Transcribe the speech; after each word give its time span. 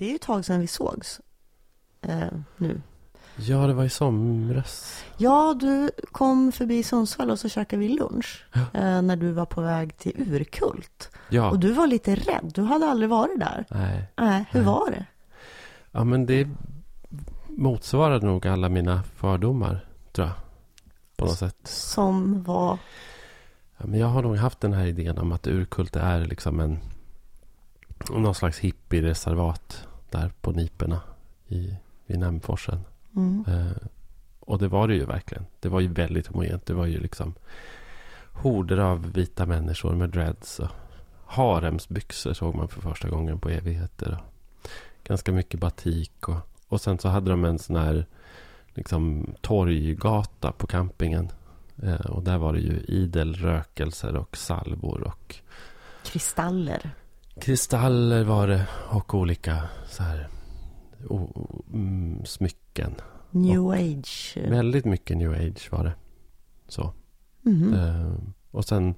Det 0.00 0.06
är 0.06 0.08
ju 0.08 0.14
ett 0.14 0.22
tag 0.22 0.44
sedan 0.44 0.60
vi 0.60 0.66
sågs. 0.66 1.20
Eh, 2.02 2.28
nu. 2.56 2.80
Ja, 3.36 3.66
det 3.66 3.72
var 3.72 3.84
i 3.84 3.88
somras. 3.88 5.04
Ja, 5.16 5.56
du 5.60 5.90
kom 6.12 6.52
förbi 6.52 6.82
Sundsvall 6.82 7.30
och 7.30 7.38
så 7.38 7.48
käkade 7.48 7.80
vi 7.80 7.88
lunch. 7.88 8.46
Ja. 8.52 8.60
Eh, 8.60 9.02
när 9.02 9.16
du 9.16 9.32
var 9.32 9.46
på 9.46 9.60
väg 9.60 9.96
till 9.96 10.12
Urkult. 10.16 11.10
Ja. 11.28 11.50
Och 11.50 11.58
du 11.58 11.72
var 11.72 11.86
lite 11.86 12.14
rädd. 12.14 12.52
Du 12.54 12.62
hade 12.62 12.86
aldrig 12.86 13.10
varit 13.10 13.40
där. 13.40 13.64
Nej. 13.70 14.12
Nej, 14.16 14.44
hur 14.50 14.60
Nej. 14.60 14.66
var 14.66 14.90
det? 14.90 15.06
Ja, 15.90 16.04
men 16.04 16.26
det 16.26 16.48
motsvarade 17.48 18.26
nog 18.26 18.46
alla 18.46 18.68
mina 18.68 19.02
fördomar, 19.02 19.86
tror 20.12 20.26
jag. 20.26 20.36
På 21.16 21.24
något 21.24 21.38
sätt. 21.38 21.58
Som 21.64 22.42
var... 22.42 22.78
Ja, 23.78 23.86
men 23.86 24.00
jag 24.00 24.06
har 24.06 24.22
nog 24.22 24.36
haft 24.36 24.60
den 24.60 24.72
här 24.72 24.86
idén 24.86 25.18
om 25.18 25.32
att 25.32 25.46
Urkult 25.46 25.96
är 25.96 26.24
liksom 26.24 26.60
en 26.60 26.78
någon 28.10 28.34
slags 28.34 28.58
hippie-reservat 28.58 29.86
där 30.10 30.32
på 30.40 30.52
Niperna 30.52 31.00
i, 31.48 31.76
vid 32.06 32.18
Nämforsen. 32.18 32.80
Mm. 33.16 33.44
Eh, 33.48 33.88
och 34.40 34.58
det 34.58 34.68
var 34.68 34.88
det 34.88 34.94
ju 34.94 35.04
verkligen. 35.04 35.46
Det 35.60 35.68
var 35.68 35.80
ju 35.80 35.88
väldigt 35.88 36.26
homogent. 36.26 36.66
Det 36.66 36.74
var 36.74 36.86
ju 36.86 37.00
liksom 37.00 37.34
horder 38.32 38.78
av 38.78 39.12
vita 39.12 39.46
människor 39.46 39.94
med 39.94 40.10
dreads 40.10 40.60
och 40.60 40.68
haremsbyxor 41.26 42.32
såg 42.32 42.54
man 42.54 42.68
för 42.68 42.80
första 42.80 43.08
gången 43.08 43.38
på 43.38 43.48
evigheter. 43.48 44.12
Och 44.12 44.68
ganska 45.04 45.32
mycket 45.32 45.60
batik 45.60 46.28
och, 46.28 46.36
och 46.68 46.80
sen 46.80 46.98
så 46.98 47.08
hade 47.08 47.30
de 47.30 47.44
en 47.44 47.58
sån 47.58 47.76
här 47.76 48.06
liksom 48.74 49.26
torggata 49.40 50.52
på 50.52 50.66
campingen. 50.66 51.28
Eh, 51.82 52.06
och 52.06 52.22
där 52.22 52.38
var 52.38 52.52
det 52.52 52.60
ju 52.60 52.80
idel 52.80 53.34
rökelser 53.34 54.16
och 54.16 54.36
salvor 54.36 55.02
och 55.02 55.36
Kristaller. 56.04 56.90
Kristaller 57.40 58.24
var 58.24 58.48
det 58.48 58.66
och 58.90 59.14
olika 59.14 59.68
så 59.88 60.02
här 60.02 60.28
o, 61.08 61.48
mm, 61.72 62.24
smycken. 62.24 62.94
New 63.30 63.70
age. 63.70 64.36
Väldigt 64.36 64.84
mycket 64.84 65.16
new 65.16 65.32
age 65.32 65.68
var 65.72 65.84
det. 65.84 65.94
Så. 66.68 66.92
Mhm. 67.42 67.74
Eh, 67.74 68.14
och 68.50 68.64
sen 68.64 68.94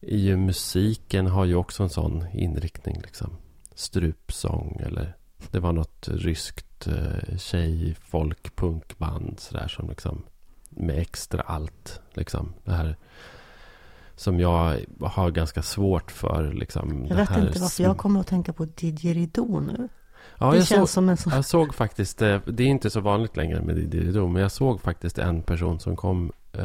är 0.00 0.16
ju 0.16 0.36
musiken 0.36 1.26
har 1.26 1.44
ju 1.44 1.54
också 1.54 1.82
en 1.82 1.88
sån 1.88 2.26
inriktning. 2.32 3.00
Liksom. 3.02 3.36
Strupsång 3.74 4.80
eller 4.84 5.16
det 5.50 5.60
var 5.60 5.72
något 5.72 6.08
ryskt 6.08 6.86
eh, 6.86 7.36
tjej 7.38 7.96
folk 8.00 8.56
punkband 8.56 9.40
sådär 9.40 9.68
som 9.68 9.88
liksom 9.88 10.22
med 10.68 10.98
extra 10.98 11.40
allt. 11.40 12.00
Liksom. 12.12 12.52
Det 12.64 12.72
här 12.72 12.96
som 14.16 14.40
jag 14.40 14.78
har 15.00 15.30
ganska 15.30 15.62
svårt 15.62 16.10
för. 16.10 16.52
Liksom, 16.52 17.06
Jag 17.08 17.16
vet 17.16 17.36
inte 17.36 17.60
varför 17.60 17.82
jag 17.82 17.96
kommer 17.96 18.20
att 18.20 18.26
tänka 18.26 18.52
på 18.52 18.64
didgeridoo 18.64 19.60
nu. 19.60 19.88
Ja, 20.38 20.50
det 20.50 20.56
jag 20.56 20.66
känns 20.66 20.80
såg, 20.80 20.88
som 20.88 21.08
en 21.08 21.16
sån... 21.16 21.32
jag 21.32 21.44
såg 21.44 21.74
faktiskt, 21.74 22.22
eh, 22.22 22.40
det 22.46 22.62
är 22.62 22.66
inte 22.66 22.90
så 22.90 23.00
vanligt 23.00 23.36
längre 23.36 23.62
med 23.62 23.76
didgeridoo, 23.76 24.28
men 24.28 24.42
jag 24.42 24.52
såg 24.52 24.80
faktiskt 24.80 25.18
en 25.18 25.42
person 25.42 25.80
som 25.80 25.96
kom 25.96 26.32
eh, 26.52 26.62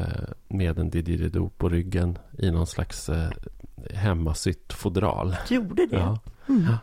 med 0.47 0.79
en 0.79 0.89
didgeridoo 0.89 1.49
på 1.49 1.69
ryggen 1.69 2.17
i 2.37 2.51
någon 2.51 2.67
slags 2.67 3.09
eh, 3.09 3.29
hemmasytt 3.93 4.73
fodral. 4.73 5.35
Gjorde 5.49 5.85
det? 5.85 5.97
Ja. 5.97 6.19
Mm. 6.49 6.63
Ja. 6.63 6.77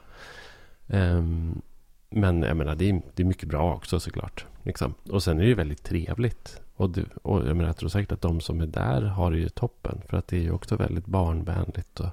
Ehm, 0.96 1.62
men 2.10 2.42
jag 2.42 2.56
menar, 2.56 2.74
det 2.74 2.90
är, 2.90 3.02
det 3.14 3.22
är 3.22 3.26
mycket 3.26 3.48
bra 3.48 3.74
också 3.74 4.00
såklart. 4.00 4.46
Liksom. 4.62 4.94
Och 5.10 5.22
sen 5.22 5.38
är 5.38 5.42
det 5.42 5.48
ju 5.48 5.54
väldigt 5.54 5.84
trevligt. 5.84 6.60
Och, 6.76 6.90
du, 6.90 7.06
och 7.22 7.38
jag, 7.38 7.56
menar, 7.56 7.68
jag 7.68 7.76
tror 7.76 7.88
säkert 7.88 8.12
att 8.12 8.20
de 8.20 8.40
som 8.40 8.60
är 8.60 8.66
där 8.66 9.02
har 9.02 9.30
det 9.30 9.38
ju 9.38 9.48
toppen. 9.48 10.02
För 10.08 10.16
att 10.16 10.28
det 10.28 10.36
är 10.36 10.42
ju 10.42 10.52
också 10.52 10.76
väldigt 10.76 11.06
barnvänligt. 11.06 12.00
Och 12.00 12.08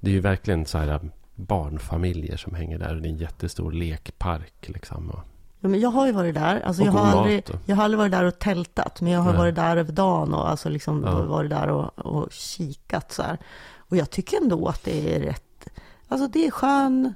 det 0.00 0.10
är 0.10 0.14
ju 0.14 0.20
verkligen 0.20 0.66
så 0.66 0.78
här 0.78 1.00
barnfamiljer 1.34 2.36
som 2.36 2.54
hänger 2.54 2.78
där. 2.78 2.96
Och 2.96 3.02
det 3.02 3.08
är 3.08 3.12
en 3.12 3.16
jättestor 3.18 3.72
lekpark. 3.72 4.68
Liksom. 4.68 5.10
Och, 5.10 5.20
Ja, 5.64 5.68
men 5.68 5.80
jag 5.80 5.90
har 5.90 6.06
ju 6.06 6.12
varit 6.12 6.34
där. 6.34 6.60
Alltså, 6.60 6.82
jag, 6.82 6.92
har 6.92 7.06
aldrig, 7.06 7.44
jag 7.66 7.76
har 7.76 7.84
aldrig 7.84 7.98
varit 7.98 8.12
där 8.12 8.24
och 8.24 8.38
tältat. 8.38 9.00
Men 9.00 9.12
jag 9.12 9.20
har 9.20 9.30
Nej. 9.30 9.38
varit 9.38 9.54
där 9.54 9.76
över 9.76 9.92
dagen 9.92 10.34
och 10.34 10.50
alltså 10.50 10.68
liksom 10.68 11.02
Ja. 11.06 11.22
varit 11.22 11.50
där 11.50 11.68
och, 11.68 11.98
och 11.98 12.32
kikat 12.32 13.12
så 13.12 13.22
här. 13.22 13.38
Och 13.76 13.96
jag 13.96 14.10
tycker 14.10 14.36
ändå 14.36 14.68
att 14.68 14.84
det 14.84 15.14
är 15.16 15.20
rätt. 15.20 15.68
Alltså 16.08 16.28
det 16.28 16.46
är 16.46 16.50
skön, 16.50 17.14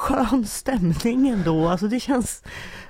skön 0.00 0.46
stämning 0.46 1.28
ändå. 1.28 1.68
Alltså 1.68 1.88
det 1.88 2.00
känns 2.00 2.42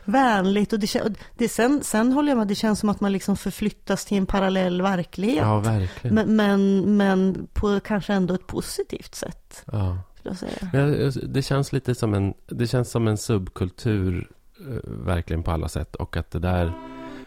vänligt. 0.04 0.72
Och 0.72 0.78
det, 0.78 1.16
det, 1.36 1.48
sen, 1.48 1.80
sen 1.82 2.12
håller 2.12 2.28
jag 2.28 2.38
med, 2.38 2.48
det 2.48 2.54
känns 2.54 2.80
som 2.80 2.88
att 2.88 3.00
man 3.00 3.12
liksom 3.12 3.36
förflyttas 3.36 4.04
till 4.04 4.18
en 4.18 4.26
parallell 4.26 4.82
verklighet. 4.82 5.38
ja, 5.38 5.58
verkligen. 5.58 6.14
men, 6.14 6.36
men, 6.36 6.96
men 6.96 7.48
på 7.52 7.80
kanske 7.80 8.12
ändå 8.12 8.34
ett 8.34 8.46
positivt 8.46 9.14
sätt. 9.14 9.62
ja. 9.72 9.98
Jag 10.22 10.36
säga. 10.36 11.12
Det 11.22 11.42
känns 11.42 11.72
lite 11.72 11.94
som 11.94 12.14
en, 12.14 12.34
det 12.46 12.66
känns 12.66 12.90
som 12.90 13.08
en 13.08 13.16
subkultur 13.16 14.30
eh, 14.68 14.90
verkligen 15.06 15.42
på 15.42 15.50
alla 15.50 15.68
sätt. 15.68 15.94
Och 15.96 16.16
att 16.16 16.30
det 16.30 16.38
där 16.38 16.72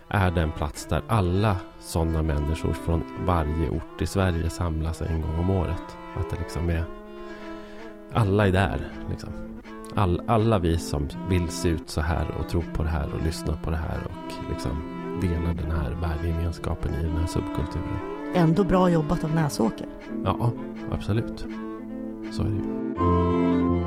är 0.09 0.31
den 0.31 0.51
plats 0.51 0.85
där 0.85 1.03
alla 1.07 1.57
sådana 1.79 2.21
människor 2.21 2.73
från 2.73 3.03
varje 3.25 3.69
ort 3.69 4.01
i 4.01 4.05
Sverige 4.05 4.49
samlas 4.49 5.01
en 5.01 5.21
gång 5.21 5.39
om 5.39 5.49
året. 5.49 5.97
Att 6.17 6.29
det 6.29 6.39
liksom 6.39 6.69
är, 6.69 6.85
alla 8.13 8.47
är 8.47 8.51
där 8.51 8.91
liksom. 9.09 9.52
All, 9.95 10.21
alla 10.27 10.59
vi 10.59 10.77
som 10.77 11.07
vill 11.29 11.49
se 11.49 11.69
ut 11.69 11.89
så 11.89 12.01
här 12.01 12.27
och 12.39 12.49
tro 12.49 12.63
på 12.73 12.83
det 12.83 12.89
här 12.89 13.13
och 13.13 13.25
lyssna 13.25 13.57
på 13.63 13.69
det 13.69 13.77
här 13.77 13.99
och 14.05 14.49
liksom 14.49 14.71
delar 15.21 15.53
den 15.53 15.71
här 15.71 15.91
värdegemenskapen 16.01 16.93
i 16.93 17.03
den 17.03 17.17
här 17.17 17.27
subkulturen. 17.27 17.97
Ändå 18.35 18.63
bra 18.63 18.89
jobbat 18.89 19.23
av 19.23 19.35
Näsåker. 19.35 19.87
Ja, 20.23 20.51
absolut. 20.91 21.45
Så 22.31 22.41
är 22.41 22.45
det 22.45 22.55
ju. 22.55 23.82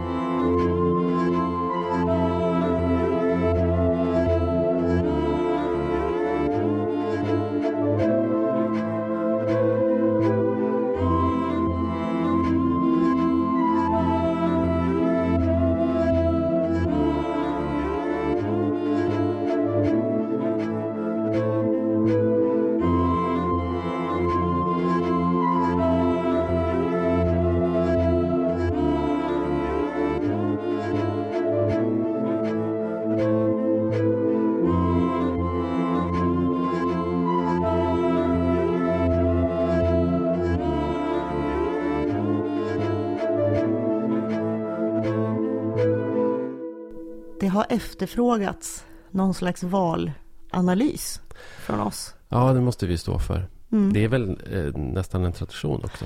Efterfrågats 47.77 48.85
någon 49.11 49.35
slags 49.35 49.63
valanalys 49.63 51.21
från 51.67 51.81
oss. 51.81 52.15
Ja, 52.29 52.53
det 52.53 52.61
måste 52.61 52.87
vi 52.87 52.99
stå 52.99 53.19
för. 53.19 53.49
Mm. 53.73 53.93
Det 53.93 54.05
är 54.05 54.09
väl 54.09 54.39
eh, 54.53 54.81
nästan 54.81 55.25
en 55.25 55.33
tradition 55.33 55.85
också. 55.85 56.05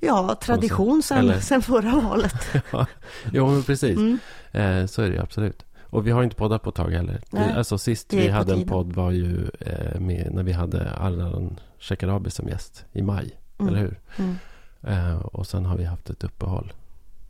Ja, 0.00 0.38
tradition 0.42 1.02
sen, 1.02 1.18
Eller- 1.18 1.40
sen 1.40 1.62
förra 1.62 2.00
valet. 2.00 2.34
Ja, 2.72 2.86
jo, 3.32 3.46
men 3.46 3.62
precis. 3.62 3.96
Mm. 3.96 4.18
Eh, 4.52 4.86
så 4.86 5.02
är 5.02 5.10
det 5.10 5.22
absolut. 5.22 5.64
Och 5.82 6.06
vi 6.06 6.10
har 6.10 6.22
inte 6.22 6.36
poddat 6.36 6.62
på 6.62 6.68
ett 6.70 6.76
tag 6.76 6.90
heller. 6.90 7.20
Nej, 7.30 7.48
det, 7.48 7.54
alltså 7.58 7.78
sist 7.78 8.12
vi 8.12 8.28
hade 8.28 8.52
en 8.54 8.66
podd 8.68 8.92
var 8.92 9.10
ju 9.10 9.48
eh, 9.60 10.00
med, 10.00 10.28
när 10.32 10.42
vi 10.42 10.52
hade 10.52 10.96
Ardalan 10.96 11.60
Shekarabi 11.78 12.30
som 12.30 12.48
gäst 12.48 12.84
i 12.92 13.02
maj. 13.02 13.38
Mm. 13.58 13.68
Eller 13.68 13.80
hur? 13.80 14.00
Mm. 14.16 14.36
Eh, 14.82 15.18
och 15.18 15.46
sen 15.46 15.64
har 15.66 15.76
vi 15.76 15.84
haft 15.84 16.10
ett 16.10 16.24
uppehåll 16.24 16.72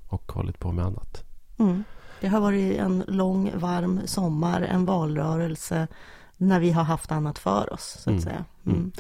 och 0.09 0.33
hållit 0.33 0.59
på 0.59 0.73
med 0.73 0.85
annat. 0.85 1.25
Mm. 1.59 1.85
Det 2.23 2.29
har 2.29 2.41
varit 2.41 2.79
en 2.79 3.05
lång, 3.09 3.53
varm 3.55 4.01
sommar, 4.05 4.61
en 4.63 4.85
valrörelse, 4.85 5.89
när 6.37 6.61
vi 6.61 6.71
har 6.71 6.83
haft 6.85 7.13
annat 7.13 7.39
för 7.39 7.73
oss, 7.73 7.97
så 8.01 8.01
att 8.01 8.07
Mm. 8.13 8.21
säga. 8.23 8.45
Mm. 8.67 8.79
Mm. 8.79 8.93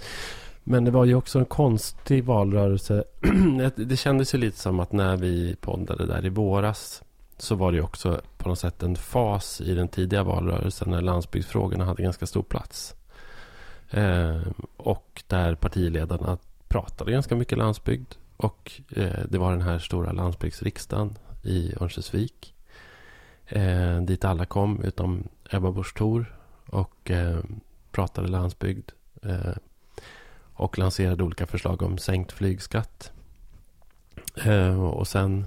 Men 0.65 0.85
det 0.85 0.91
var 0.91 1.05
ju 1.05 1.15
också 1.15 1.39
en 1.39 1.45
konstig 1.45 2.25
valrörelse. 2.25 3.05
Det- 3.77 3.97
kändes 3.97 4.35
ju 4.35 4.39
lite 4.39 4.59
som 4.59 4.81
att 4.81 4.93
när 4.93 5.17
vi 5.17 5.57
poddade 5.61 6.07
där 6.07 6.27
i 6.27 6.29
våras 6.29 7.03
så 7.39 7.55
var 7.55 7.73
det 7.73 7.81
också 7.83 8.21
på 8.39 8.49
något 8.49 8.59
sätt 8.59 8.83
en 8.83 8.97
fas 8.97 9.61
i 9.61 9.75
den 9.75 9.89
tidiga 9.89 10.23
valrörelsen 10.23 10.91
när 10.91 11.01
landsbygdsfrågorna 11.01 11.85
hade 11.85 12.03
ganska 12.03 12.27
stor 12.27 12.43
plats. 12.43 12.95
Eh, 13.91 14.41
och 14.77 15.23
där 15.27 15.55
partiledarna 15.55 16.39
pratade 16.69 17.13
ganska 17.13 17.37
mycket 17.37 17.59
landsbygd. 17.59 18.15
Och 18.37 18.73
eh, 18.97 19.21
det 19.29 19.39
var 19.39 19.51
den 19.51 19.63
här 19.63 19.79
stora 19.79 20.13
landsbygdsriksdagen 20.13 21.19
i 21.43 21.73
Örnsköldsvik. 21.81 22.55
Eh, 23.55 24.01
dit 24.01 24.25
alla 24.25 24.45
kom 24.45 24.83
utom 24.83 25.29
Ebba 25.51 25.73
Busch 25.73 25.95
Thor 25.95 26.37
och 26.67 27.11
eh, 27.11 27.39
pratade 27.91 28.29
landsbygd. 28.29 28.91
Eh, 29.23 29.55
och 30.55 30.79
lanserade 30.79 31.25
olika 31.25 31.47
förslag 31.47 31.83
om 31.83 31.99
sänkt 31.99 32.33
flygskatt. 32.33 33.13
Eh, 34.45 34.85
och 34.85 35.09
sen 35.09 35.47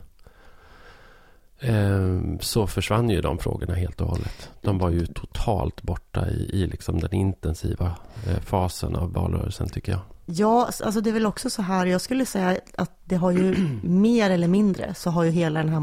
eh, 1.59 2.19
så 2.39 2.67
försvann 2.67 3.09
ju 3.09 3.21
de 3.21 3.37
frågorna 3.37 3.73
helt 3.73 4.01
och 4.01 4.07
hållet. 4.07 4.49
De 4.61 4.77
var 4.77 4.89
ju 4.89 5.05
totalt 5.05 5.81
borta 5.81 6.29
i, 6.29 6.49
i 6.53 6.67
liksom 6.67 6.99
den 6.99 7.13
intensiva 7.13 7.95
eh, 8.27 8.39
fasen 8.39 8.95
av 8.95 9.13
valrörelsen 9.13 9.69
tycker 9.69 9.91
jag. 9.91 10.01
Ja, 10.25 10.69
alltså 10.83 11.01
det 11.01 11.09
är 11.09 11.13
väl 11.13 11.25
också 11.25 11.49
så 11.49 11.61
här, 11.61 11.85
jag 11.85 12.01
skulle 12.01 12.25
säga 12.25 12.57
att 12.77 12.91
det 13.03 13.15
har 13.15 13.31
ju 13.31 13.55
mer 13.83 14.29
eller 14.29 14.47
mindre 14.47 14.93
så 14.93 15.09
har 15.09 15.23
ju 15.23 15.31
hela 15.31 15.59
den 15.59 15.69
här 15.69 15.79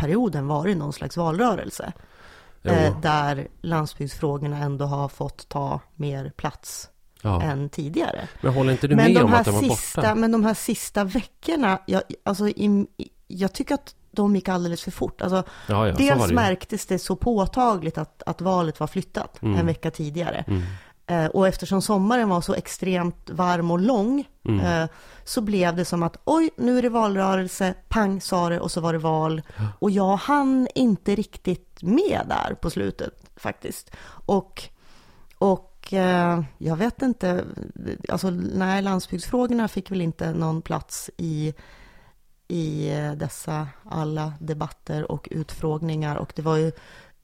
mandatperioden 0.00 0.46
varit 0.46 0.76
någon 0.76 0.92
slags 0.92 1.16
valrörelse. 1.16 1.92
Eh, 2.62 3.00
där 3.00 3.48
landsbygdsfrågorna 3.62 4.58
ändå 4.58 4.84
har 4.84 5.08
fått 5.08 5.48
ta 5.48 5.80
mer 5.96 6.32
plats 6.36 6.90
ja. 7.22 7.42
än 7.42 7.68
tidigare. 7.68 8.28
Men 8.42 8.54
håller 8.54 8.72
inte 8.72 8.88
du 8.88 8.96
men 8.96 9.12
med 9.12 9.22
om 9.22 9.34
att 9.34 9.44
de 9.44 9.54
var 9.54 9.62
sista, 9.62 10.00
borta? 10.00 10.14
Men 10.14 10.32
de 10.32 10.44
här 10.44 10.54
sista 10.54 11.04
veckorna, 11.04 11.78
jag, 11.86 12.02
alltså, 12.24 12.48
i, 12.48 12.86
jag 13.28 13.52
tycker 13.52 13.74
att 13.74 13.94
de 14.12 14.36
gick 14.36 14.48
alldeles 14.48 14.82
för 14.82 14.90
fort. 14.90 15.22
Alltså, 15.22 15.42
ja, 15.68 15.88
ja, 15.88 15.94
dels 15.94 16.28
det 16.28 16.34
märktes 16.34 16.86
det 16.86 16.98
så 16.98 17.16
påtagligt 17.16 17.98
att, 17.98 18.22
att 18.26 18.40
valet 18.40 18.80
var 18.80 18.86
flyttat 18.86 19.42
mm. 19.42 19.58
en 19.58 19.66
vecka 19.66 19.90
tidigare. 19.90 20.44
Mm. 20.46 20.62
Eh, 21.10 21.26
och 21.26 21.48
eftersom 21.48 21.82
sommaren 21.82 22.28
var 22.28 22.40
så 22.40 22.54
extremt 22.54 23.30
varm 23.30 23.70
och 23.70 23.80
lång 23.80 24.28
mm. 24.44 24.60
eh, 24.60 24.88
så 25.24 25.40
blev 25.40 25.76
det 25.76 25.84
som 25.84 26.02
att 26.02 26.16
oj, 26.24 26.50
nu 26.56 26.78
är 26.78 26.82
det 26.82 26.88
valrörelse, 26.88 27.74
pang 27.88 28.20
sa 28.20 28.48
det 28.48 28.60
och 28.60 28.70
så 28.70 28.80
var 28.80 28.92
det 28.92 28.98
val. 28.98 29.42
Och 29.78 29.90
jag 29.90 30.16
hann 30.16 30.68
inte 30.74 31.14
riktigt 31.14 31.82
med 31.82 32.20
där 32.28 32.54
på 32.54 32.70
slutet 32.70 33.30
faktiskt. 33.36 33.90
Och, 34.26 34.62
och 35.38 35.92
eh, 35.92 36.42
jag 36.58 36.76
vet 36.76 37.02
inte, 37.02 37.44
alltså 38.08 38.30
nej, 38.30 38.82
landsbygdsfrågorna 38.82 39.68
fick 39.68 39.90
väl 39.90 40.00
inte 40.00 40.32
någon 40.32 40.62
plats 40.62 41.10
i 41.16 41.54
i 42.48 42.88
dessa 43.16 43.68
alla 43.84 44.32
debatter 44.40 45.12
och 45.12 45.28
utfrågningar 45.30 46.16
och 46.16 46.32
det 46.36 46.42
var 46.42 46.56
ju 46.56 46.72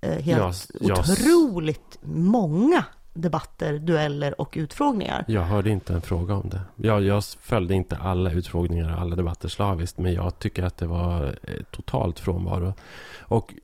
helt 0.01 0.69
jag, 0.81 0.99
otroligt 0.99 1.99
många 2.03 2.85
debatter, 3.17 3.79
dueller 3.79 4.41
och 4.41 4.55
utfrågningar. 4.57 5.25
Jag 5.29 5.43
hörde 5.43 5.71
inte 5.71 5.93
en 5.93 6.03
fråga 6.03 6.35
om 6.35 6.49
det. 6.49 6.61
Jag, 6.77 7.03
jag 7.03 7.25
följde 7.25 7.75
inte 7.75 7.97
alla 7.97 8.33
utfrågningar 8.33 8.95
och 8.95 9.01
alla 9.01 9.17
debatter 9.17 9.49
slaviskt, 9.49 9.99
men 9.99 10.13
jag 10.13 10.39
tycker 10.39 10.63
att 10.63 10.77
det 10.77 10.87
var 10.87 11.39
eh, 11.43 11.63
totalt 11.71 12.21
frånvaro. 12.21 12.75
Och 13.21 13.55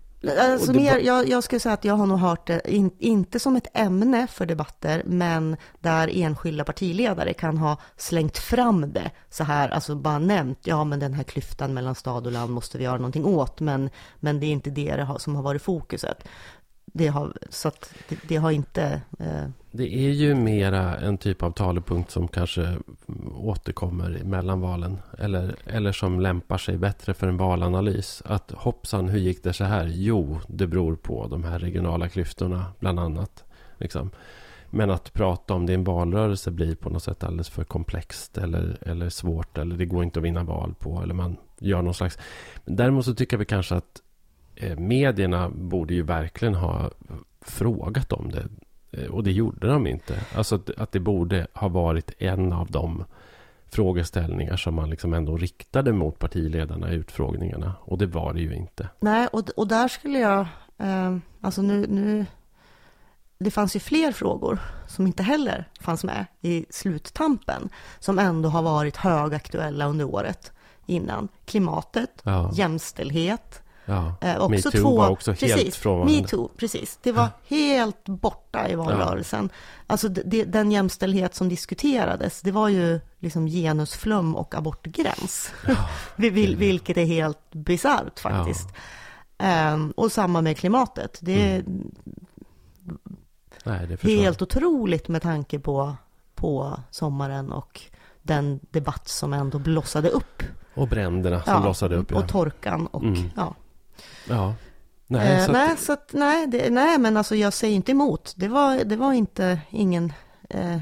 Alltså 0.40 0.72
mer, 0.72 0.98
jag, 0.98 1.28
jag 1.28 1.44
skulle 1.44 1.60
säga 1.60 1.72
att 1.72 1.84
jag 1.84 1.94
har 1.94 2.06
nog 2.06 2.18
hört 2.18 2.46
det, 2.46 2.60
in, 2.64 2.90
inte 2.98 3.40
som 3.40 3.56
ett 3.56 3.66
ämne 3.74 4.26
för 4.26 4.46
debatter, 4.46 5.02
men 5.06 5.56
där 5.80 6.10
enskilda 6.12 6.64
partiledare 6.64 7.32
kan 7.32 7.58
ha 7.58 7.76
slängt 7.96 8.38
fram 8.38 8.92
det 8.92 9.10
så 9.30 9.44
här, 9.44 9.68
alltså 9.68 9.94
bara 9.94 10.18
nämnt, 10.18 10.58
ja 10.62 10.84
men 10.84 11.00
den 11.00 11.14
här 11.14 11.22
klyftan 11.22 11.74
mellan 11.74 11.94
stad 11.94 12.26
och 12.26 12.32
land 12.32 12.52
måste 12.52 12.78
vi 12.78 12.84
göra 12.84 12.96
någonting 12.96 13.24
åt, 13.24 13.60
men, 13.60 13.90
men 14.20 14.40
det 14.40 14.46
är 14.46 14.50
inte 14.50 14.70
det, 14.70 15.06
som 15.18 15.36
har 15.36 15.42
varit 15.42 15.62
fokuset. 15.62 16.28
Det 16.92 17.08
har, 17.08 17.32
så 17.50 17.68
att 17.68 17.94
det, 18.08 18.18
det 18.28 18.36
har 18.36 18.50
inte... 18.50 19.00
Eh... 19.18 19.44
Det 19.70 19.94
är 19.94 20.10
ju 20.10 20.34
mera 20.34 20.96
en 20.96 21.18
typ 21.18 21.42
av 21.42 21.50
talepunkt 21.50 22.10
som 22.10 22.28
kanske 22.28 22.76
återkommer 23.36 24.20
mellan 24.24 24.60
valen. 24.60 24.98
Eller, 25.18 25.54
eller 25.66 25.92
som 25.92 26.20
lämpar 26.20 26.58
sig 26.58 26.78
bättre 26.78 27.14
för 27.14 27.26
en 27.26 27.36
valanalys. 27.36 28.22
Att 28.26 28.50
hoppsan, 28.50 29.08
hur 29.08 29.18
gick 29.18 29.42
det 29.44 29.52
så 29.52 29.64
här? 29.64 29.86
Jo, 29.94 30.40
det 30.46 30.66
beror 30.66 30.96
på 30.96 31.26
de 31.26 31.44
här 31.44 31.58
regionala 31.58 32.08
klyftorna, 32.08 32.64
bland 32.78 33.00
annat. 33.00 33.44
Liksom. 33.78 34.10
Men 34.70 34.90
att 34.90 35.12
prata 35.12 35.54
om 35.54 35.66
det 35.66 35.72
i 35.72 35.74
en 35.74 35.84
valrörelse 35.84 36.50
blir 36.50 36.74
på 36.74 36.90
något 36.90 37.02
sätt 37.02 37.24
alldeles 37.24 37.48
för 37.48 37.64
komplext 37.64 38.38
eller, 38.38 38.78
eller 38.80 39.08
svårt. 39.08 39.58
Eller 39.58 39.76
det 39.76 39.86
går 39.86 40.04
inte 40.04 40.18
att 40.18 40.24
vinna 40.24 40.44
val 40.44 40.74
på. 40.78 41.02
Eller 41.02 41.14
man 41.14 41.36
gör 41.58 41.82
någon 41.82 41.94
slags... 41.94 42.18
Däremot 42.64 43.04
så 43.04 43.14
tycker 43.14 43.36
vi 43.36 43.44
kanske 43.44 43.74
att 43.74 44.02
medierna 44.76 45.48
borde 45.48 45.94
ju 45.94 46.02
verkligen 46.02 46.54
ha 46.54 46.90
frågat 47.40 48.12
om 48.12 48.30
det. 48.30 48.48
Eh, 48.92 49.10
och 49.10 49.22
det 49.22 49.32
gjorde 49.32 49.66
de 49.66 49.86
inte. 49.86 50.20
Alltså 50.34 50.54
att, 50.54 50.70
att 50.70 50.92
det 50.92 51.00
borde 51.00 51.46
ha 51.54 51.68
varit 51.68 52.12
en 52.18 52.52
av 52.52 52.70
de 52.70 53.04
frågeställningar 53.68 54.56
som 54.56 54.74
man 54.74 54.90
liksom 54.90 55.14
ändå 55.14 55.36
riktade 55.36 55.92
mot 55.92 56.18
partiledarna 56.18 56.92
i 56.92 56.94
utfrågningarna. 56.94 57.74
Och 57.80 57.98
det 57.98 58.06
var 58.06 58.32
det 58.32 58.40
ju 58.40 58.54
inte. 58.54 58.88
Nej, 59.00 59.26
och, 59.26 59.48
och 59.56 59.68
där 59.68 59.88
skulle 59.88 60.18
jag... 60.18 60.40
Eh, 60.78 61.16
alltså 61.40 61.62
nu, 61.62 61.86
nu... 61.86 62.26
Det 63.38 63.50
fanns 63.50 63.76
ju 63.76 63.80
fler 63.80 64.12
frågor 64.12 64.58
som 64.88 65.06
inte 65.06 65.22
heller 65.22 65.68
fanns 65.80 66.04
med 66.04 66.26
i 66.40 66.66
sluttampen. 66.70 67.68
Som 67.98 68.18
ändå 68.18 68.48
har 68.48 68.62
varit 68.62 68.96
högaktuella 68.96 69.86
under 69.86 70.04
året 70.04 70.52
innan. 70.86 71.28
Klimatet, 71.44 72.22
ja. 72.22 72.50
jämställdhet, 72.54 73.62
Ja, 73.84 74.14
eh, 74.20 74.36
också 74.36 74.48
metoo 74.48 74.70
två, 74.70 74.96
var 74.96 75.10
också 75.10 75.32
precis, 75.32 75.54
helt 75.54 75.74
frånvarande. 75.74 76.20
Metoo, 76.20 76.48
precis. 76.56 76.98
Det 77.02 77.12
var 77.12 77.22
ja. 77.22 77.56
helt 77.56 78.04
borta 78.04 78.68
i 78.68 78.74
valrörelsen. 78.74 79.50
Ja. 79.52 79.58
Alltså 79.86 80.08
det, 80.08 80.44
den 80.44 80.72
jämställdhet 80.72 81.34
som 81.34 81.48
diskuterades, 81.48 82.40
det 82.40 82.50
var 82.50 82.68
ju 82.68 83.00
liksom 83.18 83.46
genusflum 83.46 84.36
och 84.36 84.54
abortgräns. 84.54 85.52
Ja, 85.66 85.88
Vil, 86.16 86.56
vilket 86.56 86.96
är 86.96 87.04
helt 87.04 87.50
bisarrt 87.50 88.18
faktiskt. 88.18 88.68
Ja. 89.38 89.72
Um, 89.72 89.90
och 89.96 90.12
samma 90.12 90.40
med 90.40 90.56
klimatet. 90.56 91.18
Det 91.20 91.50
är 91.50 91.60
mm. 91.60 91.90
Nej, 93.64 93.86
det 93.86 94.10
helt 94.10 94.42
otroligt 94.42 95.08
med 95.08 95.22
tanke 95.22 95.58
på, 95.58 95.96
på 96.34 96.80
sommaren 96.90 97.52
och 97.52 97.80
den 98.22 98.60
debatt 98.70 99.08
som 99.08 99.32
ändå 99.32 99.58
blossade 99.58 100.08
upp. 100.08 100.42
Och 100.74 100.88
bränderna 100.88 101.42
som 101.42 101.62
blossade 101.62 101.96
upp. 101.96 102.12
Och 102.12 102.28
torkan 102.28 102.86
och 102.86 103.02
mm. 103.02 103.30
ja. 103.36 103.54
Ja. 104.32 104.54
Nej, 105.06 105.38
eh, 105.38 105.46
så, 105.46 105.52
nej, 105.52 105.76
så 105.76 105.92
att, 105.92 106.12
nej, 106.12 106.46
det, 106.46 106.70
nej, 106.70 106.98
men 106.98 107.16
alltså 107.16 107.36
jag 107.36 107.52
säger 107.52 107.76
inte 107.76 107.92
emot. 107.92 108.32
Det 108.36 108.48
var, 108.48 108.84
det 108.84 108.96
var 108.96 109.12
inte 109.12 109.60
ingen... 109.70 110.12
Eh, 110.48 110.80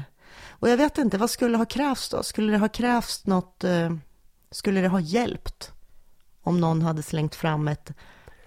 och 0.49 0.69
jag 0.69 0.77
vet 0.77 0.97
inte, 0.97 1.17
vad 1.17 1.29
skulle 1.29 1.57
ha 1.57 1.65
krävts 1.65 2.09
då? 2.09 2.23
Skulle 2.23 2.51
det 2.51 2.57
ha 2.57 2.67
krävts 2.67 3.25
något... 3.25 3.63
Eh, 3.63 3.89
skulle 4.51 4.81
det 4.81 4.87
ha 4.87 4.99
hjälpt 4.99 5.71
om 6.43 6.59
någon 6.59 6.81
hade 6.81 7.03
slängt 7.03 7.35
fram 7.35 7.67
ett 7.67 7.91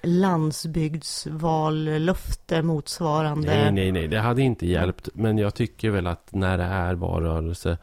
landsbygdsvallöfte 0.04 2.62
motsvarande? 2.62 3.46
Nej, 3.46 3.72
nej, 3.72 3.92
nej, 3.92 4.08
det 4.08 4.20
hade 4.20 4.42
inte 4.42 4.66
hjälpt. 4.66 5.08
Men 5.14 5.38
jag 5.38 5.54
tycker 5.54 5.90
väl 5.90 6.06
att 6.06 6.28
när 6.32 6.58
det 6.58 6.64
är 6.64 6.94
valrörelse 6.94 7.78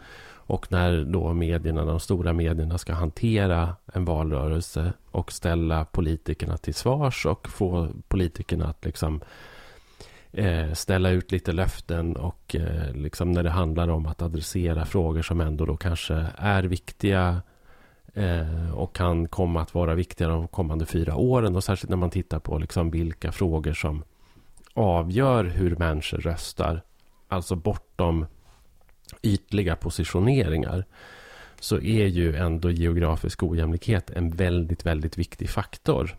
och 0.52 0.72
när 0.72 1.04
då 1.04 1.34
medierna, 1.34 1.86
de 1.86 2.00
stora 2.00 2.34
medierna 2.34 2.78
ska 2.78 2.94
hantera 2.94 3.76
en 3.94 4.06
valrörelse 4.06 4.94
och 5.12 5.32
ställa 5.32 5.86
politikerna 5.86 6.58
till 6.58 6.74
svars 6.74 7.26
och 7.26 7.50
få 7.50 7.90
politikerna 8.08 8.68
att 8.68 8.86
liksom 8.86 9.22
eh, 10.32 10.74
ställa 10.74 11.10
ut 11.10 11.32
lite 11.32 11.52
löften 11.52 12.16
och 12.16 12.56
eh, 12.56 12.94
liksom 12.94 13.32
när 13.32 13.44
det 13.44 13.50
handlar 13.50 13.88
om 13.88 14.06
att 14.06 14.22
adressera 14.22 14.86
frågor 14.86 15.22
som 15.22 15.42
ändå 15.42 15.66
då 15.66 15.78
kanske 15.78 16.26
är 16.38 16.64
viktiga 16.64 17.42
Eh, 18.14 18.72
och 18.74 18.96
kan 18.96 19.28
komma 19.28 19.62
att 19.62 19.74
vara 19.74 19.96
viktiga 19.96 20.28
de 20.28 20.48
kommande 20.48 20.86
fyra 20.86 21.16
åren 21.16 21.56
och 21.56 21.64
särskilt 21.64 21.90
när 21.90 21.98
man 21.98 22.10
tittar 22.10 22.40
på 22.40 22.58
liksom 22.58 22.92
vilka 22.92 23.32
frågor 23.32 23.74
som 23.74 24.04
avgör 24.74 25.44
hur 25.44 25.76
människor 25.76 26.18
röstar. 26.18 26.82
Alltså 27.28 27.56
bortom 27.56 28.26
ytliga 29.22 29.76
positioneringar 29.76 30.86
så 31.60 31.76
är 31.76 32.06
ju 32.06 32.36
ändå 32.36 32.72
geografisk 32.72 33.44
ojämlikhet 33.44 34.10
en 34.10 34.30
väldigt, 34.30 34.86
väldigt 34.86 35.18
viktig 35.18 35.50
faktor. 35.50 36.18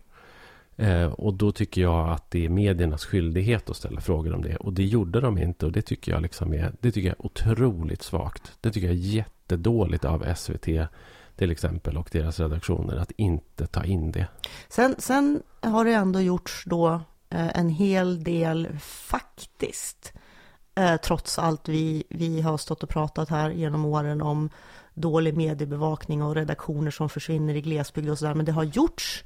Eh, 0.75 1.05
och 1.05 1.33
då 1.33 1.51
tycker 1.51 1.81
jag 1.81 2.09
att 2.09 2.31
det 2.31 2.45
är 2.45 2.49
mediernas 2.49 3.05
skyldighet 3.05 3.69
att 3.69 3.77
ställa 3.77 4.01
frågor 4.01 4.33
om 4.33 4.41
det. 4.41 4.55
Och 4.55 4.73
det 4.73 4.83
gjorde 4.83 5.21
de 5.21 5.37
inte 5.37 5.65
och 5.65 5.71
det 5.71 5.81
tycker 5.81 6.11
jag 6.11 6.21
liksom 6.21 6.53
är, 6.53 6.71
det 6.79 6.91
tycker 6.91 7.07
jag 7.09 7.19
är 7.19 7.25
otroligt 7.25 8.03
svagt. 8.03 8.53
Det 8.61 8.71
tycker 8.71 8.87
jag 8.87 8.95
är 8.95 8.99
jättedåligt 8.99 10.05
av 10.05 10.33
SVT 10.35 10.67
till 11.35 11.51
exempel 11.51 11.97
och 11.97 12.09
deras 12.11 12.39
redaktioner 12.39 12.97
att 12.97 13.11
inte 13.11 13.67
ta 13.67 13.83
in 13.83 14.11
det. 14.11 14.27
Sen, 14.69 14.95
sen 14.97 15.43
har 15.61 15.85
det 15.85 15.93
ändå 15.93 16.21
gjorts 16.21 16.63
då 16.65 17.01
eh, 17.29 17.59
en 17.59 17.69
hel 17.69 18.23
del 18.23 18.79
faktiskt 18.81 20.13
eh, 20.75 20.95
trots 20.95 21.39
allt 21.39 21.69
vi, 21.69 22.03
vi 22.09 22.41
har 22.41 22.57
stått 22.57 22.83
och 22.83 22.89
pratat 22.89 23.29
här 23.29 23.49
genom 23.49 23.85
åren 23.85 24.21
om 24.21 24.49
dålig 24.93 25.37
mediebevakning 25.37 26.23
och 26.23 26.35
redaktioner 26.35 26.91
som 26.91 27.09
försvinner 27.09 27.55
i 27.55 27.61
glesbygd 27.61 28.09
och 28.09 28.19
sådär. 28.19 28.33
Men 28.33 28.45
det 28.45 28.51
har 28.51 28.63
gjorts 28.63 29.23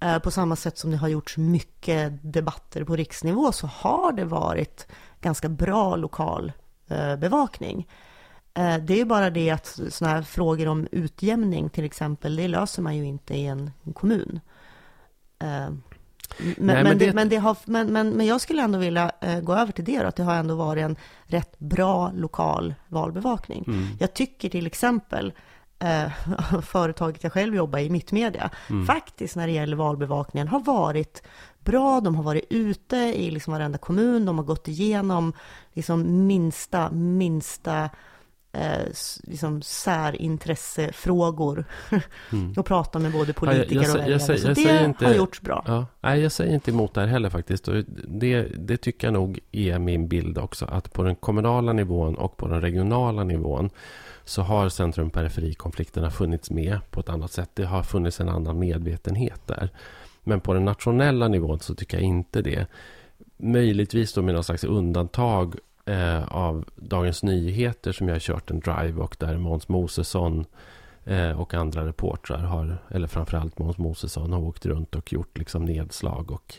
eh, 0.00 0.18
på 0.18 0.30
samma 0.30 0.56
sätt 0.56 0.78
som 0.78 0.90
det 0.90 0.96
har 0.96 1.08
gjorts 1.08 1.36
mycket 1.36 2.32
debatter 2.32 2.84
på 2.84 2.96
riksnivå 2.96 3.52
så 3.52 3.66
har 3.66 4.12
det 4.12 4.24
varit 4.24 4.86
ganska 5.20 5.48
bra 5.48 5.96
lokal 5.96 6.52
bevakning. 7.18 7.86
Eh, 8.54 8.76
det 8.78 9.00
är 9.00 9.04
bara 9.04 9.30
det 9.30 9.50
att 9.50 9.78
sådana 9.88 10.14
här 10.14 10.22
frågor 10.22 10.68
om 10.68 10.88
utjämning 10.92 11.70
till 11.70 11.84
exempel, 11.84 12.36
det 12.36 12.48
löser 12.48 12.82
man 12.82 12.96
ju 12.96 13.04
inte 13.04 13.34
i 13.34 13.46
en 13.46 13.70
kommun. 13.94 14.40
Eh, 15.38 15.70
men, 16.38 16.54
Nej, 16.56 16.84
men, 16.84 16.98
det, 16.98 17.12
men, 17.12 17.28
det 17.28 17.36
har, 17.36 17.56
men, 17.64 17.92
men, 17.92 18.10
men 18.10 18.26
jag 18.26 18.40
skulle 18.40 18.62
ändå 18.62 18.78
vilja 18.78 19.12
eh, 19.20 19.40
gå 19.40 19.54
över 19.54 19.72
till 19.72 19.84
det 19.84 20.02
då, 20.02 20.06
att 20.06 20.16
det 20.16 20.22
har 20.22 20.34
ändå 20.34 20.54
varit 20.54 20.82
en 20.82 20.96
rätt 21.24 21.58
bra 21.58 22.12
lokal 22.14 22.74
valbevakning. 22.88 23.64
Mm. 23.66 23.86
Jag 24.00 24.14
tycker 24.14 24.48
till 24.48 24.66
exempel 24.66 25.32
eh, 25.78 26.12
företaget 26.62 27.22
jag 27.22 27.32
själv 27.32 27.54
jobbar 27.54 27.78
i, 27.78 27.90
Mittmedia, 27.90 28.50
mm. 28.70 28.86
faktiskt 28.86 29.36
när 29.36 29.46
det 29.46 29.52
gäller 29.52 29.76
valbevakningen 29.76 30.48
har 30.48 30.60
varit 30.60 31.22
bra. 31.60 32.00
De 32.00 32.14
har 32.14 32.22
varit 32.22 32.46
ute 32.50 32.96
i 32.96 33.30
liksom 33.30 33.52
varenda 33.52 33.78
kommun, 33.78 34.24
de 34.26 34.38
har 34.38 34.44
gått 34.44 34.68
igenom 34.68 35.32
liksom 35.72 36.26
minsta, 36.26 36.90
minsta 36.90 37.90
eh, 38.54 38.86
liksom 39.22 39.62
särintressefrågor 39.62 41.64
mm. 42.32 42.52
och 42.56 42.66
prata 42.66 42.98
med 42.98 43.12
både 43.12 43.32
politiker 43.32 43.74
ja, 43.74 43.82
jag, 43.82 43.90
jag, 43.90 43.96
och 43.96 44.00
väljare. 44.00 44.20
Så 44.20 44.32
jag, 44.32 44.56
det 44.56 44.84
inte, 44.84 45.06
har 45.06 45.14
gjorts 45.14 45.40
bra. 45.40 45.64
Ja, 45.66 45.86
nej, 46.00 46.20
jag 46.20 46.32
säger 46.32 46.54
inte 46.54 46.70
emot 46.70 46.94
det 46.94 47.00
här 47.00 47.08
heller 47.08 47.30
faktiskt. 47.30 47.68
Det, 48.08 48.42
det 48.42 48.76
tycker 48.76 49.06
jag 49.06 49.14
nog 49.14 49.40
är 49.52 49.78
min 49.78 50.08
bild 50.08 50.38
också. 50.38 50.64
Att 50.64 50.92
på 50.92 51.02
den 51.02 51.16
kommunala 51.16 51.72
nivån 51.72 52.14
och 52.14 52.36
på 52.36 52.48
den 52.48 52.60
regionala 52.60 53.24
nivån 53.24 53.70
så 54.24 54.42
har 54.42 54.68
centrum-periferi-konflikterna 54.68 56.10
funnits 56.10 56.50
med 56.50 56.78
på 56.90 57.00
ett 57.00 57.08
annat 57.08 57.32
sätt. 57.32 57.50
Det 57.54 57.64
har 57.64 57.82
funnits 57.82 58.20
en 58.20 58.28
annan 58.28 58.58
medvetenhet 58.58 59.40
där. 59.46 59.70
Men 60.22 60.40
på 60.40 60.54
den 60.54 60.64
nationella 60.64 61.28
nivån 61.28 61.60
så 61.60 61.74
tycker 61.74 61.96
jag 61.96 62.06
inte 62.06 62.42
det. 62.42 62.66
Möjligtvis 63.36 64.12
då 64.12 64.22
med 64.22 64.34
någon 64.34 64.44
slags 64.44 64.64
undantag 64.64 65.54
eh, 65.84 66.24
av 66.24 66.64
Dagens 66.76 67.22
Nyheter 67.22 67.92
som 67.92 68.08
jag 68.08 68.14
har 68.14 68.20
kört 68.20 68.50
en 68.50 68.60
drive 68.60 69.02
och 69.02 69.16
där 69.18 69.36
Måns 69.36 69.68
Mosesson 69.68 70.44
eh, 71.04 71.40
och 71.40 71.54
andra 71.54 71.86
reportrar 71.86 72.38
har, 72.38 72.78
eller 72.88 73.08
framförallt 73.08 73.58
Måns 73.58 73.78
Mosesson 73.78 74.32
har 74.32 74.40
åkt 74.40 74.66
runt 74.66 74.94
och 74.94 75.12
gjort 75.12 75.38
liksom 75.38 75.64
nedslag 75.64 76.30
och, 76.30 76.54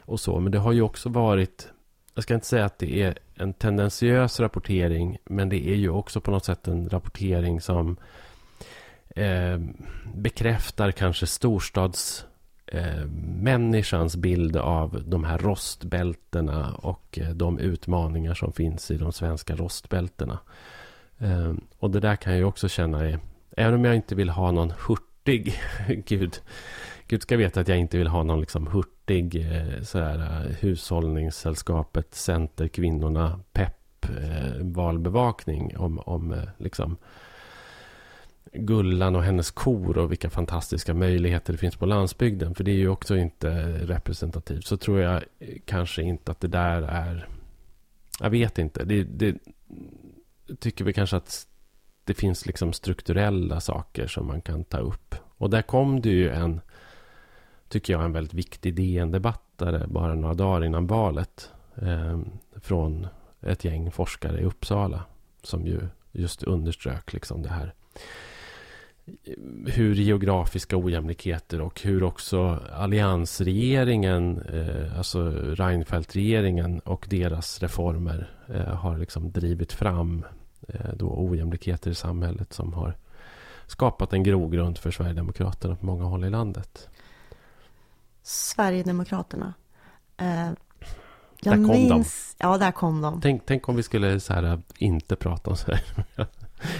och 0.00 0.20
så. 0.20 0.40
Men 0.40 0.52
det 0.52 0.58
har 0.58 0.72
ju 0.72 0.82
också 0.82 1.08
varit, 1.08 1.68
jag 2.14 2.24
ska 2.24 2.34
inte 2.34 2.46
säga 2.46 2.64
att 2.64 2.78
det 2.78 3.02
är 3.02 3.18
en 3.34 3.52
tendentiös 3.52 4.40
rapportering, 4.40 5.18
men 5.24 5.48
det 5.48 5.68
är 5.68 5.76
ju 5.76 5.90
också 5.90 6.20
på 6.20 6.30
något 6.30 6.44
sätt 6.44 6.68
en 6.68 6.88
rapportering 6.88 7.60
som 7.60 7.96
eh, 9.08 9.58
bekräftar 10.14 10.92
kanske 10.92 11.26
storstads 11.26 12.26
eh, 12.66 13.04
människans 13.40 14.16
bild 14.16 14.56
av 14.56 15.02
de 15.06 15.24
här 15.24 15.38
rostbältena 15.38 16.74
och 16.74 17.18
eh, 17.18 17.28
de 17.28 17.58
utmaningar 17.58 18.34
som 18.34 18.52
finns 18.52 18.90
i 18.90 18.96
de 18.96 19.12
svenska 19.12 19.56
rostbältena. 19.56 20.38
Eh, 21.18 21.54
och 21.78 21.90
det 21.90 22.00
där 22.00 22.16
kan 22.16 22.32
jag 22.32 22.38
ju 22.38 22.44
också 22.44 22.68
känna 22.68 23.04
är, 23.04 23.18
även 23.56 23.74
om 23.74 23.84
jag 23.84 23.96
inte 23.96 24.14
vill 24.14 24.28
ha 24.28 24.50
någon 24.50 24.72
hurtig, 24.86 25.54
gud, 26.06 26.40
Gud 27.08 27.22
ska 27.22 27.36
veta 27.36 27.60
att 27.60 27.68
jag 27.68 27.78
inte 27.78 27.98
vill 27.98 28.06
ha 28.06 28.22
någon 28.22 28.40
liksom 28.40 28.66
hurtig 28.66 29.36
eh, 29.36 29.82
sådär, 29.82 30.18
eh, 30.18 30.56
hushållningssällskapet, 30.60 32.14
center, 32.14 32.68
kvinnorna, 32.68 33.40
pepp, 33.52 33.72
valbevakning 34.60 35.76
om, 35.76 35.98
om 35.98 36.42
liksom 36.58 36.96
Gullan 38.58 39.16
och 39.16 39.22
hennes 39.22 39.50
kor 39.50 39.98
och 39.98 40.10
vilka 40.10 40.30
fantastiska 40.30 40.94
möjligheter 40.94 41.52
det 41.52 41.58
finns 41.58 41.76
på 41.76 41.86
landsbygden. 41.86 42.54
För 42.54 42.64
det 42.64 42.70
är 42.70 42.76
ju 42.76 42.88
också 42.88 43.16
inte 43.16 43.50
representativt. 43.86 44.66
Så 44.66 44.76
tror 44.76 45.00
jag 45.00 45.22
kanske 45.64 46.02
inte 46.02 46.30
att 46.30 46.40
det 46.40 46.48
där 46.48 46.82
är... 46.82 47.28
Jag 48.20 48.30
vet 48.30 48.58
inte. 48.58 48.84
Det, 48.84 49.02
det 49.02 49.38
tycker 50.58 50.84
vi 50.84 50.92
kanske 50.92 51.16
att 51.16 51.46
det 52.04 52.14
finns 52.14 52.46
liksom 52.46 52.72
strukturella 52.72 53.60
saker 53.60 54.06
som 54.06 54.26
man 54.26 54.40
kan 54.40 54.64
ta 54.64 54.78
upp. 54.78 55.14
Och 55.38 55.50
där 55.50 55.62
kom 55.62 56.00
det 56.00 56.10
ju 56.10 56.30
en, 56.30 56.60
tycker 57.68 57.92
jag, 57.92 58.04
en 58.04 58.12
väldigt 58.12 58.34
viktig 58.34 58.74
DN-debattare 58.74 59.86
bara 59.86 60.14
några 60.14 60.34
dagar 60.34 60.64
innan 60.64 60.86
valet. 60.86 61.50
Eh, 61.82 62.20
från 62.60 63.06
ett 63.40 63.64
gäng 63.64 63.90
forskare 63.90 64.40
i 64.40 64.44
Uppsala. 64.44 65.04
Som 65.42 65.66
ju 65.66 65.80
just 66.12 66.42
underströk 66.42 67.12
liksom 67.12 67.42
det 67.42 67.48
här 67.48 67.74
hur 69.66 69.94
geografiska 69.94 70.76
ojämlikheter 70.76 71.60
och 71.60 71.80
hur 71.80 72.02
också 72.02 72.60
alliansregeringen, 72.72 74.42
eh, 74.42 74.98
alltså 74.98 75.30
Reinfeldt-regeringen 75.30 76.78
och 76.78 77.06
deras 77.10 77.62
reformer 77.62 78.30
eh, 78.48 78.74
har 78.74 78.98
liksom 78.98 79.32
drivit 79.32 79.72
fram 79.72 80.24
eh, 80.68 80.94
då 80.94 81.14
ojämlikheter 81.16 81.90
i 81.90 81.94
samhället 81.94 82.52
som 82.52 82.72
har 82.72 82.96
skapat 83.66 84.12
en 84.12 84.22
grogrund 84.22 84.78
för 84.78 84.90
Sverigedemokraterna 84.90 85.76
på 85.76 85.86
många 85.86 86.04
håll 86.04 86.24
i 86.24 86.30
landet. 86.30 86.88
Sverigedemokraterna. 88.22 89.54
Eh, 90.16 90.50
jag 91.40 91.58
där 91.58 91.66
kom 91.66 91.68
minns, 91.68 92.34
de. 92.38 92.46
Ja, 92.46 92.58
där 92.58 92.72
kom 92.72 93.00
de. 93.00 93.20
Tänk, 93.20 93.42
tänk 93.46 93.68
om 93.68 93.76
vi 93.76 93.82
skulle 93.82 94.20
så 94.20 94.32
här, 94.32 94.60
inte 94.78 95.16
prata 95.16 95.50
om 95.50 95.56
Sverige. 95.56 95.82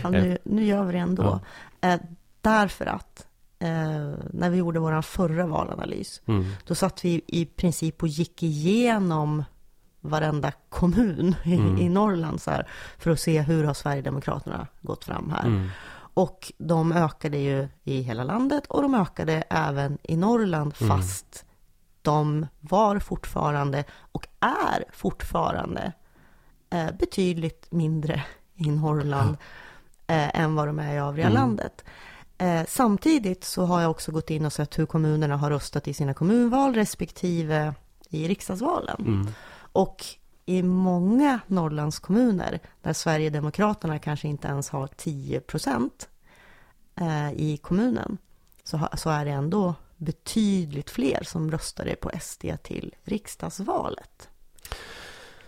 Ja, 0.03 0.11
nu, 0.11 0.39
nu 0.45 0.65
gör 0.65 0.85
vi 0.85 0.93
det 0.93 0.99
ändå. 0.99 1.23
Ja. 1.23 1.41
Eh, 1.87 2.01
därför 2.41 2.87
att 2.87 3.27
eh, 3.59 3.69
när 4.31 4.51
vi 4.51 4.57
gjorde 4.57 4.81
vår 4.81 5.03
förra 5.03 5.47
valanalys, 5.47 6.23
mm. 6.27 6.45
då 6.65 6.75
satt 6.75 7.05
vi 7.05 7.23
i 7.27 7.45
princip 7.45 8.03
och 8.03 8.09
gick 8.09 8.43
igenom 8.43 9.45
varenda 10.01 10.53
kommun 10.69 11.35
i, 11.45 11.55
mm. 11.55 11.79
i 11.79 11.89
Norrland 11.89 12.41
så 12.41 12.51
här, 12.51 12.69
för 12.99 13.11
att 13.11 13.21
se 13.21 13.41
hur 13.41 13.65
har 13.65 13.75
Sverigedemokraterna 13.75 14.67
gått 14.81 15.05
fram 15.05 15.31
här. 15.31 15.47
Mm. 15.47 15.69
Och 16.15 16.53
de 16.59 16.93
ökade 16.93 17.39
ju 17.39 17.69
i 17.85 18.01
hela 18.01 18.25
landet 18.25 18.67
och 18.67 18.83
de 18.83 18.95
ökade 18.95 19.45
även 19.51 19.99
i 20.03 20.17
Norrland 20.17 20.75
mm. 20.81 20.89
fast 20.99 21.45
de 22.03 22.47
var 22.61 22.99
fortfarande 22.99 23.85
och 24.13 24.29
är 24.41 24.85
fortfarande 24.93 25.93
eh, 26.71 26.91
betydligt 26.99 27.73
mindre 27.73 28.25
i 28.55 28.71
Norrland 28.71 29.37
eh, 30.07 30.41
än 30.41 30.55
vad 30.55 30.69
de 30.69 30.79
är 30.79 30.95
i 30.95 30.99
övriga 30.99 31.27
mm. 31.27 31.35
landet. 31.35 31.85
Eh, 32.39 32.63
samtidigt 32.69 33.45
så 33.45 33.65
har 33.65 33.81
jag 33.81 33.91
också 33.91 34.13
gått 34.13 34.31
in 34.31 34.47
och 34.47 34.53
sett 34.53 34.79
hur 34.79 34.87
kommunerna 34.87 35.37
har 35.37 35.51
röstat 35.51 35.89
i 35.89 35.95
sina 35.95 36.15
kommunval 36.15 36.75
respektive 36.75 37.75
i 38.11 38.29
riksdagsvalen. 38.29 38.97
Mm. 39.01 39.29
Och 39.73 40.05
i 40.47 40.63
många 40.63 41.41
Norrlandskommuner 41.47 42.61
där 42.83 42.93
Sverigedemokraterna 42.93 43.99
kanske 43.99 44.29
inte 44.29 44.49
ens 44.49 44.71
har 44.71 44.87
10 44.87 45.41
procent 45.41 46.09
eh, 47.01 47.33
i 47.33 47.57
kommunen 47.63 48.19
så, 48.65 48.89
så 48.97 49.11
är 49.11 49.25
det 49.25 49.31
ändå 49.31 49.75
betydligt 49.97 50.91
fler 50.91 51.23
som 51.23 51.51
röstade 51.51 51.97
på 51.97 52.11
SD 52.21 52.45
till 52.63 52.95
riksdagsvalet. 53.05 54.29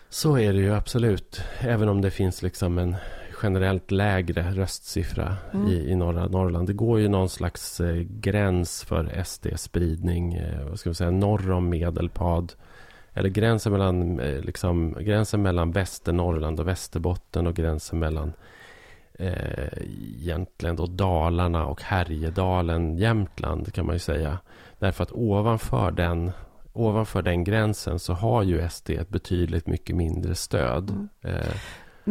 Så 0.08 0.38
är 0.38 0.52
det 0.52 0.58
ju 0.58 0.74
absolut. 0.74 1.40
Även 1.58 1.88
om 1.88 2.00
det 2.00 2.10
finns 2.10 2.42
liksom 2.42 2.78
en 2.78 2.96
generellt 3.42 3.90
lägre 3.90 4.50
röstsiffra 4.50 5.36
mm. 5.52 5.68
i, 5.68 5.90
i 5.90 5.96
norra 5.96 6.26
Norrland. 6.26 6.66
Det 6.66 6.72
går 6.72 7.00
ju 7.00 7.08
någon 7.08 7.28
slags 7.28 7.80
eh, 7.80 7.96
gräns 8.00 8.84
för 8.84 9.22
SD-spridning, 9.24 10.34
eh, 10.34 10.68
vad 10.68 10.78
ska 10.78 10.90
vi 10.90 10.94
säga, 10.94 11.10
norr 11.10 11.50
om 11.50 11.68
Medelpad. 11.68 12.52
Eller 13.12 13.28
gränsen 13.28 13.72
mellan, 13.72 14.20
eh, 14.20 14.40
liksom, 14.40 14.96
gränsen 15.00 15.42
mellan 15.42 15.72
Västernorrland 15.72 16.60
och 16.60 16.68
Västerbotten 16.68 17.46
och 17.46 17.54
gränsen 17.54 17.98
mellan 17.98 18.32
eh, 19.14 19.78
egentligen 20.16 20.76
då 20.76 20.86
Dalarna 20.86 21.66
och 21.66 21.82
Härjedalen, 21.82 22.96
Jämtland 22.96 23.72
kan 23.72 23.86
man 23.86 23.94
ju 23.94 23.98
säga. 23.98 24.38
Därför 24.78 25.02
att 25.02 25.12
ovanför 25.12 25.90
den 25.90 26.32
ovanför 26.78 27.22
den 27.22 27.44
gränsen 27.44 27.98
så 27.98 28.12
har 28.12 28.42
ju 28.42 28.68
SD 28.68 28.90
ett 28.90 29.08
betydligt 29.08 29.66
mycket 29.66 29.96
mindre 29.96 30.34
stöd. 30.34 30.90
Mm. 30.90 31.08
Eh, 31.22 31.54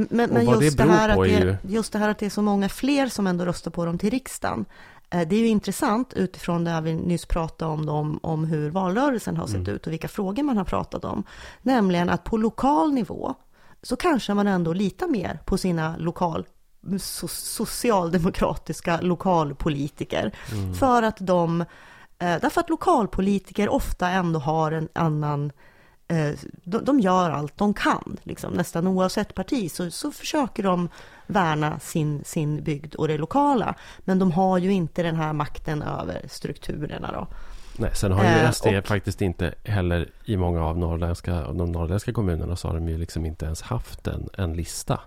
men, 0.09 0.29
men 0.29 0.45
just, 0.45 0.77
det, 0.77 0.83
det 0.83 0.91
här 0.91 1.09
att 1.09 1.23
det, 1.23 1.29
ju... 1.29 1.55
just 1.63 1.93
det 1.93 1.99
här 1.99 2.09
att 2.09 2.19
det 2.19 2.25
är 2.25 2.29
så 2.29 2.41
många 2.41 2.69
fler 2.69 3.07
som 3.07 3.27
ändå 3.27 3.45
röstar 3.45 3.71
på 3.71 3.85
dem 3.85 3.97
till 3.97 4.09
riksdagen. 4.09 4.65
Eh, 5.09 5.27
det 5.27 5.35
är 5.35 5.39
ju 5.39 5.47
intressant 5.47 6.13
utifrån 6.13 6.63
det 6.63 6.81
vi 6.81 6.93
nyss 6.93 7.25
pratade 7.25 7.71
om, 7.71 7.89
om, 7.89 8.19
om 8.23 8.45
hur 8.45 8.69
valrörelsen 8.69 9.37
har 9.37 9.47
sett 9.47 9.55
mm. 9.55 9.75
ut 9.75 9.87
och 9.87 9.93
vilka 9.93 10.07
frågor 10.07 10.43
man 10.43 10.57
har 10.57 10.65
pratat 10.65 11.05
om. 11.05 11.23
Nämligen 11.61 12.09
att 12.09 12.23
på 12.23 12.37
lokal 12.37 12.93
nivå 12.93 13.35
så 13.83 13.95
kanske 13.95 14.33
man 14.33 14.47
ändå 14.47 14.73
litar 14.73 15.07
mer 15.07 15.39
på 15.45 15.57
sina 15.57 15.97
lokal 15.97 16.45
socialdemokratiska 16.99 19.01
lokalpolitiker. 19.01 20.31
Mm. 20.51 20.73
För 20.73 21.03
att 21.03 21.17
de, 21.19 21.61
eh, 22.19 22.35
därför 22.41 22.61
att 22.61 22.69
lokalpolitiker 22.69 23.69
ofta 23.69 24.09
ändå 24.09 24.39
har 24.39 24.71
en 24.71 24.89
annan 24.93 25.51
de, 26.63 26.85
de 26.85 26.99
gör 26.99 27.29
allt 27.29 27.57
de 27.57 27.73
kan, 27.73 28.17
liksom, 28.23 28.53
nästan 28.53 28.87
oavsett 28.87 29.35
parti, 29.35 29.71
så, 29.71 29.91
så 29.91 30.11
försöker 30.11 30.63
de 30.63 30.89
värna 31.27 31.79
sin, 31.79 32.23
sin 32.25 32.63
bygd 32.63 32.95
och 32.95 33.07
det 33.07 33.17
lokala. 33.17 33.75
Men 33.99 34.19
de 34.19 34.31
har 34.31 34.57
ju 34.57 34.71
inte 34.71 35.03
den 35.03 35.15
här 35.15 35.33
makten 35.33 35.81
över 35.81 36.21
strukturerna 36.27 37.11
då. 37.11 37.27
Nej, 37.77 37.91
sen 37.93 38.11
har 38.11 38.23
ju 38.23 38.29
eh, 38.29 38.51
SD 38.51 38.67
och, 38.67 38.85
faktiskt 38.85 39.21
inte 39.21 39.53
heller 39.63 40.09
i 40.25 40.37
många 40.37 40.65
av 40.65 40.77
norrländska, 40.77 41.41
de 41.41 41.71
norrländska 41.71 42.13
kommunerna 42.13 42.55
så 42.55 42.67
har 42.67 42.75
de 42.75 42.89
ju 42.89 42.97
liksom 42.97 43.25
inte 43.25 43.45
ens 43.45 43.61
haft 43.61 44.07
en, 44.07 44.29
en 44.33 44.53
lista. 44.53 44.99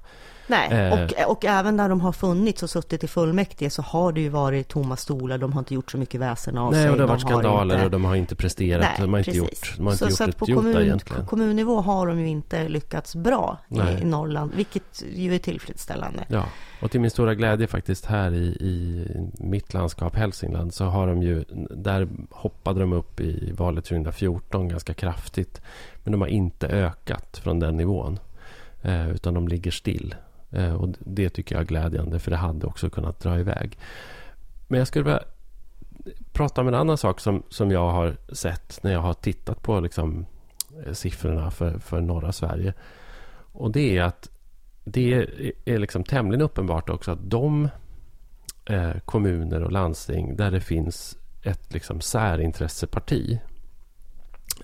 Nej, 0.51 0.69
Eh. 0.71 0.93
och, 1.27 1.31
och 1.37 1.45
även 1.45 1.77
när 1.77 1.89
de 1.89 2.01
har 2.01 2.13
funnits 2.13 2.63
och 2.63 2.71
suttit 2.71 3.05
i 3.05 3.07
fullmäktige 3.09 3.71
så 3.71 3.83
har 3.83 4.13
det 4.13 4.21
ju 4.21 4.29
varit 4.29 4.69
tomma 4.69 4.97
stolar. 4.97 5.39
De 5.39 5.53
har 5.53 5.59
inte 5.59 5.75
gjort 5.75 5.91
så 5.91 5.99
mycket 5.99 6.21
väsen 6.21 6.59
av 6.59 6.73
sig. 6.73 6.81
Nej, 6.81 6.91
och 6.91 6.97
det 6.97 7.03
har 7.03 7.09
De 7.09 7.13
varit 7.13 7.23
skandaler 7.23 7.75
inte- 7.75 7.85
och 7.85 7.91
de 7.91 8.05
har 8.05 8.15
inte 8.17 8.37
presterat. 8.37 8.83
Nej, 8.83 8.97
de 9.01 9.13
har 9.13 9.19
inte 9.19 9.31
precis. 9.31 9.43
gjort, 9.43 9.77
de 9.77 9.85
har 9.87 9.93
inte 9.93 10.05
så, 10.05 10.11
gjort 10.11 10.17
så 10.19 10.25
ett 10.25 10.37
på 10.37 10.47
kommun, 10.47 10.83
egentligen. 10.83 11.27
kommunnivå 11.27 11.81
har 11.81 12.07
de 12.07 12.21
ju 12.21 12.29
inte 12.29 12.69
lyckats 12.69 13.17
bra 13.17 13.59
Nej. 13.69 13.95
i, 13.95 14.01
i 14.01 14.05
Norrland, 14.05 14.53
vilket 14.55 15.03
ju 15.15 15.35
är 15.35 15.39
tillfredsställande. 15.39 16.25
Ja, 16.29 16.45
och 16.83 16.91
till 16.91 17.01
min 17.01 17.11
stora 17.11 17.35
glädje 17.35 17.67
faktiskt 17.67 18.07
här 18.07 18.33
i, 18.35 18.47
i 18.47 19.07
mitt 19.39 19.75
landskap 19.75 20.17
Hälsingland 20.17 20.75
så 20.75 20.85
har 20.85 21.07
de 21.07 21.23
ju, 21.23 21.45
där 21.71 22.09
hoppade 22.31 22.81
de 22.81 22.93
upp 22.93 23.21
i 23.21 23.53
valet 23.57 23.85
2014 23.85 24.69
ganska 24.69 24.95
kraftigt. 24.95 25.61
Men 26.05 26.13
de 26.13 26.21
har 26.21 26.29
inte 26.29 26.67
ökat 26.69 27.39
från 27.43 27.59
den 27.61 27.77
nivån. 27.77 28.19
Eh, 28.83 29.11
utan 29.11 29.35
de 29.35 29.49
ligger 29.49 29.71
still. 29.71 30.15
Eh, 30.51 30.75
och 30.75 30.89
det 30.99 31.31
tycker 31.31 31.55
jag 31.55 31.63
är 31.63 31.67
glädjande 31.67 32.19
för 32.19 32.31
det 32.31 32.37
hade 32.37 32.67
också 32.67 32.91
kunnat 32.91 33.21
dra 33.21 33.39
iväg. 33.39 33.79
Men 34.69 34.79
jag 34.79 34.89
skulle 34.89 35.05
vilja 35.05 35.23
prata 36.33 36.61
om 36.61 36.69
en 36.69 36.75
annan 36.75 36.99
sak 36.99 37.21
som, 37.21 37.43
som 37.49 37.71
jag 37.71 37.91
har 37.91 38.17
sett 38.33 38.83
när 38.83 38.93
jag 38.93 39.01
har 39.01 39.15
tittat 39.15 39.63
på 39.63 39.81
liksom, 39.81 40.27
eh, 40.87 40.93
siffrorna 40.93 41.51
för, 41.51 41.79
för 41.79 42.01
norra 42.01 42.33
Sverige. 42.33 42.75
Och 43.53 43.71
det 43.71 43.99
är 43.99 44.03
att 44.03 44.31
det 44.85 45.15
är, 45.15 45.53
är 45.65 45.79
liksom 45.79 46.05
tämligen 46.05 46.43
uppenbart 46.43 46.91
också 46.91 47.11
att 47.11 47.31
de 47.31 47.69
eh, 48.65 48.93
kommuner 49.05 49.63
och 49.63 49.73
landsting 49.73 50.37
där 50.37 50.51
det 50.51 50.61
finns 50.61 51.19
ett 51.43 51.75
liksom 51.75 52.01
särintresseparti 52.01 53.41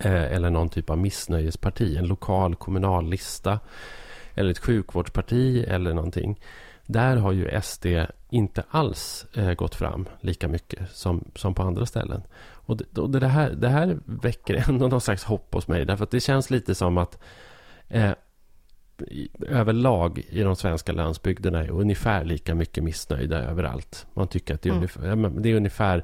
eh, 0.01 0.23
eller 0.23 0.49
någon 0.49 0.69
typ 0.69 0.89
av 0.89 0.97
missnöjesparti, 0.97 1.97
en 1.97 2.07
lokal 2.07 2.55
kommunal 2.55 3.09
lista 3.09 3.59
eller 4.37 4.51
ett 4.51 4.59
sjukvårdsparti 4.59 5.65
eller 5.67 5.93
någonting. 5.93 6.39
Där 6.85 7.17
har 7.17 7.31
ju 7.31 7.61
SD 7.61 7.85
inte 8.29 8.63
alls 8.69 9.25
eh, 9.35 9.53
gått 9.53 9.75
fram 9.75 10.07
lika 10.21 10.47
mycket 10.47 10.91
som, 10.91 11.31
som 11.35 11.53
på 11.53 11.63
andra 11.63 11.85
ställen. 11.85 12.21
Och, 12.39 12.77
det, 12.77 12.97
och 13.01 13.09
det, 13.09 13.27
här, 13.27 13.51
det 13.51 13.69
här 13.69 13.97
väcker 14.05 14.63
ändå 14.69 14.87
någon 14.87 15.01
slags 15.01 15.23
hopp 15.23 15.53
hos 15.53 15.67
mig. 15.67 15.85
Därför 15.85 16.03
att 16.03 16.11
det 16.11 16.19
känns 16.19 16.49
lite 16.49 16.75
som 16.75 16.97
att 16.97 17.19
eh, 17.87 18.11
överlag 19.47 20.23
i 20.29 20.41
de 20.43 20.55
svenska 20.55 20.91
landsbygderna 20.91 21.63
är 21.63 21.69
ungefär 21.69 22.25
lika 22.25 22.55
mycket 22.55 22.83
missnöjda 22.83 23.37
överallt. 23.37 24.07
Man 24.13 24.27
tycker 24.27 24.53
att 24.53 24.61
det 24.61 24.69
är, 24.69 24.73
Mm. 24.73 24.79
ungefär, 24.79 25.41
det 25.41 25.49
är 25.49 25.55
ungefär 25.55 26.03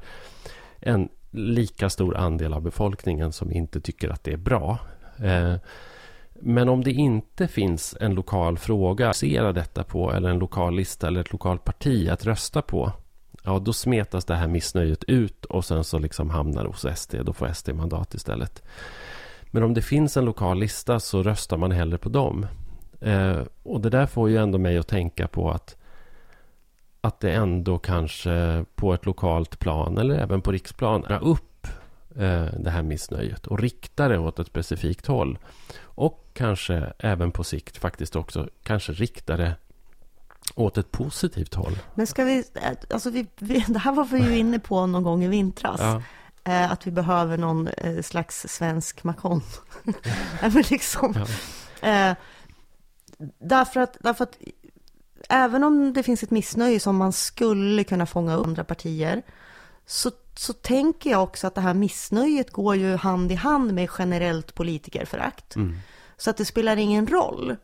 en 0.80 1.08
lika 1.30 1.90
stor 1.90 2.16
andel 2.16 2.52
av 2.52 2.62
befolkningen 2.62 3.32
som 3.32 3.52
inte 3.52 3.80
tycker 3.80 4.08
att 4.08 4.24
det 4.24 4.32
är 4.32 4.36
bra. 4.36 4.78
Eh, 5.18 5.54
men 6.40 6.68
om 6.68 6.84
det 6.84 6.92
inte 6.92 7.48
finns 7.48 7.96
en 8.00 8.14
lokal 8.14 8.58
fråga 8.58 9.06
att 9.06 9.10
basera 9.10 9.52
detta 9.52 9.84
på 9.84 10.12
eller 10.12 10.30
en 10.30 10.38
lokal 10.38 10.76
lista 10.76 11.06
eller 11.06 11.20
ett 11.20 11.32
lokalt 11.32 11.64
parti 11.64 12.08
att 12.08 12.24
rösta 12.24 12.62
på 12.62 12.92
ja, 13.44 13.58
då 13.58 13.72
smetas 13.72 14.24
det 14.24 14.34
här 14.34 14.48
missnöjet 14.48 15.04
ut 15.04 15.44
och 15.44 15.64
sen 15.64 15.84
så 15.84 15.98
liksom 15.98 16.30
hamnar 16.30 16.62
det 16.62 16.68
hos 16.68 16.86
SD. 16.96 17.14
Då 17.24 17.32
får 17.32 17.52
SD 17.52 17.74
mandat 17.74 18.14
istället. 18.14 18.62
Men 19.46 19.62
om 19.62 19.74
det 19.74 19.82
finns 19.82 20.16
en 20.16 20.24
lokal 20.24 20.58
lista 20.58 21.00
så 21.00 21.22
röstar 21.22 21.56
man 21.56 21.72
hellre 21.72 21.98
på 21.98 22.08
dem. 22.08 22.46
Eh, 23.00 23.40
och 23.62 23.80
det 23.80 23.90
där 23.90 24.06
får 24.06 24.30
ju 24.30 24.36
ändå 24.36 24.58
mig 24.58 24.78
att 24.78 24.88
tänka 24.88 25.28
på 25.28 25.50
att 25.50 25.76
att 27.00 27.20
det 27.20 27.32
ändå 27.32 27.78
kanske 27.78 28.64
på 28.74 28.94
ett 28.94 29.06
lokalt 29.06 29.58
plan 29.58 29.98
eller 29.98 30.14
även 30.14 30.40
på 30.40 30.52
riksplan 30.52 31.04
är 31.04 31.24
upp 31.24 31.53
det 32.56 32.70
här 32.70 32.82
missnöjet 32.82 33.46
och 33.46 33.58
rikta 33.58 34.08
det 34.08 34.18
åt 34.18 34.38
ett 34.38 34.46
specifikt 34.46 35.06
håll. 35.06 35.38
Och 35.82 36.30
kanske 36.32 36.92
även 36.98 37.32
på 37.32 37.44
sikt 37.44 37.76
faktiskt 37.76 38.16
också 38.16 38.48
kanske 38.62 38.92
rikta 38.92 39.36
det 39.36 39.56
åt 40.54 40.78
ett 40.78 40.90
positivt 40.90 41.54
håll. 41.54 41.78
Men 41.94 42.06
ska 42.06 42.24
vi, 42.24 42.44
alltså 42.90 43.10
vi, 43.10 43.26
vi, 43.38 43.64
det 43.68 43.78
här 43.78 43.92
var 43.92 44.04
vi 44.04 44.18
ju 44.18 44.36
inne 44.38 44.58
på 44.58 44.86
någon 44.86 45.02
gång 45.02 45.24
i 45.24 45.28
vintras. 45.28 45.80
Ja, 45.80 46.02
Eh, 46.46 46.72
att 46.72 46.86
vi 46.86 46.90
behöver 46.90 47.38
någon 47.38 47.68
eh, 47.68 48.02
slags 48.02 48.46
svensk 48.48 49.04
Macron. 49.04 49.42
Men 50.40 50.64
liksom, 50.70 51.14
ja. 51.80 51.88
eh, 51.88 52.16
därför, 53.38 53.80
att, 53.80 53.96
därför 54.00 54.24
att 54.24 54.38
även 55.28 55.64
om 55.64 55.92
det 55.92 56.02
finns 56.02 56.22
ett 56.22 56.30
missnöje 56.30 56.80
som 56.80 56.96
man 56.96 57.12
skulle 57.12 57.84
kunna 57.84 58.06
fånga 58.06 58.36
upp 58.36 58.46
andra 58.46 58.64
partier 58.64 59.22
så, 59.86 60.10
så 60.36 60.52
tänker 60.52 61.10
jag 61.10 61.22
också 61.22 61.46
att 61.46 61.54
det 61.54 61.60
här 61.60 61.74
missnöjet 61.74 62.50
går 62.50 62.76
ju 62.76 62.96
hand 62.96 63.32
i 63.32 63.34
hand 63.34 63.72
med 63.74 63.88
generellt 63.98 64.54
politikerförakt. 64.54 65.56
Mm. 65.56 65.78
Så 66.16 66.30
att 66.30 66.36
det 66.36 66.44
spelar 66.44 66.76
ingen 66.76 67.06
roll 67.06 67.56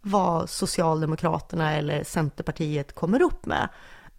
vad 0.00 0.50
Socialdemokraterna 0.50 1.72
eller 1.72 2.04
Centerpartiet 2.04 2.94
kommer 2.94 3.22
upp 3.22 3.46
med. 3.46 3.68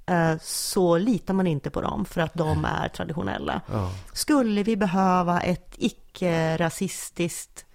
eh, 0.05 0.37
Så 0.41 0.97
litar 0.97 1.33
man 1.33 1.47
inte 1.47 1.69
på 1.69 1.81
dem 1.81 2.05
för 2.05 2.21
att 2.21 2.33
de 2.33 2.65
är 2.65 2.87
traditionella. 2.87 3.61
Ja. 3.71 3.91
Skulle 4.13 4.63
vi 4.63 4.77
behöva 4.77 5.41
ett 5.41 5.73
icke-rasistiskt 5.77 7.65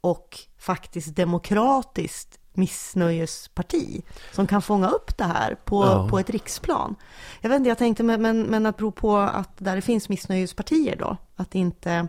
och 0.00 0.38
faktiskt 0.58 1.16
demokratiskt 1.16 2.37
missnöjesparti 2.58 4.02
som 4.32 4.46
kan 4.46 4.62
fånga 4.62 4.88
upp 4.88 5.16
det 5.18 5.24
här 5.24 5.54
på, 5.64 5.84
Ja. 5.84 6.08
på 6.10 6.18
ett 6.18 6.30
riksplan. 6.30 6.94
Jag 7.40 7.50
vet 7.50 7.56
inte, 7.56 7.68
jag 7.68 7.78
tänkte, 7.78 8.02
men, 8.02 8.42
men, 8.42 8.66
att 8.66 8.76
bero 8.76 8.90
på 8.92 9.16
att 9.16 9.50
där 9.58 9.76
det 9.76 9.82
finns 9.82 10.08
missnöjespartier 10.08 10.96
då, 10.96 11.16
att 11.36 11.54
inte 11.54 12.08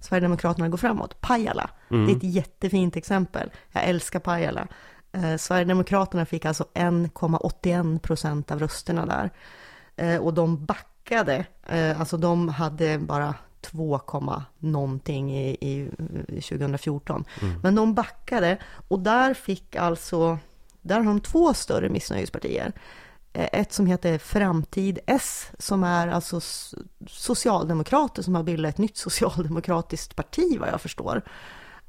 Sverigedemokraterna 0.00 0.68
går 0.68 0.78
framåt. 0.78 1.20
Pajala, 1.20 1.70
Mm. 1.90 2.06
det 2.06 2.12
är 2.12 2.16
ett 2.16 2.34
jättefint 2.34 2.96
exempel. 2.96 3.50
Jag 3.72 3.84
älskar 3.84 4.20
Pajala. 4.20 4.66
Eh, 5.12 5.36
Sverigedemokraterna 5.36 6.26
fick 6.26 6.44
alltså 6.44 6.64
1,81 6.74 7.98
procent 7.98 8.50
av 8.50 8.58
rösterna 8.58 9.06
där. 9.06 9.30
Eh, 9.96 10.20
och 10.20 10.34
de 10.34 10.64
backade, 10.64 11.44
eh, 11.66 12.00
alltså 12.00 12.16
de 12.16 12.48
hade 12.48 12.98
bara 12.98 13.34
2, 13.60 13.98
komma 13.98 14.44
någonting 14.58 15.38
i, 15.38 15.50
i, 15.60 15.88
i 16.28 16.40
2014. 16.40 17.24
Men 17.62 17.74
de 17.74 17.94
backade 17.94 18.58
och 18.88 19.00
där 19.00 19.34
fick 19.34 19.76
alltså, 19.76 20.38
där 20.82 20.96
har 20.96 21.04
de 21.04 21.20
två 21.20 21.54
större 21.54 21.88
missnöjespartier. 21.88 22.72
Eh, 23.32 23.48
Ett 23.52 23.72
som 23.72 23.86
heter 23.86 24.18
Framtid 24.18 24.98
S, 25.06 25.50
som 25.58 25.84
är 25.84 26.08
alltså 26.08 26.40
socialdemokrater 27.06 28.22
som 28.22 28.34
har 28.34 28.42
bildat 28.42 28.74
ett 28.74 28.78
nytt 28.78 28.96
socialdemokratiskt 28.96 30.16
parti 30.16 30.56
vad 30.60 30.68
jag 30.68 30.80
förstår. 30.80 31.22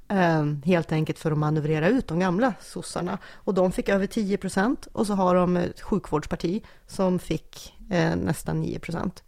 Eh, 0.07 0.45
helt 0.65 0.91
enkelt 0.91 1.19
för 1.19 1.31
att 1.31 1.37
manövrera 1.37 1.87
ut 1.87 2.07
de 2.07 2.19
gamla 2.19 2.53
sossarna. 2.61 3.17
Och 3.33 3.53
de 3.53 3.71
fick 3.71 3.89
över 3.89 4.07
10 4.07 4.37
procent. 4.37 4.87
Och 4.93 5.07
så 5.07 5.13
har 5.13 5.35
de 5.35 5.57
ett 5.57 5.81
sjukvårdsparti 5.81 6.63
som 6.87 7.19
fick 7.19 7.73
eh, 7.89 8.15
nästan 8.15 8.61
9 8.61 8.79
procent. 8.79 9.23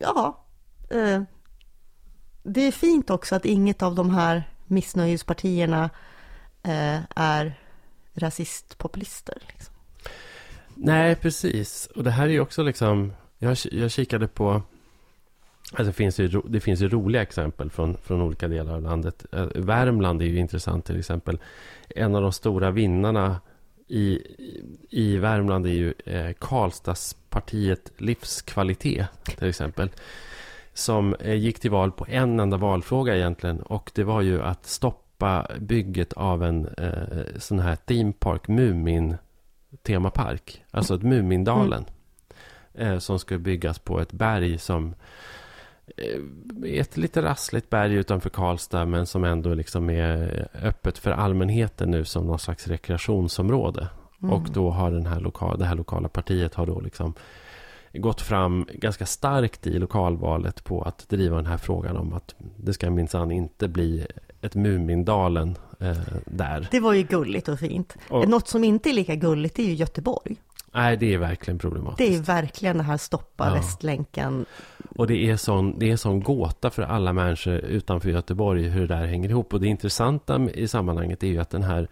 Ja, 0.00 0.44
eh, 0.90 1.22
det 2.42 2.60
är 2.60 2.72
fint 2.72 3.10
också 3.10 3.34
att 3.34 3.44
inget 3.44 3.82
av 3.82 3.94
de 3.94 4.10
här 4.10 4.50
missnöjespartierna 4.66 5.90
eh, 6.62 7.00
är 7.16 7.60
rasistpopulister. 8.14 9.38
Liksom. 9.48 9.74
Nej, 10.74 11.16
precis. 11.16 11.86
Och 11.96 12.04
det 12.04 12.10
här 12.10 12.24
är 12.24 12.30
ju 12.30 12.40
också 12.40 12.62
liksom... 12.62 13.12
Jag, 13.38 13.56
jag 13.72 13.90
kikade 13.90 14.28
på... 14.28 14.62
Alltså 15.72 15.84
det, 15.84 15.92
finns 15.92 16.20
ju, 16.20 16.28
ro- 16.28 16.46
det 16.48 16.60
finns 16.60 16.80
ju 16.80 16.88
roliga 16.88 17.22
exempel 17.22 17.70
från, 17.70 17.96
från 17.96 18.20
olika 18.22 18.48
delar 18.48 18.74
av 18.74 18.82
landet. 18.82 19.26
Eh, 19.32 19.46
Värmland 19.54 20.22
är 20.22 20.26
ju 20.26 20.38
intressant 20.38 20.84
till 20.84 20.98
exempel. 20.98 21.38
En 21.88 22.14
av 22.14 22.22
de 22.22 22.32
stora 22.32 22.70
vinnarna 22.70 23.40
i, 23.88 24.22
i- 24.90 25.16
Värmland 25.16 25.66
är 25.66 25.70
ju 25.70 25.94
eh, 26.06 26.32
Karlstadspartiet 26.38 27.92
Livskvalitet 27.96 29.06
till 29.38 29.48
exempel. 29.48 29.90
Som 30.74 31.14
eh, 31.14 31.34
gick 31.34 31.60
till 31.60 31.70
val 31.70 31.92
på 31.92 32.06
en 32.08 32.40
enda 32.40 32.56
valfråga 32.56 33.16
egentligen. 33.16 33.60
Och 33.62 33.90
det 33.94 34.04
var 34.04 34.20
ju 34.22 34.42
att 34.42 34.66
stoppa 34.66 35.50
bygget 35.58 36.12
av 36.12 36.42
en 36.42 36.66
eh, 36.66 37.38
sån 37.38 37.58
här 37.58 37.76
theme 37.76 38.12
park, 38.12 38.48
Mumin 38.48 39.16
temapark. 39.82 40.64
Alltså 40.70 40.94
ett 40.94 41.02
Mumindalen. 41.02 41.84
Eh, 42.74 42.98
som 42.98 43.18
ska 43.18 43.38
byggas 43.38 43.78
på 43.78 44.00
ett 44.00 44.12
berg 44.12 44.58
som 44.58 44.94
ett 46.66 46.96
lite 46.96 47.22
rassligt 47.22 47.70
berg 47.70 47.94
utanför 47.94 48.30
Karlstad. 48.30 48.84
Men 48.86 49.06
som 49.06 49.24
ändå 49.24 49.54
liksom 49.54 49.90
är 49.90 50.48
öppet 50.62 50.98
för 50.98 51.10
allmänheten 51.10 51.90
nu 51.90 52.04
som 52.04 52.26
någon 52.26 52.38
slags 52.38 52.68
rekreationsområde. 52.68 53.88
Mm. 54.22 54.34
Och 54.34 54.48
då 54.52 54.70
har 54.70 54.90
den 54.90 55.06
här 55.06 55.20
lokal, 55.20 55.58
det 55.58 55.64
här 55.64 55.74
lokala 55.76 56.08
partiet 56.08 56.54
har 56.54 56.66
då 56.66 56.80
liksom 56.80 57.14
gått 57.92 58.20
fram 58.20 58.66
ganska 58.72 59.06
starkt 59.06 59.66
i 59.66 59.78
lokalvalet 59.78 60.64
på 60.64 60.82
att 60.82 61.08
driva 61.08 61.36
den 61.36 61.46
här 61.46 61.56
frågan 61.56 61.96
om 61.96 62.12
att 62.12 62.34
det 62.56 62.72
ska 62.72 62.90
minsann 62.90 63.30
inte 63.30 63.68
bli 63.68 64.06
ett 64.40 64.54
Mumindalen 64.54 65.56
eh, 65.80 65.96
där. 66.26 66.68
Det 66.70 66.80
var 66.80 66.92
ju 66.92 67.02
gulligt 67.02 67.48
och 67.48 67.58
fint. 67.58 67.96
Och- 68.10 68.28
Något 68.28 68.48
som 68.48 68.64
inte 68.64 68.90
är 68.90 68.94
lika 68.94 69.14
gulligt 69.14 69.58
är 69.58 69.62
ju 69.62 69.74
Göteborg. 69.74 70.36
Nej, 70.78 70.96
det 70.96 71.14
är 71.14 71.18
verkligen 71.18 71.58
problematiskt. 71.58 72.10
Det 72.10 72.16
är 72.16 72.40
verkligen 72.40 72.76
det 72.76 72.82
här 72.82 72.96
stoppa 72.96 73.46
Ja. 73.46 73.54
Västlänken. 73.54 74.46
Och 74.96 75.06
det 75.06 75.30
är 75.30 75.36
sån, 75.36 75.78
det 75.78 75.90
är 75.90 75.96
sån 75.96 76.20
gåta 76.20 76.70
för 76.70 76.82
alla 76.82 77.12
människor 77.12 77.54
utanför 77.54 78.10
Göteborg 78.10 78.68
hur 78.68 78.80
det 78.88 78.94
där 78.94 79.06
hänger 79.06 79.28
ihop. 79.28 79.54
Och 79.54 79.60
det 79.60 79.66
intressanta 79.66 80.50
i 80.50 80.68
sammanhanget 80.68 81.22
är 81.22 81.26
ju 81.26 81.38
att 81.38 81.50
den 81.50 81.62
här 81.62 81.88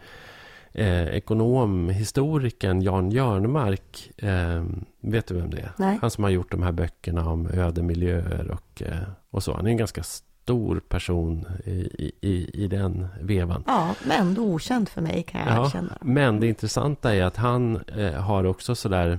eh, 0.72 1.04
ekonomhistorikern 1.06 2.82
Jan 2.82 3.10
Jörnmark, 3.10 4.10
eh, 4.16 4.64
vet 5.00 5.26
du 5.26 5.34
vem 5.34 5.50
det 5.50 5.58
är? 5.58 5.72
Nej. 5.78 5.98
Han 6.00 6.10
som 6.10 6.24
har 6.24 6.30
gjort 6.30 6.50
de 6.50 6.62
här 6.62 6.72
böckerna 6.72 7.28
om 7.28 7.46
öde 7.46 7.82
miljöer 7.82 8.50
och, 8.50 8.82
eh, 8.82 8.96
och 9.30 9.42
så. 9.42 9.54
Han 9.54 9.66
är 9.66 9.70
en 9.70 9.76
ganska 9.76 10.02
stor 10.46 10.80
person 10.88 11.46
i, 11.64 12.10
i, 12.20 12.50
i, 12.64 12.66
den 12.68 13.06
vevan. 13.20 13.64
Ja, 13.66 13.94
men 14.04 14.20
ändå 14.20 14.42
okänd 14.42 14.88
för 14.88 15.00
mig 15.02 15.22
kan 15.22 15.40
jag 15.40 15.50
Ja, 15.56 15.66
erkänna. 15.66 15.98
men 16.00 16.40
det 16.40 16.46
intressanta 16.46 17.14
är 17.14 17.22
att 17.24 17.36
han 17.36 17.76
eh, 17.96 18.12
har 18.12 18.44
också 18.44 18.74
sådär... 18.74 19.18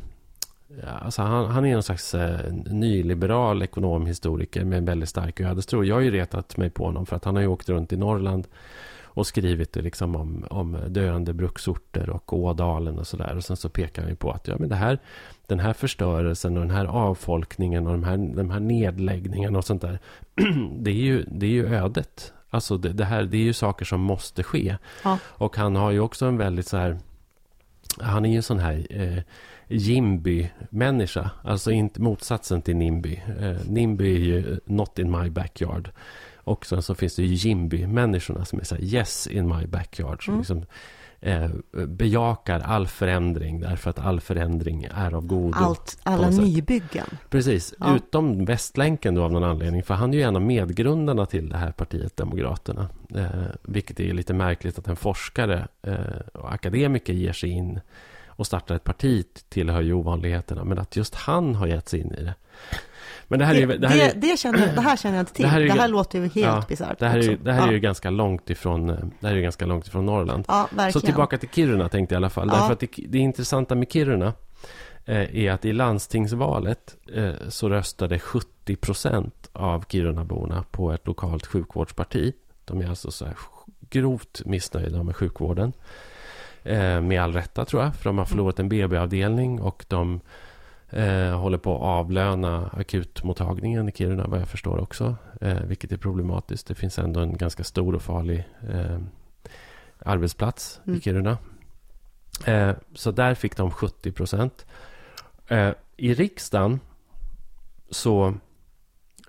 ja, 0.83 0.89
Alltså 0.89 1.21
han, 1.21 1.45
han 1.45 1.65
är 1.65 1.75
en 1.75 1.83
slags 1.83 2.13
eh, 2.15 2.53
nyliberal 2.71 3.61
ekonomhistoriker 3.63 4.63
med 4.65 4.77
en 4.77 4.85
väldigt 4.85 5.09
stark 5.09 5.39
ödestro. 5.39 5.83
Jag 5.83 5.95
har 5.95 6.01
ju 6.01 6.11
retat 6.11 6.57
mig 6.57 6.69
på 6.69 6.85
honom 6.85 7.05
för 7.05 7.15
att 7.15 7.25
han 7.25 7.35
har 7.35 7.41
ju 7.41 7.47
åkt 7.47 7.69
runt 7.69 7.93
i 7.93 7.97
Norrland 7.97 8.47
och 9.17 9.27
skrivit 9.27 9.73
det 9.73 9.81
liksom 9.81 10.15
om, 10.15 10.45
om 10.49 10.77
döende 10.87 11.33
bruksorter 11.33 12.09
och 12.09 12.33
Ådalen 12.33 12.99
och 12.99 13.07
sådär. 13.07 13.35
Och 13.35 13.43
sen 13.43 13.57
så 13.57 13.69
pekar 13.69 14.01
han 14.01 14.11
ju 14.11 14.15
på 14.15 14.31
att 14.31 14.47
ja, 14.47 14.55
men 14.59 14.69
det 14.69 14.75
här, 14.75 14.99
den 15.47 15.59
här 15.59 15.73
förstörelsen 15.73 16.57
och 16.57 16.63
den 16.63 16.75
här 16.75 16.85
avfolkningen 16.85 17.87
och 17.87 17.91
de 17.93 18.03
här, 18.03 18.17
de 18.17 18.49
här 18.49 18.59
nedläggningarna 18.59 19.57
och 19.57 19.65
sånt 19.65 19.81
där. 19.81 19.99
det, 20.79 20.91
är 20.91 20.95
ju, 20.95 21.23
det 21.27 21.45
är 21.45 21.49
ju 21.49 21.75
ödet. 21.75 22.33
Alltså 22.49 22.77
det, 22.77 22.93
det 22.93 23.05
här, 23.05 23.23
det 23.23 23.37
är 23.37 23.41
ju 23.41 23.53
saker 23.53 23.85
som 23.85 24.01
måste 24.01 24.43
ske. 24.43 24.77
Ja. 25.03 25.17
Och 25.23 25.57
han 25.57 25.75
har 25.75 25.91
ju 25.91 25.99
också 25.99 26.25
en 26.25 26.37
väldigt 26.37 26.67
så 26.67 26.77
här... 26.77 26.97
Han 27.99 28.25
är 28.25 28.29
ju 28.29 28.35
en 28.35 28.43
sån 28.43 28.59
här 28.59 28.87
eh, 28.89 29.23
Jimby-människa. 29.67 31.31
Alltså 31.43 31.71
inte 31.71 32.01
motsatsen 32.01 32.61
till 32.61 32.75
Nimby. 32.75 33.21
Eh, 33.39 33.57
Nimby 33.67 34.15
är 34.15 34.19
ju 34.19 34.59
not 34.65 34.99
in 34.99 35.11
my 35.11 35.29
backyard. 35.29 35.89
Och 36.47 36.65
sen 36.65 36.81
så 36.81 36.95
finns 36.95 37.15
det 37.15 37.23
ju 37.23 37.33
Jimby-människorna 37.33 38.45
som 38.45 38.59
är 38.59 38.63
så 38.63 38.75
här 38.75 38.83
yes 38.83 39.27
in 39.27 39.47
my 39.47 39.67
backyard. 39.67 40.25
Som 40.25 40.33
Mm. 40.33 40.39
liksom 40.39 40.65
eh, 41.21 41.49
bejakar 41.87 42.59
all 42.59 42.87
förändring 42.87 43.59
därför 43.59 43.89
att 43.89 43.99
all 43.99 44.19
förändring 44.21 44.87
är 44.95 45.13
av 45.13 45.25
godo. 45.25 45.57
Allt, 45.57 45.99
alla 46.03 46.29
nybyggen. 46.29 47.05
Precis, 47.29 47.73
Ja. 47.79 47.95
utom 47.95 48.45
Västlänken 48.45 49.15
då 49.15 49.23
av 49.23 49.31
någon 49.31 49.43
anledning. 49.43 49.83
För 49.83 49.93
han 49.93 50.13
är 50.13 50.17
ju 50.17 50.23
en 50.23 50.35
av 50.35 50.41
medgrundarna 50.41 51.25
till 51.25 51.49
det 51.49 51.57
här 51.57 51.71
partiet 51.71 52.17
Demokraterna. 52.17 52.89
Eh, 53.15 53.27
vilket 53.63 53.99
är 53.99 54.13
lite 54.13 54.33
märkligt 54.33 54.79
att 54.79 54.87
en 54.87 54.95
forskare 54.95 55.67
eh, 55.81 55.95
och 56.33 56.53
akademiker 56.53 57.13
ger 57.13 57.33
sig 57.33 57.49
in 57.49 57.79
och 58.27 58.45
startar 58.47 58.75
ett 58.75 58.83
parti 58.83 59.25
tillhör 59.49 59.81
ju 59.81 59.93
ovanligheterna. 59.93 60.63
Men 60.63 60.79
att 60.79 60.95
just 60.95 61.15
han 61.15 61.55
har 61.55 61.67
gett 61.67 61.89
sig 61.89 61.99
in 61.99 62.13
i 62.13 62.23
det. 62.23 62.33
Men 63.27 63.39
det 63.39 63.45
här 63.45 63.55
är 63.55 63.59
ju... 63.59 63.65
Det, 63.65 63.77
Det 63.77 63.87
här 63.87 63.97
är, 64.09 64.13
det, 64.13 64.19
det, 64.31 64.39
känner, 64.39 64.75
det 64.75 64.81
här 64.81 64.97
känner 64.97 65.15
jag 65.15 65.21
inte 65.21 65.33
till. 65.33 65.43
Det 65.43 65.49
Det 65.49 65.53
här 65.53 65.67
här, 65.69 65.79
är 65.79 65.87
ju- 65.87 65.91
låter 65.91 66.19
ju 66.19 66.23
helt 66.23 66.35
ja, 66.37 66.63
bisarrt. 66.67 66.99
det 66.99 67.07
här, 67.07 67.17
är, 67.17 67.21
ju- 67.23 67.37
det 67.37 67.53
här 67.53 67.61
är 67.61 67.65
ja. 67.67 67.71
ju 67.73 67.79
ganska 67.79 68.09
långt 68.09 68.49
ifrån, 68.49 68.89
eh, 68.89 68.95
det 69.19 69.27
här 69.27 69.31
är 69.33 69.37
ju 69.37 69.41
ganska 69.43 69.65
långt 69.65 69.87
ifrån 69.87 70.05
Norrland. 70.05 70.45
Ja. 70.47 70.69
Så 70.93 70.99
tillbaka 70.99 71.37
till 71.37 71.49
Kiruna 71.49 71.89
tänkte 71.89 72.15
jag 72.15 72.19
i 72.19 72.21
alla 72.23 72.29
fall. 72.29 72.49
Ja. 72.51 72.57
Därför 72.59 72.73
att 72.73 72.79
det, 72.79 72.89
det 73.07 73.17
intressanta 73.17 73.75
med 73.75 73.91
Kiruna 73.91 74.33
eh, 75.05 75.35
är 75.45 75.51
att 75.51 75.65
i 75.65 75.73
landstingsvalet 75.73 76.95
eh, 77.15 77.31
så 77.49 77.69
röstade 77.69 78.19
70 78.19 78.75
procent 78.75 79.49
av 79.53 79.83
Kirunaborna 79.89 80.63
på 80.71 80.91
ett 80.91 81.07
lokalt 81.07 81.45
sjukvårdsparti. 81.45 82.33
De 82.65 82.81
är 82.81 82.89
alltså 82.89 83.11
så 83.11 83.25
här 83.25 83.35
grovt 83.89 84.41
missnöjda 84.45 85.03
med 85.03 85.15
sjukvården. 85.15 85.73
Eh, 86.63 87.01
med 87.01 87.21
all 87.21 87.33
rätta 87.33 87.65
tror 87.65 87.83
jag, 87.83 87.95
för 87.95 88.03
de 88.03 88.17
har 88.17 88.25
förlorat 88.25 88.59
en 88.59 88.69
BB-avdelning 88.69 89.61
och 89.61 89.85
de 89.87 90.19
eh, 90.89 91.39
håller 91.39 91.57
på 91.57 91.75
att 91.75 91.81
avlöna 91.81 92.69
akutmottagningen 92.73 93.89
i 93.89 93.91
Kiruna 93.91 94.27
vad 94.27 94.39
jag 94.41 94.47
förstår 94.47 94.77
också. 94.77 95.15
Eh, 95.41 95.61
vilket 95.61 95.91
är 95.91 95.97
problematiskt. 95.97 96.67
Det 96.67 96.75
finns 96.75 96.99
ändå 96.99 97.19
en 97.19 97.37
ganska 97.37 97.63
stor 97.63 97.95
och 97.95 98.01
farlig 98.01 98.43
eh, 98.69 98.99
arbetsplats 99.99 100.81
Mm. 100.85 100.97
i 100.97 101.01
Kiruna. 101.01 101.37
Eh, 102.45 102.71
så 102.93 103.11
där 103.11 103.33
fick 103.35 103.57
de 103.57 103.71
70 103.71 104.11
procent. 104.11 104.65
Eh, 105.47 105.71
I 105.97 106.13
riksdagen 106.13 106.79
så 107.89 108.33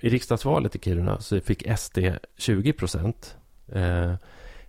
i 0.01 0.09
riksdagsvalet 0.09 0.77
i 0.77 0.79
Kiruna 0.79 1.21
så 1.21 1.41
fick 1.41 1.79
SD 1.79 1.99
20 2.37 2.73
procent. 2.73 3.37
Eh, 3.73 4.15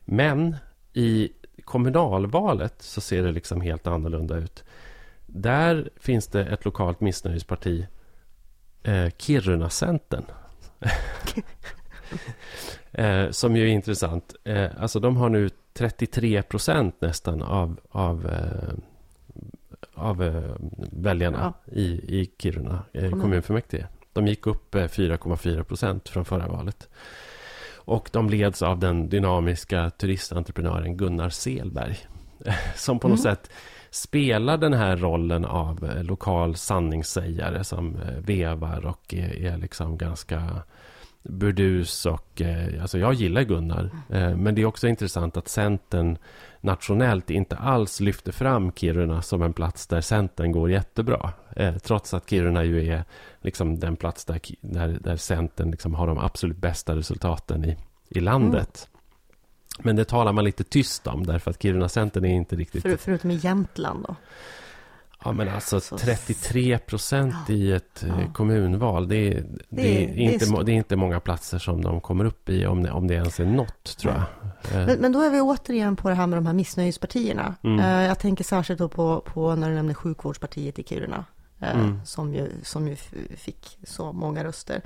men 0.06 0.56
i 0.94 1.30
kommunalvalet 1.64 2.82
så 2.82 3.02
ser 3.02 3.24
det 3.24 3.32
liksom 3.32 3.62
helt 3.62 3.88
annorlunda 3.88 4.36
ut. 4.38 4.64
Där 5.34 5.90
finns 6.00 6.28
det 6.28 6.46
ett 6.46 6.66
lokalt 6.66 7.02
missnöjesparti, 7.02 7.88
eh, 8.84 9.10
Kiruna-centern. 9.18 10.24
eh, 12.92 13.30
som 13.30 13.56
ju 13.56 13.64
är 13.64 13.68
intressant. 13.74 14.36
Eh, 14.44 14.70
alltså 14.80 15.00
de 15.00 15.18
har 15.18 15.30
nu 15.30 15.50
33 15.74 16.42
procent 16.44 17.02
nästan 17.02 17.42
av, 17.42 17.80
av, 17.90 18.26
eh, 18.28 18.74
av 19.94 20.24
eh, 20.24 20.56
väljarna 20.92 21.54
i, 21.72 21.86
i 22.22 22.32
Kiruna 22.40 22.84
eh, 22.94 23.02
Kommun. 23.02 23.22
kommunfullmäktige. 23.22 23.88
De 24.14 24.28
gick 24.28 24.48
upp 24.48 24.76
eh, 24.76 24.80
4,4 24.84 25.64
procent 25.64 26.10
från 26.10 26.26
förra 26.26 26.48
valet. 26.48 26.90
Och 27.76 28.10
de 28.14 28.30
leds 28.30 28.62
av 28.62 28.80
den 28.80 29.10
dynamiska 29.10 29.90
turistentreprenören 29.90 30.98
Gunnar 30.98 31.30
Selberg. 31.30 31.98
Som 32.76 33.00
på 33.00 33.08
något 33.08 33.20
Mm. 33.26 33.36
sätt 33.36 33.50
spelar 33.92 34.58
den 34.58 34.74
här 34.74 34.98
rollen 34.98 35.46
av 35.46 35.86
eh, 35.86 36.04
lokal 36.04 36.56
sanningssägare 36.56 37.64
som 37.64 37.96
eh, 37.96 38.18
vevar 38.18 38.86
och 38.86 39.14
är, 39.14 39.46
är 39.46 39.58
liksom 39.58 39.98
ganska 39.98 40.62
burdus 41.24 42.06
och 42.06 42.42
eh, 42.42 42.82
alltså 42.82 42.98
jag 42.98 43.14
gillar 43.14 43.42
Gunnar. 43.42 43.90
Eh, 44.10 44.36
men 44.36 44.56
det 44.56 44.62
är 44.62 44.66
också 44.66 44.88
intressant 44.88 45.38
att 45.38 45.48
Centern 45.48 46.18
nationellt 46.62 47.30
inte 47.30 47.58
alls 47.58 48.00
lyfter 48.00 48.32
fram 48.32 48.72
Kiruna 48.72 49.22
som 49.22 49.42
en 49.42 49.54
plats 49.54 49.88
där 49.88 50.02
Centern 50.02 50.52
går 50.52 50.72
jättebra. 50.72 51.34
Trots 51.84 52.14
att 52.14 52.30
Kiruna 52.30 52.64
ju 52.64 52.92
är 52.92 53.04
liksom 53.42 53.80
den 53.80 53.96
plats 53.96 54.26
där, 54.26 54.40
där, 54.62 54.88
där 54.88 55.16
Centern 55.16 55.72
liksom 55.72 55.96
har 55.96 56.08
de 56.08 56.18
absolut 56.18 56.58
bästa 56.58 56.96
resultaten 56.96 57.66
i, 57.66 57.78
i 58.10 58.20
landet. 58.20 58.90
Men 59.84 59.96
det 59.96 60.06
talar 60.06 60.34
man 60.34 60.44
lite 60.44 60.64
tyst 60.64 61.08
om 61.08 61.26
därför 61.26 61.52
att 61.52 61.60
Kiruna-Centern 61.62 62.26
är 62.26 62.30
inte 62.36 62.56
riktigt... 62.56 62.82
För, 62.82 62.98
förutom 62.98 63.32
i 63.32 63.36
Jämtland 63.36 64.06
då. 64.08 64.16
Ja, 65.24 65.32
men 65.32 65.50
alltså 65.50 65.80
Så- 65.80 65.98
33 65.98 66.78
procent 66.78 67.36
Ja. 67.48 67.54
i 67.54 67.72
ett 67.72 68.04
eh, 68.04 68.10
Ja. 68.10 68.34
kommunval. 68.34 69.08
Det 69.08 69.16
är, 69.16 69.34
det, 69.34 69.58
Det 69.70 69.82
är- 70.04 70.10
är 70.10 70.16
det 70.16 70.26
är 70.26 70.34
inte, 70.34 70.64
det 70.64 70.72
är 70.72 70.76
inte 70.76 70.96
många 70.96 71.20
platser 71.20 71.58
som 71.60 71.82
de 71.82 72.02
kommer 72.02 72.26
upp 72.26 72.50
i, 72.50 72.66
om 72.66 72.84
det, 72.84 72.92
om 72.92 73.08
det 73.08 73.14
ens 73.14 73.40
är 73.40 73.46
något, 73.46 73.98
tror 73.98 74.14
jag. 74.14 74.22
Eh, 74.82 74.88
Men, 74.88 75.00
men 75.00 75.12
då 75.12 75.22
är 75.22 75.30
vi 75.30 75.42
återigen 75.42 75.96
på 75.96 76.10
det 76.10 76.16
här 76.16 76.28
med 76.28 76.38
de 76.38 76.46
här 76.46 76.54
missnöjespartierna. 76.54 77.56
Mm. 77.64 77.80
Eh, 77.80 78.08
jag 78.08 78.20
tänker 78.20 78.44
särskilt 78.44 78.80
då 78.80 78.90
på, 78.90 79.22
på 79.22 79.56
när 79.56 79.70
du 79.70 79.76
nämner 79.76 79.94
sjukvårdspartiet 79.94 80.80
i 80.80 80.84
Kiruna. 80.84 81.26
Mm. 81.62 82.00
Som, 82.06 82.34
ju, 82.34 82.52
som 82.64 82.88
ju 82.88 82.96
fick 83.38 83.78
så 83.84 84.12
många 84.14 84.44
röster. 84.44 84.82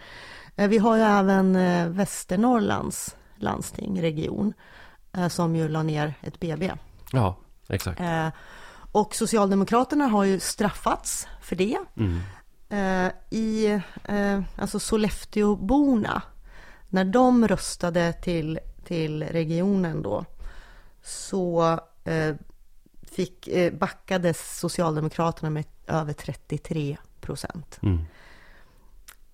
Vi 0.56 0.78
har 0.78 0.96
ju 0.98 1.02
även 1.04 1.54
Västernorrlands 1.94 3.16
landsting, 3.36 4.02
region. 4.02 4.54
Eh, 5.14 5.28
Som 5.28 5.56
ju 5.56 5.68
la 5.68 5.84
ner 5.84 6.14
ett 6.22 6.40
BB. 6.40 6.72
Ja, 7.12 7.36
exakt. 7.70 8.00
Eh, 8.00 8.28
och 8.92 9.16
Socialdemokraterna 9.16 10.06
har 10.08 10.24
ju 10.24 10.40
straffats 10.40 11.28
för 11.42 11.56
det. 11.56 11.78
Mm. 11.98 12.20
Eh, 12.70 13.12
I 13.30 13.80
alltså 14.58 14.80
Sollefteåborna, 14.80 16.22
när 16.90 17.06
de 17.06 17.48
röstade 17.48 18.14
till, 18.14 18.60
till 18.86 19.24
regionen 19.24 20.02
då, 20.02 20.26
så 21.04 21.80
fick, 23.12 23.50
backades 23.80 24.60
Socialdemokraterna 24.60 25.50
med 25.50 25.66
över 25.88 26.14
33 26.14 26.98
procent. 27.22 27.80
Mm. 27.82 28.00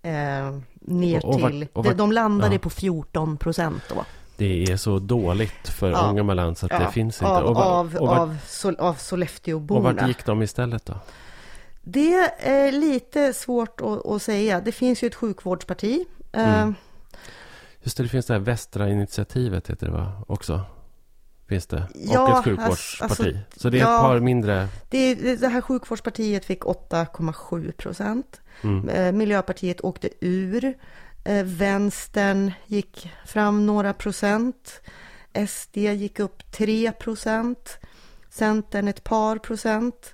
Eh, 0.01 0.61
ner 0.81 1.25
Och- 1.25 1.33
och 1.43 1.49
till, 1.49 1.67
och 1.73 1.83
de, 1.83 1.89
vart- 1.89 1.97
de 1.97 2.11
landade 2.11 2.55
ja. 2.55 2.59
på 2.59 2.69
14 2.69 3.37
procent 3.37 3.83
då. 3.89 4.05
Det 4.39 4.63
är 4.63 4.77
så 4.77 4.99
dåligt 4.99 5.67
för 5.69 5.91
Ja. 5.91 6.09
Ångermanland 6.09 6.57
så 6.57 6.65
att 6.65 6.69
det 6.69 6.81
Ja, 6.83 6.91
finns 6.91 7.21
inte. 7.21 7.31
Av, 7.33 7.45
och, 7.45 7.55
var, 7.55 7.63
av, 7.65 7.95
och, 7.95 8.07
vart, 8.07 8.19
av, 8.19 8.37
Sol, 8.47 8.75
av 8.75 8.79
och 8.79 8.85
vart 8.85 8.99
Sollefteåborna. 8.99 10.07
gick 10.07 10.25
de 10.25 10.41
istället 10.41 10.85
då? 10.85 10.99
Det 11.81 12.13
är 12.39 12.71
lite 12.71 13.33
svårt 13.33 13.81
att, 13.81 14.05
att 14.05 14.21
säga. 14.21 14.61
Det 14.61 14.71
finns 14.71 15.03
ju 15.03 15.07
ett 15.07 15.15
sjukvårdsparti. 15.15 16.05
Eh, 16.31 16.61
Mm. 16.61 16.75
Just 17.81 17.97
det, 17.97 18.03
det 18.03 18.09
finns 18.09 18.25
det 18.25 18.33
här 18.33 18.39
Västra 18.39 18.89
initiativet 18.89 19.69
heter 19.69 19.85
det 19.85 19.91
va? 19.93 20.23
Också. 20.27 20.61
Finns 21.47 21.67
det. 21.67 21.87
Ja, 21.95 22.21
och 22.23 22.29
ett 22.29 22.35
alltså- 22.35 22.49
sjukvårdsparti. 22.49 23.11
alltså, 23.35 23.59
så 23.61 23.69
det 23.69 23.77
är 23.77 23.81
ja. 23.81 23.95
ett 23.95 24.01
par 24.01 24.19
mindre... 24.19 24.67
Det, 24.89 25.15
det 25.35 25.47
här 25.47 25.61
sjukvårdspartiet 25.61 26.45
fick 26.45 26.61
8,7 26.63 27.71
procent. 27.71 28.41
Mm. 28.61 28.89
Eh, 28.89 29.11
Miljöpartiet 29.11 29.81
åkte 29.81 30.09
ur. 30.21 30.73
Eh, 31.23 31.43
Vänstern 31.43 32.51
gick 32.67 33.11
fram 33.25 33.65
några 33.65 33.93
procent. 33.93 34.81
SD 35.47 35.77
gick 35.77 36.19
upp 36.19 36.51
3 36.51 36.91
procent. 36.91 37.77
Centern 38.29 38.87
ett 38.87 39.03
par 39.03 39.37
procent. 39.37 40.13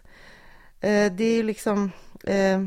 eh, 0.79 1.11
det 1.13 1.23
är 1.23 1.35
ju 1.35 1.43
liksom 1.43 1.91
eh, 2.23 2.61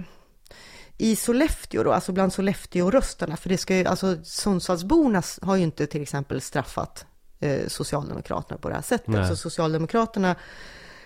i 0.98 1.16
Sollefteå 1.16 1.82
då, 1.82 1.92
alltså 1.92 2.12
bland 2.12 2.32
Sollefteå-rösterna, 2.32 3.36
för 3.36 3.48
det 3.48 3.58
ska 3.58 3.76
ju, 3.76 3.84
alltså 3.84 4.24
Sundsvallsborna 4.24 5.22
har 5.42 5.56
ju 5.56 5.62
inte 5.62 5.86
till 5.86 6.02
exempel 6.02 6.40
straffat 6.40 7.06
eh, 7.40 7.66
Socialdemokraterna 7.68 8.58
på 8.58 8.68
det 8.68 8.74
här 8.74 8.82
sättet. 8.82 9.08
Nej. 9.08 9.28
Så 9.28 9.36
Socialdemokraterna 9.36 10.36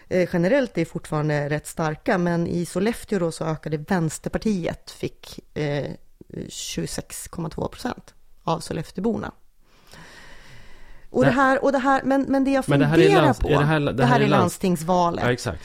eh, 0.08 0.28
generellt 0.32 0.78
är 0.78 0.84
fortfarande 0.84 1.48
rätt 1.50 1.66
starka, 1.66 2.18
men 2.18 2.46
i 2.46 2.66
Sollefteå 2.66 3.18
då 3.18 3.32
så 3.32 3.44
ökade 3.44 3.76
Vänsterpartiet, 3.76 4.90
fick 4.90 5.40
eh, 5.58 5.90
26,2 6.32 7.68
procent 7.68 8.14
av 8.44 8.60
Sollefteåborna. 8.60 9.32
Och 11.10 11.22
det, 11.24 11.30
Det- 11.30 11.34
här, 11.34 11.64
och 11.64 11.72
det 11.72 11.78
här, 11.78 12.02
men, 12.04 12.22
men 12.22 12.44
det 12.44 12.50
jag 12.50 12.64
Men 12.68 12.80
det 12.80 12.86
funderar 12.88 13.10
här 13.10 13.18
är 13.22 13.26
lands- 13.26 13.40
på, 13.40 13.48
är 13.48 13.58
det 13.58 13.64
här- 13.64 13.80
det 13.80 14.04
här 14.04 14.20
är 14.20 14.24
är 14.24 14.28
lands- 14.28 14.40
landstingsvalet. 14.40 15.24
Ja, 15.24 15.32
exakt. 15.32 15.62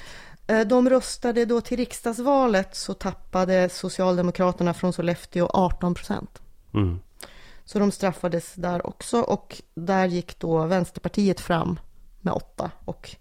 Eh, 0.48 0.60
De 0.62 0.90
röstade 0.90 1.46
då 1.46 1.62
till 1.62 1.78
riksdagsvalet 1.78 2.76
så 2.76 2.94
tappade 2.94 3.70
Socialdemokraterna 3.70 4.74
från 4.74 4.94
Sollefteå 4.94 5.50
18 5.54 5.94
procent. 5.94 6.42
Mm. 6.74 7.00
Så 7.66 7.80
de 7.80 7.92
straffades 7.92 8.54
där 8.54 8.88
också 8.88 9.22
och 9.22 9.62
där 9.76 10.06
gick 10.06 10.40
då 10.40 10.66
Vänsterpartiet 10.66 11.40
fram 11.40 11.80
med 12.22 12.34
8 12.34 12.72
och 12.86 13.16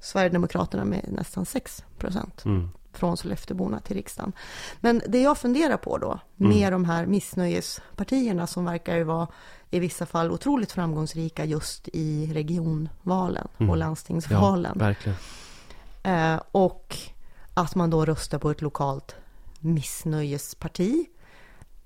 Sverigedemokraterna 0.00 0.84
med 0.84 1.04
nästan 1.08 1.46
6 1.46 1.84
procent 1.98 2.44
Mm. 2.44 2.68
Från 2.98 3.16
Sollefteåborna 3.16 3.80
till 3.80 3.96
riksdagen. 3.96 4.32
Men 4.80 5.02
det 5.08 5.22
jag 5.22 5.38
funderar 5.38 5.76
på 5.76 5.98
då 5.98 6.20
med 6.36 6.72
de 6.72 6.84
här 6.84 7.06
missnöjespartierna 7.06 8.46
som 8.46 8.64
verkar 8.64 8.96
ju 8.96 9.04
vara 9.04 9.28
i 9.70 9.78
vissa 9.78 10.06
fall 10.06 10.30
otroligt 10.30 10.72
framgångsrika 10.72 11.44
just 11.44 11.88
i 11.92 12.30
regionvalen 12.32 13.48
och 13.56 13.64
Ja, 13.66 13.74
landstingsvalen. 13.74 14.78
verkligen. 14.78 15.18
Eh, 16.02 16.40
och 16.52 16.96
att 17.54 17.74
man 17.74 17.90
då 17.90 18.04
röstar 18.04 18.38
på 18.38 18.50
ett 18.50 18.62
lokalt 18.62 19.14
missnöjesparti. 19.60 21.06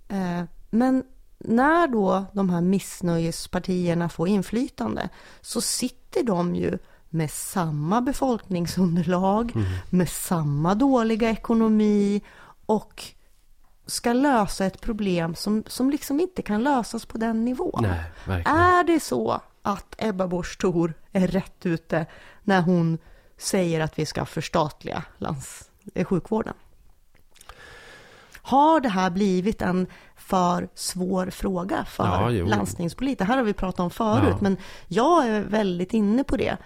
Eh, 0.08 0.42
men 0.70 1.04
när 1.38 1.86
då 1.88 2.24
de 2.32 2.50
här 2.50 2.60
missnöjespartierna 2.60 4.08
får 4.08 4.28
inflytande 4.28 5.08
så 5.40 5.60
sitter 5.60 6.22
de 6.22 6.54
ju 6.54 6.78
med 7.10 7.30
samma 7.30 8.00
befolkningsunderlag, 8.00 9.52
med 9.90 10.08
samma 10.08 10.74
dåliga 10.74 11.30
ekonomi 11.30 12.20
och 12.66 13.04
ska 13.86 14.12
lösa 14.12 14.66
ett 14.66 14.80
problem 14.80 15.34
som, 15.34 15.64
som 15.66 15.90
liksom 15.90 16.20
inte 16.20 16.42
kan 16.42 16.62
lösas 16.62 17.06
på 17.06 17.18
den 17.18 17.44
nivån. 17.44 17.86
Nej. 18.26 18.42
Är 18.46 18.84
det 18.84 19.00
så 19.00 19.40
att 19.62 19.94
Ebba 19.98 20.26
Busch 20.26 20.58
Thor 20.58 20.94
är 21.12 21.26
rätt 21.26 21.66
ute 21.66 22.06
när 22.42 22.60
hon 22.60 22.98
säger 23.38 23.80
att 23.80 23.98
vi 23.98 24.06
ska 24.06 24.24
förstatliga 24.24 25.04
lands, 25.18 25.70
eh, 25.94 26.04
sjukvården? 26.04 26.54
Har 28.42 28.80
det 28.80 28.88
här 28.88 29.10
blivit 29.10 29.62
en 29.62 29.86
för 30.30 30.68
svår 30.74 31.30
fråga 31.30 31.84
för 31.84 32.04
Ja, 32.04 32.30
jo. 32.30 32.46
landstingspolitiker? 32.46 33.24
Det 33.24 33.28
här 33.32 33.36
har 33.36 33.44
vi 33.44 33.52
pratat 33.52 33.80
om 33.80 33.90
förut, 33.90 34.28
Ja. 34.30 34.38
men 34.40 34.56
jag 34.88 35.26
är 35.28 35.40
väldigt 35.40 35.94
inne 35.94 36.24
på 36.24 36.36
det. 36.36 36.56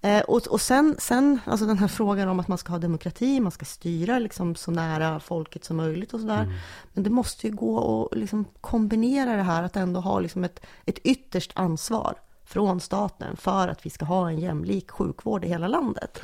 Eh, 0.00 0.20
och, 0.20 0.46
och 0.46 0.60
sen, 0.60 0.96
sen, 0.98 1.40
alltså 1.44 1.66
den 1.66 1.78
här 1.78 1.88
frågan 1.88 2.28
om 2.28 2.40
att 2.40 2.48
man 2.48 2.58
ska 2.58 2.72
ha 2.72 2.78
demokrati, 2.78 3.40
man 3.40 3.52
ska 3.52 3.64
styra 3.64 4.18
liksom 4.18 4.54
så 4.54 4.70
nära 4.70 5.20
folket 5.20 5.64
som 5.64 5.76
möjligt 5.76 6.14
och 6.14 6.20
sådär. 6.20 6.42
Mm. 6.42 6.54
Men 6.92 7.04
det 7.04 7.10
måste 7.10 7.46
ju 7.46 7.52
gå 7.52 8.08
att 8.12 8.18
liksom 8.18 8.44
kombinera 8.60 9.36
det 9.36 9.42
här, 9.42 9.62
att 9.62 9.76
ändå 9.76 10.00
ha 10.00 10.20
liksom 10.20 10.44
ett, 10.44 10.60
ett 10.86 10.98
ytterst 10.98 11.52
ansvar 11.54 12.14
från 12.48 12.80
staten 12.80 13.36
för 13.36 13.68
att 13.68 13.86
vi 13.86 13.90
ska 13.90 14.04
ha 14.04 14.30
en 14.30 14.38
jämlik 14.38 14.90
sjukvård 14.90 15.44
i 15.44 15.48
hela 15.48 15.68
landet. 15.68 16.20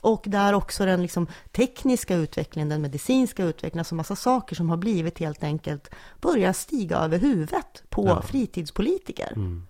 Och 0.00 0.24
där 0.26 0.52
också 0.52 0.84
den 0.86 1.02
liksom 1.02 1.26
tekniska 1.52 2.14
utvecklingen, 2.16 2.68
den 2.68 2.82
medicinska 2.82 3.44
utvecklingen, 3.44 3.80
alltså 3.80 3.94
massa 3.94 4.16
saker 4.16 4.56
som 4.56 4.70
har 4.70 4.76
blivit 4.76 5.18
helt 5.18 5.44
enkelt 5.44 5.90
börjar 6.20 6.52
stiga 6.52 6.96
över 6.96 7.18
huvudet 7.18 7.82
på 7.88 8.06
Ja. 8.06 8.22
fritidspolitiker. 8.22 9.32
Mm. 9.36 9.66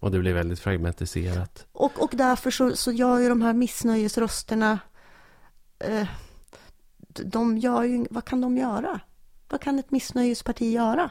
Och 0.00 0.10
det 0.10 0.18
blir 0.18 0.34
väldigt 0.34 0.60
fragmentiserat. 0.60 1.66
Och, 1.72 2.02
och 2.02 2.10
därför 2.12 2.50
så, 2.50 2.76
så 2.76 2.92
gör 2.92 3.18
ju 3.18 3.28
de 3.28 3.42
här 3.42 3.52
missnöjesrösterna, 3.52 4.78
eh, 5.78 6.06
de 7.08 7.58
gör 7.58 7.82
ju, 7.82 8.06
vad 8.10 8.24
kan 8.24 8.40
de 8.40 8.56
göra? 8.56 9.00
Vad 9.48 9.60
kan 9.60 9.78
ett 9.78 9.90
missnöjesparti 9.90 10.72
göra? 10.72 11.10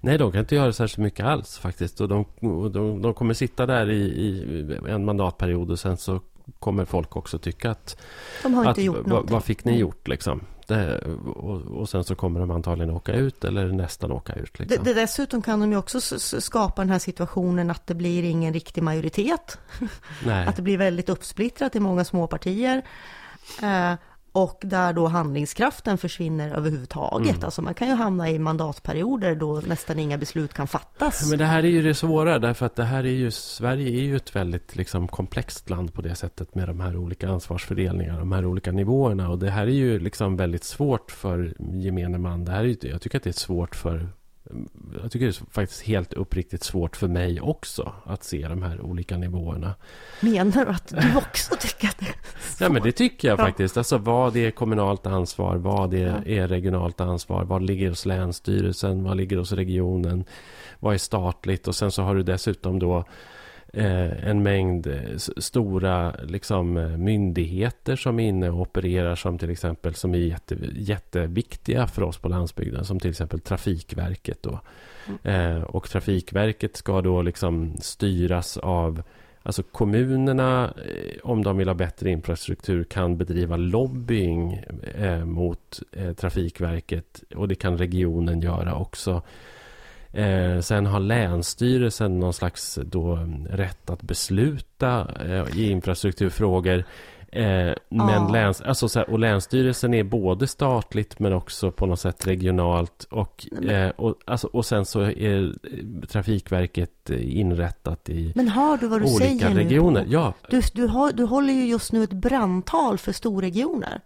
Nej, 0.00 0.18
de 0.18 0.32
kan 0.32 0.40
inte 0.40 0.54
göra 0.54 0.72
särskilt 0.72 0.98
mycket 1.04 1.26
alls 1.26 1.58
faktiskt. 1.58 2.00
Och 2.00 2.08
de, 2.08 2.24
de, 2.72 3.02
de 3.02 3.14
kommer 3.14 3.34
sitta 3.34 3.66
där 3.66 3.90
i, 3.90 4.02
i 4.02 4.78
en 4.88 5.04
mandatperiod 5.04 5.70
och 5.70 5.78
sen 5.78 5.96
så 5.96 6.20
kommer 6.58 6.84
folk 6.84 7.16
också 7.16 7.38
tycka 7.38 7.70
att... 7.70 7.96
De 8.42 8.54
har 8.54 8.62
att 8.62 8.68
inte 8.68 8.82
gjort 8.82 8.96
vad, 8.96 9.06
någonting. 9.06 9.32
vad 9.32 9.44
fick 9.44 9.64
ni 9.64 9.78
gjort 9.78 10.08
liksom? 10.08 10.40
Det, 10.66 10.98
och, 11.26 11.60
och 11.60 11.88
sen 11.88 12.04
så 12.04 12.14
kommer 12.14 12.40
de 12.40 12.50
antagligen 12.50 12.90
åka 12.90 13.12
ut 13.12 13.44
eller 13.44 13.68
nästan 13.68 14.12
åka 14.12 14.32
ut. 14.32 14.54
Det, 14.58 14.64
Liksom. 14.64 14.84
det, 14.84 14.94
dessutom 14.94 15.42
kan 15.42 15.60
de 15.60 15.72
ju 15.72 15.78
också 15.78 16.00
skapa 16.40 16.82
den 16.82 16.90
här 16.90 16.98
situationen 16.98 17.70
att 17.70 17.86
det 17.86 17.94
blir 17.94 18.22
ingen 18.22 18.52
riktig 18.54 18.82
majoritet. 18.82 19.58
Att 20.46 20.56
det 20.56 20.62
blir 20.62 20.78
väldigt 20.78 21.08
uppsplittrat 21.08 21.76
i 21.76 21.80
många 21.80 22.04
små 22.04 22.26
partier. 22.26 22.82
Eh, 23.62 23.94
och 24.34 24.60
där 24.60 24.92
då 24.92 25.06
handlingskraften 25.06 25.98
försvinner 25.98 26.50
överhuvudtaget. 26.56 27.34
Mm. 27.34 27.44
Alltså 27.44 27.62
man 27.62 27.74
kan 27.74 27.88
ju 27.88 27.94
hamna 27.94 28.30
i 28.30 28.38
mandatperioder 28.38 29.34
då 29.34 29.62
nästan 29.66 29.98
inga 29.98 30.18
beslut 30.18 30.54
kan 30.54 30.66
fattas. 30.66 31.30
Men 31.30 31.38
det 31.38 31.44
här 31.44 31.58
är 31.64 31.68
ju 31.68 31.82
det 31.82 31.94
svåra 31.94 32.38
därför 32.38 32.66
att 32.66 32.76
det 32.76 32.84
här 32.84 33.04
är 33.04 33.12
ju 33.12 33.30
Sverige 33.30 33.88
är 33.88 34.02
ju 34.02 34.16
ett 34.16 34.36
väldigt 34.36 34.76
liksom, 34.76 35.08
komplext 35.08 35.70
land 35.70 35.94
på 35.94 36.02
det 36.02 36.14
sättet 36.14 36.54
med 36.54 36.68
de 36.68 36.80
här 36.80 36.96
olika 36.96 37.28
ansvarsfördelningarna, 37.28 38.18
de 38.18 38.32
här 38.32 38.46
olika 38.46 38.72
nivåerna 38.72 39.30
och 39.30 39.38
det 39.38 39.50
här 39.50 39.66
är 39.66 39.70
ju 39.70 39.98
liksom 39.98 40.36
väldigt 40.36 40.64
svårt 40.64 41.10
för 41.10 41.54
gemene 41.58 42.18
man. 42.18 42.44
Det 42.44 42.52
här 42.52 42.60
är 42.60 42.64
ju, 42.64 42.76
jag 42.80 43.00
tycker 43.00 43.18
att 43.18 43.24
det 43.24 43.30
är 43.30 43.32
svårt 43.32 43.76
för 43.76 44.08
jag 45.02 45.12
tycker 45.12 45.26
det 45.26 45.40
är 45.40 45.50
faktiskt 45.52 45.82
helt 45.82 46.12
uppriktigt 46.12 46.62
svårt 46.62 46.96
för 46.96 47.08
mig 47.08 47.40
också 47.40 47.92
att 48.04 48.24
se 48.24 48.48
de 48.48 48.62
här 48.62 48.80
olika 48.80 49.16
nivåerna. 49.16 49.74
Menar 50.20 50.64
du 50.64 50.70
att 50.70 50.88
du 50.88 51.16
också 51.16 51.54
tycker 51.60 51.88
att 51.88 51.98
det 51.98 52.06
är 52.06 52.14
Ja, 52.60 52.68
men 52.68 52.82
det 52.82 52.92
tycker 52.92 53.28
jag 53.28 53.38
Ja. 53.40 53.44
faktiskt. 53.44 53.76
Alltså 53.76 53.98
vad 53.98 54.36
är 54.36 54.50
kommunalt 54.50 55.06
ansvar? 55.06 55.56
Vad 55.56 55.94
är, 55.94 56.06
Ja. 56.26 56.32
är 56.42 56.48
regionalt 56.48 57.00
ansvar? 57.00 57.44
Vad 57.44 57.62
ligger 57.62 57.88
hos 57.88 58.06
länsstyrelsen? 58.06 59.04
Vad 59.04 59.16
ligger 59.16 59.36
hos 59.36 59.52
regionen? 59.52 60.24
Vad 60.80 60.94
är 60.94 60.98
statligt? 60.98 61.68
Och 61.68 61.74
sen 61.76 61.90
så 61.90 62.02
har 62.02 62.14
du 62.14 62.22
dessutom 62.22 62.78
då 62.78 63.04
eh, 63.74 64.28
en 64.28 64.42
mängd 64.42 64.86
eh, 64.86 65.16
stora 65.16 66.14
liksom, 66.22 66.76
eh, 66.76 66.88
myndigheter 66.88 67.96
som 67.96 68.20
är 68.20 68.28
inne 68.28 68.50
och 68.50 68.60
opererar 68.60 69.14
som 69.14 69.38
till 69.38 69.50
exempel 69.50 69.94
som 69.94 70.14
är 70.14 70.18
jätte, 70.18 70.56
jätteviktiga 70.72 71.86
för 71.86 72.02
oss 72.02 72.18
på 72.18 72.28
landsbygden. 72.28 72.84
Som 72.84 73.00
till 73.00 73.10
exempel 73.10 73.40
Trafikverket 73.40 74.42
då. 74.42 74.60
Eh, 75.22 75.62
och 75.62 75.88
Trafikverket 75.88 76.76
ska 76.76 77.00
då 77.00 77.22
liksom 77.22 77.76
styras 77.80 78.56
av 78.56 79.02
Alltså 79.46 79.62
kommunerna, 79.62 80.64
eh, 80.64 81.18
om 81.22 81.44
de 81.44 81.56
vill 81.56 81.68
ha 81.68 81.74
bättre 81.74 82.10
infrastruktur, 82.10 82.84
kan 82.84 83.16
bedriva 83.16 83.56
lobbying 83.56 84.64
eh, 84.94 85.24
mot 85.24 85.82
eh, 85.92 86.12
Trafikverket. 86.12 87.24
Och 87.36 87.48
det 87.48 87.54
kan 87.54 87.78
regionen 87.78 88.40
göra 88.40 88.74
också. 88.74 89.22
Eh, 90.14 90.60
sen 90.60 90.86
har 90.86 91.00
Länsstyrelsen 91.00 92.18
någon 92.20 92.32
slags 92.32 92.78
då, 92.84 93.18
rätt 93.50 93.90
att 93.90 94.02
besluta 94.02 95.08
eh, 95.26 95.58
i 95.58 95.70
infrastrukturfrågor. 95.70 96.84
Eh, 97.32 97.42
men 97.88 98.08
Ja. 98.08 98.28
läns, 98.32 98.60
alltså 98.60 98.88
så 98.88 98.98
här, 98.98 99.10
och 99.10 99.18
Länsstyrelsen 99.18 99.94
är 99.94 100.02
både 100.04 100.46
statligt 100.46 101.18
men 101.18 101.32
också 101.32 101.70
på 101.72 101.86
något 101.86 102.00
sätt 102.00 102.26
regionalt. 102.26 103.06
Och, 103.10 103.46
eh, 103.70 103.88
och, 103.90 104.14
alltså, 104.24 104.46
och 104.46 104.66
sen 104.66 104.84
så 104.84 105.00
är 105.00 105.52
Trafikverket 106.06 107.10
eh, 107.10 107.38
inrättat 107.38 108.08
i 108.08 108.32
Men 108.34 108.48
hör 108.48 108.76
du 108.76 108.86
vad 108.88 109.00
du 109.00 109.04
olika 109.14 109.18
säger 109.48 109.54
regioner. 109.54 110.04
nu? 110.04 110.12
Ja, 110.12 110.34
Du, 110.50 110.60
du, 110.74 110.86
har, 110.86 111.12
du 111.12 111.24
håller 111.24 111.52
ju 111.52 111.66
just 111.66 111.92
nu 111.92 112.04
ett 112.04 112.12
brandtal 112.12 112.98
för 112.98 113.12
storregioner. 113.12 114.00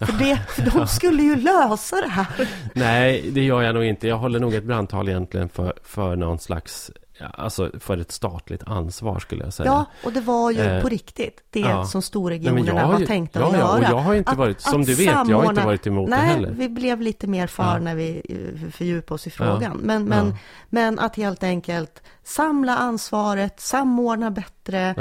För, 0.00 0.12
det, 0.12 0.40
för 0.48 0.62
de 0.62 0.86
skulle 0.86 1.22
ju 1.22 1.36
lösa 1.36 1.96
det 1.96 2.08
här. 2.08 2.48
nej, 2.74 3.30
det 3.30 3.44
gör 3.44 3.62
jag 3.62 3.74
nog 3.74 3.84
inte. 3.84 4.08
Jag 4.08 4.16
håller 4.16 4.40
nog 4.40 4.54
ett 4.54 4.64
brandtal 4.64 5.08
egentligen 5.08 5.48
för, 5.48 5.72
för 5.84 6.16
någon 6.16 6.38
slags, 6.38 6.90
alltså 7.34 7.70
för 7.80 7.98
ett 7.98 8.12
statligt 8.12 8.62
ansvar 8.66 9.18
skulle 9.18 9.44
jag 9.44 9.52
säga. 9.52 9.66
Ja, 9.66 9.84
och 10.04 10.12
det 10.12 10.20
var 10.20 10.50
ju 10.50 10.60
Eh, 10.60 10.82
på 10.82 10.88
riktigt 10.88 11.42
det 11.50 11.60
ja. 11.60 11.84
som 11.84 11.98
Nej, 11.98 12.02
storregionerna 12.02 12.82
har 12.82 12.92
var 12.92 13.06
tänkta 13.06 13.40
ja, 13.40 13.46
att 13.46 13.52
ja, 13.52 13.58
göra. 13.58 13.76
och 13.76 13.82
jag 13.84 14.02
har 14.02 14.14
inte 14.14 14.30
Att- 14.30 14.38
varit, 14.38 14.60
som 14.60 14.82
du 14.84 14.94
vet, 14.94 15.06
jag 15.06 15.14
har 15.14 15.20
inte 15.20 15.32
samordna- 15.34 15.64
varit 15.64 15.86
emot 15.86 16.10
Nej, 16.10 16.18
det 16.20 16.26
heller. 16.26 16.50
vi 16.50 16.68
blev 16.68 17.00
lite 17.00 17.26
mer 17.26 17.46
för 17.46 17.78
när 17.78 17.94
vi 17.94 18.22
eh, 18.28 18.70
fördjupade 18.70 19.14
oss 19.14 19.26
i 19.26 19.30
frågan. 19.30 19.76
Men, 19.82 20.04
men, 20.04 20.34
men 20.68 20.98
att 20.98 21.16
helt 21.16 21.42
enkelt 21.42 22.02
samla 22.24 22.76
ansvaret, 22.76 23.60
samordna 23.60 24.30
bättre, 24.30 24.94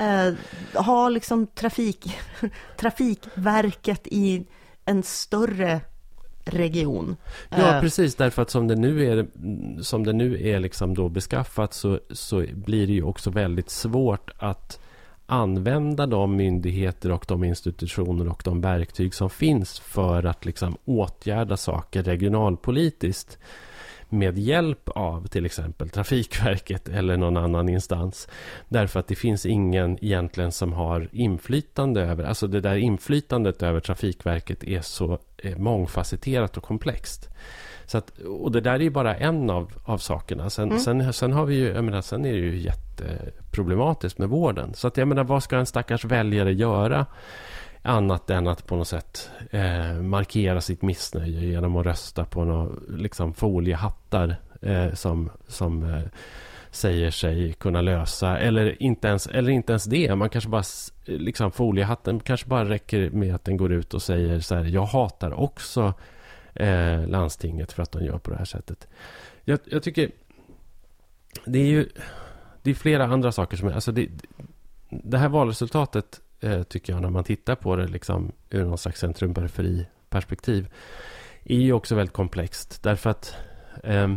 eh, 0.00 0.82
ha 0.82 1.08
liksom 1.08 1.46
trafik, 1.46 2.18
Trafikverket 2.76 4.06
i 4.06 4.46
en 4.84 5.02
större 5.02 5.80
region. 6.44 7.16
ja 7.50 7.74
Eh, 7.74 7.80
precis. 7.80 8.14
Därför 8.14 8.42
att 8.42 8.50
som 8.50 8.68
det 8.68 8.76
nu 8.76 9.06
är, 9.06 9.26
som 9.82 10.04
det 10.04 10.12
nu 10.12 10.48
är 10.48 10.60
liksom 10.60 10.94
då 10.94 11.08
beskaffat 11.08 11.74
så, 11.74 12.00
så 12.10 12.44
blir 12.52 12.86
det 12.86 12.92
ju 12.92 13.02
också 13.02 13.30
väldigt 13.30 13.70
svårt 13.70 14.30
att 14.38 14.80
använda 15.26 16.06
de 16.06 16.36
myndigheter 16.36 17.10
och 17.10 17.24
de 17.28 17.44
institutioner 17.44 18.28
och 18.28 18.42
de 18.44 18.60
verktyg 18.60 19.14
som 19.14 19.30
finns 19.30 19.80
för 19.80 20.24
att 20.24 20.44
liksom 20.44 20.76
åtgärda 20.84 21.56
saker 21.56 22.02
regionalpolitiskt 22.02 23.38
med 24.14 24.38
hjälp 24.38 24.88
av 24.88 25.26
till 25.26 25.46
exempel 25.46 25.88
Trafikverket 25.88 26.88
eller 26.88 27.16
någon 27.16 27.36
annan 27.36 27.68
instans. 27.68 28.28
Därför 28.68 29.00
att 29.00 29.06
det 29.06 29.14
finns 29.14 29.46
ingen 29.46 30.04
egentligen 30.04 30.52
som 30.52 30.72
har 30.72 31.08
inflytande 31.12 32.02
över, 32.02 32.24
alltså 32.24 32.46
det 32.46 32.60
där 32.60 32.76
inflytandet 32.76 33.62
över 33.62 33.80
Trafikverket 33.80 34.64
är 34.64 34.80
så 34.80 35.18
eh, 35.38 35.58
mångfacetterat 35.58 36.56
och 36.56 36.62
komplext. 36.62 37.30
Så 37.86 37.98
att, 37.98 38.18
och 38.18 38.52
det 38.52 38.60
där 38.60 38.74
är 38.74 38.80
ju 38.80 38.90
bara 38.90 39.16
en 39.16 39.50
av, 39.50 39.72
av 39.84 39.98
sakerna. 39.98 40.50
Sen, 40.50 40.68
mm. 40.68 40.78
sen, 40.78 41.12
sen, 41.12 41.32
har 41.32 41.44
vi 41.44 41.54
ju, 41.54 41.68
jag 41.68 41.84
menar, 41.84 42.00
sen 42.00 42.24
är 42.24 42.32
det 42.32 42.38
ju 42.38 42.58
jätteproblematiskt 42.60 44.18
med 44.18 44.28
vården. 44.28 44.74
Så 44.74 44.88
att 44.88 44.96
jag 44.96 45.08
menar, 45.08 45.24
vad 45.24 45.42
ska 45.42 45.56
en 45.56 45.66
stackars 45.66 46.04
väljare 46.04 46.52
göra? 46.52 47.06
Annat 47.86 48.30
än 48.30 48.46
att 48.46 48.66
på 48.66 48.76
något 48.76 48.88
sätt 48.88 49.30
eh, 49.50 49.92
markera 49.92 50.60
sitt 50.60 50.82
missnöje 50.82 51.40
genom 51.40 51.76
att 51.76 51.86
rösta 51.86 52.24
på 52.24 52.44
några 52.44 52.72
liksom, 52.88 53.34
foliehattar 53.34 54.36
eh, 54.62 54.94
som, 54.94 55.30
som 55.46 55.94
eh, 55.94 56.02
säger 56.70 57.10
sig 57.10 57.52
kunna 57.52 57.80
lösa. 57.80 58.38
Eller 58.38 58.82
inte, 58.82 59.08
ens, 59.08 59.26
eller 59.26 59.50
inte 59.50 59.72
ens 59.72 59.84
det. 59.84 60.14
Man 60.14 60.30
kanske 60.30 60.50
bara, 60.50 60.62
liksom 61.04 61.52
foliehatten 61.52 62.20
kanske 62.20 62.46
bara 62.46 62.68
räcker 62.68 63.10
med 63.10 63.34
att 63.34 63.44
den 63.44 63.56
går 63.56 63.72
ut 63.72 63.94
och 63.94 64.02
säger 64.02 64.40
så 64.40 64.54
här, 64.54 64.64
jag 64.64 64.84
hatar 64.84 65.40
också 65.40 65.94
eh, 66.54 67.06
landstinget 67.06 67.72
för 67.72 67.82
att 67.82 67.92
de 67.92 68.04
gör 68.04 68.18
på 68.18 68.30
det 68.30 68.36
här 68.36 68.44
sättet. 68.44 68.88
Jag, 69.44 69.58
jag 69.64 69.82
tycker 69.82 70.10
det 71.44 71.58
är 71.58 71.66
ju 71.66 71.88
det 72.62 72.70
är 72.70 72.74
flera 72.74 73.04
andra 73.04 73.32
saker 73.32 73.56
som 73.56 73.68
är, 73.68 73.72
alltså 73.72 73.92
det, 73.92 74.08
det 74.90 75.18
här 75.18 75.28
valresultatet 75.28 76.20
Eh, 76.44 76.62
tycker 76.62 76.92
jag 76.92 77.02
när 77.02 77.10
man 77.10 77.24
tittar 77.24 77.54
på 77.54 77.76
det 77.76 77.86
liksom 77.86 78.32
ur 78.50 78.64
någon 78.64 78.78
slags 78.78 79.00
centrum 79.00 79.34
perspektiv 80.08 80.68
är 81.44 81.58
ju 81.58 81.72
också 81.72 81.94
väldigt 81.94 82.14
komplext 82.14 82.82
därför 82.82 83.10
att 83.10 83.36
eh, 83.82 84.14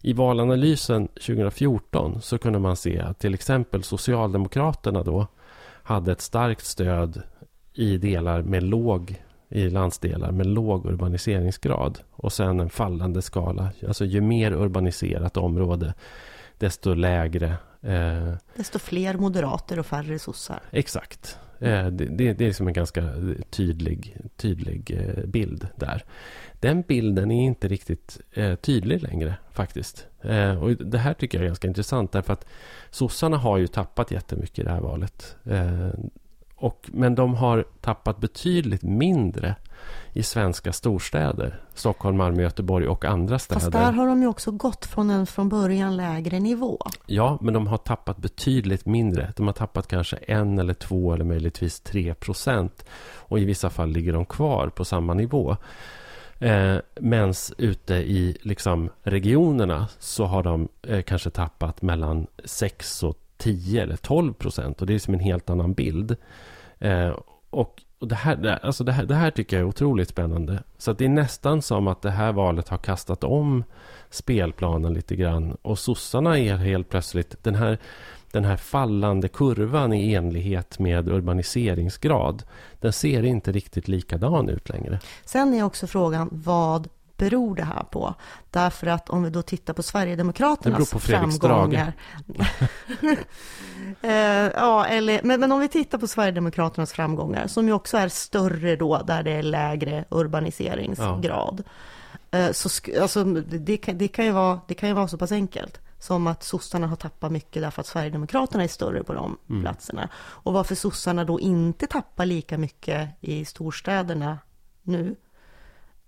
i 0.00 0.12
valanalysen 0.12 1.08
2014 1.08 2.20
så 2.22 2.38
kunde 2.38 2.58
man 2.58 2.76
se 2.76 3.00
att 3.00 3.18
till 3.18 3.34
exempel 3.34 3.82
Socialdemokraterna 3.82 5.02
då 5.02 5.26
hade 5.82 6.12
ett 6.12 6.20
starkt 6.20 6.64
stöd 6.64 7.22
i 7.74 7.96
delar 7.98 8.42
med 8.42 8.62
låg 8.62 9.22
i 9.48 9.70
landsdelar 9.70 10.32
med 10.32 10.46
låg 10.46 10.86
urbaniseringsgrad 10.86 11.98
och 12.10 12.32
sen 12.32 12.60
en 12.60 12.70
fallande 12.70 13.22
skala. 13.22 13.70
Alltså 13.86 14.04
ju 14.04 14.20
mer 14.20 14.52
urbaniserat 14.52 15.36
område 15.36 15.94
desto 16.58 16.94
lägre. 16.94 17.54
Eh, 17.82 18.34
desto 18.54 18.78
fler 18.78 19.14
moderater 19.14 19.78
och 19.78 19.86
färre 19.86 20.18
sossar. 20.18 20.60
Exakt. 20.70 21.38
Eh, 21.58 21.86
det, 21.86 22.04
det, 22.04 22.32
det, 22.32 22.44
är 22.44 22.48
liksom 22.48 22.66
en 22.68 22.72
ganska 22.72 23.02
tydlig, 23.50 24.16
tydlig 24.36 24.90
eh, 24.90 25.24
bild 25.24 25.68
där. 25.76 26.04
Den 26.60 26.82
bilden 26.82 27.30
är 27.30 27.44
inte 27.44 27.68
riktigt 27.68 28.20
eh, 28.32 28.54
tydlig 28.54 29.02
längre 29.02 29.34
faktiskt. 29.52 30.06
Eh, 30.22 30.62
och 30.62 30.70
det 30.70 30.98
här 30.98 31.14
tycker 31.14 31.38
jag 31.38 31.42
är 31.42 31.48
ganska 31.48 31.68
intressant 31.68 32.12
därför 32.12 32.32
att 32.32 32.46
sossarna 32.90 33.36
har 33.36 33.58
ju 33.58 33.66
tappat 33.66 34.10
jättemycket 34.10 34.58
i 34.58 34.62
det 34.62 34.70
här 34.70 34.80
valet. 34.80 35.36
Och, 36.56 36.90
men 36.92 37.14
de 37.14 37.34
har 37.34 37.64
tappat 37.80 38.18
betydligt 38.18 38.82
mindre 38.82 39.54
i 40.12 40.22
svenska 40.22 40.72
storstäder. 40.72 41.60
Stockholm, 41.74 42.16
Malmö, 42.16 42.42
Göteborg 42.42 42.88
och 42.88 43.04
andra 43.04 43.38
städer. 43.38 43.60
Fast 43.60 43.72
där 43.72 43.92
har 43.92 44.06
de 44.06 44.22
ju 44.22 44.28
också 44.28 44.50
gått 44.50 44.86
från 44.86 45.10
en 45.10 45.26
från 45.26 45.48
början 45.48 45.96
lägre 45.96 46.40
nivå. 46.40 46.78
Ja, 47.06 47.38
men 47.40 47.54
de 47.54 47.66
har 47.66 47.78
tappat 47.78 48.16
betydligt 48.16 48.86
mindre. 48.86 49.32
De 49.36 49.46
har 49.46 49.52
tappat 49.52 49.88
kanske 49.88 50.16
en 50.16 50.58
eller 50.58 50.74
två 50.74 51.12
eller 51.12 51.24
möjligtvis 51.24 51.80
tre 51.80 52.14
procent. 52.14 52.84
Och 53.14 53.38
i 53.38 53.44
vissa 53.44 53.70
fall 53.70 53.88
ligger 53.88 54.12
de 54.12 54.26
kvar 54.26 54.68
på 54.68 54.84
samma 54.84 55.14
nivå. 55.14 55.56
Eh, 56.38 56.76
Medan 57.00 57.34
ute 57.58 57.94
i 57.94 58.36
liksom, 58.42 58.90
regionerna 59.02 59.88
så 59.98 60.24
har 60.24 60.42
de 60.42 60.68
eh, 60.82 61.02
kanske 61.02 61.30
tappat 61.30 61.82
mellan 61.82 62.26
6 62.44 63.02
och 63.02 63.18
10 63.36 63.82
eller 63.82 63.96
12 63.96 64.32
procent. 64.32 64.80
Och 64.80 64.86
det 64.86 64.94
är 64.94 64.98
som 64.98 65.14
en 65.14 65.20
helt 65.20 65.50
annan 65.50 65.74
bild. 65.74 66.16
Eh, 66.78 67.16
och 67.50 67.82
och 67.98 68.08
det, 68.08 68.14
här, 68.14 68.58
alltså 68.62 68.84
det, 68.84 68.92
här, 68.92 69.04
det 69.04 69.14
här 69.14 69.30
tycker 69.30 69.56
jag 69.56 69.64
är 69.64 69.68
otroligt 69.68 70.08
spännande. 70.08 70.62
Så 70.78 70.92
det 70.92 71.04
är 71.04 71.08
nästan 71.08 71.62
som 71.62 71.88
att 71.88 72.02
det 72.02 72.10
här 72.10 72.32
valet 72.32 72.68
har 72.68 72.78
kastat 72.78 73.24
om 73.24 73.64
spelplanen 74.10 74.94
lite 74.94 75.16
grann. 75.16 75.56
Och 75.62 75.78
sossarna 75.78 76.38
är 76.38 76.56
helt 76.56 76.88
plötsligt 76.88 77.44
den 77.44 77.54
här, 77.54 77.78
den 78.32 78.44
här 78.44 78.56
fallande 78.56 79.28
kurvan 79.28 79.92
i 79.92 80.14
enlighet 80.14 80.78
med 80.78 81.08
urbaniseringsgrad. 81.08 82.42
Den 82.80 82.92
ser 82.92 83.22
inte 83.22 83.52
riktigt 83.52 83.88
likadan 83.88 84.48
ut 84.48 84.68
längre. 84.68 85.00
Sen 85.24 85.54
är 85.54 85.62
också 85.62 85.86
frågan 85.86 86.28
vad 86.32 86.88
beror 87.16 87.56
det 87.56 87.64
här 87.64 87.82
på? 87.82 88.14
Därför 88.50 88.86
att 88.86 89.10
om 89.10 89.22
vi 89.22 89.30
då 89.30 89.42
tittar 89.42 89.74
på 89.74 89.82
Sverigedemokraternas 89.82 90.90
på 90.90 90.98
framgångar. 90.98 91.92
eh, 94.02 94.10
ja, 94.54 94.86
eller, 94.86 95.20
men, 95.22 95.40
men 95.40 95.52
om 95.52 95.60
vi 95.60 95.68
tittar 95.68 95.98
på 95.98 96.06
Sverigedemokraternas 96.06 96.92
framgångar, 96.92 97.46
som 97.46 97.66
ju 97.66 97.72
också 97.72 97.96
är 97.96 98.08
större 98.08 98.76
då, 98.76 99.02
där 99.02 99.22
det 99.22 99.30
är 99.30 99.42
lägre 99.42 100.04
urbaniseringsgrad. 100.10 101.62
Ja. 102.30 102.38
Eh, 102.38 102.52
så 102.52 102.68
alltså, 103.00 103.24
det, 103.24 103.76
kan, 103.76 103.98
det, 103.98 104.08
kan 104.08 104.24
ju 104.24 104.30
vara, 104.30 104.60
det 104.68 104.74
kan 104.74 104.88
ju 104.88 104.94
vara 104.94 105.08
så 105.08 105.18
pass 105.18 105.32
enkelt 105.32 105.80
som 105.98 106.26
att 106.26 106.42
sossarna 106.42 106.86
har 106.86 106.96
tappat 106.96 107.32
mycket 107.32 107.62
därför 107.62 107.80
att 107.80 107.86
Sverigedemokraterna 107.86 108.64
är 108.64 108.68
större 108.68 109.04
på 109.04 109.14
de 109.14 109.38
mm. 109.50 109.62
platserna. 109.62 110.08
Och 110.16 110.52
varför 110.52 110.74
sossarna 110.74 111.24
då 111.24 111.40
inte 111.40 111.86
tappar 111.86 112.26
lika 112.26 112.58
mycket 112.58 113.08
i 113.20 113.44
storstäderna 113.44 114.38
nu, 114.82 115.16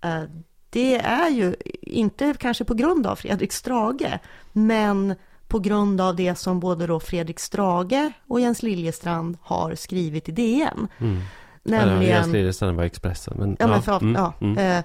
eh, 0.01 0.23
det 0.69 0.95
är 0.95 1.29
ju 1.29 1.55
inte 1.81 2.33
kanske 2.39 2.65
på 2.65 2.73
grund 2.73 3.07
av 3.07 3.15
Fredrik 3.15 3.51
Strage, 3.51 4.19
men 4.51 5.15
på 5.47 5.59
grund 5.59 6.01
av 6.01 6.15
det 6.15 6.35
som 6.35 6.59
både 6.59 6.87
då 6.87 6.99
Fredrik 6.99 7.39
Strage 7.39 8.11
och 8.27 8.39
Jens 8.39 8.63
Liljestrand 8.63 9.37
har 9.41 9.75
skrivit 9.75 10.29
i 10.29 10.31
DN. 10.31 10.87
Mm. 10.97 11.21
Nämligen... 11.63 12.15
Jens 12.15 12.27
Liljestrand 12.27 12.77
var 12.77 12.83
Expressen. 12.83 13.33
Men, 13.37 13.57
ja, 13.59 13.67
men 13.67 13.81
för, 13.81 14.01
mm, 14.01 14.15
ja, 14.15 14.33
mm. 14.41 14.57
Eh, 14.57 14.83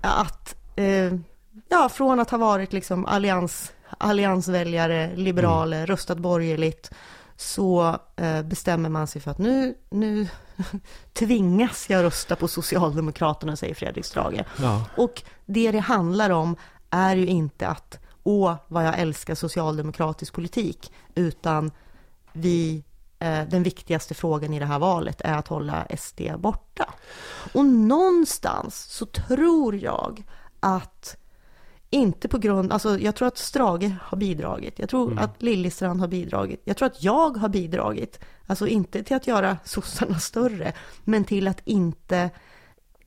att, 0.00 0.56
eh, 0.76 1.14
ja, 1.68 1.88
från 1.92 2.20
att 2.20 2.30
ha 2.30 2.38
varit 2.38 2.72
liksom 2.72 3.06
allians, 3.06 3.72
alliansväljare, 3.98 5.10
liberaler, 5.16 5.76
mm. 5.76 5.86
röstat 5.86 6.18
borgerligt, 6.18 6.90
så 7.36 7.98
eh, 8.16 8.42
bestämmer 8.42 8.88
man 8.88 9.06
sig 9.06 9.22
för 9.22 9.30
att 9.30 9.38
nu, 9.38 9.74
nu 9.90 10.28
tvingas 11.12 11.90
jag 11.90 12.02
rösta 12.02 12.36
på 12.36 12.48
Socialdemokraterna, 12.48 13.56
säger 13.56 13.74
Fredrik 13.74 14.04
Strage. 14.04 14.44
Ja. 14.62 14.84
Och 14.96 15.22
det 15.46 15.70
det 15.70 15.78
handlar 15.78 16.30
om 16.30 16.56
är 16.90 17.16
ju 17.16 17.26
inte 17.26 17.68
att 17.68 17.98
åh, 18.22 18.54
vad 18.68 18.86
jag 18.86 18.98
älskar 18.98 19.34
socialdemokratisk 19.34 20.34
politik, 20.34 20.92
utan 21.14 21.70
vi 22.32 22.84
eh, 23.18 23.44
den 23.48 23.62
viktigaste 23.62 24.14
frågan 24.14 24.54
i 24.54 24.58
det 24.58 24.66
här 24.66 24.78
valet 24.78 25.20
är 25.20 25.34
att 25.34 25.48
hålla 25.48 25.86
SD 25.98 26.20
borta. 26.38 26.94
Och 27.52 27.64
någonstans 27.64 28.82
så 28.82 29.06
tror 29.06 29.76
jag 29.76 30.24
att 30.60 31.16
inte 31.94 32.28
på 32.28 32.38
grund, 32.38 32.72
alltså 32.72 32.98
jag 32.98 33.14
tror 33.14 33.28
att 33.28 33.38
Strage 33.38 33.90
har 34.02 34.18
bidragit. 34.18 34.78
Jag 34.78 34.88
tror 34.88 35.12
mm. 35.12 35.24
att 35.24 35.42
Liljestrand 35.42 36.00
har 36.00 36.08
bidragit. 36.08 36.62
Jag 36.64 36.76
tror 36.76 36.86
att 36.86 37.02
jag 37.02 37.36
har 37.36 37.48
bidragit. 37.48 38.20
Alltså 38.46 38.66
inte 38.66 39.02
till 39.02 39.16
att 39.16 39.26
göra 39.26 39.56
sossarna 39.64 40.18
större, 40.18 40.72
men 41.04 41.24
till 41.24 41.48
att 41.48 41.60
inte 41.64 42.30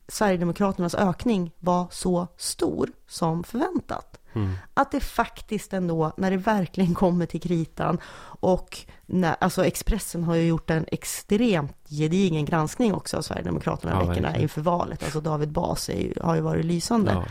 Sverigedemokraternas 0.07 0.95
ökning 0.95 1.51
var 1.59 1.87
så 1.91 2.27
stor 2.37 2.89
som 3.07 3.43
förväntat. 3.43 4.19
Mm. 4.33 4.53
Att 4.73 4.91
det 4.91 4.99
faktiskt 4.99 5.73
ändå, 5.73 6.11
när 6.17 6.31
det 6.31 6.37
verkligen 6.37 6.93
kommer 6.93 7.25
till 7.25 7.41
kritan 7.41 7.97
och 8.39 8.77
när, 9.05 9.35
alltså 9.39 9.65
Expressen 9.65 10.23
har 10.23 10.35
ju 10.35 10.47
gjort 10.47 10.69
en 10.69 10.85
extremt 10.91 11.77
gedigen 11.89 12.45
granskning 12.45 12.93
också 12.93 13.17
av 13.17 13.21
Sverigedemokraterna 13.21 13.91
ja, 13.93 14.07
veckorna 14.07 14.37
inför 14.37 14.61
valet. 14.61 15.03
Alltså 15.03 15.21
David 15.21 15.51
Bas 15.51 15.89
har 16.21 16.35
ju 16.35 16.41
varit 16.41 16.65
lysande. 16.65 17.11
Ja. 17.11 17.25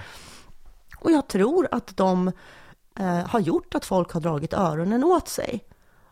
Och 0.99 1.11
jag 1.11 1.29
tror 1.29 1.69
att 1.71 1.97
de 1.97 2.33
eh, 2.99 3.27
har 3.27 3.41
gjort 3.41 3.75
att 3.75 3.85
folk 3.85 4.13
har 4.13 4.21
dragit 4.21 4.53
öronen 4.53 5.05
åt 5.05 5.29
sig 5.29 5.65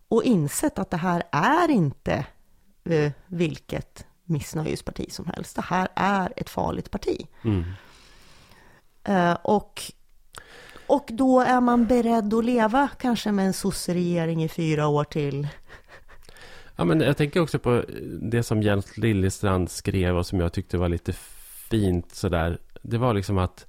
och 0.09 0.25
insett 0.25 0.79
att 0.79 0.91
det 0.91 0.97
här 0.97 1.23
är 1.33 1.71
inte 1.71 2.27
eh, 2.85 3.13
vilket 3.27 4.07
missnöjesparti 4.25 5.13
som 5.13 5.27
helst. 5.27 5.57
Det 5.57 5.63
här 5.63 5.89
är 5.95 6.33
ett 6.37 6.51
farligt 6.51 6.91
parti. 6.91 7.27
Mm. 7.45 7.65
Eh, 9.05 9.37
och, 9.43 9.83
och 10.87 11.09
då 11.09 11.41
är 11.41 11.61
man 11.61 11.87
beredd 11.87 12.35
att 12.35 12.45
leva 12.45 12.89
kanske 12.99 13.33
med 13.33 13.47
en 13.47 13.53
sosseregering 13.53 14.45
i 14.45 14.49
fyra 14.49 14.87
år 14.87 15.05
till. 15.05 15.49
Ja, 16.77 16.85
men 16.85 17.01
jag 17.01 17.17
tänker 17.17 17.41
också 17.41 17.59
på 17.59 17.85
det 18.23 18.43
som 18.43 18.63
Jens 18.63 18.97
Liljestrand 18.97 19.71
skrev 19.71 20.17
och 20.17 20.27
som 20.27 20.41
jag 20.41 20.53
tyckte 20.53 20.79
var 20.79 20.89
lite 20.89 21.13
fint 21.71 22.15
sådär. 22.15 22.59
Det 22.83 22.99
var 22.99 23.15
liksom 23.15 23.39
att 23.39 23.67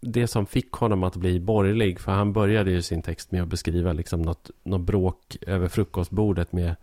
det 0.00 0.26
som 0.26 0.46
fick 0.46 0.72
honom 0.72 1.04
att 1.04 1.16
bli 1.16 1.40
borgerlig, 1.40 2.00
för 2.00 2.12
han 2.12 2.32
började 2.32 2.70
ju 2.70 2.82
sin 2.82 3.02
text 3.02 3.32
med 3.32 3.42
att 3.42 3.48
beskriva 3.48 3.92
liksom 3.92 4.22
något, 4.22 4.50
något 4.62 4.80
bråk 4.80 5.36
över 5.46 5.68
frukostbordet 5.68 6.52
med, 6.52 6.76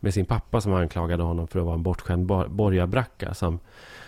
med 0.00 0.14
sin 0.14 0.26
pappa 0.26 0.60
som 0.60 0.72
anklagade 0.72 1.22
honom 1.22 1.48
för 1.48 1.58
att 1.58 1.64
vara 1.64 1.74
en 1.74 1.82
bortskämd 1.82 2.26
borgarbracka 2.50 3.34
som, 3.34 3.60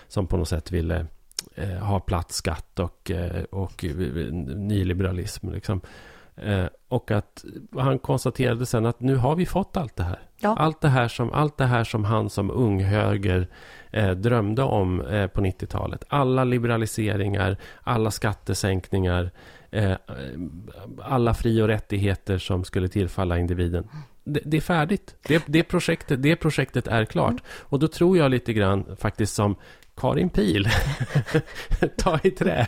som 0.09 0.27
på 0.27 0.37
något 0.37 0.49
sätt 0.49 0.71
ville 0.71 1.07
eh, 1.55 1.69
ha 1.69 2.01
platt 2.01 2.33
skatt 2.33 2.79
och, 2.79 3.11
eh, 3.11 3.43
och 3.43 3.85
nyliberalism. 4.57 5.51
Liksom. 5.51 5.81
Eh, 6.37 6.67
och 6.89 7.11
att 7.11 7.45
han 7.77 7.99
konstaterade 7.99 8.67
sen 8.67 8.87
att 8.87 9.01
nu 9.01 9.17
har 9.17 9.37
vi 9.37 9.47
fått 9.47 9.77
allt 9.77 9.97
det 9.97 10.03
här. 10.03 10.19
Ja. 10.39 10.57
Allt, 10.59 10.81
det 10.81 10.89
här 10.89 11.09
som, 11.09 11.33
allt 11.33 11.57
det 11.57 11.67
här 11.67 11.85
som 11.85 12.05
han 12.05 12.31
som 12.31 12.51
ung 12.51 12.85
höger 12.85 13.49
eh, 13.91 14.11
drömde 14.11 14.63
om 14.63 15.01
eh, 15.01 15.27
på 15.27 15.41
90-talet. 15.41 16.05
Alla 16.09 16.45
liberaliseringar, 16.45 17.57
alla 17.83 18.11
skattesänkningar, 18.11 19.31
eh, 19.71 19.93
alla 21.03 21.35
fri 21.35 21.63
och 21.63 21.69
rättigheter 21.69 22.39
som 22.39 22.65
skulle 22.65 22.89
tillfalla 22.89 23.39
individen. 23.39 23.89
Det, 24.25 24.41
det 24.45 24.57
är 24.57 24.61
färdigt. 24.61 25.17
Det, 25.23 25.43
det, 25.47 25.63
projektet, 25.63 26.23
det 26.23 26.37
projektet 26.37 26.87
är 26.87 27.05
klart. 27.05 27.31
Mm. 27.31 27.43
Och 27.45 27.79
då 27.79 27.89
tror 27.89 28.19
jag 28.19 28.31
lite 28.31 28.53
grann 28.53 28.97
faktiskt 28.97 29.35
som 29.35 29.57
Karin 29.97 30.31
Pil. 30.31 30.69
Ta 31.97 32.19
i 32.23 32.31
trä. 32.31 32.67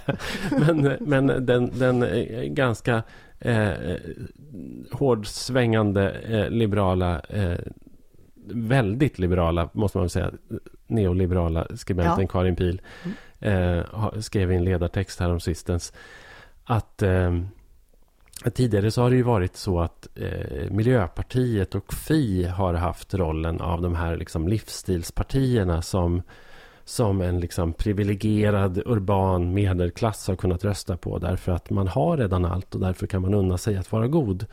Men, 0.51 0.97
men 1.01 1.27
den, 1.27 1.70
den 1.79 2.05
ganska 2.55 3.03
eh, 3.45 3.73
hårdsvängande 4.91 6.11
eh, 6.11 6.51
liberala 6.51 7.20
eh, 7.20 7.59
väldigt 8.47 9.18
liberala, 9.18 9.68
måste 9.72 9.99
man 9.99 10.09
säga, 10.09 10.30
neoliberala 10.86 11.66
skribenten 11.74 12.20
ja. 12.20 12.26
Karin 12.26 12.57
Pil 12.57 12.80
mm. 13.05 13.78
eh, 13.78 14.20
skrev 14.20 14.53
i 14.53 14.57
en 14.57 14.64
ledartext 14.64 15.20
här 15.20 15.30
om 15.30 15.40
sistens 15.40 15.93
att 16.64 17.03
eh, 17.03 17.40
tidigare 18.55 18.90
så 18.90 19.03
har 19.03 19.11
det 19.11 19.16
ju 19.16 19.22
varit 19.22 19.57
så 19.57 19.80
att 19.80 20.09
eh, 20.14 20.70
Miljöpartiet 20.70 21.74
och 21.74 21.95
Fi 21.95 22.45
har 22.45 22.74
haft 22.74 23.14
rollen 23.14 23.61
av 23.61 23.82
de 23.82 23.95
här 23.95 24.16
liksom, 24.16 24.49
livsstilspartierna 24.49 25.82
som 25.82 26.22
som 26.84 27.20
en 27.20 27.40
liksom 27.40 27.72
privilegierad 27.72 28.78
urban 28.86 29.55
medelklass 29.55 30.28
har 30.28 30.36
kunnat 30.36 30.64
rösta 30.64 30.97
på 30.97 31.18
därför 31.18 31.53
att 31.53 31.70
man 31.70 31.88
har 31.88 32.16
redan 32.16 32.45
allt 32.45 32.74
och 32.74 32.80
därför 32.80 33.07
kan 33.07 33.22
man 33.22 33.34
unna 33.34 33.59
sig 33.59 33.76
att 33.76 33.93
vara 33.93 34.07
god. 34.07 34.47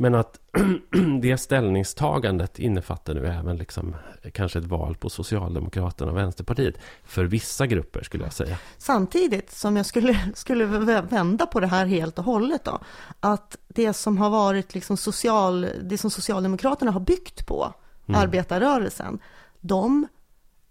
Men 0.00 0.14
att 0.14 0.40
det 1.22 1.38
ställningstagandet 1.38 2.58
innefattar 2.58 3.14
nu 3.14 3.26
även 3.26 3.56
liksom, 3.56 3.96
kanske 4.32 4.58
ett 4.58 4.64
val 4.64 4.96
på 4.96 5.10
Socialdemokraterna 5.10 6.10
och 6.10 6.16
Vänsterpartiet. 6.16 6.74
För 7.04 7.24
vissa 7.24 7.66
grupper 7.66 8.02
skulle 8.02 8.24
jag 8.24 8.32
säga. 8.32 8.58
Samtidigt 8.78 9.50
som 9.50 9.76
jag 9.76 9.86
skulle, 9.86 10.18
skulle 10.34 10.64
vända 11.00 11.46
på 11.46 11.60
det 11.60 11.66
här 11.66 11.86
helt 11.86 12.18
och 12.18 12.24
hållet 12.24 12.64
då. 12.64 12.78
Att 13.20 13.56
det 13.68 13.92
som 13.92 14.18
har 14.18 14.30
varit 14.30 14.74
liksom 14.74 14.96
social, 14.96 15.66
det 15.82 15.98
som 15.98 16.10
Socialdemokraterna 16.10 16.90
har 16.90 17.00
byggt 17.00 17.46
på, 17.46 17.74
mm. 18.08 18.20
arbetarrörelsen. 18.20 19.18
De 19.60 20.06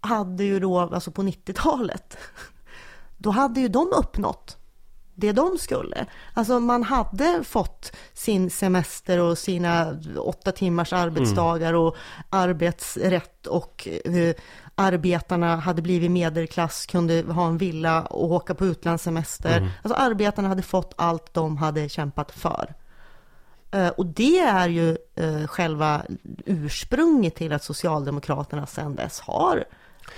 hade 0.00 0.44
ju 0.44 0.60
då, 0.60 0.78
alltså 0.78 1.10
på 1.10 1.22
90-talet, 1.22 2.18
då 3.18 3.30
hade 3.30 3.60
ju 3.60 3.68
de 3.68 3.92
uppnått 3.96 4.59
det 5.20 5.32
de 5.32 5.58
skulle. 5.58 6.06
Alltså 6.34 6.60
man 6.60 6.82
hade 6.82 7.44
fått 7.44 7.92
sin 8.12 8.50
semester 8.50 9.20
och 9.20 9.38
sina 9.38 10.00
åtta 10.16 10.52
timmars 10.52 10.92
arbetsdagar 10.92 11.74
och 11.74 11.96
arbetsrätt 12.30 13.46
och 13.46 13.88
uh, 14.08 14.32
arbetarna 14.74 15.56
hade 15.56 15.82
blivit 15.82 16.10
medelklass, 16.10 16.86
kunde 16.86 17.22
ha 17.22 17.46
en 17.46 17.58
villa 17.58 18.02
och 18.02 18.32
åka 18.32 18.54
på 18.54 18.66
utlandssemester. 18.66 19.56
Mm. 19.56 19.70
Alltså 19.82 19.98
arbetarna 19.98 20.48
hade 20.48 20.62
fått 20.62 20.94
allt 20.96 21.34
de 21.34 21.56
hade 21.56 21.88
kämpat 21.88 22.32
för. 22.32 22.74
Uh, 23.74 23.88
och 23.88 24.06
det 24.06 24.38
är 24.38 24.68
ju 24.68 24.96
uh, 25.20 25.46
själva 25.46 26.02
ursprunget 26.46 27.34
till 27.34 27.52
att 27.52 27.64
Socialdemokraterna 27.64 28.66
sedan 28.66 28.94
dess 28.94 29.20
har 29.20 29.64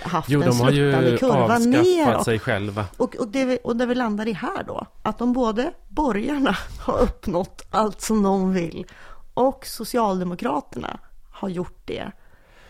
haft 0.01 0.29
jo, 0.29 0.41
en 0.41 0.53
sluttande 0.53 1.17
kurva 1.17 1.57
ner. 1.57 1.65
Jo, 1.65 1.71
de 1.71 1.77
har 1.77 1.83
ju 1.83 2.01
avskaffat 2.01 2.25
sig 2.25 2.39
själva. 2.39 2.85
Och, 2.97 3.15
och, 3.15 3.27
det, 3.27 3.57
och 3.57 3.75
det 3.75 3.85
vi 3.85 3.95
landar 3.95 4.27
i 4.27 4.33
här 4.33 4.63
då, 4.63 4.87
att 5.03 5.17
de 5.17 5.33
både 5.33 5.73
borgarna 5.89 6.57
har 6.79 6.99
uppnått 6.99 7.61
allt 7.69 8.01
som 8.01 8.23
de 8.23 8.53
vill 8.53 8.85
och 9.33 9.65
Socialdemokraterna 9.65 10.99
har 11.31 11.49
gjort 11.49 11.81
det. 11.85 12.11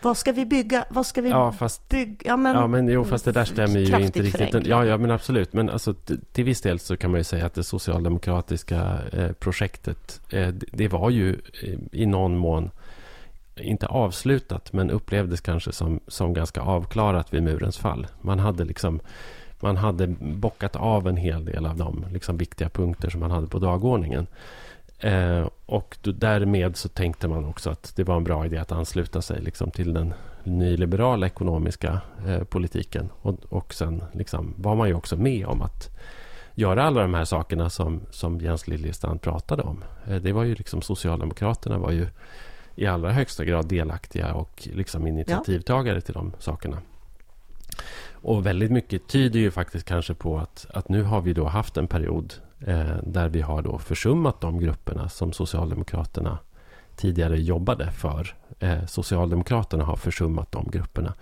Vad 0.02 0.16
ska 0.16 0.32
vi 0.32 0.46
bygga? 0.46 0.84
Vad 0.90 1.06
ska 1.06 1.20
vi 1.20 1.30
ja, 1.30 1.52
fast, 1.52 1.88
bygga? 1.88 2.16
Ja, 2.24 2.36
men, 2.36 2.56
ja, 2.56 2.66
men 2.66 2.88
jo, 2.88 3.04
fast 3.04 3.24
det 3.24 3.32
där 3.32 3.44
stämmer 3.44 3.80
ju 3.80 4.04
inte 4.04 4.22
riktigt. 4.22 4.66
Ja, 4.66 4.84
ja, 4.84 4.98
men 4.98 5.10
absolut. 5.10 5.52
Men 5.52 5.70
alltså, 5.70 5.94
till 6.32 6.44
viss 6.44 6.60
del 6.60 6.78
så 6.78 6.96
kan 6.96 7.10
man 7.10 7.20
ju 7.20 7.24
säga 7.24 7.46
att 7.46 7.54
det 7.54 7.64
socialdemokratiska 7.64 8.98
eh, 9.12 9.32
projektet, 9.32 10.20
eh, 10.30 10.48
det, 10.48 10.66
det, 10.72 10.88
var 10.88 11.10
ju 11.10 11.40
eh, 11.62 11.78
i 11.92 12.06
någon 12.06 12.36
mån 12.36 12.70
inte 13.56 13.86
avslutat, 13.86 14.72
men 14.72 14.90
upplevdes 14.90 15.40
kanske 15.40 15.72
som, 15.72 16.00
som 16.08 16.34
ganska 16.34 16.60
avklarat 16.60 17.34
vid 17.34 17.42
murens 17.42 17.78
fall. 17.78 18.06
Man 18.20 18.38
hade 18.38 18.64
liksom 18.64 19.00
man 19.60 19.76
hade 19.76 20.06
bockat 20.20 20.76
av 20.76 21.08
en 21.08 21.16
hel 21.16 21.44
del 21.44 21.66
av 21.66 21.76
de 21.76 22.04
liksom, 22.12 22.36
viktiga 22.36 22.68
punkter 22.68 23.10
som 23.10 23.20
man 23.20 23.30
hade 23.30 23.46
på 23.46 23.58
dagordningen. 23.58 24.26
Eh, 24.98 25.48
och 25.66 25.98
då, 26.02 26.12
därmed 26.12 26.76
så 26.76 26.88
tänkte 26.88 27.28
man 27.28 27.44
också 27.44 27.70
att 27.70 27.92
det 27.96 28.04
var 28.04 28.16
en 28.16 28.24
bra 28.24 28.46
idé 28.46 28.58
att 28.58 28.72
ansluta 28.72 29.22
sig 29.22 29.42
liksom, 29.42 29.70
till 29.70 29.94
den 29.94 30.14
nyliberala 30.44 31.26
ekonomiska 31.26 32.00
eh, 32.26 32.44
politiken. 32.44 33.10
Och, 33.22 33.38
och 33.48 33.74
sen 33.74 34.04
liksom, 34.12 34.54
var 34.56 34.74
man 34.74 34.88
ju 34.88 34.94
också 34.94 35.16
med 35.16 35.46
om 35.46 35.62
att 35.62 35.98
göra 36.54 36.84
alla 36.84 37.02
de 37.02 37.14
här 37.14 37.24
sakerna 37.24 37.70
som, 37.70 38.00
som 38.10 38.40
Jens 38.40 38.68
Liljestrand 38.68 39.22
pratade 39.22 39.62
om. 39.62 39.84
Eh, 40.06 40.16
det 40.16 40.32
var 40.32 40.44
ju 40.44 40.54
liksom 40.54 40.82
Socialdemokraterna 40.82 41.78
var 41.78 41.90
ju 41.90 42.06
i 42.74 42.86
allra 42.86 43.12
högsta 43.12 43.44
grad 43.44 43.68
delaktiga 43.68 44.34
och 44.34 44.68
liksom 44.72 45.06
initiativtagare 45.06 45.96
ja. 45.96 46.00
till 46.00 46.14
de 46.14 46.32
sakerna. 46.38 46.78
Och 48.12 48.46
väldigt 48.46 48.70
mycket 48.70 49.08
tyder 49.08 49.40
ju 49.40 49.50
faktiskt 49.50 49.86
kanske 49.86 50.14
på 50.14 50.38
att, 50.38 50.66
att 50.70 50.88
nu 50.88 51.02
har 51.02 51.20
vi 51.20 51.32
då 51.32 51.44
haft 51.44 51.76
en 51.76 51.86
period 51.86 52.34
eh, 52.66 52.96
där 53.02 53.28
vi 53.28 53.40
har 53.40 53.62
då 53.62 53.78
försummat 53.78 54.40
de 54.40 54.58
grupperna 54.58 55.08
som 55.08 55.32
Socialdemokraterna 55.32 56.38
tidigare 56.96 57.40
jobbade 57.40 57.90
för. 57.90 58.34
Eh, 58.58 58.86
Socialdemokraterna 58.86 59.84
har 59.84 59.96
försummat 59.96 60.52
de 60.52 60.70
grupperna. 60.70 61.14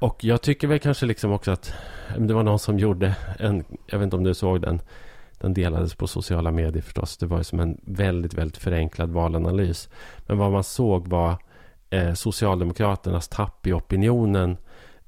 Och 0.00 0.24
jag 0.24 0.42
tycker 0.42 0.68
väl 0.68 0.78
kanske 0.78 1.06
liksom 1.06 1.32
också 1.32 1.50
att 1.50 1.72
det 2.18 2.34
var 2.34 2.42
någon 2.42 2.58
som 2.58 2.78
gjorde 2.78 3.16
en, 3.38 3.64
jag 3.86 3.98
vet 3.98 4.04
inte 4.04 4.16
om 4.16 4.24
du 4.24 4.34
såg 4.34 4.60
den, 4.60 4.80
den 5.38 5.54
delades 5.54 5.94
på 5.94 6.06
sociala 6.06 6.50
medier 6.50 6.82
förstås. 6.82 7.16
Det 7.16 7.26
var 7.26 7.38
ju 7.38 7.44
som 7.44 7.60
en 7.60 7.80
väldigt, 7.82 8.34
väldigt 8.34 8.56
förenklad 8.56 9.10
valanalys. 9.10 9.88
Men 10.26 10.38
vad 10.38 10.52
man 10.52 10.64
såg 10.64 11.08
var 11.08 11.36
eh, 11.90 12.14
Socialdemokraternas 12.14 13.28
tapp 13.28 13.66
i 13.66 13.72
opinionen 13.72 14.56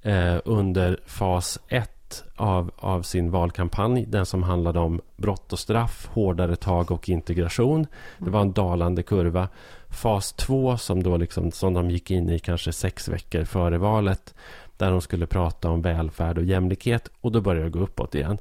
eh, 0.02 0.36
under 0.44 1.00
fas 1.06 1.58
1 1.68 2.24
av, 2.36 2.70
av 2.76 3.02
sin 3.02 3.30
valkampanj. 3.30 4.06
Den 4.06 4.26
som 4.26 4.42
handlade 4.42 4.78
om 4.78 5.00
brott 5.16 5.52
och 5.52 5.58
straff, 5.58 6.08
hårdare 6.12 6.56
tag 6.56 6.90
och 6.90 7.08
integration. 7.08 7.86
Det 8.18 8.30
var 8.30 8.40
en 8.40 8.52
dalande 8.52 9.02
kurva. 9.02 9.48
Fas 9.88 10.32
2 10.32 10.76
som, 10.76 11.02
då 11.02 11.16
liksom, 11.16 11.52
som 11.52 11.74
de 11.74 11.90
gick 11.90 12.10
in 12.10 12.30
i 12.30 12.38
kanske 12.38 12.72
sex 12.72 13.08
veckor 13.08 13.44
före 13.44 13.78
valet. 13.78 14.34
Där 14.76 14.90
de 14.90 15.00
skulle 15.00 15.26
prata 15.26 15.70
om 15.70 15.82
välfärd 15.82 16.38
och 16.38 16.44
jämlikhet. 16.44 17.10
Och 17.20 17.32
då 17.32 17.40
började 17.40 17.66
det 17.66 17.70
gå 17.70 17.78
uppåt 17.78 18.14
igen. 18.14 18.38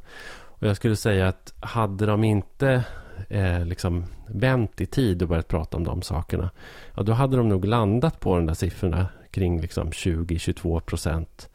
Och 0.59 0.67
jag 0.67 0.75
skulle 0.75 0.95
säga 0.95 1.27
att 1.27 1.53
hade 1.59 2.05
de 2.05 2.23
inte 2.23 2.83
eh, 3.29 3.65
liksom 3.65 4.05
vänt 4.27 4.81
i 4.81 4.85
tid 4.85 5.21
och 5.21 5.27
börjat 5.27 5.47
prata 5.47 5.77
om 5.77 5.83
de 5.83 6.01
sakerna. 6.01 6.49
Ja, 6.95 7.03
då 7.03 7.13
hade 7.13 7.37
de 7.37 7.49
nog 7.49 7.65
landat 7.65 8.19
på 8.19 8.35
de 8.35 8.45
där 8.45 8.53
siffrorna 8.53 9.07
kring 9.31 9.61
liksom 9.61 9.89
20-22 9.89 10.79
procent. 10.79 11.49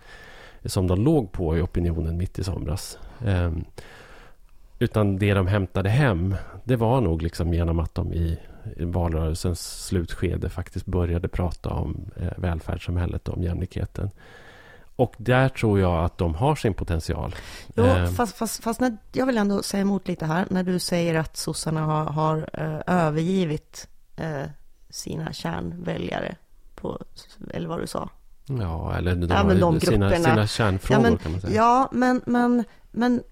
Som 0.65 0.87
de 0.87 1.05
låg 1.05 1.33
på 1.33 1.59
i 1.59 1.61
opinionen 1.61 2.17
mitt 2.17 2.39
i 2.39 2.45
somras. 2.45 2.99
Eh, 3.25 3.53
utan 4.79 5.19
det 5.19 5.35
de 5.35 5.47
hämtade 5.47 5.89
hem, 5.89 6.35
det 6.65 6.77
var 6.77 7.01
nog 7.01 7.23
liksom 7.23 7.55
genom 7.55 7.79
att 7.79 7.95
de 7.95 8.13
i 8.13 8.39
valrörelsens 8.79 9.87
slutskede 9.87 10.49
faktiskt 10.49 10.87
började 10.87 11.29
prata 11.29 11.71
om 11.71 12.11
eh, 12.17 12.33
välfärdssamhället 12.37 13.29
och 13.29 13.37
om 13.37 13.43
jämlikheten. 13.43 14.11
Och 14.97 15.15
där 15.19 15.49
tror 15.49 15.81
jag 15.81 16.05
att 16.05 16.19
de 16.19 16.35
har 16.35 16.55
sin 16.55 16.75
potential. 16.75 17.35
Jo, 17.75 17.85
eh. 17.85 18.11
fast, 18.11 18.37
fast, 18.37 18.63
fast 18.63 18.81
när, 18.81 18.97
jag 19.13 19.27
vill 19.27 19.39
ändå 19.39 19.63
säga 19.63 19.81
emot 19.81 20.09
lite 20.09 20.27
här. 20.27 20.47
När 20.51 20.63
du 20.63 20.79
säger 20.79 21.15
att 21.15 21.37
sossarna 21.37 21.81
har, 21.81 22.05
har 22.05 22.51
eh, 22.53 22.81
övergivit 22.87 23.89
eh, 24.17 24.45
sina 24.91 25.33
kärnväljare. 25.33 26.37
På, 26.75 26.99
eller 27.51 27.69
vad 27.69 27.81
du 27.81 27.87
sa. 27.87 28.09
Ja, 28.47 28.97
eller 28.97 29.15
de, 29.15 29.31
ja, 29.31 29.55
de 29.55 29.81
sina, 29.81 30.11
sina 30.11 30.47
kärnfrågor 30.47 31.05
ja, 31.05 31.11
men, 31.11 31.19
kan 31.19 31.33
man 31.33 31.41
säga. 31.41 31.55
Ja, 31.55 31.89
men, 31.93 32.23
men, 32.27 32.65
men 32.91 33.23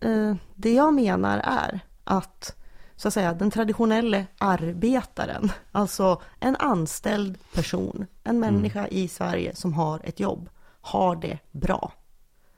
eh, 0.00 0.34
det 0.54 0.72
jag 0.72 0.94
menar 0.94 1.38
är 1.38 1.80
att 2.04 2.56
så 2.96 3.08
att 3.08 3.14
säga, 3.14 3.34
den 3.34 3.50
traditionella 3.50 4.24
arbetaren, 4.38 5.52
alltså 5.72 6.22
en 6.40 6.56
anställd 6.56 7.38
person, 7.54 8.06
en 8.24 8.40
människa 8.40 8.78
mm. 8.78 8.90
i 8.92 9.08
Sverige 9.08 9.54
som 9.54 9.72
har 9.72 10.00
ett 10.04 10.20
jobb, 10.20 10.48
har 10.84 11.16
det 11.16 11.38
bra. 11.52 11.92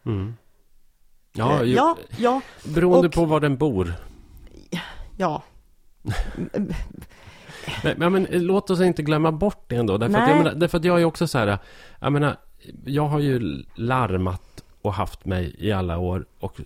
Mm. 0.06 0.36
Ja, 1.32 1.64
ju, 1.64 1.74
ja, 1.74 1.96
ja. 2.18 2.40
Beroende 2.64 3.08
och, 3.08 3.14
på 3.14 3.24
var 3.24 3.40
den 3.40 3.56
bor. 3.56 3.92
Ja. 5.16 5.42
Men, 7.82 7.94
men, 7.98 8.12
men 8.12 8.26
låt 8.30 8.70
oss 8.70 8.80
inte 8.80 9.02
glömma 9.02 9.32
bort 9.32 9.64
det 9.66 9.76
ändå. 9.76 9.98
Därför, 9.98 10.18
att 10.18 10.28
jag, 10.28 10.38
menar, 10.38 10.54
därför 10.54 10.78
att 10.78 10.84
jag 10.84 11.00
är 11.00 11.04
också 11.04 11.26
så 11.26 11.38
här, 11.38 11.58
jag 12.00 12.12
menar, 12.12 12.36
jag 12.84 13.06
har 13.06 13.20
ju 13.20 13.64
larmat 13.74 14.64
och 14.82 14.92
haft 14.92 15.24
mig 15.24 15.54
i 15.58 15.72
alla 15.72 15.98
år 15.98 16.26
och 16.40 16.60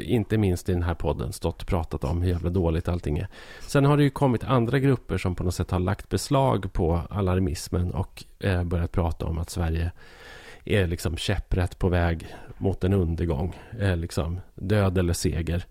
inte 0.00 0.38
minst 0.38 0.68
i 0.68 0.72
den 0.72 0.82
här 0.82 0.94
podden 0.94 1.32
stått 1.32 1.62
och 1.62 1.68
pratat 1.68 2.04
om 2.04 2.22
hur 2.22 2.30
jävla 2.30 2.50
dåligt 2.50 2.88
allting 2.88 3.18
är. 3.18 3.28
Sen 3.60 3.84
har 3.84 3.96
det 3.96 4.02
ju 4.02 4.10
kommit 4.10 4.44
andra 4.44 4.78
grupper 4.78 5.18
som 5.18 5.34
på 5.34 5.44
något 5.44 5.54
sätt 5.54 5.70
har 5.70 5.78
lagt 5.78 6.08
beslag 6.08 6.72
på 6.72 7.00
alarmismen 7.10 7.90
och 7.94 8.24
eh, 8.38 8.64
börjat 8.64 8.92
prata 8.92 9.26
om 9.26 9.38
att 9.38 9.50
Sverige 9.50 9.92
är 10.64 10.86
liksom 10.86 11.16
käpprätt 11.16 11.78
på 11.78 11.88
väg 11.88 12.26
mot 12.58 12.84
en 12.84 12.92
undergång. 12.92 13.56
Eh, 13.80 13.96
liksom 13.96 14.40
död 14.54 14.98
eller 14.98 15.12
seger. 15.12 15.64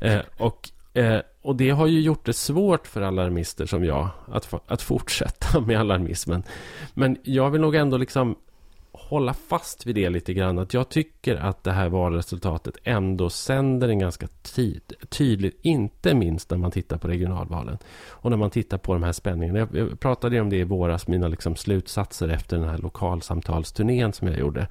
Eh, 0.00 0.20
och, 0.36 0.70
eh, 0.94 1.20
och 1.42 1.56
det 1.56 1.70
har 1.70 1.86
ju 1.86 2.00
gjort 2.00 2.26
det 2.26 2.32
svårt 2.32 2.86
för 2.86 3.00
alarmister 3.00 3.66
som 3.66 3.84
jag 3.84 4.08
att, 4.26 4.54
att 4.66 4.82
fortsätta 4.82 5.60
med 5.66 5.80
alarmismen. 5.80 6.42
Men 6.94 7.16
jag 7.22 7.50
vill 7.50 7.60
nog 7.60 7.74
ändå 7.74 7.96
liksom 7.96 8.36
hålla 8.98 9.34
fast 9.34 9.86
vid 9.86 9.94
det 9.94 10.10
lite 10.10 10.34
grann. 10.34 10.58
Att 10.58 10.74
jag 10.74 10.88
tycker 10.88 11.36
att 11.36 11.64
det 11.64 11.72
här 11.72 11.88
valresultatet 11.88 12.76
ändå 12.84 13.30
sänder 13.30 13.88
en 13.88 13.98
ganska 13.98 14.26
tid, 14.42 14.92
tydligt, 15.08 15.58
inte 15.62 16.14
minst 16.14 16.50
när 16.50 16.58
man 16.58 16.70
tittar 16.70 16.98
på 16.98 17.08
regionalvalen. 17.08 17.78
Och 18.08 18.30
när 18.30 18.36
man 18.36 18.50
tittar 18.50 18.78
på 18.78 18.92
de 18.92 19.02
här 19.02 19.12
spänningarna. 19.12 19.58
Jag, 19.58 19.68
jag 19.72 20.00
pratade 20.00 20.34
ju 20.34 20.40
om 20.40 20.50
det 20.50 20.56
i 20.56 20.64
våras, 20.64 21.08
mina 21.08 21.28
liksom 21.28 21.56
slutsatser 21.56 22.28
efter 22.28 22.56
den 22.56 22.68
här 22.68 22.78
lokalsamtalsturnén 22.78 24.12
som 24.12 24.28
jag 24.28 24.38
gjorde. 24.38 24.68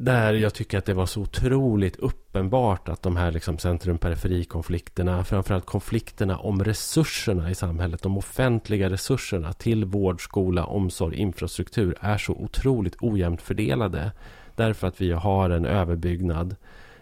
Där 0.00 0.34
jag 0.34 0.54
tycker 0.54 0.78
att 0.78 0.84
det 0.84 0.94
var 0.94 1.06
så 1.06 1.20
otroligt 1.20 1.96
uppenbart 1.96 2.88
att 2.88 3.02
de 3.02 3.16
här 3.16 3.32
liksom 3.32 3.58
centrum-periferikonflikterna, 3.58 5.24
framförallt 5.24 5.66
konflikterna 5.66 6.38
om 6.38 6.64
resurserna 6.64 7.50
i 7.50 7.54
samhället, 7.54 8.02
de 8.02 8.18
offentliga 8.18 8.90
resurserna 8.90 9.52
till 9.52 9.84
vård, 9.84 10.24
skola, 10.24 10.64
omsorg, 10.64 11.16
infrastruktur 11.16 11.96
är 12.00 12.18
så 12.18 12.32
otroligt 12.32 12.96
ojämnt 13.00 13.42
fördelade. 13.42 14.12
Därför 14.56 14.86
att 14.86 15.00
vi 15.00 15.12
har 15.12 15.50
en 15.50 15.66
överbyggnad 15.66 16.56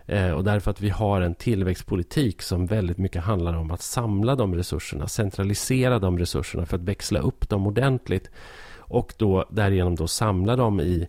eh, 0.07 0.31
och 0.31 0.45
därför 0.45 0.71
att 0.71 0.81
vi 0.81 0.91
har 0.91 1.21
en 1.21 1.35
tillväxtpolitik 1.35 2.43
som 2.43 2.67
väldigt 2.67 2.99
mycket 2.99 3.23
handlar 3.23 3.55
om 3.55 3.71
att 3.71 3.83
samla 3.83 4.35
de 4.35 4.55
resurserna, 4.55 5.09
centralisera 5.09 5.99
de 5.99 6.19
resurserna 6.19 6.67
för 6.67 6.77
att 6.77 6.83
växla 6.83 7.21
upp 7.21 7.49
dem 7.49 7.67
ordentligt 7.67 8.31
och 8.89 9.15
då 9.17 9.45
därigenom 9.51 9.95
då 9.95 10.07
samla 10.09 10.57
dem 10.57 10.81
i 10.81 11.09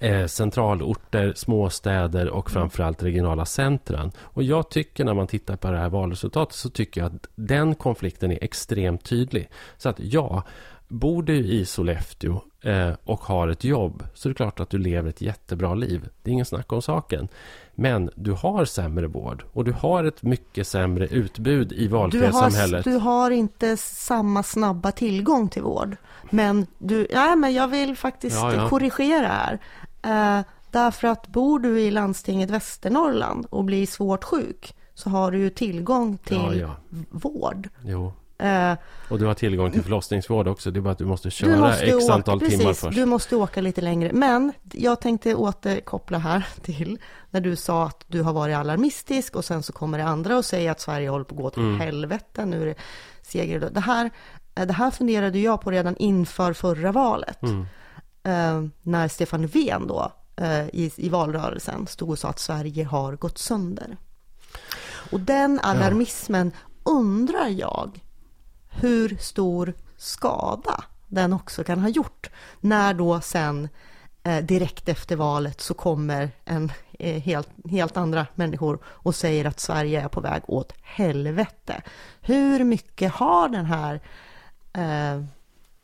eh, 0.00 0.26
centralorter, 0.26 1.32
småstäder 1.36 2.28
och 2.28 2.50
framförallt 2.50 3.02
regionala 3.02 3.44
centran. 3.44 4.12
Och 4.22 4.42
jag 4.42 4.70
tycker 4.70 5.04
när 5.04 5.14
man 5.14 5.26
tittar 5.26 5.56
på 5.56 5.70
det 5.70 5.78
här 5.78 5.88
valresultatet 5.88 6.56
så 6.56 6.70
tycker 6.70 7.00
jag 7.00 7.14
att 7.14 7.26
den 7.34 7.74
konflikten 7.74 8.32
är 8.32 8.38
extremt 8.44 9.04
tydlig. 9.04 9.50
Så 9.76 9.88
att 9.88 10.00
ja, 10.00 10.42
bor 10.88 11.22
du 11.22 11.36
i 11.36 11.64
Sollefteå 11.66 12.40
eh, 12.62 12.90
och 13.04 13.20
har 13.20 13.48
ett 13.48 13.64
jobb 13.64 14.02
så 14.14 14.28
är 14.28 14.30
det 14.30 14.36
klart 14.36 14.60
att 14.60 14.70
du 14.70 14.78
lever 14.78 15.08
ett 15.10 15.20
jättebra 15.20 15.74
liv. 15.74 16.08
Det 16.22 16.30
är 16.30 16.32
ingen 16.32 16.46
snack 16.46 16.72
om 16.72 16.82
saken. 16.82 17.28
Men 17.74 18.10
du 18.14 18.32
har 18.32 18.64
sämre 18.64 19.06
vård 19.06 19.44
och 19.52 19.64
du 19.64 19.72
har 19.72 20.04
ett 20.04 20.22
mycket 20.22 20.66
sämre 20.66 21.06
utbud 21.06 21.72
i 21.72 21.82
Du 21.82 21.88
valfrihetssamhället. 21.88 22.84
har, 22.84 22.92
du 22.92 22.98
har 22.98 23.30
inte 23.30 23.76
samma 23.76 24.42
snabba 24.42 24.92
tillgång 24.92 25.48
till 25.48 25.62
vård. 25.62 25.96
Men 26.30 26.66
du, 26.78 27.06
ja, 27.10 27.36
men 27.36 27.54
jag 27.54 27.68
vill 27.68 27.96
faktiskt 27.96 28.36
Ja, 28.36 28.54
ja. 28.54 28.68
korrigera 28.68 29.26
här. 29.26 29.58
Eh, 30.02 30.40
därför 30.70 31.08
att 31.08 31.26
bor 31.28 31.58
du 31.58 31.80
i 31.80 31.90
landstinget 31.90 32.50
Västernorrland 32.50 33.46
och 33.50 33.64
blir 33.64 33.86
svårt 33.86 34.24
sjuk 34.24 34.74
så 34.94 35.10
har 35.10 35.30
du 35.30 35.38
ju 35.38 35.50
tillgång 35.50 36.18
till 36.18 36.36
Ja, 36.36 36.54
ja. 36.54 36.74
vård. 37.10 37.68
Jo. 37.84 38.12
Eh, 38.38 38.72
Och 39.10 39.18
du 39.18 39.26
har 39.26 39.34
tillgång 39.34 39.72
till 39.72 39.82
förlossningsvård 39.82 40.48
också. 40.48 40.70
Det 40.70 40.78
är 40.78 40.80
bara 40.80 40.90
att 40.92 40.98
du 40.98 41.04
måste 41.04 41.30
köra 41.30 41.50
du 41.50 41.60
måste 41.60 41.84
x 41.86 42.04
åka, 42.04 42.14
antal 42.14 42.40
precis, 42.40 42.58
timmar 42.58 42.72
först. 42.72 42.94
Du 42.96 43.04
måste 43.06 43.36
åka 43.36 43.60
lite 43.60 43.80
längre. 43.80 44.10
Men 44.12 44.52
jag 44.72 45.00
tänkte 45.00 45.34
återkoppla 45.34 46.18
här 46.18 46.46
till 46.62 46.98
när 47.30 47.40
du 47.40 47.56
sa 47.56 47.86
att 47.86 48.04
du 48.06 48.22
har 48.22 48.32
varit 48.32 48.56
alarmistisk 48.56 49.36
och 49.36 49.44
sen 49.44 49.62
så 49.62 49.72
kommer 49.72 49.98
det 49.98 50.04
andra 50.04 50.36
och 50.36 50.44
säger 50.44 50.70
att 50.70 50.80
Sverige 50.80 51.08
håller 51.08 51.24
på 51.24 51.34
att 51.34 51.40
gå 51.42 51.50
till 51.50 51.62
Mm. 51.62 51.80
helvete. 51.80 52.44
Nu 52.46 52.62
är 52.62 52.66
det 52.66 52.74
seger. 53.22 53.70
Det 53.72 53.80
här, 53.80 54.10
eh, 54.54 54.66
det 54.66 54.72
här 54.72 54.90
funderade 54.90 55.38
jag 55.38 55.60
på 55.60 55.70
redan 55.70 55.96
inför 55.96 56.52
förra 56.52 56.92
valet. 56.92 57.42
Mm. 57.42 57.66
Eh, 58.28 58.64
när 58.82 59.08
Stefan 59.08 59.42
Löfven 59.42 59.86
då 59.86 60.12
eh, 60.36 60.66
i, 60.68 60.92
i 60.96 61.08
valrörelsen 61.08 61.86
stod 61.86 62.10
och 62.10 62.18
sa 62.18 62.28
att 62.28 62.38
Sverige 62.38 62.84
har 62.84 63.16
gått 63.16 63.38
sönder. 63.38 63.96
Och 65.10 65.20
den 65.20 65.60
alarmismen 65.60 66.52
undrar 66.82 67.48
jag 67.48 68.00
hur 68.68 69.16
stor 69.16 69.74
skada 69.96 70.84
den 71.06 71.32
också 71.32 71.64
kan 71.64 71.78
ha 71.78 71.88
gjort. 71.88 72.30
När 72.60 72.94
då 72.94 73.20
sen 73.20 73.68
eh, 74.22 74.44
direkt 74.44 74.88
efter 74.88 75.16
valet 75.16 75.60
så 75.60 75.74
kommer 75.74 76.30
en 76.44 76.72
eh, 76.98 77.22
helt, 77.22 77.48
helt 77.70 77.96
andra 77.96 78.26
människor 78.34 78.78
och 78.84 79.14
säger 79.14 79.44
att 79.44 79.60
Sverige 79.60 80.02
är 80.02 80.08
på 80.08 80.20
väg 80.20 80.42
åt 80.46 80.72
helvete. 80.82 81.82
Hur 82.20 82.64
mycket 82.64 83.12
har 83.12 83.48
den 83.48 83.64
här 83.64 84.00
eh, 84.72 85.24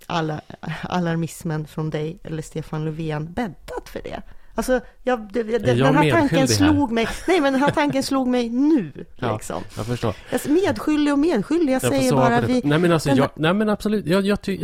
alla, 0.06 0.40
alarmismen 0.82 1.66
från 1.66 1.90
dig 1.90 2.18
eller 2.24 2.42
Stefan 2.42 2.84
Löfven 2.84 3.32
bäddat 3.32 3.88
för 3.88 4.00
det? 4.04 4.22
Alltså, 4.56 4.80
jag, 5.02 5.32
det, 5.32 5.40
jag 5.40 5.62
den 5.62 5.96
här 5.96 6.10
tanken 6.10 6.38
här? 6.38 6.46
slog 6.46 6.92
mig, 6.92 7.08
nej 7.28 7.40
men 7.40 7.52
den 7.52 7.62
här 7.62 7.70
tanken 7.70 8.02
slog 8.02 8.28
mig 8.28 8.48
nu, 8.48 8.92
Ja. 9.16 9.32
liksom. 9.34 9.62
Jag 9.76 9.86
förstår. 9.86 10.14
Alltså, 10.32 10.50
medskyldig 10.50 11.12
och 11.12 11.18
medskyldig, 11.18 11.72
jag, 11.74 11.82
Jag 11.82 11.92
säger 11.92 12.12
bara 12.12 12.40
vi... 12.40 12.60
Nej 12.64 12.78
men, 12.78 12.92
alltså, 12.92 13.08
den- 13.08 13.18
jag, 13.18 13.30
nej 13.36 13.54
men 13.54 13.68
absolut. 13.68 14.06
Jag, 14.06 14.22
jag, 14.26 14.42
ty, 14.42 14.56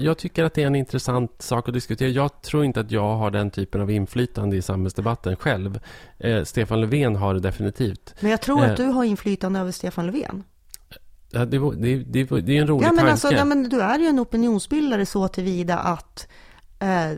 jag 0.00 0.18
tycker 0.18 0.44
att 0.44 0.54
det 0.54 0.62
är 0.62 0.66
en 0.66 0.74
intressant 0.74 1.42
sak 1.42 1.68
att 1.68 1.74
diskutera. 1.74 2.08
Jag 2.08 2.42
tror 2.42 2.64
inte 2.64 2.80
att 2.80 2.90
jag 2.90 3.16
har 3.16 3.30
den 3.30 3.50
typen 3.50 3.80
av 3.80 3.90
inflytande 3.90 4.56
i 4.56 4.62
samhällsdebatten 4.62 5.36
själv. 5.36 5.80
Eh, 6.18 6.44
Stefan 6.44 6.80
Löfven 6.80 7.16
har 7.16 7.34
det 7.34 7.40
definitivt. 7.40 8.14
Men 8.20 8.30
jag 8.30 8.40
tror 8.40 8.64
Eh. 8.64 8.70
att 8.70 8.76
du 8.76 8.84
har 8.84 9.04
inflytande 9.04 9.60
över 9.60 9.70
Stefan 9.72 10.06
Löfven. 10.06 10.44
Ja, 11.32 11.44
det, 11.44 11.58
det, 11.58 11.96
det, 11.96 12.40
det 12.40 12.56
är 12.56 12.60
en 12.60 12.66
rolig 12.66 12.86
Ja 12.86 12.88
men, 12.88 12.96
tanke. 12.96 13.10
alltså, 13.10 13.32
ja, 13.32 13.44
men 13.44 13.68
du 13.68 13.80
är 13.80 13.98
ju 13.98 14.06
en 14.06 14.20
opinionsbildare 14.20 15.06
så 15.06 15.28
tillvida 15.28 15.78
att 15.78 16.28
eh, 16.78 17.12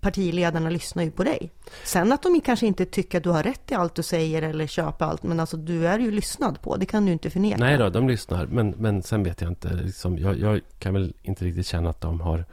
partiledarna 0.00 0.70
lyssnar 0.70 1.02
ju 1.02 1.10
på 1.10 1.24
dig. 1.24 1.50
Sen 1.84 2.12
att 2.12 2.22
de 2.22 2.40
kanske 2.40 2.66
inte 2.66 2.84
tycker 2.84 3.18
att 3.18 3.24
du 3.24 3.30
har 3.30 3.42
rätt 3.42 3.70
i 3.70 3.74
allt 3.74 3.94
du 3.94 4.02
säger 4.02 4.42
eller 4.42 4.66
köper 4.66 5.04
allt, 5.04 5.22
men 5.22 5.40
alltså 5.40 5.56
du 5.56 5.86
är 5.86 5.98
ju 5.98 6.10
lyssnad 6.10 6.60
på, 6.60 6.76
det 6.76 6.86
kan 6.86 7.06
du 7.06 7.12
inte 7.12 7.30
förneka. 7.30 7.56
Nej 7.56 7.78
då, 7.78 7.88
de 7.88 8.08
lyssnar. 8.08 8.46
Men, 8.46 8.70
men 8.70 9.02
sen 9.02 9.22
vet 9.22 9.40
jag 9.40 9.50
inte. 9.50 9.72
Liksom, 9.74 10.18
jag, 10.18 10.38
jag 10.38 10.60
kan 10.78 10.94
väl 10.94 11.14
inte 11.22 11.44
riktigt 11.44 11.66
känna 11.66 11.90
att 11.90 12.00
de 12.00 12.20
har 12.20 12.44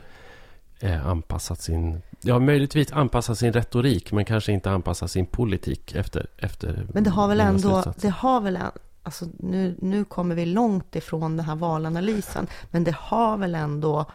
eh, 0.80 1.08
anpassat 1.08 1.62
sin... 1.62 2.02
Ja, 2.22 2.40
möjligtvis 2.40 2.92
anpassat 2.92 3.38
sin 3.38 3.54
retorik, 3.54 4.12
men 4.12 4.26
kanske 4.26 4.52
inte 4.52 4.72
anpassat 4.72 5.12
sin 5.12 5.26
politik 5.26 5.96
efter... 5.96 6.28
efter 6.38 6.88
Men 6.94 7.04
det 7.04 7.10
har 7.10 7.28
väl 7.28 7.40
ändå, 7.40 7.94
det 8.02 8.10
har 8.10 8.42
väl 8.42 8.56
en, 8.56 8.72
alltså 9.04 9.26
nu, 9.40 9.76
nu 9.82 10.06
kommer 10.06 10.36
vi 10.36 10.46
långt 10.46 10.96
ifrån 10.96 11.38
den 11.38 11.46
här 11.46 11.56
valanalysen, 11.56 12.48
men 12.72 12.84
det 12.84 12.96
har 12.96 13.38
väl 13.38 13.56
ändå, 13.56 14.06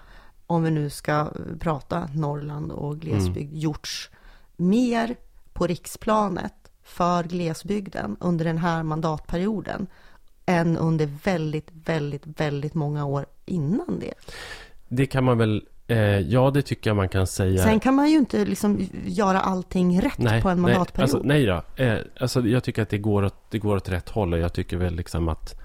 om 0.46 0.62
vi 0.62 0.70
nu 0.70 0.90
ska 0.90 1.30
prata 1.60 2.08
Norrland 2.14 2.72
och 2.72 2.98
glesbygd, 2.98 3.50
Mm. 3.50 3.60
gjorts 3.60 4.10
mer 4.56 5.16
på 5.52 5.66
riksplanet 5.66 6.54
för 6.82 7.24
glesbygden 7.24 8.16
under 8.20 8.44
den 8.44 8.58
här 8.58 8.82
mandatperioden 8.82 9.86
än 10.46 10.76
under 10.76 11.06
väldigt, 11.24 11.68
väldigt, 11.72 12.22
väldigt 12.26 12.74
många 12.74 13.04
år 13.04 13.26
innan 13.44 13.98
det. 14.00 14.14
Det 14.88 15.06
kan 15.06 15.24
man 15.24 15.38
väl... 15.38 15.64
Eh, 15.86 16.18
ja, 16.18 16.50
det 16.50 16.62
tycker 16.62 16.90
jag 16.90 16.96
man 16.96 17.08
kan 17.08 17.26
säga. 17.26 17.62
Sen 17.62 17.80
kan 17.80 17.94
man 17.94 18.10
ju 18.10 18.16
inte 18.16 18.44
liksom 18.44 18.88
göra 19.04 19.40
allting 19.40 20.00
rätt 20.00 20.16
på 20.16 20.22
en 20.24 20.42
nej, 20.42 20.56
mandatperiod. 20.56 21.02
alltså, 21.02 21.20
nej 21.24 21.46
då. 21.46 21.62
Eh, 21.76 21.98
alltså, 22.20 22.40
jag 22.40 22.64
tycker 22.64 22.82
att 22.82 22.88
det 22.88 22.98
går, 22.98 23.24
åt, 23.24 23.50
det 23.50 23.58
går 23.58 23.76
åt 23.76 23.88
rätt 23.88 24.08
håll. 24.08 24.32
Och 24.32 24.38
jag 24.38 24.52
tycker 24.52 24.76
väl 24.76 24.94
liksom 24.94 25.28
att 25.28 25.60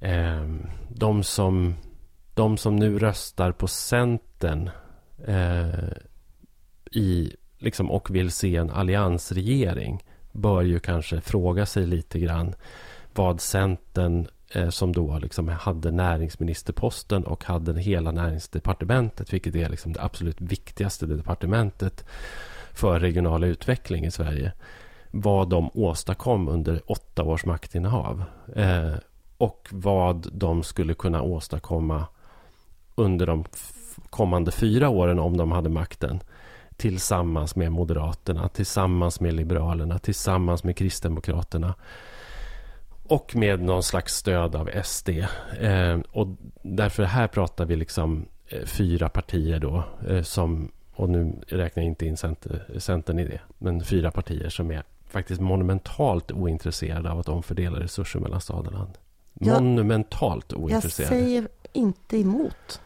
eh, 0.00 0.48
de, 0.88 1.22
som, 1.22 1.74
de 2.34 2.56
som 2.56 2.76
nu 2.76 2.98
röstar 2.98 3.52
på 3.52 3.66
Centern 3.66 4.70
eh, 5.26 5.92
i, 6.90 7.36
liksom, 7.58 7.90
och 7.90 8.14
vill 8.14 8.30
se 8.30 8.56
en 8.56 8.70
alliansregering 8.70 10.04
bör 10.32 10.62
ju 10.62 10.80
kanske 10.80 11.20
fråga 11.20 11.66
sig 11.66 11.86
lite 11.86 12.18
grann 12.18 12.54
vad 13.14 13.40
Centern 13.40 14.28
Eh, 14.54 14.68
som 14.68 14.92
då 14.92 15.18
liksom 15.18 15.48
hade 15.48 15.90
näringsministerposten 15.90 17.24
och 17.24 17.44
hade 17.44 17.80
hela 17.80 18.10
näringsdepartementet, 18.10 19.32
vilket 19.32 19.54
är 19.54 19.68
liksom 19.68 19.92
det 19.92 20.02
absolut 20.02 20.40
viktigaste 20.40 21.06
departementet 21.06 22.04
för 22.72 23.00
regional 23.00 23.44
utveckling 23.44 24.04
i 24.04 24.10
Sverige. 24.10 24.52
Vad 25.10 25.48
de 25.48 25.70
åstadkom 25.74 26.48
under 26.48 26.82
åtta 26.86 27.22
års 27.22 27.44
maktinnehav. 27.44 28.24
Eh, 28.56 28.94
och 29.38 29.68
vad 29.70 30.28
de 30.32 30.62
skulle 30.62 30.94
kunna 30.94 31.22
åstadkomma 31.22 32.06
under 32.94 33.26
de 33.26 33.44
kommande 34.10 34.50
fyra 34.50 34.88
åren 34.88 35.18
om 35.18 35.36
de 35.36 35.52
hade 35.52 35.68
makten. 35.68 36.20
Tillsammans 36.76 37.56
med 37.56 37.72
Moderaterna, 37.72 38.48
tillsammans 38.48 39.20
med 39.20 39.34
Liberalerna, 39.34 39.98
tillsammans 39.98 40.64
med 40.64 40.76
Kristdemokraterna 40.76 41.74
och 43.06 43.36
med 43.36 43.60
någon 43.62 43.82
slags 43.82 44.14
stöd 44.14 44.54
av 44.56 44.70
SD. 44.84 45.08
Eh, 45.60 45.98
och 46.12 46.26
därför 46.62 47.02
här 47.04 47.26
pratar 47.26 47.64
vi 47.64 47.76
liksom 47.76 48.26
eh, 48.48 48.64
fyra 48.64 49.08
partier 49.08 49.58
då. 49.58 49.84
Eh, 50.08 50.22
som, 50.22 50.70
och 50.94 51.08
nu 51.10 51.32
räknar 51.48 51.82
jag 51.82 51.90
inte 51.90 52.06
in 52.06 52.16
center, 52.16 52.64
Centern 52.78 53.18
i 53.18 53.24
det. 53.24 53.40
Men 53.58 53.84
fyra 53.84 54.10
partier 54.10 54.48
som 54.48 54.70
är 54.70 54.82
faktiskt 55.08 55.40
monumentalt 55.40 56.32
ointresserade 56.32 57.10
av 57.10 57.18
att 57.18 57.28
omfördela 57.28 57.80
resurser 57.80 58.20
mellan 58.20 58.40
stad 58.40 58.66
och 58.66 58.72
land. 58.72 58.98
Jag- 59.40 59.62
Monumentalt 59.62 60.46
Jag 60.52 60.60
ointresserade. 60.60 61.08
säger 61.16 61.48
inte 61.72 62.16
emot 62.18 62.80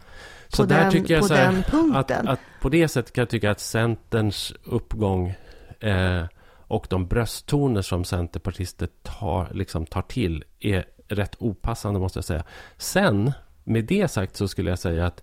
Så 0.48 0.64
där 0.64 0.80
den, 0.80 0.92
tycker 0.92 1.14
jag 1.14 1.20
på 1.22 1.28
så 1.28 1.34
här, 1.34 1.64
den 1.70 1.96
Att, 1.96 2.10
att 2.10 2.40
på 2.60 2.68
det 2.68 2.88
sättet 2.88 3.12
kan 3.12 3.22
jag 3.22 3.28
tycka 3.28 3.50
att 3.50 3.60
Centerns 3.60 4.52
uppgång 4.64 5.34
eh, 5.80 6.24
och 6.68 6.86
de 6.90 7.06
brösttoner 7.06 7.82
som 7.82 8.04
centerpartister 8.04 8.88
tar, 9.02 9.48
liksom 9.52 9.86
tar 9.86 10.02
till 10.02 10.44
är 10.60 10.84
rätt 11.08 11.36
opassande 11.38 12.00
måste 12.00 12.18
jag 12.18 12.24
säga. 12.24 12.44
Sen, 12.76 13.32
med 13.64 13.84
det 13.84 14.08
sagt 14.08 14.36
så 14.36 14.48
skulle 14.48 14.70
jag 14.70 14.78
säga 14.78 15.06
att 15.06 15.22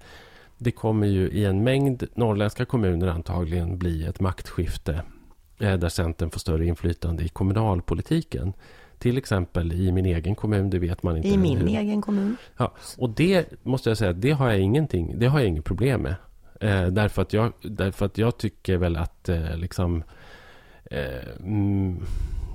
det 0.58 0.72
kommer 0.72 1.08
ju 1.08 1.30
i 1.30 1.46
en 1.46 1.64
mängd 1.64 2.04
norrländska 2.16 2.66
kommuner 2.66 3.08
antagligen 3.08 3.78
bli 3.78 4.06
ett 4.06 4.20
maktskifte 4.20 5.02
eh, 5.60 5.74
där 5.74 5.90
Centern 5.90 6.30
får 6.30 6.40
större 6.40 6.66
inflytande 6.66 7.24
i 7.24 7.30
kommunalpolitiken. 7.30 8.54
Till 9.00 9.18
exempel 9.18 9.74
i 9.74 9.92
min 9.92 10.06
egen 10.06 10.36
kommun, 10.36 10.70
det 10.70 10.80
vet 10.80 11.04
man 11.04 11.18
inte. 11.18 11.28
I 11.30 11.38
min 11.38 11.58
hur- 11.58 11.68
egen 11.68 12.02
kommun. 12.02 12.38
Ja, 12.58 12.74
och 12.98 13.10
det 13.10 13.64
måste 13.64 13.90
jag 13.90 13.98
säga, 13.98 14.14
det 14.14 14.32
har 14.32 14.50
jag 14.50 14.60
ingenting, 14.60 15.20
det 15.20 15.26
har 15.28 15.40
jag 15.40 15.48
inget 15.48 15.66
problem 15.66 16.02
med. 16.02 16.16
Eh, 16.62 16.88
därför, 16.88 17.22
att 17.22 17.34
jag, 17.34 17.54
därför 17.62 18.06
att 18.06 18.18
jag 18.18 18.38
tycker 18.38 18.78
väl 18.78 18.96
att 18.98 19.30
eh, 19.30 19.58
liksom 19.58 20.04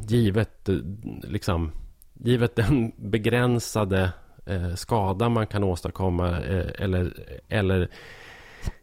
givet 0.09 0.69
eh, 0.69 0.75
liksom 1.23 1.73
givet 2.15 2.57
den 2.57 2.93
begränsade 2.97 4.13
eh, 4.47 4.75
skada 4.75 5.29
man 5.29 5.47
kan 5.47 5.65
åstadkomma 5.65 6.41
eh, 6.41 6.67
eller 6.85 7.13
eller 7.49 7.89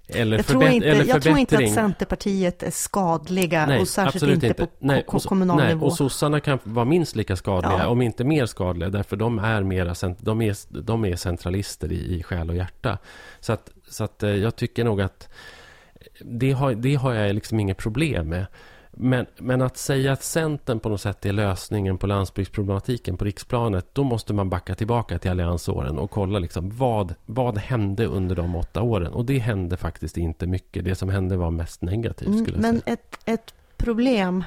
eller, 0.10 0.38
Jag 0.38 0.46
tror, 0.46 0.64
inte, 0.68 0.88
eller 0.88 1.06
jag 1.06 1.22
tror 1.22 1.38
inte 1.38 1.58
att. 1.58 1.74
Centerpartiet 1.74 2.64
är 2.64 2.72
skadliga 2.72 3.66
Nej, 3.66 3.80
och 3.82 3.88
särskilt 3.88 4.44
inte, 4.44 4.54
på 4.54 4.68
Nej, 4.80 5.04
so- 5.08 5.28
kommunal 5.28 5.58
nej, 5.58 5.68
nivå. 5.68 5.86
Och 5.86 5.94
sossarna 5.94 6.40
kan 6.40 6.60
vara 6.64 6.86
minst 6.86 7.16
lika 7.16 7.36
skadliga, 7.36 7.78
Ja. 7.80 7.88
om 7.88 8.02
inte 8.02 8.24
mer 8.24 8.46
skadliga. 8.46 8.90
Därför 8.90 9.16
de 9.16 9.40
är, 9.40 9.64
mera, 9.64 9.94
de 10.20 10.42
är, 10.42 10.82
de 10.82 11.06
är 11.06 11.16
centralister 11.16 11.92
i, 11.92 12.16
i 12.20 12.24
själ 12.24 12.50
och 12.50 12.56
hjärta. 12.56 12.98
Så 13.40 13.54
att, 13.54 13.72
så 13.90 14.04
att 14.04 14.24
eh, 14.24 14.30
jag 14.30 14.56
tycker 14.56 14.84
nog 14.84 15.02
att 15.02 15.30
det 16.22 16.52
har, 16.52 16.74
det 16.74 16.96
har 16.96 17.14
jag 17.14 17.36
liksom 17.36 17.60
inget 17.60 17.78
problem 17.78 18.30
med. 18.30 18.46
Men, 19.00 19.26
men 19.38 19.62
att 19.62 19.78
säga 19.78 20.12
att 20.12 20.24
Centern 20.24 20.80
på 20.80 20.90
något 20.90 21.02
sätt 21.02 21.26
är 21.26 21.34
lösningen 21.34 21.98
på 21.98 22.08
landsbygdsproblematiken 22.08 23.18
på 23.18 23.26
riksplanet, 23.26 23.88
då 23.94 24.04
måste 24.04 24.34
man 24.34 24.50
backa 24.50 24.76
tillbaka 24.76 25.20
till 25.20 25.32
alliansåren 25.32 25.98
och 25.98 26.12
kolla 26.12 26.40
liksom 26.40 26.78
vad, 26.78 27.16
vad 27.26 27.58
hände 27.58 28.06
under 28.06 28.36
de 28.36 28.56
åtta 28.56 28.82
åren. 28.82 29.14
Och 29.14 29.26
det 29.26 29.40
hände 29.40 29.78
faktiskt 29.78 30.18
inte 30.18 30.48
mycket. 30.48 30.86
Det 30.86 30.96
som 30.96 31.10
hände 31.10 31.38
var 31.38 31.52
mest 31.52 31.82
negativt 31.82 32.28
Mm, 32.28 32.46
skulle 32.46 32.58
men 32.58 32.82
ett, 32.86 33.20
ett 33.26 33.54
problem, 33.78 34.44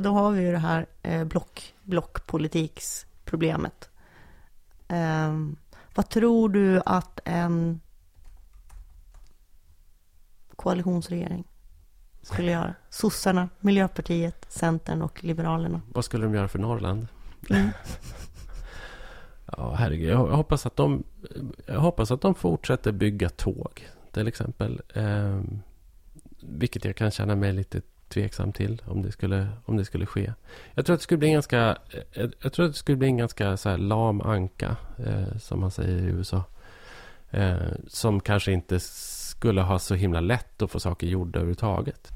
då 0.00 0.10
har 0.10 0.30
vi 0.30 0.42
ju 0.42 0.52
det 0.52 0.58
här 0.58 0.86
eh, 1.02 1.24
block, 1.24 1.74
blockpolitiksproblemet. 1.82 3.90
Ehm, 4.88 5.56
vad 5.94 6.08
tror 6.08 6.48
du 6.48 6.82
att 6.86 7.20
en 7.24 7.80
koalitionsregering 10.56 11.44
skulle 12.26 12.50
göra? 12.50 12.74
Sossarna, 12.90 13.48
Miljöpartiet, 13.60 14.46
Centern 14.48 15.02
och 15.02 15.24
Liberalerna. 15.24 15.80
Vad 15.92 16.04
skulle 16.04 16.24
de 16.24 16.34
göra 16.34 16.48
för 16.48 16.58
Norrland? 16.58 17.06
Mm. 17.50 17.68
Ja, 19.56 19.74
herregud. 19.74 20.10
Jag 20.10 20.26
hoppas 20.26 20.66
att 20.66 20.76
de, 20.76 21.04
jag 21.66 21.80
hoppas 21.80 22.10
att 22.10 22.20
de 22.20 22.34
fortsätter 22.34 22.92
bygga 22.92 23.28
tåg, 23.28 23.88
till 24.12 24.28
exempel. 24.28 24.80
Eh, 24.94 25.40
vilket 26.40 26.84
jag 26.84 26.96
kan 26.96 27.10
känna 27.10 27.36
mig 27.36 27.52
lite 27.52 27.80
tveksam 28.08 28.52
till 28.52 28.82
om 28.84 29.02
det 29.02 29.12
skulle, 29.12 29.48
om 29.64 29.76
det 29.76 29.84
skulle 29.84 30.06
ske. 30.06 30.32
Jag 30.74 30.86
tror 30.86 30.94
att 30.94 31.00
det 31.00 31.04
skulle 31.04 31.18
bli 31.18 31.28
en 31.28 31.34
ganska, 31.34 31.78
jag, 32.12 32.32
jag 32.40 32.52
tror 32.52 32.66
att 32.66 32.72
det 32.72 32.78
skulle 32.78 32.96
bli 32.96 33.08
en 33.08 33.16
ganska 33.16 33.56
så 33.56 33.76
lam 33.76 34.20
anka, 34.20 34.76
eh, 34.98 35.38
som 35.38 35.60
man 35.60 35.70
säger 35.70 35.98
i 35.98 36.06
USA. 36.06 36.44
Eh, 37.30 37.56
som 37.88 38.20
kanske 38.20 38.52
inte 38.52 38.80
skulle 39.36 39.62
ha 39.62 39.78
så 39.78 39.94
himla 39.94 40.20
lätt 40.20 40.62
att 40.62 40.70
få 40.70 40.80
saker 40.80 41.06
gjorda 41.06 41.38
överhuvudtaget. 41.38 42.08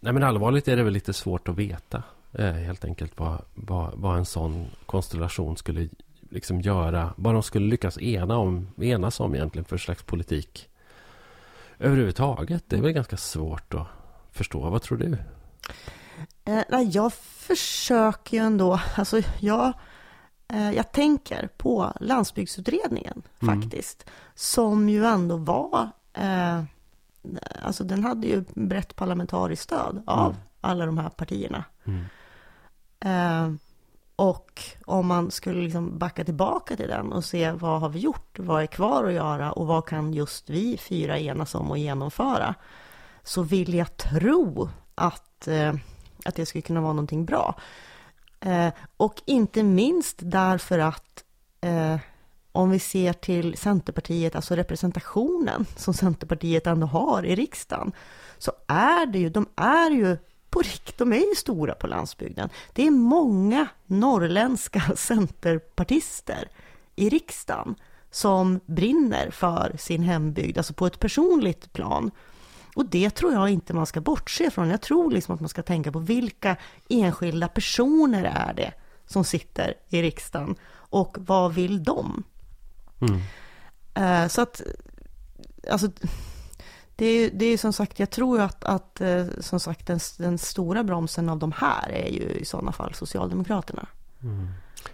Nej, 0.00 0.12
men 0.12 0.22
allvarligt 0.22 0.68
är 0.68 0.76
det 0.76 0.82
väl 0.82 0.92
lite 0.92 1.12
svårt 1.12 1.48
att 1.48 1.56
veta. 1.56 2.02
Eh, 2.32 2.52
helt 2.52 2.84
enkelt 2.84 3.12
vad, 3.16 3.42
vad, 3.54 3.92
vad 3.94 4.18
en 4.18 4.24
sån 4.24 4.66
konstellation 4.86 5.56
skulle 5.56 5.88
liksom 6.30 6.60
göra. 6.60 7.12
Vad 7.16 7.34
de 7.34 7.42
skulle 7.42 7.66
lyckas 7.66 7.98
ena 7.98 8.36
om, 8.36 8.68
enas 8.80 9.20
om 9.20 9.34
egentligen 9.34 9.64
för 9.64 9.78
slags 9.78 10.02
politik. 10.02 10.68
Överhuvudtaget. 11.78 12.64
Det 12.68 12.76
är 12.76 12.80
väl 12.80 12.92
ganska 12.92 13.16
svårt 13.16 13.74
att 13.74 13.86
förstå. 14.32 14.70
Vad 14.70 14.82
tror 14.82 14.98
du? 14.98 15.18
Eh, 16.44 16.80
jag 16.80 17.12
försöker 17.12 18.36
ju 18.36 18.42
ändå, 18.42 18.80
alltså 18.96 19.20
jag, 19.40 19.72
eh, 20.48 20.70
jag 20.70 20.92
tänker 20.92 21.48
på 21.56 21.92
landsbygdsutredningen 22.00 23.22
Mm. 23.42 23.62
faktiskt, 23.62 24.06
som 24.34 24.88
ju 24.88 25.04
ändå 25.04 25.36
var, 25.36 25.90
eh, 26.14 26.62
alltså 27.62 27.84
den 27.84 28.04
hade 28.04 28.26
ju 28.26 28.44
brett 28.54 28.96
parlamentariskt 28.96 29.64
stöd 29.64 30.02
av 30.06 30.30
Mm. 30.30 30.36
alla 30.60 30.86
de 30.86 30.98
här 30.98 31.08
partierna. 31.08 31.64
Mm. 31.84 32.04
Eh, 33.00 33.56
och 34.16 34.62
om 34.86 35.06
man 35.06 35.30
skulle 35.30 35.62
liksom 35.62 35.98
backa 35.98 36.24
tillbaka 36.24 36.76
till 36.76 36.88
den 36.88 37.12
och 37.12 37.24
se 37.24 37.50
vad 37.52 37.80
har 37.80 37.88
vi 37.88 37.98
gjort, 37.98 38.38
vad 38.38 38.62
är 38.62 38.66
kvar 38.66 39.04
att 39.04 39.12
göra 39.12 39.52
och 39.52 39.66
vad 39.66 39.86
kan 39.86 40.12
just 40.14 40.50
vi 40.50 40.76
fyra 40.76 41.18
enas 41.18 41.54
om 41.54 41.72
att 41.72 41.78
genomföra. 41.78 42.54
Så 43.22 43.42
vill 43.42 43.74
jag 43.74 43.96
tro 43.96 44.68
att, 44.94 45.48
eh, 45.48 45.74
att 46.24 46.34
det 46.34 46.46
skulle 46.46 46.62
kunna 46.62 46.80
vara 46.80 46.92
någonting 46.92 47.24
bra. 47.24 47.54
Eh, 48.40 48.72
och 48.96 49.22
inte 49.24 49.62
minst 49.62 50.16
därför 50.18 50.78
att 50.78 51.24
eh, 51.60 51.96
om 52.54 52.70
vi 52.70 52.78
ser 52.78 53.12
till 53.12 53.56
Centerpartiet, 53.56 54.36
alltså 54.36 54.54
representationen 54.54 55.66
som 55.76 55.94
Centerpartiet 55.94 56.66
ändå 56.66 56.86
har 56.86 57.24
i 57.26 57.34
riksdagen, 57.34 57.92
så 58.38 58.52
är 58.66 59.06
det 59.06 59.18
ju, 59.18 59.30
de 59.30 59.46
är 59.56 59.90
ju 59.90 60.16
på 60.50 60.60
rikt, 60.60 60.98
de 60.98 61.12
är 61.12 61.28
ju 61.28 61.34
stora 61.36 61.74
på 61.74 61.86
landsbygden. 61.86 62.48
Det 62.72 62.86
är 62.86 62.90
många 62.90 63.66
norrländska 63.86 64.80
centerpartister 64.96 66.48
i 66.96 67.08
riksdagen 67.08 67.74
som 68.10 68.60
brinner 68.66 69.30
för 69.30 69.76
sin 69.78 70.02
hembygd, 70.02 70.58
alltså 70.58 70.74
på 70.74 70.86
ett 70.86 71.00
personligt 71.00 71.72
plan. 71.72 72.10
Och 72.76 72.86
det 72.86 73.10
tror 73.10 73.32
jag 73.32 73.48
inte 73.48 73.74
man 73.74 73.86
ska 73.86 74.00
bortse 74.00 74.50
från. 74.50 74.70
Jag 74.70 74.80
tror 74.80 75.10
liksom 75.10 75.34
att 75.34 75.40
man 75.40 75.48
ska 75.48 75.62
tänka 75.62 75.92
på 75.92 75.98
vilka 75.98 76.56
enskilda 76.88 77.48
personer 77.48 78.24
är 78.24 78.54
det 78.54 78.72
som 79.06 79.24
sitter 79.24 79.74
i 79.88 80.02
riksdagen 80.02 80.54
och 80.72 81.16
vad 81.20 81.54
vill 81.54 81.84
de? 81.84 82.24
Mm. 83.00 83.20
Eh, 83.94 84.28
Så 84.28 84.40
att, 84.40 84.62
alltså, 85.70 85.88
det 86.96 87.06
är 87.06 87.30
det 87.30 87.46
är 87.46 87.58
som 87.58 87.72
sagt, 87.72 87.98
jag 87.98 88.10
tror 88.10 88.40
att, 88.40 88.64
att 88.64 89.00
eh, 89.00 89.26
som 89.40 89.60
sagt 89.60 89.86
den, 89.86 90.00
den 90.18 90.38
stora 90.38 90.84
bromsen 90.84 91.28
av 91.28 91.38
de 91.38 91.52
här 91.52 91.88
är 91.88 92.08
ju 92.10 92.22
i 92.28 92.44
sådana 92.44 92.72
fall 92.72 92.94
Socialdemokraterna. 92.94 93.86
Mm. 94.22 94.48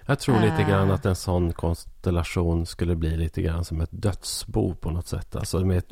Jag 0.06 0.18
tror 0.18 0.40
lite 0.40 0.54
Eh. 0.62 0.68
grann 0.68 0.90
att 0.90 1.06
en 1.06 1.16
sån 1.16 1.52
konstellation 1.52 2.66
skulle 2.66 2.96
bli 2.96 3.16
lite 3.16 3.42
grann 3.42 3.64
som 3.64 3.80
ett 3.80 3.88
dödsbo 3.92 4.74
på 4.74 4.90
något 4.90 5.06
sätt. 5.06 5.36
Alltså 5.36 5.58
med 5.64 5.82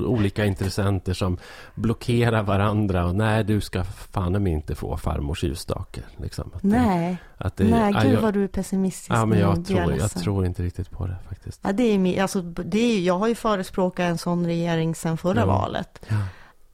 olika 0.00 0.44
intressenter 0.44 1.12
som 1.14 1.38
blockerar 1.74 2.42
varandra. 2.42 3.06
Och 3.06 3.14
nej, 3.14 3.44
du 3.44 3.60
ska 3.60 3.84
fan 3.84 4.46
inte 4.46 4.74
få 4.74 4.96
farmors 4.96 5.42
ljusstake. 5.44 6.00
Liksom. 6.16 6.50
Att 6.54 6.62
det- 6.62 6.68
Nej, 6.68 7.16
att 7.36 7.56
det, 7.56 7.64
nej, 7.64 7.92
gud 8.02 8.12
jag, 8.14 8.20
vad 8.20 8.34
du 8.34 8.44
är 8.44 8.48
pessimistisk. 8.48 9.10
ja, 9.10 9.26
men 9.26 9.38
jag, 9.38 9.66
tror, 9.66 9.80
jag 9.80 9.88
ledsen. 9.90 10.22
tror 10.22 10.46
inte 10.46 10.62
riktigt 10.62 10.90
på 10.90 11.06
det 11.06 11.16
faktiskt. 11.28 11.60
Ja, 11.64 11.72
det 11.72 11.82
är, 11.82 12.22
alltså, 12.22 12.42
det 12.42 12.78
är, 12.78 13.00
jag 13.00 13.18
har 13.18 13.28
ju 13.28 13.34
förespråkat 13.34 14.04
en 14.04 14.18
sån 14.18 14.46
regering 14.46 14.94
sedan 14.94 15.18
förra 15.18 15.40
Ja. 15.40 15.46
valet. 15.46 16.06
Ja. 16.08 16.16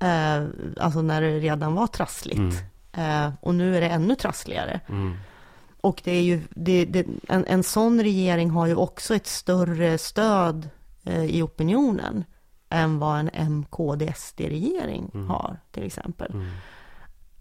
Eh, 0.06 0.44
alltså 0.80 1.02
när 1.02 1.20
det 1.22 1.38
redan 1.38 1.74
var 1.74 1.86
trassligt. 1.86 2.38
Mm. 2.38 3.26
Eh, 3.26 3.32
och 3.40 3.54
nu 3.54 3.76
är 3.76 3.80
det 3.80 3.88
ännu 3.88 4.14
trassligare. 4.14 4.80
Mm. 4.88 5.16
Och 5.80 6.00
det 6.04 6.12
är 6.12 6.22
ju, 6.22 6.42
det, 6.50 6.84
det, 6.84 7.06
en, 7.28 7.44
en 7.46 7.62
sån 7.62 8.02
regering 8.02 8.50
har 8.50 8.66
ju 8.66 8.74
också 8.74 9.14
ett 9.14 9.26
större 9.26 9.98
stöd 9.98 10.70
eh, 11.04 11.24
i 11.24 11.42
opinionen 11.42 12.24
än 12.68 12.98
vad 12.98 13.18
en 13.18 13.30
MKD-SD-regering 13.50 15.10
Mm. 15.14 15.28
har 15.28 15.60
till 15.70 15.82
exempel. 15.82 16.32
Mm. 16.32 16.48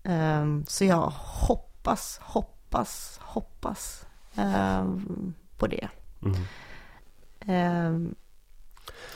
Ehm, 0.03 0.65
så 0.67 0.85
jag 0.85 1.11
hoppas, 1.47 2.19
hoppas, 2.23 3.19
hoppas 3.23 4.05
ehm, 4.35 5.33
på 5.57 5.67
det. 5.67 5.87
Mm. 6.25 6.43
Ehm, 7.39 8.15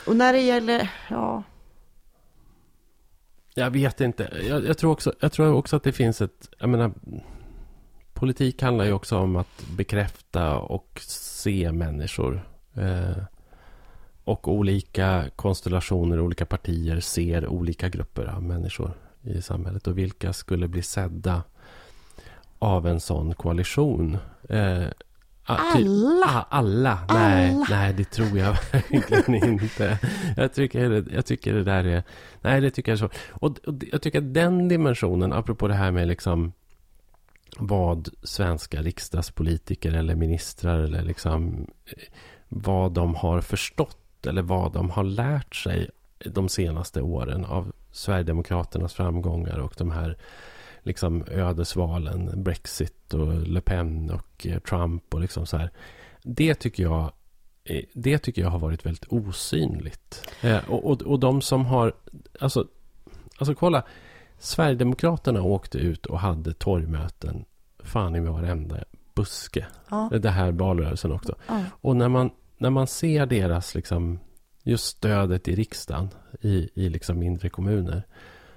och 0.06 0.16
när 0.16 0.32
det 0.32 0.40
gäller, 0.40 0.90
ja, 1.10 1.42
Jag 3.54 3.70
vet 3.70 4.00
inte. 4.00 4.42
Jag, 4.48 4.66
jag, 4.66 4.78
tror 4.78 4.92
också, 4.92 5.12
jag 5.20 5.32
tror 5.32 5.52
också 5.54 5.76
att 5.76 5.82
det 5.82 5.92
finns 5.92 6.20
ett... 6.20 6.48
Jag 6.58 6.68
menar, 6.68 6.92
politik 8.22 8.62
handlar 8.62 8.84
ju 8.84 8.92
också 8.92 9.18
om 9.18 9.36
att 9.36 9.64
bekräfta 9.76 10.58
och 10.58 11.00
se 11.06 11.72
människor. 11.72 12.48
Eh, 12.74 13.22
och 14.24 14.48
olika 14.48 15.24
konstellationer, 15.36 16.20
olika 16.20 16.46
partier 16.46 17.00
ser 17.00 17.46
olika 17.46 17.88
grupper 17.88 18.24
av 18.26 18.42
människor 18.42 18.92
i 19.22 19.42
samhället. 19.42 19.86
Och 19.86 19.98
vilka 19.98 20.32
skulle 20.32 20.68
bli 20.68 20.82
sedda 20.82 21.42
av 22.58 22.86
en 22.86 23.00
sån 23.00 23.34
koalition? 23.34 24.18
Eh, 24.48 24.84
alla! 25.44 26.26
Ah, 26.26 26.46
alla! 26.48 26.98
Nej, 27.08 27.64
nej, 27.70 27.94
det 27.94 28.04
tror 28.04 28.38
jag 28.38 28.56
verkligen 28.72 29.34
inte. 29.34 29.98
Jag 30.36 30.52
tycker, 30.52 31.04
jag 31.14 31.26
tycker 31.26 31.54
det 31.54 31.64
där 31.64 31.84
är... 31.84 32.02
Nej, 32.40 32.60
det 32.60 32.70
tycker 32.70 32.92
jag 32.92 32.96
är 32.96 33.08
så. 33.08 33.10
Och, 33.30 33.58
och 33.66 33.74
jag 33.92 34.02
tycker 34.02 34.18
att 34.18 34.34
den 34.34 34.68
dimensionen, 34.68 35.32
apropå 35.32 35.68
det 35.68 35.74
här 35.74 35.90
med 35.90 36.08
liksom 36.08 36.52
vad 37.58 38.08
svenska 38.22 38.82
riksdagspolitiker 38.82 39.92
eller 39.92 40.14
ministrar 40.14 40.78
eller 40.78 41.02
liksom 41.02 41.66
eh, 41.86 42.02
vad 42.48 42.92
de 42.92 43.14
har 43.14 43.40
förstått 43.40 44.26
eller 44.26 44.42
vad 44.42 44.72
de 44.72 44.90
har 44.90 45.04
lärt 45.04 45.56
sig 45.56 45.90
de 46.18 46.48
senaste 46.48 47.02
åren 47.02 47.44
av 47.44 47.72
Sverigedemokraternas 47.90 48.94
framgångar 48.94 49.58
och 49.58 49.74
de 49.78 49.90
här 49.90 50.16
liksom 50.82 51.24
ödesvalen, 51.28 52.42
Brexit 52.42 53.14
och 53.14 53.34
Le 53.34 53.60
Pen 53.60 54.10
och 54.10 54.46
eh, 54.46 54.58
Trump 54.58 55.14
och 55.14 55.20
liksom 55.20 55.46
så 55.46 55.56
här. 55.56 55.70
Det 56.22 56.54
tycker 56.54 56.82
jag 56.82 57.12
eh, 57.64 57.84
det 57.92 58.18
tycker 58.18 58.42
jag 58.42 58.50
har 58.50 58.58
varit 58.58 58.86
väldigt 58.86 59.06
osynligt. 59.08 60.28
Eh, 60.42 60.70
och, 60.70 60.90
och, 60.90 61.02
och 61.02 61.20
de 61.20 61.42
som 61.42 61.66
har, 61.66 61.92
alltså, 62.40 62.66
alltså 63.38 63.54
kolla, 63.54 63.82
Sverigedemokraterna 64.42 65.42
åkte 65.42 65.78
ut 65.78 66.06
och 66.06 66.20
hade 66.20 66.54
torgmöten 66.54 67.44
fan 67.84 68.16
i 68.16 68.20
varenda 68.20 68.76
buske. 69.14 69.66
Ja. 69.90 70.10
Det 70.22 70.30
här 70.30 70.52
valrörelsen 70.52 71.12
också. 71.12 71.34
Ja. 71.48 71.64
Och 71.80 71.96
när 71.96 72.08
man, 72.08 72.30
när 72.58 72.70
man 72.70 72.86
ser 72.86 73.26
deras, 73.26 73.74
liksom, 73.74 74.18
just 74.62 74.84
stödet 74.84 75.48
i 75.48 75.54
riksdagen 75.54 76.08
i, 76.40 76.68
i 76.74 76.88
liksom 76.88 77.18
mindre 77.18 77.48
kommuner 77.48 78.02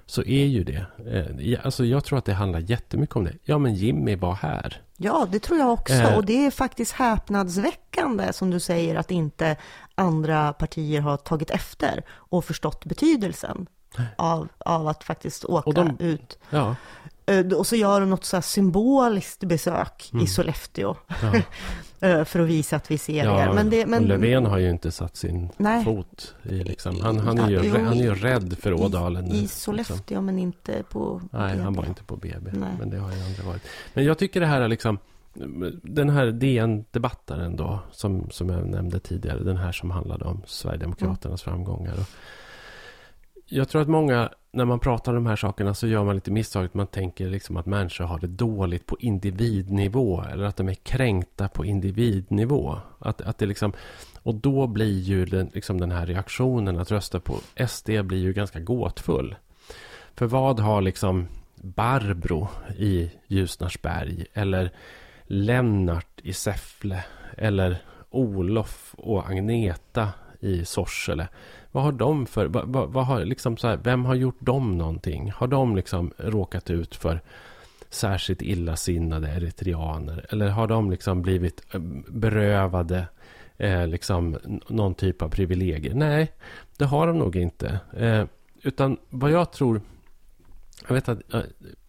så 0.06 0.22
är 0.22 0.44
ju 0.44 0.64
det. 0.64 0.86
Eh, 1.06 1.64
alltså 1.64 1.84
jag 1.84 2.04
tror 2.04 2.18
att 2.18 2.24
det 2.24 2.34
handlar 2.34 2.60
jättemycket 2.60 3.16
om 3.16 3.24
det. 3.24 3.34
Ja, 3.42 3.58
men 3.58 3.74
Jimmy 3.74 4.16
var 4.16 4.34
här. 4.34 4.82
Ja, 4.96 5.28
det 5.32 5.38
tror 5.38 5.58
jag 5.58 5.72
också. 5.72 5.94
Eh. 5.94 6.16
Och 6.16 6.24
det 6.24 6.46
är 6.46 6.50
faktiskt 6.50 6.92
häpnadsväckande, 6.92 8.32
som 8.32 8.50
du 8.50 8.60
säger, 8.60 8.94
att 8.94 9.10
inte 9.10 9.56
andra 9.94 10.52
partier 10.52 11.00
har 11.00 11.16
tagit 11.16 11.50
efter 11.50 12.02
och 12.10 12.44
förstått 12.44 12.84
betydelsen 12.84 13.66
av, 14.16 14.48
av 14.58 14.88
att 14.88 15.04
faktiskt 15.04 15.44
åka 15.44 15.70
de, 15.70 15.96
ut. 15.98 16.38
Ja. 16.50 16.76
Eh, 17.26 17.46
och 17.46 17.66
så 17.66 17.76
gör 17.76 18.00
de 18.00 18.10
något 18.10 18.24
så 18.24 18.42
symboliskt 18.42 19.44
besök 19.44 20.10
mm. 20.12 20.24
i 20.24 20.28
Sollefteå. 20.28 20.96
Ja. 21.22 21.32
Eh, 22.00 22.24
för 22.24 22.40
att 22.40 22.48
visa 22.48 22.76
att 22.76 22.90
vi 22.90 22.98
ser 22.98 23.24
ja, 23.24 23.42
er. 23.42 23.52
Men, 23.52 23.70
det, 23.70 23.86
men 23.86 24.04
Löfven 24.04 24.46
har 24.46 24.58
ju 24.58 24.70
inte 24.70 24.90
satt 24.90 25.16
sin 25.16 25.50
nej. 25.56 25.84
fot 25.84 26.34
i 26.42 26.54
liksom. 26.54 27.00
Han, 27.00 27.18
han, 27.18 27.38
är 27.38 27.50
ju, 27.50 27.56
ja, 27.56 27.84
han 27.84 27.98
är 27.98 28.02
ju 28.02 28.14
rädd 28.14 28.56
för 28.60 28.72
Ådalen. 28.72 29.32
I, 29.32 29.42
i 29.42 29.48
Sollefteå, 29.48 29.96
liksom. 29.96 30.26
men 30.26 30.38
inte 30.38 30.82
på 30.90 31.20
Nej, 31.32 31.52
BB. 31.52 31.62
han 31.62 31.74
var 31.74 31.86
inte 31.86 32.04
på 32.04 32.16
BB. 32.16 32.50
Nej. 32.52 32.68
Men 32.78 32.90
det 32.90 32.98
har 32.98 33.12
ju 33.12 33.22
andra 33.22 33.42
varit. 33.42 33.62
Men 33.94 34.04
jag 34.04 34.18
tycker 34.18 34.40
det 34.40 34.46
här 34.46 34.60
är 34.60 34.68
liksom 34.68 34.98
den 35.82 36.10
här 36.10 36.26
DN-debattaren 36.26 37.56
då, 37.56 37.80
som, 37.92 38.30
som 38.30 38.48
jag 38.48 38.66
nämnde 38.66 39.00
tidigare, 39.00 39.38
den 39.38 39.56
här 39.56 39.72
som 39.72 39.90
handlade 39.90 40.24
om 40.24 40.42
Sverigedemokraternas 40.46 41.46
mm. 41.46 41.56
framgångar. 41.56 41.94
Och 42.00 42.08
jag 43.48 43.68
tror 43.68 43.82
att 43.82 43.88
många, 43.88 44.30
när 44.50 44.64
man 44.64 44.80
pratar 44.80 45.12
om 45.12 45.24
de 45.24 45.26
här 45.26 45.36
sakerna 45.36 45.74
så 45.74 45.86
gör 45.86 46.04
man 46.04 46.14
lite 46.14 46.30
misstaget. 46.30 46.74
Man 46.74 46.86
tänker 46.86 47.28
liksom 47.28 47.56
att 47.56 47.66
människor 47.66 48.04
har 48.04 48.18
det 48.18 48.26
dåligt 48.26 48.86
på 48.86 48.96
individnivå. 49.00 50.22
Eller 50.32 50.44
att 50.44 50.56
de 50.56 50.68
är 50.68 50.74
kränkta 50.74 51.48
på 51.48 51.64
individnivå. 51.64 52.78
Att, 52.98 53.20
att 53.20 53.38
det 53.38 53.46
liksom, 53.46 53.72
och 54.22 54.34
då 54.34 54.66
blir 54.66 55.00
ju 55.00 55.24
den, 55.24 55.50
liksom 55.54 55.80
den 55.80 55.92
här 55.92 56.06
reaktionen 56.06 56.78
att 56.78 56.90
rösta 56.90 57.20
på 57.20 57.36
SD 57.68 57.90
blir 58.02 58.18
ju 58.18 58.32
ganska 58.32 58.60
gåtfull. 58.60 59.36
För 60.14 60.26
vad 60.26 60.60
har 60.60 60.82
liksom 60.82 61.28
Barbro 61.54 62.48
i 62.78 63.10
Ljusnarsberg 63.26 64.26
eller 64.32 64.72
Lennart 65.22 66.20
i 66.22 66.32
Säffle 66.32 67.04
eller 67.36 67.82
Olof 68.10 68.94
och 68.98 69.28
Agneta 69.28 70.08
i 70.40 70.64
Sorsele 70.64 71.28
vad 71.76 71.84
har 71.84 71.92
de 71.92 72.26
för... 72.26 72.46
Vad, 72.46 72.68
vad, 72.68 72.92
vad 72.92 73.06
har, 73.06 73.24
liksom 73.24 73.56
så 73.56 73.68
här, 73.68 73.76
vem 73.76 74.04
har 74.04 74.14
gjort 74.14 74.40
dem 74.40 74.78
någonting? 74.78 75.32
Har 75.36 75.46
de 75.46 75.76
liksom 75.76 76.12
råkat 76.16 76.70
ut 76.70 76.96
för 76.96 77.20
särskilt 77.90 78.42
illasinnade 78.42 79.28
eritreaner? 79.28 80.26
Eller 80.30 80.48
har 80.48 80.66
de 80.66 80.90
liksom 80.90 81.22
blivit 81.22 81.74
eh, 81.74 81.80
berövade 82.08 83.08
eh, 83.56 83.86
liksom 83.86 84.38
någon 84.68 84.94
typ 84.94 85.22
av 85.22 85.28
privilegier? 85.28 85.94
Nej, 85.94 86.32
det 86.76 86.84
har 86.84 87.06
de 87.06 87.18
nog 87.18 87.36
inte. 87.36 87.80
Eh, 87.96 88.24
utan 88.62 88.96
vad 89.10 89.30
jag 89.30 89.52
tror... 89.52 89.80
Jag 90.88 90.94
vet 90.94 91.08
att... 91.08 91.20
Jag 91.28 91.44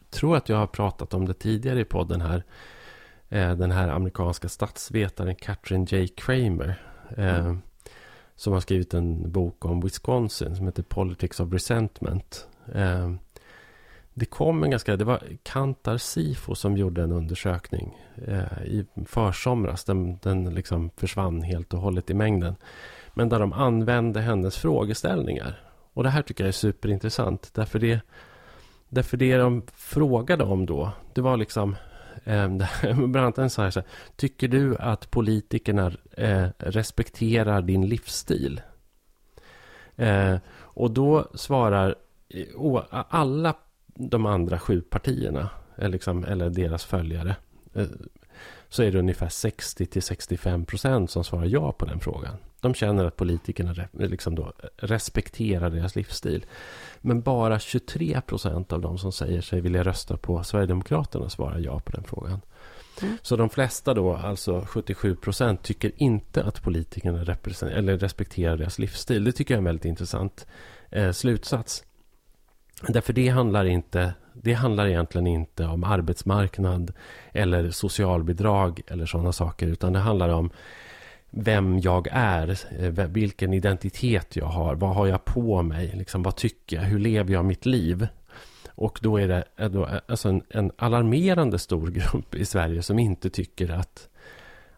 tror 0.10 0.38
att 0.38 0.50
jag 0.50 0.58
har 0.58 0.68
pratat 0.68 1.14
om 1.14 1.26
det 1.26 1.34
tidigare 1.34 1.80
i 1.80 1.86
podden 1.86 2.22
här. 2.22 2.44
Eh, 3.30 3.56
den 3.56 3.72
här 3.72 3.88
amerikanska 3.88 4.50
statsvetaren 4.50 5.36
Katrin 5.36 5.86
J. 5.86 6.08
Kramer. 6.08 6.82
Eh, 7.18 7.40
mm 7.40 7.62
som 8.38 8.54
har 8.54 8.60
skrivit 8.60 8.94
en 8.94 9.32
bok 9.32 9.66
om 9.66 9.82
Wisconsin 9.82 10.56
som 10.56 10.66
heter 10.66 10.84
Politics 10.84 11.40
of 11.40 11.54
Resentment. 11.54 12.48
Eh, 12.74 13.12
det 14.14 14.26
kom 14.26 14.64
en 14.64 14.72
ganska, 14.72 14.96
det 14.98 15.06
var 15.06 15.24
Kantar 15.44 15.98
Sifo 15.98 16.56
som 16.56 16.78
gjorde 16.78 17.04
en 17.04 17.12
undersökning 17.12 17.98
eh, 18.28 18.64
i 18.66 18.86
försomras. 19.06 19.84
Den, 19.84 20.18
den 20.24 20.54
liksom 20.54 20.90
försvann 20.98 21.42
helt 21.42 21.74
och 21.74 21.80
hållet 21.80 22.10
i 22.10 22.14
mängden. 22.14 22.56
Men 23.14 23.30
där 23.30 23.40
de 23.40 23.54
använde 23.54 24.22
hennes 24.22 24.58
frågeställningar. 24.58 25.62
Och 25.94 26.04
det 26.04 26.10
här 26.10 26.22
tycker 26.22 26.44
jag 26.44 26.48
är 26.48 26.52
superintressant. 26.52 27.50
Därför 27.54 27.80
det, 27.80 28.02
därför 28.90 29.18
det 29.18 29.38
de 29.38 29.64
frågade 29.74 30.44
om 30.44 30.66
då, 30.66 30.92
det 31.14 31.22
var 31.22 31.38
liksom 31.38 31.76
bland 32.82 33.18
annat 33.18 33.38
en 33.38 33.50
så 33.50 33.62
här, 33.62 33.72
så 33.72 33.80
här, 33.80 33.90
Tycker 34.16 34.48
du 34.48 34.76
att 34.78 35.12
politikerna 35.12 35.92
eh, 36.12 36.48
respekterar 36.58 37.62
din 37.62 37.90
livsstil? 37.90 38.62
Eh, 39.96 40.36
och 40.56 40.92
då 40.92 41.28
svarar 41.34 41.96
oh, 42.56 42.84
alla 42.90 43.56
de 43.96 44.26
andra 44.26 44.60
sju 44.60 44.82
partierna, 44.82 45.50
eh, 45.78 45.90
liksom, 45.90 46.26
eller 46.26 46.50
deras 46.50 46.86
följare, 46.86 47.36
eh, 47.74 47.88
så 48.70 48.84
är 48.84 48.92
det 48.92 49.00
ungefär 49.00 49.30
60 49.30 50.02
65 50.02 50.66
procent 50.66 51.12
som 51.12 51.24
svarar 51.24 51.46
ja 51.46 51.72
på 51.72 51.86
den 51.86 52.00
frågan. 52.00 52.38
De 52.62 52.74
känner 52.74 53.06
att 53.06 53.16
politikerna 53.16 53.76
liksom 53.92 54.36
då 54.36 54.54
respekterar 54.78 55.70
deras 55.70 55.96
livsstil. 55.96 56.46
Men 57.02 57.22
bara 57.22 57.60
23 57.60 58.22
procent 58.22 58.74
av 58.74 58.82
de 58.82 58.98
som 58.98 59.12
säger 59.12 59.42
sig 59.42 59.62
vilja 59.62 59.84
rösta 59.84 60.18
på 60.18 60.44
Sverigedemokraterna 60.44 61.30
svarar 61.30 61.60
ja 61.60 61.80
på 61.80 61.92
den 61.92 62.04
frågan. 62.04 62.42
Mm. 63.02 63.18
Så 63.22 63.36
de 63.36 63.50
flesta 63.50 63.94
då, 63.94 64.16
alltså 64.16 64.66
77 64.68 65.16
procent, 65.16 65.64
tycker 65.64 65.92
inte 65.96 66.44
att 66.44 66.64
politikerna 66.64 67.22
eller 67.62 67.98
respekterar 67.98 68.58
deras 68.58 68.80
livsstil. 68.80 69.24
Det 69.24 69.32
tycker 69.32 69.54
jag 69.54 69.58
är 69.58 69.62
en 69.62 69.66
väldigt 69.66 69.86
intressant 69.86 70.48
eh, 70.92 71.12
slutsats. 71.12 71.84
Därför 72.88 73.14
det 73.14 73.30
handlar, 73.30 73.66
inte, 73.66 74.14
det 74.34 74.54
handlar 74.54 74.88
egentligen 74.88 75.28
inte 75.28 75.66
om 75.66 75.84
arbetsmarknad 75.84 76.94
eller 77.34 77.72
socialbidrag 77.72 78.82
eller 78.88 79.06
sådana 79.06 79.32
saker. 79.32 79.68
Utan 79.68 79.94
det 79.94 80.00
handlar 80.00 80.30
om 80.30 80.50
vem 81.30 81.80
jag 81.80 82.08
är, 82.12 82.60
eh, 82.80 83.08
vilken 83.08 83.54
identitet 83.54 84.36
jag 84.36 84.46
har, 84.46 84.76
vad 84.76 84.96
har 84.96 85.08
jag 85.08 85.26
på 85.26 85.62
mig, 85.62 85.94
liksom, 85.96 86.24
vad 86.24 86.36
tycker 86.36 86.76
jag, 86.76 86.84
hur 86.84 87.00
lever 87.00 87.34
jag 87.34 87.46
mitt 87.46 87.66
liv? 87.66 88.08
Och 88.78 89.00
då 89.02 89.18
är 89.18 89.28
det 89.28 89.44
eh, 89.58 89.70
då, 89.70 89.88
eh, 89.88 90.00
alltså 90.08 90.30
en, 90.30 90.42
en, 90.50 90.72
alarmerande 90.78 91.60
stor 91.60 91.88
grupp 91.92 92.36
i 92.36 92.46
Sverige 92.46 92.84
som 92.84 93.00
inte 93.00 93.30
tycker 93.30 93.70
att, 93.70 94.10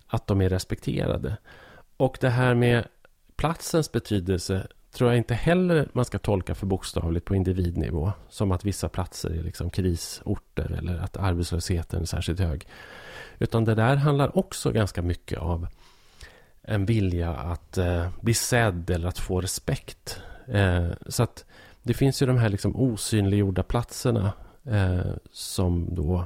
att 0.07 0.27
de 0.27 0.41
är 0.41 0.49
respekterade. 0.49 1.37
Och 1.97 2.17
det 2.21 2.29
här 2.29 2.53
med 2.55 2.87
platsens 3.35 3.91
betydelse 3.91 4.67
tror 4.91 5.09
jag 5.09 5.17
inte 5.17 5.33
heller 5.33 5.89
man 5.93 6.05
ska 6.05 6.19
tolka 6.19 6.55
för 6.55 6.65
bokstavligt 6.65 7.25
på 7.25 7.35
individnivå. 7.35 8.11
Som 8.29 8.51
att 8.51 8.65
vissa 8.65 8.89
platser 8.89 9.29
är 9.29 9.43
liksom 9.43 9.69
krisorter 9.69 10.75
eller 10.77 10.97
att 10.97 11.17
arbetslösheten 11.17 12.01
är 12.01 12.05
särskilt 12.05 12.39
hög. 12.39 12.67
Utan 13.39 13.65
det 13.65 13.75
där 13.75 13.95
handlar 13.95 14.37
också 14.37 14.71
ganska 14.71 15.01
mycket 15.01 15.39
av 15.39 15.67
en 16.69 16.85
vilja 16.85 17.29
att 17.35 17.77
eh, 17.77 18.07
bli 18.21 18.33
sedd 18.33 18.89
eller 18.89 19.07
att 19.07 19.19
få 19.19 19.41
respekt. 19.41 20.21
Eh, 20.47 20.89
så 21.07 21.23
att 21.23 21.45
det 21.83 21.93
finns 21.93 22.21
ju 22.21 22.25
de 22.25 22.37
här 22.37 22.49
liksom 22.49 22.75
osynliggjorda 22.75 23.63
platserna 23.63 24.31
eh, 24.65 25.11
som 25.31 25.95
då 25.95 26.25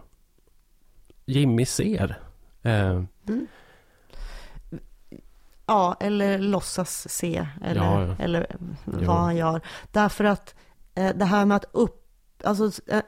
Jimmy 1.26 1.66
ser. 1.66 2.20
Eh, 2.62 3.04
mm. 3.28 3.48
Ja, 5.66 5.98
eller 6.00 6.40
låtsas 6.40 7.10
se, 7.10 7.48
eller, 7.64 7.82
ja, 7.82 8.06
ja. 8.06 8.16
eller 8.20 8.56
vad 8.86 9.04
jo. 9.04 9.12
han 9.12 9.36
gör. 9.36 9.62
Därför 9.92 10.24
att 10.24 10.56
eh, 10.96 11.16
det 11.16 11.26
här 11.26 11.46
med 11.46 11.58
att 11.58 11.66
upp, 11.72 12.10
alltså, 12.44 12.92
eh, 12.92 13.02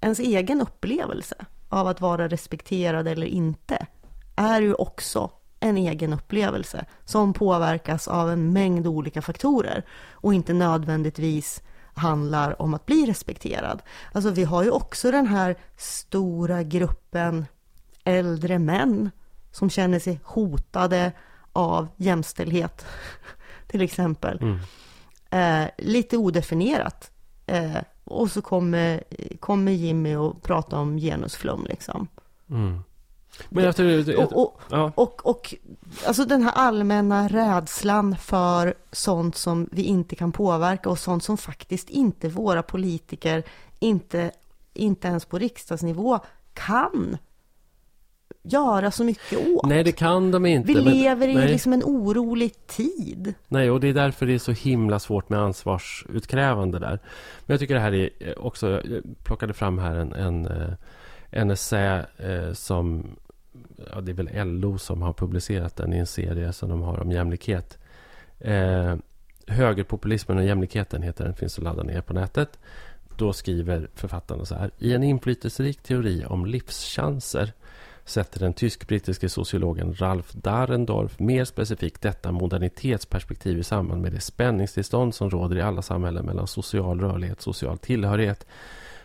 ens 0.00 0.18
egen 0.18 0.60
upplevelse 0.60 1.34
av 1.68 1.86
att 1.86 2.00
vara 2.00 2.28
respekterad 2.28 3.08
eller 3.08 3.26
inte 3.26 3.86
är 4.36 4.60
ju 4.60 4.74
också 4.74 5.30
en 5.60 5.76
egen 5.76 6.12
upplevelse 6.12 6.84
som 7.04 7.32
påverkas 7.32 8.08
av 8.08 8.30
en 8.30 8.52
mängd 8.52 8.86
olika 8.86 9.22
faktorer 9.22 9.84
och 10.12 10.34
inte 10.34 10.52
nödvändigtvis 10.52 11.62
handlar 11.94 12.62
om 12.62 12.74
att 12.74 12.86
bli 12.86 13.06
respekterad. 13.06 13.82
Alltså 14.12 14.30
vi 14.30 14.44
har 14.44 14.62
ju 14.62 14.70
också 14.70 15.10
den 15.10 15.26
här 15.26 15.56
stora 15.76 16.62
gruppen 16.62 17.46
äldre 18.04 18.58
män 18.58 19.10
som 19.52 19.70
känner 19.70 19.98
sig 19.98 20.20
hotade 20.24 21.12
av 21.52 21.88
jämställdhet, 21.96 22.86
till 23.66 23.82
exempel. 23.82 24.38
Mm. 24.42 24.58
Eh, 25.30 25.70
lite 25.78 26.16
odefinierat. 26.16 27.10
Eh, 27.46 27.76
och 28.04 28.30
så 28.30 28.42
kommer, 28.42 29.02
kommer 29.40 29.72
Jimmy 29.72 30.16
och 30.16 30.42
pratar 30.42 30.78
om 30.78 30.96
genusflum 30.98 31.66
liksom. 31.68 32.08
Mm. 32.50 32.82
Men 33.48 33.74
tror, 33.74 34.18
och, 34.18 34.42
och, 34.42 34.60
ja. 34.70 34.92
och, 34.94 35.26
och, 35.26 35.54
alltså 36.06 36.24
den 36.24 36.42
här 36.42 36.52
allmänna 36.54 37.28
rädslan 37.28 38.16
för 38.16 38.74
sånt 38.92 39.36
som 39.36 39.68
vi 39.72 39.82
inte 39.82 40.16
kan 40.16 40.32
påverka 40.32 40.90
och 40.90 40.98
sånt 40.98 41.24
som 41.24 41.38
faktiskt 41.38 41.90
inte 41.90 42.28
våra 42.28 42.62
politiker, 42.62 43.42
inte, 43.78 44.30
inte 44.74 45.08
ens 45.08 45.24
på 45.24 45.38
riksdagsnivå, 45.38 46.20
kan 46.52 47.18
göra 48.42 48.90
så 48.90 49.04
mycket 49.04 49.48
åt. 49.48 49.66
Nej, 49.66 49.84
det 49.84 49.92
kan 49.92 50.30
de 50.30 50.46
inte. 50.46 50.72
Vi 50.72 50.74
lever 50.74 51.28
i 51.28 51.48
liksom 51.48 51.72
en 51.72 51.82
orolig 51.84 52.66
tid. 52.66 53.34
Nej, 53.48 53.70
och 53.70 53.80
det 53.80 53.88
är 53.88 53.94
därför 53.94 54.26
det 54.26 54.34
är 54.34 54.38
så 54.38 54.52
himla 54.52 54.98
svårt 54.98 55.28
med 55.28 55.40
ansvarsutkrävande 55.40 56.78
där. 56.78 56.98
Men 57.46 57.54
jag 57.54 57.60
tycker 57.60 57.74
det 57.74 57.80
här 57.80 57.94
är 57.94 58.38
också, 58.38 58.68
jag 58.70 59.02
plockade 59.24 59.52
fram 59.52 59.78
här 59.78 59.96
en, 59.96 60.12
en, 60.12 60.46
eh, 60.46 60.72
en 61.30 61.50
essä 61.50 62.06
eh, 62.16 62.52
som, 62.52 63.16
ja, 63.92 64.00
det 64.00 64.12
är 64.12 64.14
väl 64.14 64.60
LO 64.60 64.78
som 64.78 65.02
har 65.02 65.12
publicerat 65.12 65.76
den 65.76 65.92
i 65.92 65.98
en 65.98 66.06
serie 66.06 66.52
som 66.52 66.68
de 66.68 66.82
har 66.82 67.00
om 67.00 67.12
jämlikhet. 67.12 67.78
Eh, 68.38 68.96
Högerpopulismen 69.46 70.38
och 70.38 70.44
jämlikheten 70.44 71.02
heter 71.02 71.24
den, 71.24 71.34
finns 71.34 71.58
att 71.58 71.64
ladda 71.64 71.82
ner 71.82 72.00
på 72.00 72.12
nätet. 72.12 72.58
Då 73.16 73.32
skriver 73.32 73.88
författarna 73.94 74.44
så 74.44 74.54
här. 74.54 74.70
I 74.78 74.94
en 74.94 75.02
inflytelserik 75.02 75.82
teori 75.82 76.24
om 76.28 76.46
livschanser 76.46 77.52
sätter 78.04 78.40
den 78.40 78.52
tysk-brittiske 78.52 79.28
sociologen 79.28 79.94
Ralf 79.94 80.32
Dahrendorf 80.32 81.18
mer 81.18 81.44
specifikt 81.44 82.02
detta 82.02 82.32
modernitetsperspektiv 82.32 83.58
i 83.58 83.64
samband 83.64 84.02
med 84.02 84.12
det 84.12 84.20
spänningstillstånd 84.20 85.14
som 85.14 85.30
råder 85.30 85.56
i 85.56 85.62
alla 85.62 85.82
samhällen 85.82 86.26
mellan 86.26 86.46
social 86.46 87.00
rörlighet, 87.00 87.40
social 87.40 87.78
tillhörighet, 87.78 88.46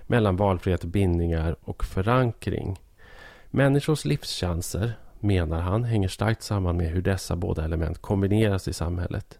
mellan 0.08 0.36
valfrihet, 0.36 0.84
bindningar 0.84 1.56
och 1.62 1.84
förankring. 1.86 2.80
Människors 3.56 4.06
livschanser, 4.06 4.94
menar 5.20 5.62
han, 5.62 5.84
hänger 5.84 6.08
starkt 6.08 6.44
samman 6.44 6.78
med 6.78 6.90
hur 6.90 7.02
dessa 7.02 7.36
båda 7.36 7.66
element 7.66 8.02
kombineras 8.02 8.68
i 8.68 8.74
samhället. 8.74 9.40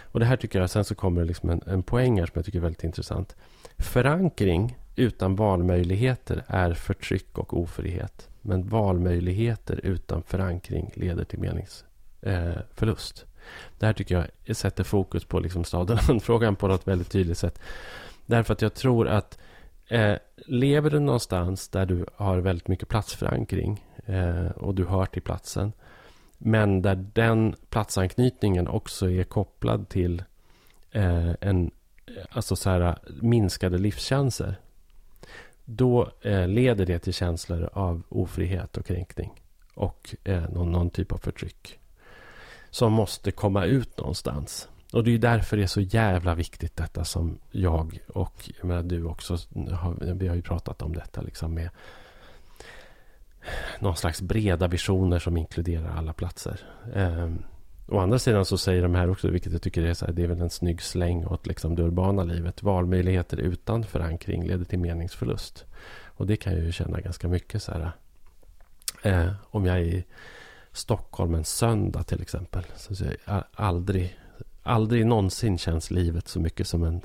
Och 0.00 0.20
det 0.20 0.26
här 0.26 0.36
tycker 0.36 0.60
jag, 0.60 0.70
sen 0.70 0.84
så 0.84 0.94
kommer 0.94 1.20
det 1.20 1.26
liksom 1.26 1.50
en, 1.50 1.62
en 1.66 1.82
poäng 1.82 2.18
här 2.18 2.26
som 2.26 2.32
jag 2.34 2.44
tycker 2.44 2.58
är 2.58 2.62
väldigt 2.62 2.84
intressant. 2.84 3.36
Förankring 3.78 4.78
utan 4.96 5.36
valmöjligheter 5.36 6.44
är 6.46 6.74
förtryck 6.74 7.38
och 7.38 7.58
ofrihet. 7.60 8.28
Men 8.40 8.68
valmöjligheter 8.68 9.80
utan 9.82 10.22
förankring 10.22 10.90
leder 10.94 11.24
till 11.24 11.38
meningsförlust. 11.38 13.22
Eh, 13.22 13.28
det 13.78 13.86
här 13.86 13.92
tycker 13.92 14.28
jag 14.44 14.56
sätter 14.56 14.84
fokus 14.84 15.24
på 15.24 15.40
liksom 15.40 15.64
staden 15.64 16.20
frågan 16.20 16.56
på 16.56 16.68
något 16.68 16.88
väldigt 16.88 17.10
tydligt 17.10 17.38
sätt. 17.38 17.60
Därför 18.26 18.52
att 18.52 18.62
jag 18.62 18.74
tror 18.74 19.08
att 19.08 19.38
eh, 19.92 20.16
lever 20.36 20.90
du 20.90 20.98
någonstans 20.98 21.68
där 21.68 21.86
du 21.86 22.06
har 22.16 22.38
väldigt 22.38 22.68
mycket 22.68 22.88
platsförankring 22.88 23.84
eh, 24.06 24.46
och 24.46 24.74
du 24.74 24.84
hör 24.84 25.06
till 25.06 25.22
platsen. 25.22 25.72
Men 26.38 26.82
där 26.82 27.06
den 27.12 27.54
platsanknytningen 27.70 28.68
också 28.68 29.10
är 29.10 29.24
kopplad 29.24 29.88
till 29.88 30.22
eh, 30.90 31.30
en, 31.40 31.70
eh, 32.06 32.24
alltså 32.30 32.56
så 32.56 32.70
här, 32.70 32.98
minskade 33.20 33.78
livschanser 33.78 34.56
då 35.64 36.10
eh, 36.20 36.48
leder 36.48 36.86
det 36.86 36.98
till 36.98 37.14
känslor 37.14 37.70
av 37.72 38.02
ofrihet 38.08 38.76
och 38.76 38.86
kränkning. 38.86 39.30
Och 39.74 40.14
eh, 40.24 40.50
någon, 40.50 40.72
någon, 40.72 40.90
typ 40.90 41.12
av 41.12 41.18
förtryck. 41.18 41.78
Som 42.70 42.92
måste 42.92 43.30
komma 43.30 43.64
ut 43.64 43.98
någonstans. 43.98 44.68
Och 44.92 45.04
det 45.04 45.14
är 45.14 45.18
därför 45.18 45.56
det 45.56 45.62
är 45.62 45.66
så 45.66 45.80
jävla 45.80 46.34
viktigt 46.34 46.76
detta 46.76 47.04
som 47.04 47.38
jag 47.50 47.98
och 48.08 48.50
jag 48.58 48.64
menar, 48.68 48.82
du 48.82 49.04
också 49.04 49.36
har, 49.70 50.14
vi 50.14 50.28
har 50.28 50.34
ju 50.34 50.42
pratat 50.42 50.82
om 50.82 50.94
detta 50.94 51.20
liksom 51.20 51.54
med 51.54 51.70
någon 53.80 53.96
slags 53.96 54.22
breda 54.22 54.68
visioner 54.68 55.18
som 55.18 55.36
inkluderar 55.36 55.96
alla 55.96 56.12
platser. 56.12 56.60
Eh, 56.94 57.30
Å 57.88 57.98
andra 57.98 58.18
sidan 58.18 58.44
så 58.44 58.58
säger 58.58 58.82
de 58.82 58.94
här 58.94 59.10
också, 59.10 59.28
vilket 59.28 59.52
jag 59.52 59.62
tycker 59.62 59.82
är, 59.82 59.94
så 59.94 60.06
här, 60.06 60.12
det 60.12 60.22
är 60.22 60.26
väl 60.26 60.40
en 60.40 60.50
snygg 60.50 60.82
släng 60.82 61.26
åt 61.26 61.46
liksom 61.46 61.74
det 61.74 61.82
urbana 61.82 62.24
livet. 62.24 62.62
Valmöjligheter 62.62 63.36
utan 63.36 63.84
förankring 63.84 64.46
leder 64.46 64.64
till 64.64 64.78
meningsförlust. 64.78 65.64
Och 66.04 66.26
det 66.26 66.36
kan 66.36 66.52
jag 66.52 66.62
ju 66.62 66.72
känna 66.72 67.00
ganska 67.00 67.28
mycket 67.28 67.62
så 67.62 67.72
här. 67.72 67.92
Eh, 69.02 69.32
om 69.50 69.66
jag 69.66 69.76
är 69.76 69.82
i 69.82 70.04
Stockholm 70.72 71.34
en 71.34 71.44
söndag 71.44 72.02
till 72.02 72.22
exempel. 72.22 72.64
Så, 72.76 72.94
så 72.94 73.04
jag 73.24 73.44
aldrig, 73.54 74.16
aldrig 74.62 75.06
någonsin 75.06 75.58
känns 75.58 75.90
livet 75.90 76.28
så 76.28 76.40
mycket 76.40 76.66
som 76.66 76.84
en 76.84 77.02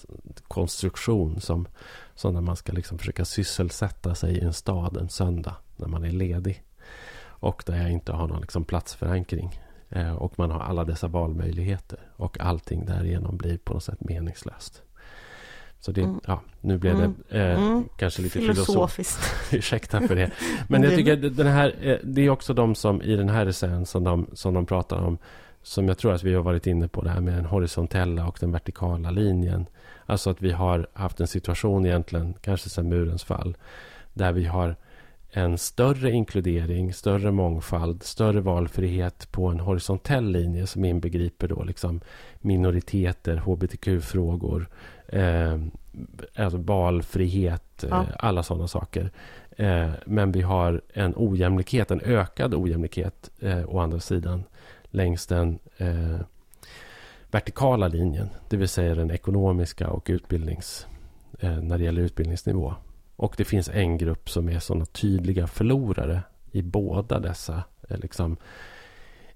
konstruktion. 0.47 1.41
Som, 1.41 1.67
som 2.15 2.33
när 2.33 2.41
man 2.41 2.55
ska 2.55 2.73
liksom 2.73 2.97
försöka 2.97 3.25
sysselsätta 3.25 4.15
sig 4.15 4.37
i 4.37 4.39
en 4.39 4.53
stad 4.53 4.97
en 4.97 5.09
söndag. 5.09 5.55
När 5.75 5.87
man 5.87 6.03
är 6.03 6.11
ledig. 6.11 6.63
Och 7.39 7.63
där 7.65 7.77
jag 7.77 7.91
inte 7.91 8.11
har 8.11 8.27
någon 8.27 8.41
liksom 8.41 8.63
platsförankring. 8.63 9.59
Eh, 9.89 10.13
och 10.13 10.39
man 10.39 10.51
har 10.51 10.59
alla 10.59 10.83
dessa 10.83 11.07
valmöjligheter. 11.07 11.99
Och 12.15 12.39
allting 12.39 12.85
därigenom 12.85 13.37
blir 13.37 13.57
på 13.57 13.73
något 13.73 13.83
sätt 13.83 13.99
meningslöst. 13.99 14.83
Så 15.79 15.91
det, 15.91 16.01
mm. 16.01 16.19
ja, 16.27 16.41
nu 16.61 16.77
blev 16.77 16.97
det 16.97 17.03
mm. 17.03 17.15
eh, 17.29 17.63
mm. 17.63 17.83
kanske 17.97 18.21
lite 18.21 18.39
filosofiskt. 18.39 19.33
Ursäkta 19.53 20.07
för 20.07 20.15
det. 20.15 20.31
Men 20.67 20.83
jag 20.83 20.95
tycker 20.95 21.25
att 21.25 21.37
den 21.37 21.47
här, 21.47 21.75
eh, 21.81 21.97
det 22.03 22.21
är 22.21 22.29
också 22.29 22.53
de 22.53 22.75
som 22.75 23.01
i 23.01 23.15
den 23.15 23.29
här 23.29 23.45
essän 23.45 23.85
som 23.85 24.03
de, 24.03 24.27
som 24.33 24.53
de 24.53 24.65
pratar 24.65 24.97
om. 24.97 25.17
Som 25.63 25.87
jag 25.87 25.97
tror 25.97 26.13
att 26.13 26.23
vi 26.23 26.33
har 26.33 26.43
varit 26.43 26.67
inne 26.67 26.87
på 26.87 27.01
det 27.01 27.09
här 27.09 27.21
med 27.21 27.33
den 27.33 27.45
horisontella 27.45 28.27
och 28.27 28.37
den 28.39 28.51
vertikala 28.51 29.11
linjen. 29.11 29.65
Alltså 30.05 30.29
att 30.29 30.41
vi 30.41 30.51
har 30.51 30.87
haft 30.93 31.19
en 31.19 31.27
situation 31.27 31.85
egentligen, 31.85 32.33
kanske 32.41 32.69
sedan 32.69 32.89
murens 32.89 33.23
fall. 33.23 33.57
Där 34.13 34.31
vi 34.31 34.45
har 34.45 34.75
en 35.29 35.57
större 35.57 36.11
inkludering, 36.11 36.93
större 36.93 37.31
mångfald, 37.31 38.03
större 38.03 38.41
valfrihet 38.41 39.31
på 39.31 39.47
en 39.47 39.59
horisontell 39.59 40.31
linje 40.31 40.67
som 40.67 40.85
inbegriper 40.85 41.47
då 41.47 41.63
liksom 41.63 42.01
minoriteter, 42.39 43.37
hbtq-frågor, 43.37 44.67
eh, 45.07 45.57
alltså 46.35 46.57
valfrihet, 46.57 47.85
ja. 47.89 48.01
eh, 48.01 48.07
alla 48.19 48.43
sådana 48.43 48.67
saker. 48.67 49.11
Eh, 49.57 49.89
men 50.05 50.31
vi 50.31 50.41
har 50.41 50.81
en 50.93 51.13
ojämlikhet, 51.15 51.91
en 51.91 52.01
ökad 52.01 52.53
ojämlikhet 52.53 53.31
eh, 53.39 53.65
å 53.69 53.79
andra 53.79 53.99
sidan 53.99 54.43
längs 54.97 55.27
den 55.27 55.59
eh, 55.77 56.19
vertikala 57.31 57.87
linjen, 57.87 58.29
det 58.49 58.57
vill 58.57 58.67
säga 58.69 58.95
den 58.95 59.11
ekonomiska 59.11 59.89
och 59.89 60.05
utbildnings, 60.09 60.87
eh, 61.39 61.57
när 61.57 61.77
det 61.77 61.83
gäller 61.83 62.01
utbildningsnivå. 62.01 62.73
Och 63.15 63.33
det 63.37 63.45
finns 63.45 63.69
en 63.69 63.97
grupp 63.97 64.29
som 64.29 64.49
är 64.49 64.59
sådana 64.59 64.85
tydliga 64.85 65.47
förlorare 65.47 66.21
i 66.51 66.61
båda 66.61 67.19
dessa 67.19 67.63
eh, 67.89 67.97
liksom, 67.97 68.37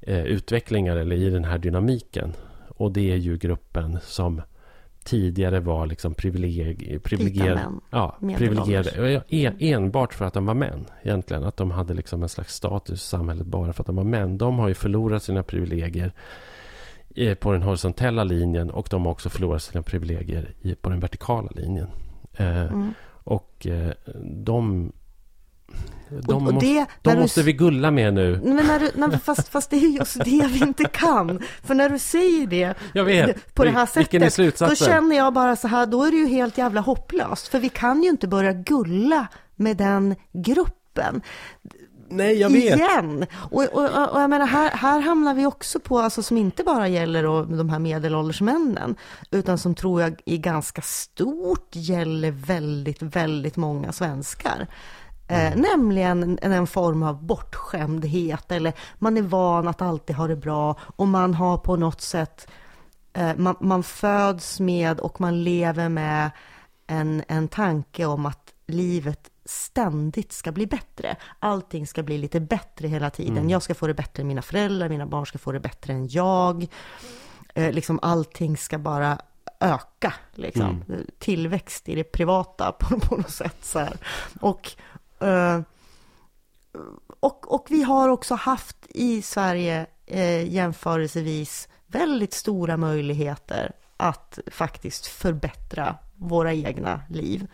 eh, 0.01 0.23
utvecklingar 0.23 0.95
eller 0.95 1.15
i 1.15 1.29
den 1.29 1.45
här 1.45 1.57
dynamiken. 1.57 2.33
Och 2.67 2.91
det 2.91 3.11
är 3.11 3.15
ju 3.15 3.37
gruppen 3.37 3.99
som 4.03 4.41
tidigare 5.03 5.59
var 5.59 5.85
liksom 5.85 6.13
privileg, 6.13 6.99
privilegierade. 7.03 7.65
Ja, 7.89 8.17
privilegierade. 8.19 9.23
En, 9.29 9.53
enbart 9.59 10.13
för 10.13 10.25
att 10.25 10.33
de 10.33 10.45
var 10.45 10.53
män. 10.53 10.85
Egentligen. 11.03 11.43
Att 11.43 11.57
de 11.57 11.71
hade 11.71 11.93
liksom 11.93 12.23
en 12.23 12.29
slags 12.29 12.55
status 12.55 13.03
i 13.03 13.07
samhället 13.07 13.47
bara 13.47 13.73
för 13.73 13.83
att 13.83 13.87
de 13.87 13.95
var 13.95 14.03
män. 14.03 14.37
De 14.37 14.59
har 14.59 14.67
ju 14.67 14.73
förlorat 14.73 15.23
sina 15.23 15.43
privilegier 15.43 16.13
eh, 17.15 17.35
på 17.35 17.51
den 17.51 17.61
horisontella 17.61 18.23
linjen 18.23 18.69
och 18.69 18.87
de 18.91 19.05
har 19.05 19.11
också 19.11 19.29
förlorat 19.29 19.63
sina 19.63 19.81
privilegier 19.81 20.53
på 20.81 20.89
den 20.89 20.99
vertikala 20.99 21.49
linjen. 21.55 21.87
Mm. 22.37 22.93
Och 23.23 23.67
eh, 23.67 23.91
de 24.23 24.91
de, 26.19 26.47
och, 26.47 26.53
det, 26.53 26.85
de 27.01 27.19
måste 27.19 27.39
du, 27.39 27.45
vi 27.45 27.53
gulla 27.53 27.91
med 27.91 28.13
nu. 28.13 28.39
Men 28.43 28.55
när 28.55 28.79
du, 28.79 28.91
när, 28.95 29.17
fast, 29.23 29.47
fast 29.47 29.69
det 29.69 29.75
är 29.75 29.89
just 29.89 30.23
det 30.23 30.47
vi 30.47 30.59
inte 30.59 30.83
kan. 30.83 31.39
För 31.63 31.75
när 31.75 31.89
du 31.89 31.99
säger 31.99 32.47
det 32.47 33.03
vet, 33.03 33.53
på 33.55 33.63
det 33.63 33.69
här 33.69 33.85
sättet, 33.85 34.59
då 34.59 34.75
känner 34.75 35.15
jag 35.15 35.33
bara 35.33 35.55
så 35.55 35.67
här, 35.67 35.85
då 35.85 36.03
är 36.03 36.11
det 36.11 36.17
ju 36.17 36.27
helt 36.27 36.57
jävla 36.57 36.81
hopplöst. 36.81 37.47
För 37.47 37.59
vi 37.59 37.69
kan 37.69 38.03
ju 38.03 38.09
inte 38.09 38.27
börja 38.27 38.53
gulla 38.53 39.27
med 39.55 39.77
den 39.77 40.15
gruppen. 40.33 41.21
Nej, 42.11 42.39
jag 42.39 42.49
vet. 42.49 42.75
Igen! 42.75 43.25
Och, 43.33 43.63
och, 43.63 44.09
och 44.13 44.21
jag 44.21 44.29
menar, 44.29 44.45
här, 44.45 44.69
här 44.69 44.99
hamnar 44.99 45.33
vi 45.33 45.45
också 45.45 45.79
på, 45.79 45.99
alltså 45.99 46.23
som 46.23 46.37
inte 46.37 46.63
bara 46.63 46.87
gäller 46.87 47.23
då, 47.23 47.43
de 47.43 47.69
här 47.69 47.79
medelålders 47.79 48.41
männen, 48.41 48.95
utan 49.31 49.57
som 49.57 49.75
tror 49.75 50.01
jag 50.01 50.21
i 50.25 50.37
ganska 50.37 50.81
stort 50.81 51.69
gäller 51.71 52.31
väldigt, 52.31 53.01
väldigt 53.01 53.55
många 53.55 53.91
svenskar. 53.91 54.67
Eh, 55.31 55.55
nämligen 55.55 56.37
en, 56.41 56.53
en 56.53 56.67
form 56.67 57.03
av 57.03 57.23
bortskämdhet 57.23 58.51
eller 58.51 58.73
man 58.99 59.17
är 59.17 59.21
van 59.21 59.67
att 59.67 59.81
alltid 59.81 60.15
ha 60.15 60.27
det 60.27 60.35
bra 60.35 60.79
och 60.95 61.07
man 61.07 61.33
har 61.33 61.57
på 61.57 61.75
något 61.75 62.01
sätt 62.01 62.47
eh, 63.13 63.35
man, 63.37 63.55
man 63.59 63.83
föds 63.83 64.59
med 64.59 64.99
och 64.99 65.21
man 65.21 65.43
lever 65.43 65.89
med 65.89 66.31
en, 66.87 67.23
en 67.27 67.47
tanke 67.47 68.05
om 68.05 68.25
att 68.25 68.53
livet 68.67 69.29
ständigt 69.45 70.31
ska 70.31 70.51
bli 70.51 70.67
bättre. 70.67 71.15
Allting 71.39 71.87
ska 71.87 72.03
bli 72.03 72.17
lite 72.17 72.39
bättre 72.39 72.87
hela 72.87 73.09
tiden. 73.09 73.37
Mm. 73.37 73.49
Jag 73.49 73.63
ska 73.63 73.75
få 73.75 73.87
det 73.87 73.93
bättre 73.93 74.21
än 74.21 74.27
mina 74.27 74.41
föräldrar, 74.41 74.89
mina 74.89 75.05
barn 75.05 75.25
ska 75.25 75.37
få 75.37 75.51
det 75.51 75.59
bättre 75.59 75.93
än 75.93 76.07
jag. 76.07 76.67
Eh, 77.53 77.71
liksom 77.71 77.99
allting 78.01 78.57
ska 78.57 78.77
bara 78.77 79.17
öka, 79.59 80.13
liksom. 80.35 80.83
Mm. 80.87 81.05
Tillväxt 81.19 81.89
i 81.89 81.95
det 81.95 82.03
privata 82.03 82.71
på, 82.79 82.99
på 82.99 83.15
något 83.15 83.29
sätt. 83.31 83.57
Så 83.61 83.79
här. 83.79 83.97
Och, 84.41 84.71
Eh, 85.21 85.59
och, 87.19 87.53
och 87.53 87.67
vi 87.69 87.83
har 87.83 88.09
också 88.09 88.35
haft 88.35 88.77
i 88.89 89.21
Sverige 89.21 89.85
eh, 90.05 90.53
jämförelsevis 90.53 91.67
väldigt 91.87 92.33
stora 92.33 92.77
möjligheter 92.77 93.71
att 93.97 94.39
faktiskt 94.51 95.07
förbättra 95.07 95.95
våra 96.15 96.53
egna 96.53 97.01
liv. 97.09 97.47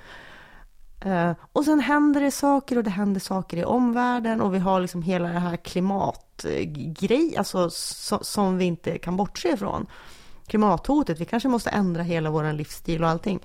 Eh, 1.05 1.32
och 1.51 1.65
sen 1.65 1.80
händer 1.80 2.22
det 2.22 2.32
saker 2.32 2.78
och 2.78 2.84
det 2.84 2.89
händer 2.89 3.20
saker 3.20 3.57
i 3.57 3.65
omvärlden 3.65 4.41
och 4.41 4.53
vi 4.53 4.59
har 4.59 4.82
liksom 4.82 5.01
hela 5.01 5.28
det 5.28 5.39
här 5.39 5.57
klimatgrej, 5.57 7.38
alltså 7.38 7.70
som 8.22 8.57
vi 8.57 8.65
inte 8.65 8.97
kan 8.97 9.18
bortse 9.18 9.49
ifrån. 9.49 9.88
Klimathotet, 10.47 11.20
vi 11.20 11.26
kanske 11.26 11.49
måste 11.49 11.70
ändra 11.70 12.03
hela 12.03 12.30
vår 12.30 12.53
livsstil 12.53 13.03
och 13.03 13.09
allting. 13.09 13.39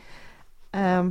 Eh, 0.72 1.04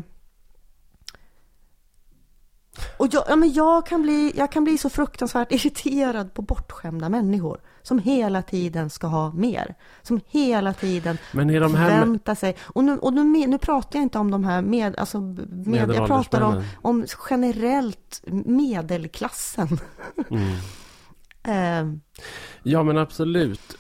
och 2.98 3.08
jag, 3.12 3.24
ja, 3.28 3.36
men 3.36 3.54
jag, 3.54 3.86
kan 3.86 4.02
bli, 4.02 4.34
jag 4.36 4.52
kan 4.52 4.64
bli 4.64 4.78
så 4.78 4.90
fruktansvärt 4.90 5.52
irriterad 5.52 6.34
på 6.34 6.42
bortskämda 6.42 7.10
människor 7.10 7.62
som 7.82 8.00
hela 8.00 8.42
tiden 8.42 8.90
ska 8.90 9.08
ha 9.08 9.32
mer. 9.32 9.76
Som 10.02 10.22
hela 10.28 10.74
tiden 10.74 11.18
Men 11.32 11.50
är 11.50 11.60
de 11.60 11.76
här 11.76 11.90
förväntar 11.90 12.36
sig. 12.36 12.56
Och, 12.64 12.84
nu, 12.84 12.98
och 12.98 13.14
nu, 13.14 13.48
nu 13.48 13.58
pratar 13.58 14.00
jag 14.00 14.04
inte 14.04 14.18
om 14.18 14.32
de 14.32 14.44
här 14.44 14.62
med, 14.62 14.96
alltså 14.96 15.22
med, 15.22 15.92
jag 15.96 16.08
pratar 16.08 16.42
om, 16.42 16.64
om 16.82 17.06
generellt 17.30 18.22
medelklassen. 18.46 19.68
Mm. 20.30 20.56
Eh, 21.44 22.00
Ja, 22.64 22.84
men 22.84 22.98
absolut. 22.98 23.78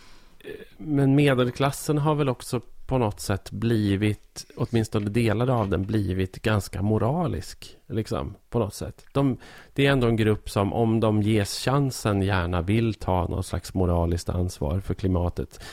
Men 0.78 1.16
medelklassen 1.16 1.98
har 1.98 2.16
väl 2.16 2.30
också 2.30 2.62
på 2.92 2.98
något 2.98 3.20
sätt 3.20 3.52
blivit, 3.52 4.46
åtminstone 4.56 5.10
delar 5.10 5.50
av 5.50 5.70
den, 5.70 5.86
blivit 5.86 6.42
ganska 6.42 6.82
moralisk. 6.82 7.78
Liksom, 7.88 8.36
på 8.50 8.60
något 8.60 8.74
sätt. 8.74 9.06
De, 9.14 9.38
det 9.74 9.86
är 9.86 9.92
ändå 9.92 10.08
en 10.08 10.16
grupp 10.16 10.50
som, 10.50 10.74
om 10.74 11.00
de 11.00 11.22
ges 11.22 11.60
chansen, 11.66 12.22
gärna 12.22 12.62
vill 12.62 12.94
ta 12.94 13.28
någon 13.28 13.44
slags 13.44 13.74
moraliskt 13.74 14.30
ansvar 14.30 14.80
för 14.80 14.94
klimatet. 14.94 15.64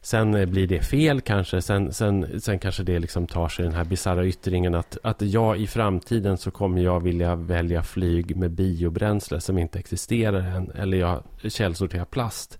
Sen 0.00 0.34
eh, 0.34 0.46
blir 0.46 0.66
det 0.66 0.80
fel 0.80 1.20
kanske. 1.20 1.62
Sen, 1.62 1.92
sen, 1.92 2.40
sen 2.40 2.58
kanske 2.58 2.82
det 2.82 2.98
liksom 2.98 3.26
tar 3.26 3.48
sig 3.48 3.64
den 3.64 3.74
här 3.74 3.84
bisarra 3.84 4.26
yttringen 4.26 4.74
att, 4.74 4.98
att 5.02 5.22
jag 5.22 5.58
i 5.58 5.66
framtiden 5.66 6.38
så 6.38 6.50
kommer 6.50 6.82
jag 6.82 7.02
vilja 7.02 7.34
välja 7.34 7.82
flyg 7.82 8.36
med 8.36 8.50
biobränsle 8.50 9.40
som 9.40 9.58
inte 9.58 9.78
existerar 9.78 10.56
än. 10.56 10.70
Eller 10.70 10.98
jag 10.98 11.22
källsorterar 11.48 12.04
plast. 12.04 12.58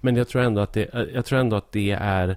Men 0.00 0.16
jag 0.16 0.28
tror 0.28 0.42
ändå 0.42 0.60
att 0.60 0.72
det, 0.72 0.94
eh, 0.94 1.02
jag 1.14 1.24
tror 1.24 1.38
ändå 1.38 1.56
att 1.56 1.72
det 1.72 1.90
är 1.90 2.36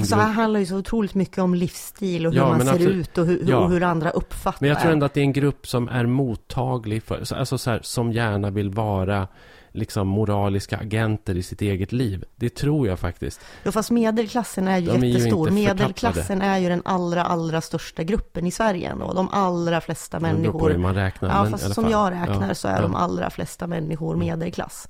en 0.00 0.06
så 0.06 0.16
här 0.16 0.24
grupp... 0.26 0.36
handlar 0.36 0.60
ju 0.60 0.66
så 0.66 0.76
otroligt 0.76 1.14
mycket 1.14 1.38
om 1.38 1.54
livsstil 1.54 2.26
och 2.26 2.32
hur 2.32 2.38
Ja, 2.40 2.48
man 2.48 2.60
ser 2.60 2.68
absolut. 2.72 2.94
ut 3.08 3.18
och 3.18 3.26
hur, 3.26 3.44
Ja. 3.48 3.56
och 3.58 3.70
hur 3.70 3.82
andra 3.82 4.10
uppfattar 4.10 4.58
Men 4.60 4.68
jag 4.70 4.80
tror 4.80 4.92
ändå 4.92 5.06
att 5.06 5.14
det 5.14 5.20
är 5.20 5.24
en 5.24 5.32
grupp 5.32 5.66
som 5.66 5.88
är 5.88 6.06
mottaglig 6.06 7.02
för, 7.02 7.24
så- 7.24 7.34
alltså 7.34 7.58
så 7.58 7.70
här, 7.70 7.80
som 7.82 8.12
gärna 8.12 8.50
vill 8.50 8.70
vara 8.70 9.28
liksom 9.72 10.08
moraliska 10.08 10.76
agenter 10.78 11.36
i 11.36 11.42
sitt 11.42 11.62
eget 11.62 11.92
liv. 11.92 12.24
Det 12.36 12.54
tror 12.54 12.88
jag 12.88 12.98
faktiskt. 12.98 13.40
Jo, 13.64 13.72
fast 13.72 13.90
medelklassen 13.90 14.68
är 14.68 14.78
ju 14.78 14.86
De 14.86 15.02
är 15.02 15.06
ju 15.06 15.08
jättestor. 15.12 15.50
Medelklassen 15.50 16.42
är 16.42 16.58
ju 16.58 16.68
den 16.68 16.82
allra, 16.84 17.24
allra 17.24 17.60
största 17.60 18.02
gruppen 18.02 18.46
i 18.46 18.50
Sverige 18.50 18.90
ändå. 18.90 19.12
De 19.12 19.28
allra 19.32 19.80
flesta 19.80 20.18
Det 20.18 20.22
beror 20.22 20.52
på 20.52 20.58
hur 20.58 20.68
människor. 20.68 20.78
man 20.78 20.94
räknar. 20.94 21.28
Ja, 21.44 21.50
fast 21.50 21.74
som 21.74 21.90
jag 21.90 22.12
räknar 22.12 22.48
Ja, 22.48 22.54
så 22.54 22.68
är 22.68 22.76
ja. 22.76 22.82
de 22.82 22.94
allra 22.94 23.30
flesta 23.30 23.66
människor 23.66 24.16
medelklass. 24.16 24.88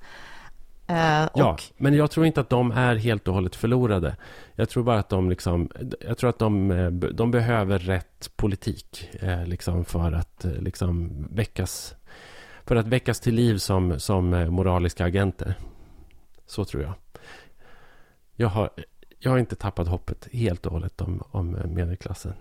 Eh, 0.87 1.27
Ja, 1.33 1.51
och, 1.53 1.61
men 1.77 1.93
jag 1.93 2.11
tror 2.11 2.25
inte 2.25 2.41
att 2.41 2.49
de 2.49 2.71
är 2.71 2.95
helt 2.95 3.27
och 3.27 3.33
hållet 3.33 3.55
förlorade. 3.55 4.15
Jag 4.55 4.69
tror 4.69 4.83
bara 4.83 4.99
att 4.99 5.09
de 5.09 5.29
liksom, 5.29 5.69
jag 6.01 6.17
tror 6.17 6.29
att 6.29 6.39
de, 6.39 6.71
eh, 6.71 6.91
de 6.91 7.31
behöver 7.31 7.79
rätt 7.79 8.31
politik 8.35 9.09
eh, 9.21 9.45
liksom 9.45 9.85
för 9.85 10.11
att 10.11 10.45
eh, 10.45 10.51
liksom 10.51 11.11
väckas, 11.31 11.95
för 12.63 12.75
att 12.75 12.87
väckas 12.87 13.19
till 13.19 13.35
liv 13.35 13.57
som, 13.57 13.99
som 13.99 14.29
moraliska 14.29 15.05
agenter. 15.05 15.55
Så 16.45 16.65
tror 16.65 16.83
jag. 16.83 16.93
Jag 18.35 18.47
har, 18.47 18.69
jag 19.19 19.31
har 19.31 19.37
inte 19.37 19.55
tappat 19.55 19.87
hoppet 19.87 20.27
helt 20.31 20.65
och 20.65 20.71
hållet 20.71 21.01
om, 21.01 21.23
om 21.31 21.57
medelklassen. 21.65 22.33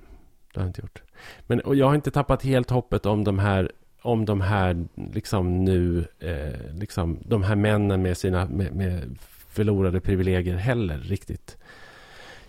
Det 0.54 0.60
har 0.60 0.64
jag 0.64 0.68
inte 0.68 0.80
gjort. 0.80 1.02
Men, 1.46 1.60
och 1.60 1.76
jag 1.76 1.86
har 1.86 1.94
inte 1.94 2.10
tappat 2.10 2.42
helt 2.42 2.70
hoppet 2.70 3.06
om 3.06 3.24
de 3.24 3.38
här 3.38 3.72
om 4.04 4.24
de 4.24 4.40
här 4.40 4.86
liksom 5.12 5.64
nu, 5.64 6.06
eh, 6.20 6.74
liksom 6.78 7.18
de 7.24 7.42
här 7.42 7.56
männen 7.56 8.02
med 8.02 8.16
sina 8.16 8.46
med, 8.46 8.74
med 8.74 9.18
förlorade 9.48 10.00
privilegier 10.00 10.56
heller 10.56 10.98
riktigt. 10.98 11.56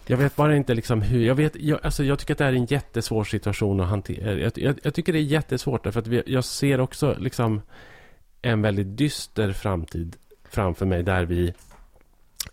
Jag 0.08 0.18
vet 0.18 0.36
bara 0.36 0.56
inte 0.56 0.74
liksom 0.74 1.01
hur, 1.01 1.26
jag 1.26 1.36
vet, 1.36 1.56
jag, 1.56 1.80
alltså 1.84 2.03
jag 2.03 2.20
tycker 2.20 2.34
att 2.34 2.38
det 2.38 2.45
är 2.45 2.53
en 2.53 2.66
jättesvår 2.66 3.24
situation 3.24 3.80
att 3.80 3.88
hantera. 3.88 4.34
Jag, 4.34 4.51
jag, 4.56 4.80
jag 4.84 4.93
tycker 4.93 5.14
det 5.14 5.20
är 5.20 5.24
jättesvårt 5.24 5.84
därför 5.84 5.99
att 5.99 6.08
vi, 6.08 6.24
jag 6.26 6.43
ser 6.43 6.80
också 6.80 7.16
liksom 7.20 7.62
en 8.41 8.62
väldigt 8.62 8.97
dyster 8.97 9.51
framtid 9.51 10.16
framför 10.49 10.86
mig 10.86 11.03
där 11.03 11.26
vi 11.26 11.53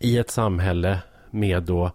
i 0.00 0.18
ett 0.18 0.30
samhälle 0.30 0.98
med 1.30 1.62
då 1.62 1.92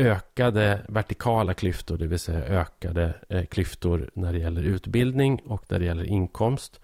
ökade 0.00 0.80
vertikala 0.88 1.54
klyftor, 1.54 1.98
det 1.98 2.06
vill 2.06 2.18
säga 2.18 2.44
ökade 2.44 3.14
eh, 3.28 3.44
klyftor 3.44 4.10
när 4.14 4.32
det 4.32 4.38
gäller 4.38 4.62
utbildning 4.62 5.40
och 5.44 5.64
när 5.68 5.78
det 5.78 5.84
gäller 5.84 6.04
inkomst. 6.04 6.80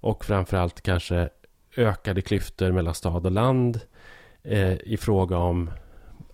Och 0.00 0.24
framförallt 0.24 0.80
kanske 0.80 1.28
ökade 1.76 2.22
klyftor 2.22 2.72
mellan 2.72 2.94
stad 2.94 3.26
och 3.26 3.32
land 3.32 3.80
eh, 4.42 4.72
i 4.72 4.96
fråga 4.96 5.38
om 5.38 5.70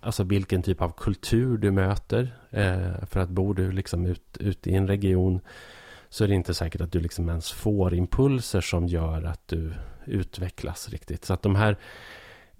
alltså 0.01 0.23
vilken 0.23 0.61
typ 0.61 0.81
av 0.81 0.89
kultur 0.97 1.57
du 1.57 1.71
möter. 1.71 2.35
Eh, 2.49 3.05
för 3.05 3.19
att 3.19 3.29
bor 3.29 3.53
du 3.53 3.71
liksom 3.71 4.05
ut, 4.05 4.37
ut 4.39 4.67
i 4.67 4.75
en 4.75 4.87
region 4.87 5.41
så 6.09 6.23
är 6.23 6.27
det 6.27 6.35
inte 6.35 6.53
säkert 6.53 6.81
att 6.81 6.91
du 6.91 6.99
liksom 6.99 7.29
ens 7.29 7.51
får 7.51 7.93
impulser 7.93 8.61
som 8.61 8.87
gör 8.87 9.23
att 9.23 9.47
du 9.47 9.73
utvecklas 10.05 10.89
riktigt. 10.89 11.25
Så 11.25 11.33
att 11.33 11.41
de 11.41 11.55
här, 11.55 11.77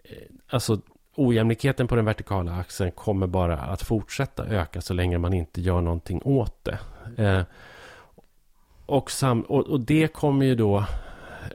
eh, 0.03 0.17
alltså 0.47 0.81
ojämlikheten 1.15 1.87
på 1.87 1.95
den 1.95 2.05
vertikala 2.05 2.55
axeln 2.55 2.91
kommer 2.91 3.27
bara 3.27 3.57
att 3.57 3.81
fortsätta 3.81 4.45
öka 4.45 4.81
så 4.81 4.93
länge 4.93 5.17
man 5.17 5.33
inte 5.33 5.61
gör 5.61 5.81
någonting 5.81 6.21
åt 6.23 6.63
det. 6.63 6.79
Eh, 7.23 7.43
och, 8.85 9.11
sam, 9.11 9.41
och, 9.41 9.67
och 9.67 9.79
det 9.79 10.07
kommer 10.07 10.45
ju 10.45 10.55
då 10.55 10.85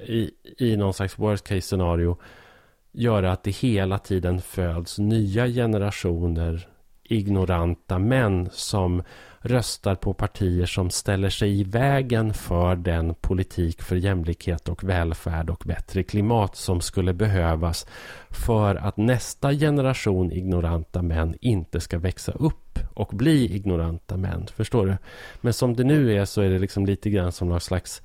i, 0.07 0.31
i 0.59 0.77
någon 0.77 0.95
slags 0.95 1.19
worst 1.19 1.49
case 1.49 1.61
scenario 1.61 2.17
göra 2.93 3.33
att 3.33 3.43
det 3.43 3.51
hela 3.51 3.99
tiden 3.99 4.41
föds 4.41 4.99
nya 4.99 5.47
generationer 5.47 6.69
ignoranta 7.03 7.99
män 7.99 8.49
som 8.53 9.03
röstar 9.41 9.95
på 9.95 10.15
partier 10.15 10.67
som 10.67 10.91
ställer 10.91 11.31
sig 11.31 11.61
i 11.61 11.65
vägen 11.65 12.35
för 12.35 12.77
den 12.77 13.15
politik 13.15 13.83
för 13.83 13.97
jämlikhet 13.97 14.69
och 14.69 14.85
välfärd 14.85 15.51
och 15.51 15.63
bättre 15.67 16.03
klimat 16.03 16.57
som 16.57 16.81
skulle 16.81 17.13
behövas 17.13 17.87
för 18.31 18.75
att 18.75 18.97
nästa 18.97 19.53
generation 19.53 20.33
ignoranta 20.33 21.03
män 21.03 21.35
inte 21.41 21.81
ska 21.81 21.99
växa 21.99 22.33
upp 22.33 22.79
och 22.95 23.09
bli 23.13 23.55
ignoranta 23.55 24.17
män. 24.17 24.47
Förstår 24.57 24.87
du? 24.87 24.97
Men 25.41 25.53
som 25.53 25.77
det 25.77 25.85
nu 25.85 26.15
är 26.19 26.25
så 26.25 26.43
är 26.43 26.51
det 26.51 26.59
liksom 26.59 26.87
lite 26.87 27.11
grann 27.11 27.33
som 27.33 27.49
någon 27.49 27.61
slags 27.61 28.03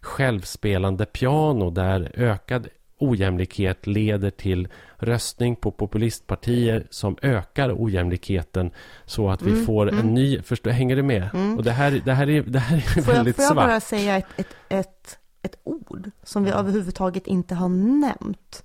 självspelande 0.00 1.06
piano 1.06 1.70
där 1.70 2.12
ökad 2.14 2.68
ojämlikhet 3.08 3.86
leder 3.86 4.30
till 4.30 4.68
röstning 4.96 5.56
på 5.56 5.70
populistpartier 5.70 6.86
som 6.90 7.16
ökar 7.22 7.74
ojämlikheten 7.84 8.70
så 9.06 9.30
att 9.30 9.42
vi 9.42 9.50
Mm, 9.50 9.66
får 9.66 9.88
mm. 9.88 10.00
en 10.00 10.14
ny... 10.14 10.42
Förstår, 10.42 10.70
hänger 10.70 10.96
du 10.96 11.02
med? 11.02 11.28
Mm. 11.34 11.56
Och 11.58 11.64
det 11.64 11.70
här, 11.72 12.02
det 12.04 12.12
här 12.12 12.30
är, 12.30 12.42
det 12.42 12.58
här 12.58 12.76
är 12.76 12.80
får 12.80 12.96
jag, 12.96 13.14
väldigt 13.14 13.36
får 13.36 13.42
jag 13.42 13.52
svart. 13.52 13.66
bara 13.66 13.80
säga 13.80 14.16
ett, 14.16 14.26
ett, 14.36 14.56
ett, 14.68 15.18
ett 15.42 15.56
ord 15.64 16.10
som 16.22 16.44
vi 16.44 16.50
överhuvudtaget 16.50 17.26
inte 17.26 17.54
har 17.54 17.68
nämnt? 17.68 18.64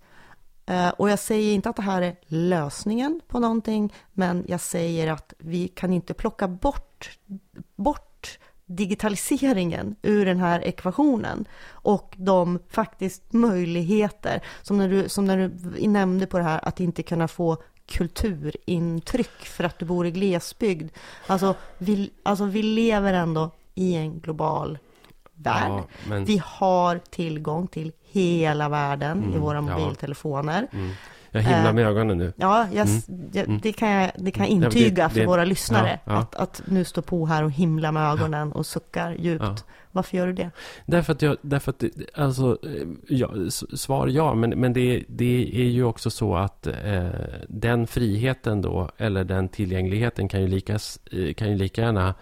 Eh, 0.66 0.90
och 0.90 1.10
jag 1.10 1.20
säger 1.20 1.54
inte 1.54 1.70
att 1.70 1.76
det 1.76 1.82
här 1.82 2.02
är 2.02 2.16
lösningen 2.28 3.22
på 3.28 3.40
någonting, 3.40 3.94
men 4.14 4.46
jag 4.48 4.60
säger 4.62 5.12
att 5.12 5.34
vi 5.38 5.68
kan 5.68 5.94
inte 5.94 6.14
plocka 6.14 6.48
bort, 6.48 7.10
bort 7.76 8.09
digitaliseringen 8.70 9.96
ur 10.02 10.26
den 10.26 10.40
här 10.40 10.64
ekvationen 10.68 11.46
och 11.72 12.14
de 12.18 12.60
faktiskt 12.70 13.34
möjligheter 13.34 14.42
som 14.62 14.78
när 14.78 14.90
du, 14.90 15.10
som 15.10 15.26
när 15.26 15.38
du 15.38 15.88
nämnde 15.88 16.26
på 16.26 16.38
det 16.38 16.44
här 16.44 16.60
att 16.64 16.80
inte 16.80 17.04
kunna 17.04 17.28
få 17.28 17.58
kulturintryck 17.86 19.46
för 19.46 19.64
att 19.64 19.80
du 19.80 19.86
bor 19.86 20.06
i 20.08 20.12
glesbygd. 20.12 20.92
Alltså 21.28 21.56
vi, 21.78 22.12
alltså 22.24 22.46
vi 22.46 22.64
lever 22.64 23.14
ändå 23.14 23.52
i 23.76 23.96
en 23.96 24.20
global 24.20 24.78
värld. 25.34 25.72
Ja, 25.72 25.84
men- 26.08 26.26
Vi 26.26 26.42
har 26.46 26.98
tillgång 27.10 27.68
till 27.68 27.92
hela 28.12 28.70
världen 28.70 29.24
i 29.24 29.28
Mm, 29.28 29.42
våra 29.42 29.56
ja. 29.58 29.62
mobiltelefoner. 29.62 30.68
Mm. 30.72 30.92
Jag 31.32 31.42
himlar 31.42 31.68
Eh, 31.70 31.74
med 31.74 31.88
ögonen 31.88 32.18
nu. 32.18 32.34
Ja, 32.36 32.68
jag, 32.74 32.88
jag, 33.34 33.60
det 33.64 33.72
kan 33.74 33.90
jag, 33.90 34.12
det 34.18 34.32
kan 34.32 34.44
jag 34.46 34.52
Mm. 34.52 34.62
Ja, 34.64 34.68
intyga 34.68 35.04
det- 35.04 35.10
för 35.10 35.20
det- 35.20 35.26
våra 35.28 35.46
lyssnare. 35.46 36.00
ja, 36.06 36.12
ja. 36.14 36.20
Att, 36.20 36.36
att 36.36 36.62
nu 36.66 36.84
står 36.84 37.02
på 37.02 37.26
här 37.26 37.44
och 37.44 37.52
himlar 37.52 37.92
med 37.92 38.12
ögonen 38.12 38.52
och 38.52 38.66
suckar 38.66 39.12
djupt. 39.20 39.66
Varför 39.92 40.18
gör 40.18 40.28
du 40.28 40.34
det? 40.34 40.50
Därför 40.86 41.14
att 41.14 41.22
jag, 41.22 41.38
därför 41.42 41.70
att, 41.72 41.84
alltså, 42.14 42.58
eh, 42.64 42.88
ja, 43.08 43.32
svar 43.74 44.08
ja, 44.08 44.34
men, 44.34 44.50
men 44.50 44.74
det, 44.74 45.04
det 45.08 45.50
är 45.54 45.64
ju 45.70 45.84
också 45.84 46.10
så 46.10 46.36
att 46.36 46.68
eh, 46.68 47.08
den 47.48 47.88
friheten 47.88 48.62
då, 48.62 48.90
eller 48.98 49.24
den 49.24 49.50
tillgängligheten 49.50 50.28
kan 50.28 50.42
ju 50.42 50.48
lika, 50.48 50.74
eh, 50.74 51.34
kan 51.34 51.50
ju 51.50 51.56
lika 51.56 51.82
gärna 51.82 52.16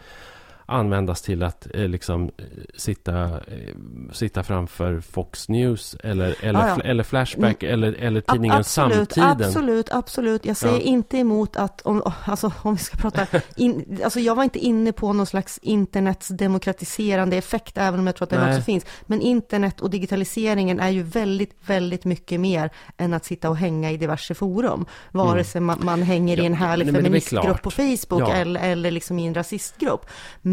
användas 0.70 1.22
till 1.22 1.44
att 1.44 1.68
eh, 1.74 1.88
liksom 1.88 2.24
eh, 2.38 2.44
sitta, 2.76 3.24
eh, 3.24 3.76
sitta 4.12 4.44
framför 4.44 5.00
Fox 5.00 5.50
News 5.50 5.96
eller, 6.04 6.36
eller, 6.46 6.60
Ja, 6.60 6.76
ja. 6.78 6.84
eller 6.84 7.04
Flashback 7.04 7.64
eller, 7.64 7.94
eller 7.94 8.20
A- 8.28 8.32
tidningen 8.34 8.58
absolut, 8.58 9.12
Samtiden. 9.14 9.48
Absolut, 9.50 9.90
absolut. 9.92 10.46
Jag 10.46 10.58
säger 10.58 10.74
Ja. 10.76 10.82
inte 10.82 11.18
emot 11.18 11.56
att, 11.56 11.82
om, 11.82 12.02
alltså, 12.26 12.52
om 12.62 12.76
vi 12.76 12.80
ska 12.84 12.98
prata, 12.98 13.28
in, 13.56 14.00
alltså 14.04 14.20
jag 14.20 14.36
var 14.36 14.44
inte 14.44 14.60
inne 14.60 14.92
på 14.92 15.14
någon 15.14 15.26
slags 15.26 15.58
internets 15.62 16.28
demokratiserande 16.28 17.38
effekt, 17.38 17.78
även 17.78 18.00
om 18.00 18.08
jag 18.08 18.16
tror 18.16 18.24
att 18.26 18.30
den 18.30 18.42
Nej. 18.42 18.50
också 18.52 18.62
finns. 18.62 18.86
Men 19.06 19.22
internet 19.22 19.82
och 19.82 19.90
digitaliseringen 19.90 20.80
är 20.80 20.90
ju 20.90 21.04
väldigt, 21.04 21.56
väldigt 21.66 22.06
mycket 22.06 22.40
mer 22.40 22.70
än 22.98 23.14
att 23.14 23.26
sitta 23.26 23.50
och 23.50 23.58
hänga 23.58 23.92
i 23.92 23.98
diverse 23.98 24.34
forum. 24.34 24.86
Vare 25.12 25.44
sig 25.44 25.62
man, 25.62 25.80
man 25.84 26.02
hänger 26.02 26.38
i 26.40 26.46
en 26.46 26.48
Mm. 26.48 26.60
Ja, 26.62 26.68
härlig 26.68 26.92
feministgrupp 26.96 27.62
på 27.62 27.72
Facebook 27.72 28.22
Ja. 28.22 28.34
eller, 28.34 28.62
eller 28.72 28.92
liksom 28.92 29.20
i 29.20 29.28
en 29.28 29.34
rasistgrupp. 29.34 30.06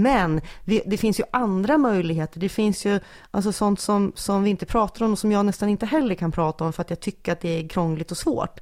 Men 0.05 0.41
vi, 0.65 0.83
det 0.87 0.97
finns 0.97 1.21
ju 1.21 1.25
andra 1.31 1.79
möjligheter. 1.79 2.41
Det 2.41 2.49
finns 2.49 2.87
ju 2.87 3.01
alltså 3.31 3.53
sånt 3.53 3.81
som, 3.81 4.13
som 4.15 4.43
vi 4.43 4.51
inte 4.51 4.67
pratar 4.67 5.05
om 5.05 5.13
och 5.13 5.19
som 5.19 5.33
jag 5.33 5.47
nästan 5.47 5.69
inte 5.69 5.87
heller 5.87 6.15
kan 6.15 6.33
prata 6.33 6.65
om 6.65 6.73
för 6.73 6.83
att 6.83 6.91
jag 6.91 7.01
tycker 7.01 7.33
att 7.33 7.41
det 7.41 7.59
är 7.59 7.69
krångligt 7.69 8.11
och 8.11 8.17
svårt. 8.17 8.61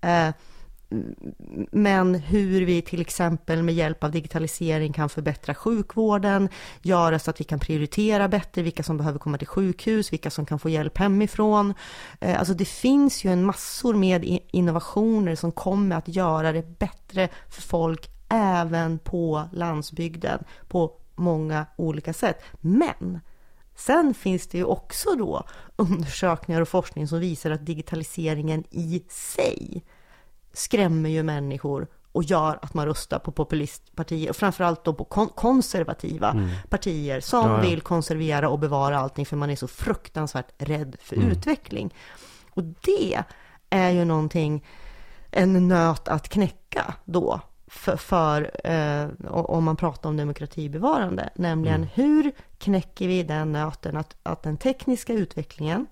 Eh, 0.00 0.28
men 1.72 2.14
hur 2.14 2.64
vi 2.64 2.82
till 2.82 3.00
exempel 3.00 3.62
med 3.62 3.74
hjälp 3.74 4.04
av 4.04 4.10
digitalisering 4.10 4.92
kan 4.92 5.08
förbättra 5.08 5.54
sjukvården, 5.54 6.48
göra 6.82 7.18
så 7.18 7.30
att 7.30 7.40
vi 7.40 7.44
kan 7.44 7.58
prioritera 7.58 8.28
bättre 8.28 8.62
vilka 8.62 8.82
som 8.82 8.96
behöver 8.96 9.18
komma 9.18 9.38
till 9.38 9.46
sjukhus, 9.46 10.12
vilka 10.12 10.30
som 10.30 10.46
kan 10.46 10.58
få 10.58 10.68
hjälp 10.68 10.98
hemifrån. 10.98 11.74
Eh, 12.20 12.38
alltså 12.38 12.54
det 12.54 12.64
finns 12.64 13.24
ju 13.24 13.32
en 13.32 13.44
massor 13.44 13.94
med 13.94 14.38
innovationer 14.52 15.34
som 15.34 15.52
kommer 15.52 15.96
att 15.96 16.08
göra 16.08 16.52
det 16.52 16.78
bättre 16.78 17.28
för 17.48 17.62
folk 17.62 18.08
även 18.32 18.98
på 18.98 19.44
landsbygden 19.52 20.44
på 20.68 20.92
många 21.14 21.66
olika 21.76 22.12
sätt. 22.12 22.42
Men 22.60 23.20
Sen 23.76 24.14
finns 24.14 24.46
det 24.48 24.58
ju 24.58 24.64
också 24.64 25.14
då 25.14 25.42
undersökningar 25.76 26.60
och 26.60 26.68
forskning 26.68 27.08
som 27.08 27.20
visar 27.20 27.50
att 27.50 27.66
digitaliseringen 27.66 28.64
i 28.70 29.02
sig 29.08 29.84
skrämmer 30.52 31.10
ju 31.10 31.22
människor 31.22 31.86
och 32.12 32.24
gör 32.24 32.58
att 32.62 32.74
man 32.74 32.86
röstar 32.86 33.18
på 33.18 33.32
populistpartier 33.32 34.30
och 34.30 34.36
framförallt 34.36 34.84
då 34.84 34.94
på 34.94 35.04
kon- 35.04 35.28
konservativa 35.28 36.48
partier 36.68 37.20
som 37.20 37.50
Ja, 37.50 37.56
ja. 37.64 37.70
vill 37.70 37.80
konservera 37.80 38.48
och 38.48 38.58
bevara 38.58 38.98
allting 38.98 39.26
för 39.26 39.36
man 39.36 39.50
är 39.50 39.56
så 39.56 39.68
fruktansvärt 39.68 40.52
rädd 40.58 40.96
för 41.00 41.16
Mm. 41.16 41.28
utveckling. 41.30 41.94
Och 42.50 42.62
det 42.64 43.22
är 43.70 43.90
ju 43.90 44.04
någonting, 44.04 44.64
en 45.30 45.68
nöt 45.68 46.08
att 46.08 46.28
knäcka 46.28 46.94
då 47.04 47.40
för, 47.72 47.96
för 47.96 48.50
eh, 48.64 49.08
om 49.30 49.64
man 49.64 49.76
pratar 49.76 50.08
om 50.08 50.16
demokratibevarande, 50.16 51.30
nämligen 51.34 51.76
Mm. 51.76 51.88
hur 51.94 52.32
knäcker 52.58 53.08
vi 53.08 53.22
den 53.22 53.52
nöten 53.52 53.96
att, 53.96 54.16
att 54.22 54.42
den 54.42 54.56
tekniska 54.56 55.12
utvecklingen 55.12 55.86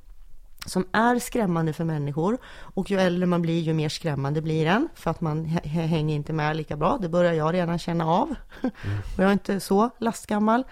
som 0.66 0.86
är 0.92 1.18
skrämmande 1.18 1.72
för 1.72 1.84
människor 1.84 2.38
och 2.44 2.90
ju 2.90 3.00
äldre 3.00 3.26
man 3.26 3.42
blir 3.42 3.60
ju 3.60 3.74
mer 3.74 3.88
skrämmande 3.88 4.42
blir 4.42 4.64
den 4.64 4.88
för 4.94 5.10
att 5.10 5.20
man 5.20 5.44
hänger 5.44 6.14
inte 6.14 6.32
med 6.32 6.56
lika 6.56 6.76
bra. 6.76 6.98
Det 7.00 7.08
börjar 7.08 7.32
jag 7.32 7.54
redan 7.54 7.78
känna 7.78 8.06
av 8.06 8.34
och 8.62 9.18
jag 9.18 9.28
är 9.28 9.32
inte 9.32 9.60
så 9.60 9.90
lastgammal. 9.98 10.64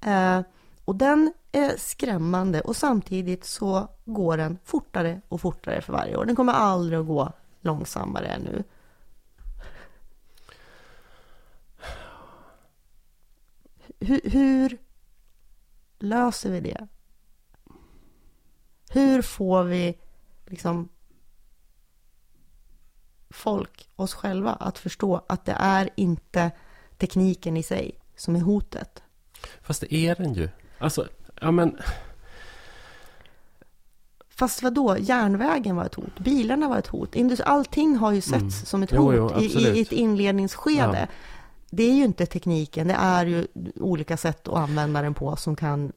Eh, 0.00 0.40
och 0.84 0.96
den 0.96 1.32
är 1.52 1.72
skrämmande 1.78 2.60
och 2.60 2.76
samtidigt 2.76 3.44
så 3.44 3.88
går 4.04 4.36
den 4.36 4.58
fortare 4.64 5.20
och 5.28 5.40
fortare 5.40 5.80
för 5.80 5.92
varje 5.92 6.16
år. 6.16 6.24
Den 6.24 6.36
kommer 6.36 6.52
aldrig 6.52 6.98
att 7.00 7.06
gå 7.06 7.32
långsammare 7.60 8.38
nu. 8.38 8.64
Hur, 14.04 14.20
hur 14.24 14.78
löser 15.98 16.50
vi 16.50 16.60
det? 16.60 16.88
Hur 18.90 19.22
får 19.22 19.64
vi 19.64 19.98
liksom 20.46 20.88
folk, 23.30 23.88
oss 23.96 24.14
själva, 24.14 24.52
att 24.52 24.78
förstå 24.78 25.24
att 25.28 25.44
det 25.44 25.56
är 25.58 25.90
inte 25.96 26.50
tekniken 26.98 27.56
i 27.56 27.62
sig 27.62 27.98
som 28.16 28.36
är 28.36 28.40
hotet? 28.40 29.02
Fast 29.62 29.80
det 29.80 29.94
är 29.94 30.14
den 30.14 30.34
ju. 30.34 30.48
Alltså, 30.78 31.08
ja 31.40 31.50
men... 31.50 31.78
Fast 34.28 34.62
vad 34.62 34.74
då? 34.74 34.96
järnvägen 34.98 35.76
var 35.76 35.84
ett 35.84 35.94
hot, 35.94 36.18
bilarna 36.18 36.68
var 36.68 36.78
ett 36.78 36.86
hot, 36.86 37.16
allting 37.44 37.96
har 37.96 38.12
ju 38.12 38.20
setts 38.20 38.40
Mm. 38.40 38.50
som 38.50 38.82
ett 38.82 38.90
hot 38.90 39.14
jo, 39.16 39.40
i, 39.40 39.78
i 39.78 39.80
ett 39.80 39.92
inledningsskede. 39.92 40.98
Ja. 41.00 41.06
Det 41.76 41.82
är 41.82 41.94
ju 41.94 42.04
inte 42.04 42.26
tekniken, 42.26 42.88
det 42.88 42.94
är 42.94 43.26
ju 43.26 43.46
olika 43.74 44.16
sätt 44.16 44.48
att 44.48 44.54
använda 44.54 45.02
den 45.02 45.14
på 45.14 45.36
som 45.36 45.56
kan 45.56 45.92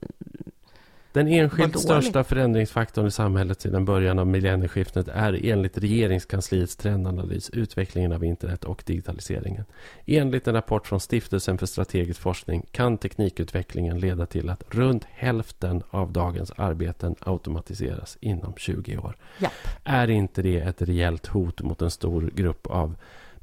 Den 1.18 1.28
enskilt 1.28 1.80
största 1.80 2.24
förändringsfaktorn 2.24 3.08
i 3.08 3.12
samhället 3.12 3.62
sedan 3.62 3.86
början 3.86 4.20
av 4.20 4.28
millennieskiftet 4.28 5.08
är 5.08 5.46
enligt 5.46 5.78
regeringskansliets 5.78 6.76
trendanalys 6.76 7.50
utvecklingen 7.50 8.12
av 8.12 8.24
internet 8.24 8.64
och 8.64 8.84
digitaliseringen. 8.86 9.66
Enligt 10.06 10.48
en 10.48 10.54
rapport 10.54 10.88
från 10.88 11.00
Stiftelsen 11.00 11.58
för 11.58 11.66
strategisk 11.66 12.20
forskning 12.20 12.66
kan 12.72 12.98
teknikutvecklingen 12.98 14.00
leda 14.00 14.26
till 14.26 14.50
att 14.50 14.64
runt 14.70 15.04
hälften 15.12 15.84
av 15.90 16.12
dagens 16.12 16.52
arbeten 16.56 17.16
automatiseras 17.20 18.18
inom 18.22 18.54
20 18.58 18.98
år. 18.98 19.16
Japp. 19.40 19.52
Är 19.84 20.10
inte 20.10 20.42
det 20.42 20.58
ett 20.58 20.82
rejält 20.82 21.28
hot 21.28 21.62
mot 21.62 21.82
en 21.82 21.92
stor 21.92 22.32
grupp 22.36 22.68
av 22.68 22.96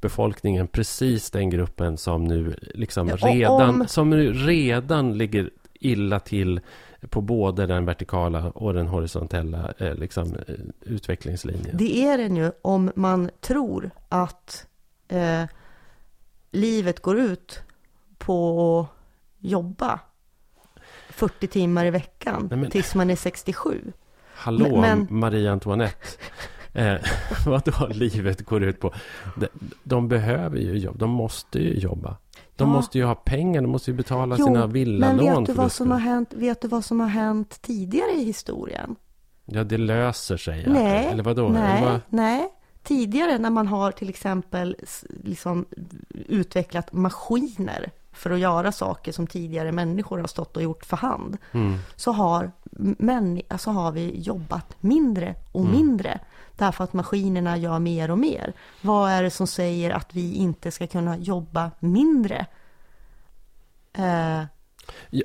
befolkningen? 0.08 0.66
Precis 0.68 1.30
den 1.30 1.50
gruppen 1.50 1.96
som 1.96 2.24
nu 2.24 2.56
liksom 2.74 3.08
Ja, 3.08 3.16
redan, 3.16 3.80
om- 3.80 3.88
som 3.88 4.10
nu 4.10 4.32
redan 4.32 5.18
ligger 5.18 5.50
illa 5.74 6.20
till 6.20 6.60
på 7.10 7.20
både 7.20 7.66
den 7.66 7.84
vertikala 7.84 8.50
och 8.50 8.74
den 8.74 8.86
horisontella 8.86 9.72
eh, 9.78 9.94
liksom, 9.94 10.34
eh, 10.48 10.54
utvecklingslinjen. 10.80 11.76
Det 11.76 12.04
är 12.04 12.18
den 12.18 12.36
ju 12.36 12.52
om 12.62 12.90
man 12.96 13.30
tror 13.40 13.90
att 14.08 14.66
eh, 15.08 15.42
livet 16.50 17.00
går 17.00 17.18
ut 17.18 17.62
på 18.18 18.80
att 18.80 18.88
jobba 19.38 20.00
40 21.10 21.46
timmar 21.46 21.84
i 21.86 21.90
veckan 21.90 22.46
Nej, 22.50 22.58
men- 22.58 22.70
tills 22.70 22.94
man 22.94 23.10
är 23.10 23.16
67. 23.16 23.92
Hallå, 24.34 24.80
men- 24.80 25.06
Marie 25.10 25.52
Antoinette. 25.52 26.06
Eh, 26.74 26.94
vad 27.46 27.62
då 27.64 27.86
livet 27.86 28.44
går 28.46 28.62
ut 28.62 28.80
på? 28.80 28.92
De, 29.36 29.46
de 29.82 30.08
behöver 30.08 30.58
ju 30.58 30.78
jobb. 30.78 30.98
De 30.98 31.10
måste 31.10 31.58
ju 31.58 31.74
jobba. 31.78 32.16
De 32.56 32.68
Ja. 32.68 32.74
måste 32.74 32.98
ju 32.98 33.04
ha 33.04 33.14
pengar. 33.14 33.62
De 33.62 33.70
måste 33.70 33.90
ju 33.90 33.96
betala 33.96 34.36
Jo, 34.38 34.46
sina 34.46 34.60
Men 34.60 34.72
villalån. 34.72 35.38
vet 35.44 35.46
du, 35.46 35.52
vad 35.52 35.72
som 35.72 35.90
har 35.90 35.98
hänt, 35.98 36.32
vet 36.32 36.60
du 36.60 36.68
vad 36.68 36.84
som 36.84 37.00
har 37.00 37.08
hänt 37.08 37.62
tidigare 37.62 38.10
i 38.12 38.24
historien? 38.24 38.96
Ja, 39.44 39.64
det 39.64 39.78
löser 39.78 40.36
sig. 40.36 40.64
Nej, 40.66 41.06
Eller 41.06 41.22
vadå? 41.22 41.48
nej, 41.48 41.78
Eller 41.82 41.90
vad? 41.90 42.00
nej. 42.08 42.48
Tidigare 42.82 43.38
när 43.38 43.50
man 43.50 43.66
har 43.68 43.90
till 43.92 44.08
exempel 44.08 44.76
liksom 45.24 45.64
utvecklat 46.28 46.92
maskiner 46.92 47.90
för 48.12 48.30
att 48.30 48.38
göra 48.38 48.72
saker 48.72 49.12
som 49.12 49.26
tidigare 49.26 49.72
människor 49.72 50.18
har 50.18 50.26
stått 50.26 50.56
och 50.56 50.62
gjort 50.62 50.84
för 50.84 50.96
hand. 50.96 51.36
Mm. 51.52 51.76
så 51.96 52.12
har, 52.12 52.50
män, 52.98 53.40
alltså 53.48 53.70
har 53.70 53.92
vi 53.92 54.20
jobbat 54.20 54.76
mindre 54.80 55.34
och 55.52 55.60
Mm. 55.60 55.72
mindre. 55.72 56.20
Därför 56.56 56.84
att 56.84 56.92
maskinerna 56.92 57.56
gör 57.56 57.78
mer 57.78 58.10
och 58.10 58.18
mer. 58.18 58.52
Vad 58.80 59.10
är 59.10 59.22
det 59.22 59.30
som 59.30 59.46
säger 59.46 59.90
att 59.90 60.14
vi 60.14 60.34
inte 60.34 60.70
ska 60.70 60.86
kunna 60.86 61.16
jobba 61.16 61.70
mindre? 61.78 62.46
Eh, 63.92 64.42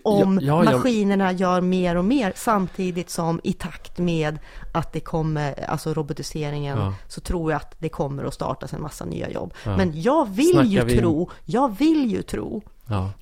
om 0.04 0.40
ja, 0.42 0.64
ja, 0.64 0.72
maskinerna 0.72 1.32
gör 1.32 1.62
mer 1.62 1.96
och 1.96 2.06
mer 2.06 2.34
samtidigt 2.36 3.10
som 3.10 3.42
i 3.44 3.54
takt 3.54 3.98
med 3.98 4.40
att 4.74 4.94
det 4.94 5.00
kommer, 5.00 5.64
alltså 5.70 5.94
robotiseringen, 5.94 6.78
Ja. 6.78 6.94
så 7.08 7.22
tror 7.22 7.52
jag 7.52 7.58
att 7.62 7.76
det 7.80 7.90
kommer 7.90 8.24
att 8.24 8.34
startas 8.34 8.74
en 8.74 8.82
massa 8.82 9.06
nya 9.06 9.30
jobb. 9.30 9.54
Men 9.66 10.02
jag 10.02 10.30
vill 10.30 10.50
Snackar 10.52 10.70
ju 10.70 10.84
vi- 10.84 10.98
tro, 10.98 11.30
jag 11.46 11.78
vill 11.78 12.12
ju 12.12 12.22
tro 12.22 12.62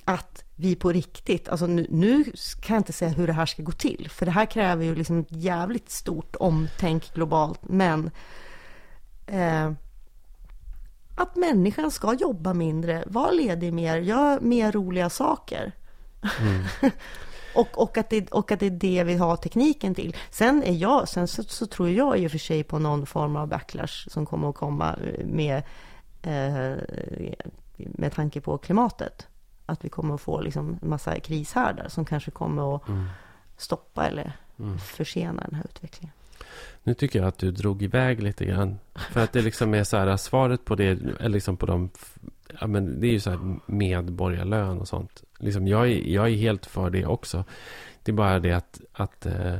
att 0.04 0.44
vi 0.56 0.74
på 0.76 0.92
riktigt, 0.92 1.48
alltså 1.48 1.66
nu, 1.66 1.86
nu 1.90 2.24
kan 2.60 2.74
jag 2.74 2.80
inte 2.80 2.92
säga 2.92 3.10
hur 3.10 3.26
det 3.26 3.32
här 3.32 3.46
ska 3.46 3.62
gå 3.62 3.72
till, 3.72 4.08
för 4.10 4.26
det 4.26 4.32
här 4.32 4.46
kräver 4.46 4.84
ju 4.84 4.94
liksom 4.94 5.18
ett 5.20 5.26
jävligt 5.30 5.90
stort 5.90 6.36
omtänk 6.40 7.14
globalt, 7.14 7.60
men 7.62 8.10
eh, 9.26 9.72
att 11.16 11.36
människan 11.36 11.90
ska 11.90 12.14
jobba 12.14 12.54
mindre, 12.54 13.04
vara 13.06 13.30
ledig 13.30 13.72
mer, 13.72 13.96
göra 13.96 14.38
mer 14.42 14.72
roliga 14.72 15.10
saker. 15.10 15.72
Och, 17.54 17.82
och, 17.82 17.98
att 17.98 18.10
det, 18.10 18.30
och 18.32 18.52
att 18.52 18.60
det 18.60 18.66
är 18.66 18.70
det 18.70 19.04
vi 19.04 19.16
har 19.16 19.36
tekniken 19.36 19.94
till. 19.94 20.16
Sen, 20.30 20.62
är 20.62 20.72
jag, 20.72 21.08
sen 21.08 21.28
så, 21.28 21.42
så 21.42 21.66
tror 21.66 21.90
jag 21.90 22.18
i 22.18 22.26
och 22.26 22.30
för 22.30 22.38
sig 22.38 22.64
på 22.64 22.78
någon 22.78 23.06
form 23.06 23.36
av 23.36 23.48
backlash 23.48 24.08
som 24.08 24.26
kommer 24.26 24.48
att 24.48 24.54
komma 24.54 24.98
med, 25.24 25.62
eh, 26.22 26.76
med 27.76 28.12
tanke 28.14 28.40
på 28.40 28.58
klimatet. 28.58 29.26
Att 29.66 29.84
vi 29.84 29.88
kommer 29.88 30.14
att 30.14 30.20
få 30.20 30.40
liksom 30.40 30.78
en 30.82 30.88
massa 30.88 31.20
krishärdar 31.20 31.88
som 31.88 32.04
kanske 32.04 32.30
kommer 32.30 32.76
att 32.76 32.88
Mm. 32.88 33.06
stoppa 33.56 34.06
eller 34.06 34.32
försena 34.78 35.42
den 35.42 35.54
här 35.54 35.64
utvecklingen. 35.64 36.12
Nu 36.82 36.94
tycker 36.94 37.18
jag 37.18 37.28
att 37.28 37.38
du 37.38 37.50
drog 37.50 37.82
iväg 37.82 38.22
lite 38.22 38.44
grann. 38.44 38.78
För 38.94 39.20
att 39.24 39.32
det 39.32 39.42
liksom 39.42 39.74
är 39.74 39.84
så 39.84 39.96
här, 39.96 40.16
svaret 40.16 40.64
på 40.64 40.74
det, 40.74 40.94
liksom 41.20 41.56
på 41.56 41.66
de, 41.66 41.90
ja 42.60 42.66
men 42.66 43.00
det 43.00 43.06
är 43.06 43.12
ju 43.12 43.20
så 43.20 43.30
här 43.30 43.58
medborgarlön 43.66 44.78
och 44.80 44.88
sånt. 44.88 45.22
Liksom 45.38 45.68
jag, 45.68 45.90
är, 45.90 46.08
jag 46.08 46.28
är 46.28 46.36
helt 46.36 46.66
för 46.66 46.90
det 46.90 47.06
också. 47.06 47.44
Det 48.02 48.10
är 48.10 48.16
bara 48.16 48.38
det 48.38 48.52
att, 48.52 48.80
att 48.92 49.26
eh, 49.26 49.58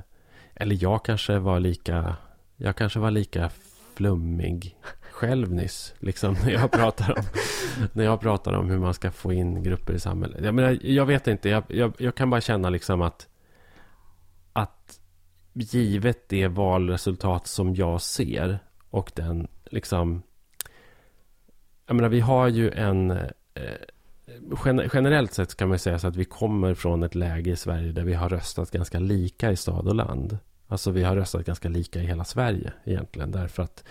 eller 0.54 0.82
jag 0.82 1.04
kanske 1.04 1.38
var 1.38 1.60
lika, 1.60 2.16
jag 2.56 2.76
kanske 2.76 2.98
var 2.98 3.10
lika 3.10 3.50
flummig 3.94 4.76
själv 5.10 5.52
nyss. 5.52 5.94
Liksom 5.98 6.36
när 6.44 6.50
jag 6.50 6.70
pratar 6.70 7.18
om, 7.18 7.24
när 7.92 8.04
jag 8.04 8.20
pratar 8.20 8.52
om 8.52 8.70
hur 8.70 8.78
man 8.78 8.94
ska 8.94 9.10
få 9.10 9.32
in 9.32 9.62
grupper 9.62 9.94
i 9.94 10.00
samhället. 10.00 10.44
Jag, 10.44 10.54
menar, 10.54 10.78
jag 10.82 11.06
vet 11.06 11.26
inte, 11.26 11.48
jag, 11.48 11.64
jag, 11.68 11.92
jag 11.98 12.14
kan 12.14 12.30
bara 12.30 12.40
känna 12.40 12.70
liksom 12.70 13.02
att, 13.02 13.28
att 14.52 15.00
givet 15.52 16.28
det 16.28 16.48
valresultat 16.48 17.46
som 17.46 17.74
jag 17.74 18.00
ser 18.00 18.58
och 18.90 19.12
den 19.14 19.48
liksom... 19.64 20.22
Jag 21.86 21.96
menar, 21.96 22.08
vi 22.08 22.20
har 22.20 22.48
ju 22.48 22.70
en... 22.70 23.10
Eh, 23.10 23.24
generellt 24.92 25.34
sett 25.34 25.56
kan 25.56 25.68
man 25.68 25.78
säga 25.78 25.98
så 25.98 26.06
att 26.06 26.16
vi 26.16 26.24
kommer 26.24 26.74
från 26.74 27.02
ett 27.02 27.14
läge 27.14 27.50
i 27.50 27.56
Sverige 27.56 27.92
där 27.92 28.04
vi 28.04 28.14
har 28.14 28.28
röstat 28.28 28.70
ganska 28.70 28.98
lika 28.98 29.50
i 29.52 29.56
stad 29.56 29.88
och 29.88 29.94
land. 29.94 30.38
Alltså 30.68 30.90
vi 30.90 31.02
har 31.02 31.16
röstat 31.16 31.44
ganska 31.44 31.68
lika 31.68 32.00
i 32.00 32.06
hela 32.06 32.24
Sverige 32.24 32.72
egentligen. 32.84 33.30
Därför 33.30 33.62
att 33.62 33.84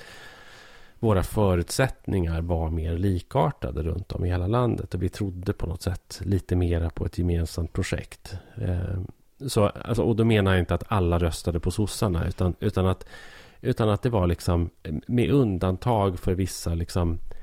våra 1.00 1.24
förutsättningar 1.24 2.42
var 2.42 2.70
mer 2.70 2.98
likartade 2.98 3.84
runt 3.84 4.12
om 4.12 4.26
i 4.26 4.30
hela 4.30 4.48
landet. 4.48 4.94
Och 4.94 5.04
vi 5.04 5.10
trodde 5.10 5.54
på 5.54 5.68
något 5.68 5.82
sätt 5.82 6.22
lite 6.24 6.56
mera 6.56 6.90
på 6.90 7.06
ett 7.06 7.18
gemensamt 7.18 7.74
projekt. 7.74 8.38
Ehm, 8.56 9.08
så, 9.48 9.66
alltså, 9.66 10.04
och 10.04 10.16
då 10.16 10.26
menar 10.26 10.52
jag 10.52 10.60
inte 10.60 10.76
att 10.76 10.84
alla 10.88 11.20
röstade 11.20 11.60
på 11.60 11.72
sossarna. 11.72 12.28
Utan, 12.28 12.56
utan, 12.60 12.88
att, 12.88 13.06
utan 13.62 13.90
att 13.90 14.02
det 14.02 14.10
var 14.10 14.28
liksom 14.28 14.70
med 15.08 15.32
undantag 15.32 16.20
för 16.20 16.34
vissa 16.34 16.74
liksom 16.74 17.14
eh, 17.14 17.37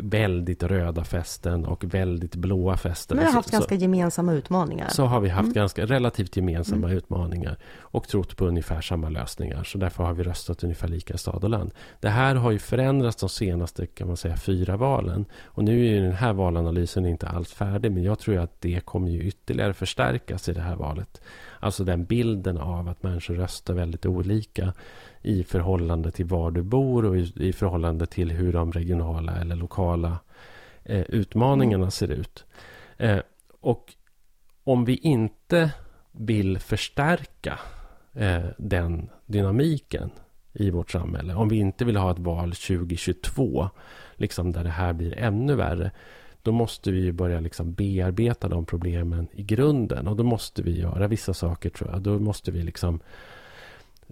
väldigt 0.00 0.62
röda 0.62 1.04
fästen 1.04 1.64
och 1.66 1.84
väldigt 1.94 2.36
blåa 2.36 2.76
fästen. 2.76 3.16
Men 3.16 3.26
vi 3.26 3.30
har 3.30 3.34
haft 3.38 3.48
så- 3.48 3.52
ganska 3.56 3.74
gemensamma 3.74 4.32
utmaningar. 4.32 4.88
så 4.88 5.04
har 5.04 5.20
vi 5.20 5.28
haft 5.28 5.42
Mm. 5.44 5.52
ganska 5.54 5.86
relativt 5.86 6.36
gemensamma 6.36 6.90
utmaningar 6.90 7.56
och 7.78 8.08
trott 8.08 8.36
på 8.36 8.46
ungefär 8.46 8.80
samma 8.80 9.08
lösningar. 9.08 9.64
Så 9.64 9.78
därför 9.78 10.04
har 10.04 10.12
vi 10.14 10.22
röstat 10.22 10.62
ungefär 10.64 10.88
lika 10.88 11.14
i 11.14 11.18
stad 11.18 11.44
och 11.44 11.50
land. 11.50 11.70
Det 12.00 12.08
här 12.08 12.34
har 12.34 12.50
ju 12.50 12.58
förändrats 12.58 13.16
de 13.16 13.28
senaste 13.28 13.86
kan 13.86 14.06
man 14.06 14.16
säga, 14.16 14.36
fyra 14.36 14.76
valen. 14.76 15.24
Och 15.44 15.64
nu 15.64 15.72
är 15.86 15.90
ju 15.94 16.00
den 16.02 16.12
här 16.12 16.32
valanalysen 16.32 17.06
inte 17.06 17.28
alls 17.28 17.52
färdig. 17.52 17.92
Men 17.92 18.02
jag 18.02 18.18
tror 18.18 18.38
att 18.38 18.60
det 18.60 18.80
kommer 18.84 19.10
ju 19.10 19.22
ytterligare 19.22 19.74
förstärkas 19.74 20.48
i 20.48 20.52
det 20.52 20.60
här 20.60 20.76
valet. 20.76 21.20
Alltså 21.60 21.84
den 21.84 22.04
bilden 22.04 22.58
av 22.58 22.88
att 22.88 23.02
människor 23.02 23.34
röstar 23.34 23.74
väldigt 23.74 24.06
olika 24.06 24.72
i 25.28 25.44
förhållande 25.44 26.10
till 26.10 26.26
var 26.26 26.50
du 26.50 26.62
bor 26.62 27.04
och 27.04 27.16
i, 27.16 27.32
i 27.36 27.52
förhållande 27.52 28.06
till 28.06 28.30
hur 28.30 28.52
de 28.52 28.72
regionala 28.72 29.36
eller 29.36 29.56
lokala 29.56 30.18
eh, 30.84 31.00
utmaningarna 31.00 31.90
ser 31.90 32.10
ut. 32.10 32.44
Eh, 32.96 33.18
och 33.60 33.94
om 34.64 34.84
vi 34.84 34.96
inte 34.96 35.70
vill 36.12 36.58
förstärka 36.58 37.58
eh, 38.14 38.44
den 38.58 39.10
dynamiken 39.26 40.10
i 40.52 40.70
vårt 40.70 40.90
samhälle. 40.90 41.34
Om 41.34 41.48
vi 41.48 41.56
inte 41.56 41.84
vill 41.84 41.96
ha 41.96 42.10
ett 42.10 42.18
val 42.18 42.52
2022, 42.52 43.70
liksom 44.14 44.52
där 44.52 44.64
det 44.64 44.70
här 44.70 44.92
blir 44.92 45.18
ännu 45.18 45.54
värre. 45.54 45.90
Då 46.42 46.52
måste 46.52 46.90
vi 46.90 47.12
börja 47.12 47.40
liksom 47.40 47.72
bearbeta 47.72 48.48
de 48.48 48.66
problemen 48.66 49.28
i 49.32 49.42
grunden. 49.42 50.08
Och 50.08 50.16
då 50.16 50.24
måste 50.24 50.62
vi 50.62 50.80
göra 50.80 51.08
vissa 51.08 51.34
saker 51.34 51.70
tror 51.70 51.90
jag. 51.90 52.02
Då 52.02 52.18
måste 52.18 52.50
vi 52.50 52.62
liksom 52.62 53.00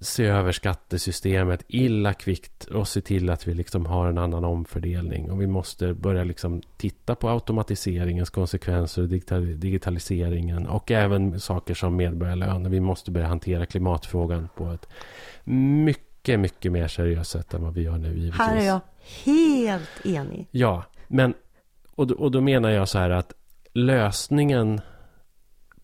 se 0.00 0.24
över 0.24 0.52
skattesystemet 0.52 1.64
illa 1.68 2.14
kvickt 2.14 2.64
och 2.64 2.88
se 2.88 3.00
till 3.00 3.30
att 3.30 3.48
vi 3.48 3.54
liksom 3.54 3.86
har 3.86 4.06
en 4.06 4.18
annan 4.18 4.44
omfördelning. 4.44 5.30
Och 5.30 5.40
vi 5.40 5.46
måste 5.46 5.94
börja 5.94 6.24
liksom 6.24 6.62
titta 6.76 7.14
på 7.14 7.28
automatiseringens 7.28 8.30
konsekvenser 8.30 9.02
och 9.02 9.08
digital- 9.08 9.60
digitaliseringen 9.60 10.66
och 10.66 10.90
även 10.90 11.40
saker 11.40 11.74
som 11.74 11.96
medborgarlön. 11.96 12.66
Och 12.66 12.72
Vi 12.72 12.80
måste 12.80 13.10
börja 13.10 13.26
hantera 13.26 13.66
klimatfrågan 13.66 14.48
på 14.56 14.70
ett 14.70 14.88
mycket, 15.44 16.40
mycket 16.40 16.72
mer 16.72 16.88
seriöst 16.88 17.30
sätt 17.30 17.54
än 17.54 17.62
vad 17.62 17.74
vi 17.74 17.82
gör 17.82 17.98
nu 17.98 18.08
givetvis. 18.08 18.38
Här 18.38 18.56
är 18.56 18.66
jag 18.66 18.80
helt 19.24 20.06
enig. 20.06 20.48
Ja, 20.50 20.84
men 21.08 21.34
och 21.94 22.06
då, 22.06 22.14
och 22.14 22.30
då 22.30 22.40
menar 22.40 22.70
jag 22.70 22.88
så 22.88 22.98
här 22.98 23.10
att 23.10 23.32
lösningen 23.72 24.80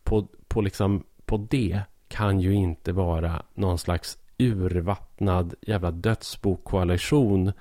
på, 0.03 0.29
på, 0.49 0.61
liksom, 0.61 1.05
på 1.25 1.47
det 1.51 1.81
kan 2.13 2.41
ju 2.41 2.55
inte 2.55 2.93
vara 2.93 3.43
någon 3.55 3.79
slags 3.79 4.19
urvattnad 4.39 5.55
jävla 5.61 5.91
dödsbokoalition 5.91 7.53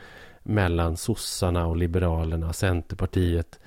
mellan 0.44 0.98
sossarna 0.98 1.66
och 1.68 1.78
liberalerna, 1.78 2.54
Centerpartiet 2.54 3.60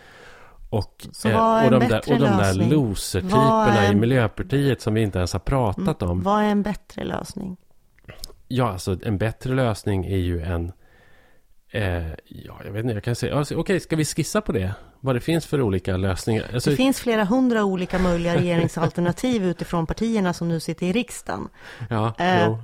och, 0.70 1.06
eh, 1.24 1.56
och 1.56 1.62
en 1.62 1.80
de 1.80 1.88
där, 1.88 1.98
och 2.12 2.18
de 2.18 2.24
där 2.36 2.70
loser-typerna 2.70 3.78
är 3.80 3.88
i 3.88 3.92
en- 3.92 4.00
Miljöpartiet 4.00 4.80
som 4.80 4.94
vi 4.94 5.02
inte 5.02 5.18
ens 5.18 5.32
har 5.32 5.40
pratat 5.40 6.02
om. 6.02 6.22
Vad 6.22 6.42
är 6.42 6.48
en 6.48 6.62
bättre 6.62 7.04
lösning? 7.04 7.56
Ja, 8.48 8.68
alltså 8.72 8.96
en 9.04 9.18
bättre 9.18 9.54
lösning 9.54 10.04
är 10.06 10.16
ju 10.16 10.42
en... 10.42 10.72
Eh, 11.74 12.08
ja, 12.28 12.60
jag 12.64 12.72
vet 12.72 12.84
inte, 12.84 12.94
jag 12.94 13.04
kan 13.04 13.14
säga... 13.14 13.36
Alltså, 13.38 13.54
Okej, 13.56 13.80
ska 13.80 13.96
vi 13.96 14.04
skissa 14.04 14.40
på 14.40 14.52
det? 14.52 14.74
Vad 15.00 15.16
det 15.16 15.20
finns 15.20 15.46
för 15.46 15.60
olika 15.60 15.96
lösningar? 15.96 16.44
Alltså, 16.54 16.70
Det 16.70 16.76
finns 16.76 17.00
flera 17.00 17.24
hundra 17.24 17.64
olika 17.64 17.98
möjliga 17.98 18.36
regeringsalternativ 18.36 19.44
utifrån 19.50 19.86
partierna 19.86 20.32
som 20.32 20.48
nu 20.48 20.60
sitter 20.60 20.86
i 20.86 20.92
riksdagen. 20.92 21.48
ja, 21.90 22.14
Eh. 22.18 22.44
jo. 22.46 22.58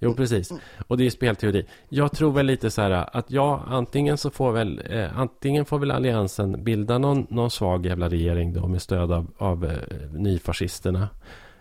Jo, 0.00 0.14
precis. 0.14 0.52
Och 0.86 0.96
det 0.98 1.06
är 1.06 1.10
spelteori. 1.10 1.66
Jag 1.88 2.12
tror 2.12 2.32
väl 2.32 2.46
lite 2.46 2.70
så 2.70 2.82
här 2.82 3.16
att 3.16 3.30
ja, 3.30 3.62
antingen 3.68 4.18
så 4.18 4.30
får 4.30 4.52
väl... 4.52 4.82
Eh, 4.90 5.18
antingen 5.18 5.64
får 5.64 5.78
väl 5.78 5.90
Alliansen 5.90 6.64
bilda 6.64 6.98
någon, 6.98 7.26
någon 7.30 7.50
svag 7.50 7.86
jävla 7.86 8.08
regering 8.08 8.52
då 8.52 8.66
med 8.66 8.82
stöd 8.82 9.12
av, 9.12 9.26
av 9.38 9.64
eh, 9.64 10.10
nyfascisterna. 10.12 11.08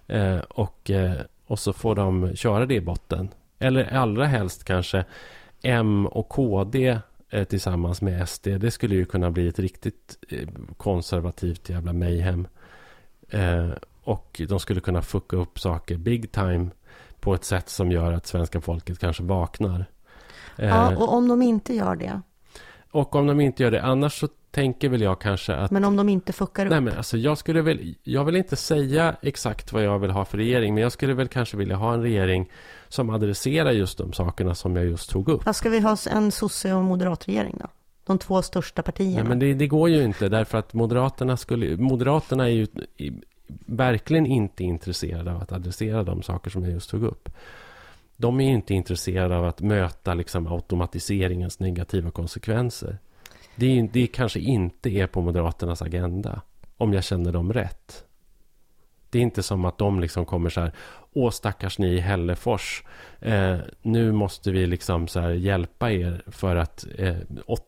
Eh, 0.07 0.38
och, 0.38 0.90
eh, 0.91 1.11
och 1.48 1.60
så 1.60 1.74
får 1.74 1.95
de 1.95 2.36
köra 2.36 2.65
det 2.65 2.76
i 2.76 2.82
botten. 2.82 3.30
Eller 3.60 3.94
allra 3.94 4.26
helst 4.26 4.64
kanske 4.64 5.06
M 5.63 6.07
och 6.07 6.29
KD 6.29 6.99
eh, 7.29 7.43
tillsammans 7.43 8.01
med 8.01 8.29
SD. 8.29 8.47
Det 8.47 8.71
skulle 8.71 8.95
ju 8.95 9.05
kunna 9.05 9.31
bli 9.31 9.47
ett 9.47 9.59
riktigt 9.59 10.17
eh, 10.29 10.47
konservativt 10.77 11.69
jävla 11.69 11.93
mayhem. 11.93 12.47
Eh, 13.29 13.69
och 14.03 14.41
de 14.49 14.59
skulle 14.59 14.81
kunna 14.81 15.01
fucka 15.01 15.35
upp 15.35 15.59
saker 15.59 15.97
big 15.97 16.31
time 16.31 16.69
på 17.19 17.34
ett 17.34 17.43
sätt 17.43 17.69
som 17.69 17.91
gör 17.91 18.13
att 18.13 18.27
svenska 18.27 18.61
folket 18.61 18.99
kanske 18.99 19.23
vaknar. 19.23 19.85
Eh, 20.57 20.67
Ja, 20.67 20.95
och 20.97 21.13
om 21.13 21.27
de 21.27 21.41
inte 21.41 21.73
gör 21.73 21.95
det, 21.95 22.21
och 22.91 23.15
om 23.15 23.27
de 23.27 23.39
inte 23.39 23.63
gör 23.63 23.71
det, 23.71 23.81
annars 23.81 24.19
så 24.19 24.27
tänker 24.51 24.89
väl 24.89 25.01
jag 25.01 25.21
kanske 25.21 25.55
att 25.55 25.71
men 25.71 25.85
om 25.85 25.95
de 25.95 26.09
inte 26.09 26.34
fuckar 26.34 26.65
upp. 26.65 26.71
Nej 26.71 26.81
men 26.81 26.97
alltså 26.97 27.17
jag 27.17 27.38
skulle 27.38 27.61
väl 27.61 27.95
Jag 28.03 28.25
vill 28.25 28.35
inte 28.35 28.55
säga 28.55 29.15
exakt 29.21 29.73
vad 29.73 29.84
jag 29.84 29.99
vill 29.99 30.11
ha 30.11 30.25
för 30.25 30.38
regering 30.38 30.73
Men 30.73 30.84
jag 30.84 30.91
skulle 30.91 31.13
väl 31.13 31.27
kanske 31.27 31.57
vilja 31.57 31.75
ha 31.75 31.93
en 31.93 32.01
regering 32.01 32.51
Som 32.89 33.09
adresserar 33.09 33.72
just 33.72 33.97
de 33.97 34.14
sakerna 34.14 34.55
som 34.55 34.76
jag 34.76 34.85
just 34.85 35.09
tog 35.09 35.30
upp 35.30 35.43
ska 35.55 35.69
vi 35.69 35.80
ha 35.80 35.97
en 36.09 36.31
sosse 36.31 36.73
och 36.73 36.84
moderatregering 36.84 37.55
då? 37.59 37.68
De 38.05 38.18
två 38.18 38.41
största 38.41 38.81
partierna. 38.81 39.15
Nej 39.15 39.23
men 39.23 39.39
det, 39.39 39.53
det 39.53 39.68
går 39.68 39.89
ju 39.89 40.03
inte 40.03 40.30
därför 40.30 40.57
att 40.57 40.73
Moderaterna 40.73 41.38
skulle 41.38 41.77
Moderaterna 41.77 42.43
är 42.49 42.51
ju 42.51 42.68
verkligen 43.65 44.26
inte 44.26 44.64
intresserade 44.64 45.31
av 45.34 45.41
att 45.41 45.51
adressera 45.51 46.03
de 46.03 46.22
saker 46.22 46.49
som 46.49 46.64
jag 46.64 46.73
just 46.73 46.89
tog 46.89 47.03
upp. 47.03 47.30
De 48.18 48.39
är 48.39 48.45
ju 48.45 48.53
inte 48.53 48.73
intresserade 48.73 49.38
av 49.38 49.45
att 49.45 49.61
möta 49.61 50.14
liksom 50.14 50.47
automatiseringens 50.47 51.59
negativa 51.59 52.11
konsekvenser. 52.11 52.97
Det, 53.55 53.80
är, 53.80 53.89
det 53.93 54.07
kanske 54.07 54.39
inte 54.39 54.89
är 54.89 55.07
på 55.07 55.22
Moderaternas 55.22 55.81
agenda. 55.81 56.41
Om 56.77 56.93
jag 56.93 57.03
känner 57.03 57.31
dem 57.31 57.53
rätt. 57.53 58.03
Det 59.09 59.17
är 59.19 59.23
inte 59.23 59.43
som 59.43 59.65
att 59.65 59.77
de 59.77 59.99
liksom 59.99 60.25
kommer 60.25 60.49
så 60.49 60.61
här. 60.61 60.71
Åh 61.13 61.31
stackars 61.31 61.79
ni 61.79 61.88
i 61.88 61.99
Hällefors. 61.99 62.84
Eh, 63.19 63.57
nu 63.81 64.11
måste 64.11 64.51
vi 64.51 64.67
liksom 64.67 65.07
så 65.07 65.31
hjälpa 65.31 65.91
er 65.91 66.23
för 66.27 66.55
att 66.55 66.85
eh, 66.97 67.15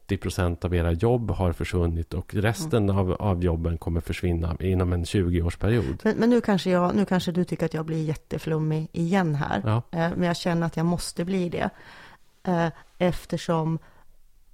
80% 0.10 0.66
av 0.66 0.76
era 0.76 0.92
jobb 0.92 1.32
har 1.32 1.54
försvunnit 1.54 2.14
och 2.14 2.36
resten 2.36 2.90
av, 2.90 3.12
av 3.14 3.44
jobben 3.44 3.78
kommer 3.78 4.02
försvinna 4.02 4.58
inom 4.60 4.94
en 4.94 5.04
20-årsperiod. 5.04 6.00
Men, 6.04 6.16
men 6.18 6.30
nu, 6.30 6.42
kanske 6.42 6.70
jag, 6.70 6.96
nu 6.96 7.06
kanske 7.06 7.32
du 7.32 7.44
tycker 7.44 7.66
att 7.66 7.74
jag 7.74 7.86
blir 7.86 8.04
jätteflummig 8.04 8.88
igen 8.92 9.36
här. 9.36 9.62
Ja. 9.66 9.76
Eh, 9.92 10.10
Men 10.16 10.24
jag 10.24 10.38
känner 10.38 10.68
att 10.68 10.78
jag 10.78 10.86
måste 10.86 11.26
bli 11.26 11.50
det. 11.50 11.70
Eh, 12.44 12.68
Eftersom 12.98 13.80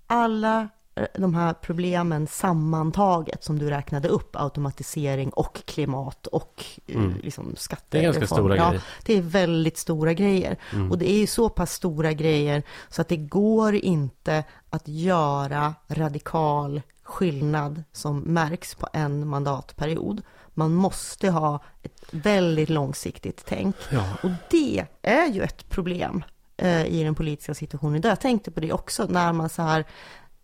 alla 0.07 0.69
de 1.13 1.35
här 1.35 1.53
problemen 1.53 2.27
sammantaget 2.27 3.43
som 3.43 3.59
du 3.59 3.69
räknade 3.69 4.07
upp, 4.07 4.35
automatisering 4.35 5.29
och 5.29 5.65
klimat 5.65 6.27
och 6.27 6.65
eh, 6.87 6.95
Mm. 6.95 7.17
liksom 7.23 7.53
skattereform. 7.57 8.01
Det 8.01 8.17
är 8.17 8.19
ganska 8.19 8.35
stora 8.35 8.57
ja, 8.57 8.67
grejer. 8.69 8.83
Det 9.05 9.17
är 9.17 9.21
väldigt 9.21 9.77
stora 9.77 10.13
grejer. 10.13 10.57
Mm. 10.73 10.91
Och 10.91 10.97
det 10.97 11.11
är 11.11 11.17
ju 11.17 11.27
så 11.27 11.49
pass 11.49 11.73
stora 11.73 12.13
grejer 12.13 12.63
så 12.89 13.01
att 13.01 13.07
det 13.07 13.17
går 13.17 13.75
inte 13.75 14.43
att 14.69 14.87
göra 14.87 15.73
radikal 15.87 16.81
skillnad 17.03 17.83
som 17.91 18.19
märks 18.19 18.75
på 18.75 18.87
en 18.93 19.27
mandatperiod. 19.27 20.21
Man 20.53 20.73
måste 20.73 21.29
ha 21.29 21.59
ett 21.83 22.03
väldigt 22.11 22.69
långsiktigt 22.69 23.43
tänk. 23.47 23.75
Ja. 23.91 24.03
Och 24.23 24.29
det 24.49 24.85
är 25.01 25.27
ju 25.27 25.41
ett 25.41 25.69
problem 25.69 26.23
eh, 26.57 26.85
i 26.85 27.03
den 27.03 27.15
politiska 27.15 27.53
situationen 27.53 27.95
idag. 27.95 28.11
Jag 28.11 28.19
tänkte 28.19 28.51
på 28.51 28.59
det 28.59 28.73
också 28.73 29.05
när 29.09 29.33
man 29.33 29.49
så 29.49 29.61
här 29.61 29.85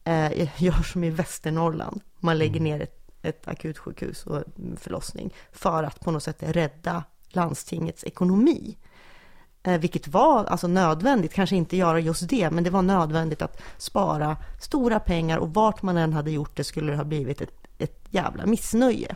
eh, 0.04 0.62
gör 0.64 0.84
som 0.84 1.04
i 1.04 1.10
Västernorrland. 1.10 2.02
Man 2.20 2.38
lägger 2.38 2.60
ner 2.60 2.80
ett, 2.80 3.12
ett 3.22 3.48
akutsjukhus 3.48 4.26
och 4.26 4.44
förlossning 4.78 5.34
för 5.52 5.84
att 5.84 6.00
på 6.00 6.12
något 6.12 6.24
sätt 6.24 6.38
rädda 6.40 7.04
landstingets 7.30 8.04
ekonomi. 8.04 8.78
Eh, 9.64 9.80
vilket 9.80 10.08
var 10.08 10.46
alltså 10.46 10.68
nödvändigt, 10.68 11.34
kanske 11.34 11.56
inte 11.56 11.78
göra 11.78 12.00
just 12.00 12.30
det, 12.30 12.52
men 12.52 12.64
det 12.64 12.70
var 12.70 12.82
nödvändigt 12.82 13.42
att 13.42 13.62
spara 13.78 14.38
stora 14.62 15.00
pengar 15.00 15.38
och 15.38 15.54
vart 15.54 15.82
man 15.82 15.98
än 15.98 16.14
hade 16.14 16.32
gjort 16.32 16.56
det 16.56 16.64
skulle 16.64 16.92
det 16.92 16.98
ha 16.98 17.04
blivit 17.04 17.42
ett, 17.42 17.54
ett 17.78 18.06
jävla 18.10 18.46
missnöje. 18.46 19.16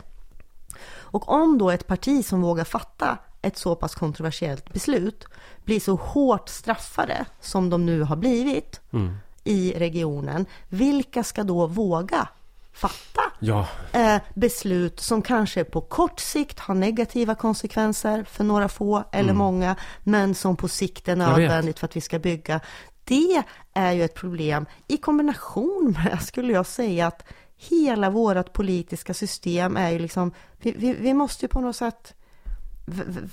Och 0.88 1.28
om 1.28 1.58
då 1.58 1.70
ett 1.70 1.86
parti 1.86 2.24
som 2.24 2.42
vågar 2.42 2.64
fatta 2.64 3.18
ett 3.42 3.58
så 3.58 3.76
pass 3.76 3.94
kontroversiellt 3.94 4.72
beslut 4.72 5.24
blir 5.64 5.80
så 5.80 5.94
hårt 5.94 6.48
straffade 6.48 7.24
som 7.40 7.70
de 7.70 7.86
nu 7.86 8.02
har 8.02 8.16
blivit 8.16 8.80
Mm. 8.90 9.16
I 9.46 9.74
regionen, 9.76 10.46
vilka 10.68 11.24
ska 11.24 11.44
då 11.44 11.66
våga 11.66 12.28
fatta 12.72 13.20
Ja, 13.38 13.66
eh, 13.92 14.16
beslut 14.34 15.00
som 15.00 15.22
kanske 15.22 15.64
på 15.64 15.80
kort 15.80 16.20
sikt 16.20 16.58
har 16.58 16.74
negativa 16.74 17.34
konsekvenser 17.34 18.24
för 18.24 18.44
några 18.44 18.68
få 18.68 19.04
eller 19.12 19.32
många, 19.32 19.76
men 20.02 20.34
som 20.34 20.56
på 20.56 20.68
sikt 20.68 21.08
är 21.08 21.12
Mm. 21.12 21.28
nödvändigt 21.30 21.78
för 21.78 21.84
att 21.86 21.96
vi 21.96 22.00
ska 22.00 22.18
bygga. 22.18 22.60
Det 23.04 23.42
är 23.74 23.92
ju 23.92 24.04
ett 24.04 24.14
problem 24.14 24.66
i 24.88 24.96
kombination 24.96 25.96
med, 26.04 26.22
skulle 26.26 26.52
jag 26.52 26.66
säga, 26.66 27.06
att 27.06 27.24
hela 27.56 28.10
vårt 28.10 28.52
politiska 28.52 29.14
system 29.14 29.76
är 29.76 29.90
ju 29.90 29.98
liksom, 29.98 30.32
vi, 30.58 30.72
vi, 30.72 30.92
vi 30.92 31.14
måste 31.14 31.44
ju 31.44 31.48
på 31.48 31.60
något 31.60 31.76
sätt 31.76 32.14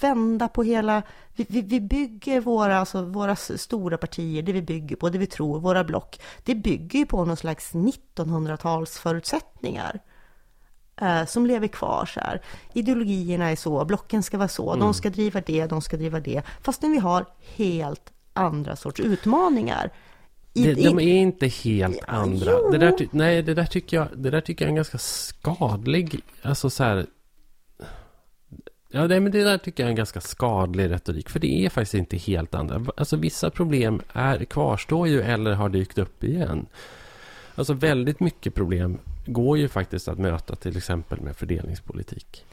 vända 0.01 0.47
på 0.47 0.63
hela, 0.63 1.03
vi, 1.35 1.45
vi, 1.49 1.61
vi 1.61 1.79
bygger 1.81 2.39
våra, 2.41 2.77
alltså 2.77 3.01
våra 3.01 3.35
stora 3.35 3.97
partier, 3.97 4.41
det 4.41 4.53
vi 4.53 4.61
bygger 4.61 4.95
på, 4.95 5.09
det 5.09 5.17
vi 5.17 5.27
tror, 5.27 5.59
våra 5.59 5.83
block, 5.83 6.21
det 6.43 6.55
bygger 6.55 6.99
ju 6.99 7.05
på 7.05 7.25
någon 7.25 7.37
slags 7.37 7.73
1900-tals 7.73 8.97
förutsättningar 8.97 9.99
eh, 11.01 11.25
som 11.25 11.45
lever 11.45 11.67
kvar 11.67 12.05
så 12.05 12.19
här. 12.19 12.41
Ideologierna 12.73 13.51
är 13.51 13.55
så, 13.55 13.85
blocken 13.85 14.23
ska 14.23 14.37
vara 14.37 14.47
så, 14.47 14.69
Mm. 14.69 14.79
de 14.79 14.93
ska 14.93 15.09
driva 15.09 15.41
det, 15.41 15.65
de 15.65 15.81
ska 15.81 15.97
driva 15.97 16.19
det, 16.19 16.43
fastän 16.61 16.91
vi 16.91 16.97
har 16.97 17.25
helt 17.55 18.13
andra 18.33 18.75
sorts 18.75 18.99
utmaningar. 18.99 19.89
I, 20.53 20.65
det, 20.65 20.73
de 20.73 20.99
är 20.99 21.15
inte 21.15 21.47
helt 21.47 21.99
andra. 22.07 22.51
jo. 22.51 22.71
Det 22.71 22.77
där, 22.77 23.07
nej, 23.11 23.43
det 23.43 23.53
där, 23.53 23.65
tycker 23.65 23.97
jag, 23.97 24.07
det 24.15 24.29
där 24.29 24.41
tycker 24.41 24.65
jag 24.65 24.67
är 24.67 24.71
en 24.71 24.75
ganska 24.75 24.97
skadlig... 24.97 26.19
Alltså 26.41 26.69
så 26.69 26.83
här... 26.83 27.05
Ja, 28.95 29.07
det, 29.07 29.19
men 29.19 29.31
det 29.31 29.43
där 29.43 29.57
tycker 29.57 29.83
jag 29.83 29.87
är 29.87 29.91
en 29.91 29.95
ganska 29.95 30.21
skadlig 30.21 30.89
retorik. 30.89 31.29
För 31.29 31.39
det 31.39 31.65
är 31.65 31.69
faktiskt 31.69 31.93
inte 31.93 32.17
helt 32.17 32.55
andra. 32.55 32.85
Alltså 32.97 33.17
vissa 33.17 33.49
problem 33.49 34.01
är, 34.13 34.45
kvarstår 34.45 35.07
ju 35.07 35.21
eller 35.21 35.53
har 35.53 35.69
dykt 35.69 35.97
upp 35.97 36.23
igen. 36.23 36.65
Alltså 37.55 37.73
väldigt 37.73 38.19
mycket 38.19 38.55
problem 38.55 38.99
går 39.25 39.57
ju 39.57 39.67
faktiskt 39.67 40.07
att 40.07 40.17
möta 40.17 40.55
till 40.55 40.77
exempel 40.77 41.21
med 41.21 41.35
fördelningspolitik. 41.35 42.45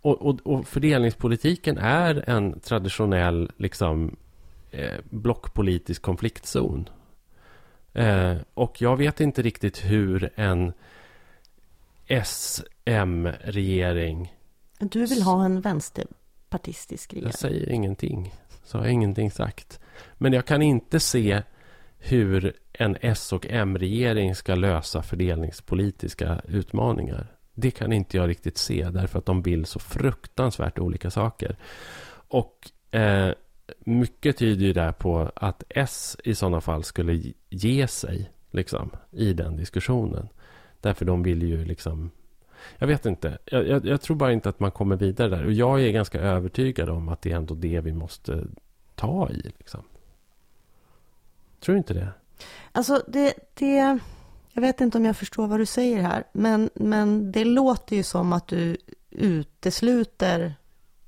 Och, 0.00 0.22
och, 0.22 0.40
och 0.44 0.68
fördelningspolitiken 0.68 1.78
är 1.78 2.30
en 2.30 2.60
traditionell 2.60 3.50
liksom, 3.56 4.16
eh, 4.70 4.98
blockpolitisk 5.10 6.02
konfliktzon. 6.02 6.88
Eh, 7.92 8.36
och 8.54 8.82
jag 8.82 8.96
vet 8.96 9.20
inte 9.20 9.42
riktigt 9.42 9.84
hur 9.84 10.30
en 10.34 10.72
SM-regering 12.24 14.33
du 14.84 15.06
vill 15.06 15.22
ha 15.22 15.44
en 15.44 15.60
vänsterpartistisk 15.60 17.12
regering. 17.12 17.30
Jag 17.30 17.38
säger 17.38 17.68
ingenting. 17.68 18.34
Så 18.64 18.78
har 18.78 18.84
jag 18.84 18.92
ingenting 18.92 19.30
sagt. 19.30 19.80
Men 20.14 20.32
jag 20.32 20.44
kan 20.44 20.62
inte 20.62 21.00
se 21.00 21.42
hur 21.98 22.52
en 22.72 22.96
S 23.00 23.32
och 23.32 23.46
M-regering 23.50 24.34
ska 24.34 24.54
lösa 24.54 25.02
fördelningspolitiska 25.02 26.40
utmaningar. 26.48 27.26
Det 27.54 27.70
kan 27.70 27.92
inte 27.92 28.16
jag 28.16 28.28
riktigt 28.28 28.58
se 28.58 28.90
därför 28.90 29.18
att 29.18 29.26
de 29.26 29.42
vill 29.42 29.66
så 29.66 29.78
fruktansvärt 29.78 30.78
olika 30.78 31.10
saker. 31.10 31.56
Och 32.28 32.70
eh, 32.90 33.30
mycket 33.78 34.36
tyder 34.36 34.66
ju 34.66 34.72
där 34.72 34.92
på 34.92 35.30
att 35.36 35.62
S 35.68 36.16
i 36.24 36.34
sådana 36.34 36.60
fall 36.60 36.84
skulle 36.84 37.32
ge 37.50 37.88
sig 37.88 38.30
liksom, 38.50 38.90
i 39.10 39.32
den 39.32 39.56
diskussionen. 39.56 40.28
Därför 40.80 41.04
de 41.04 41.22
vill 41.22 41.42
ju 41.42 41.64
liksom... 41.64 42.10
Jag 42.78 42.86
vet 42.86 43.06
inte. 43.06 43.38
Jag, 43.44 43.68
jag, 43.68 43.86
jag 43.86 44.00
tror 44.00 44.16
bara 44.16 44.32
inte 44.32 44.48
att 44.48 44.60
man 44.60 44.70
kommer 44.70 44.96
vidare 44.96 45.28
där. 45.28 45.44
Och 45.44 45.52
jag 45.52 45.82
är 45.82 45.90
ganska 45.90 46.20
övertygad 46.20 46.88
om 46.88 47.08
att 47.08 47.22
det 47.22 47.32
är 47.32 47.36
ändå 47.36 47.54
det 47.54 47.80
vi 47.80 47.92
måste 47.92 48.44
ta 48.94 49.30
i. 49.30 49.52
Liksom. 49.58 49.82
Tror 51.60 51.74
du 51.74 51.78
inte 51.78 51.94
det? 51.94 52.08
Alltså 52.72 53.02
det, 53.06 53.34
det, 53.54 53.98
jag 54.52 54.60
vet 54.60 54.80
inte 54.80 54.98
om 54.98 55.04
jag 55.04 55.16
förstår 55.16 55.46
vad 55.46 55.58
du 55.58 55.66
säger 55.66 56.02
här, 56.02 56.24
men, 56.32 56.70
men 56.74 57.32
det 57.32 57.44
låter 57.44 57.96
ju 57.96 58.02
som 58.02 58.32
att 58.32 58.46
du 58.46 58.76
utesluter 59.10 60.54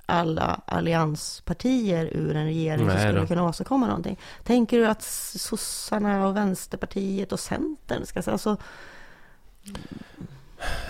alla 0.05 0.61
allianspartier 0.65 2.05
ur 2.05 2.35
en 2.35 2.45
regering 2.45 2.89
som 2.89 2.99
skulle 2.99 3.27
kunna 3.27 3.43
åstadkomma 3.43 3.87
någonting. 3.87 4.19
Tänker 4.43 4.77
du 4.77 4.87
att 4.87 5.03
sossarna 5.03 6.27
och 6.27 6.35
Vänsterpartiet 6.35 7.31
och 7.31 7.39
Centern 7.39 8.05
ska 8.05 8.21
säga, 8.21 8.33
alltså, 8.33 8.57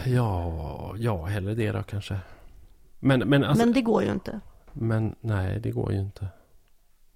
Ja, 0.06 0.96
ja, 0.98 1.26
hellre 1.26 1.54
det 1.56 1.72
då 1.72 1.84
kanske. 1.84 2.20
Men, 3.00 3.20
men, 3.20 3.44
alltså, 3.44 3.66
men 3.66 3.74
det 3.74 3.82
går 3.82 4.04
ju 4.04 4.12
inte. 4.12 4.40
men 4.74 5.16
nej, 5.22 5.60
det 5.60 5.72
går 5.72 5.92
ju 5.92 6.00
inte. 6.00 6.28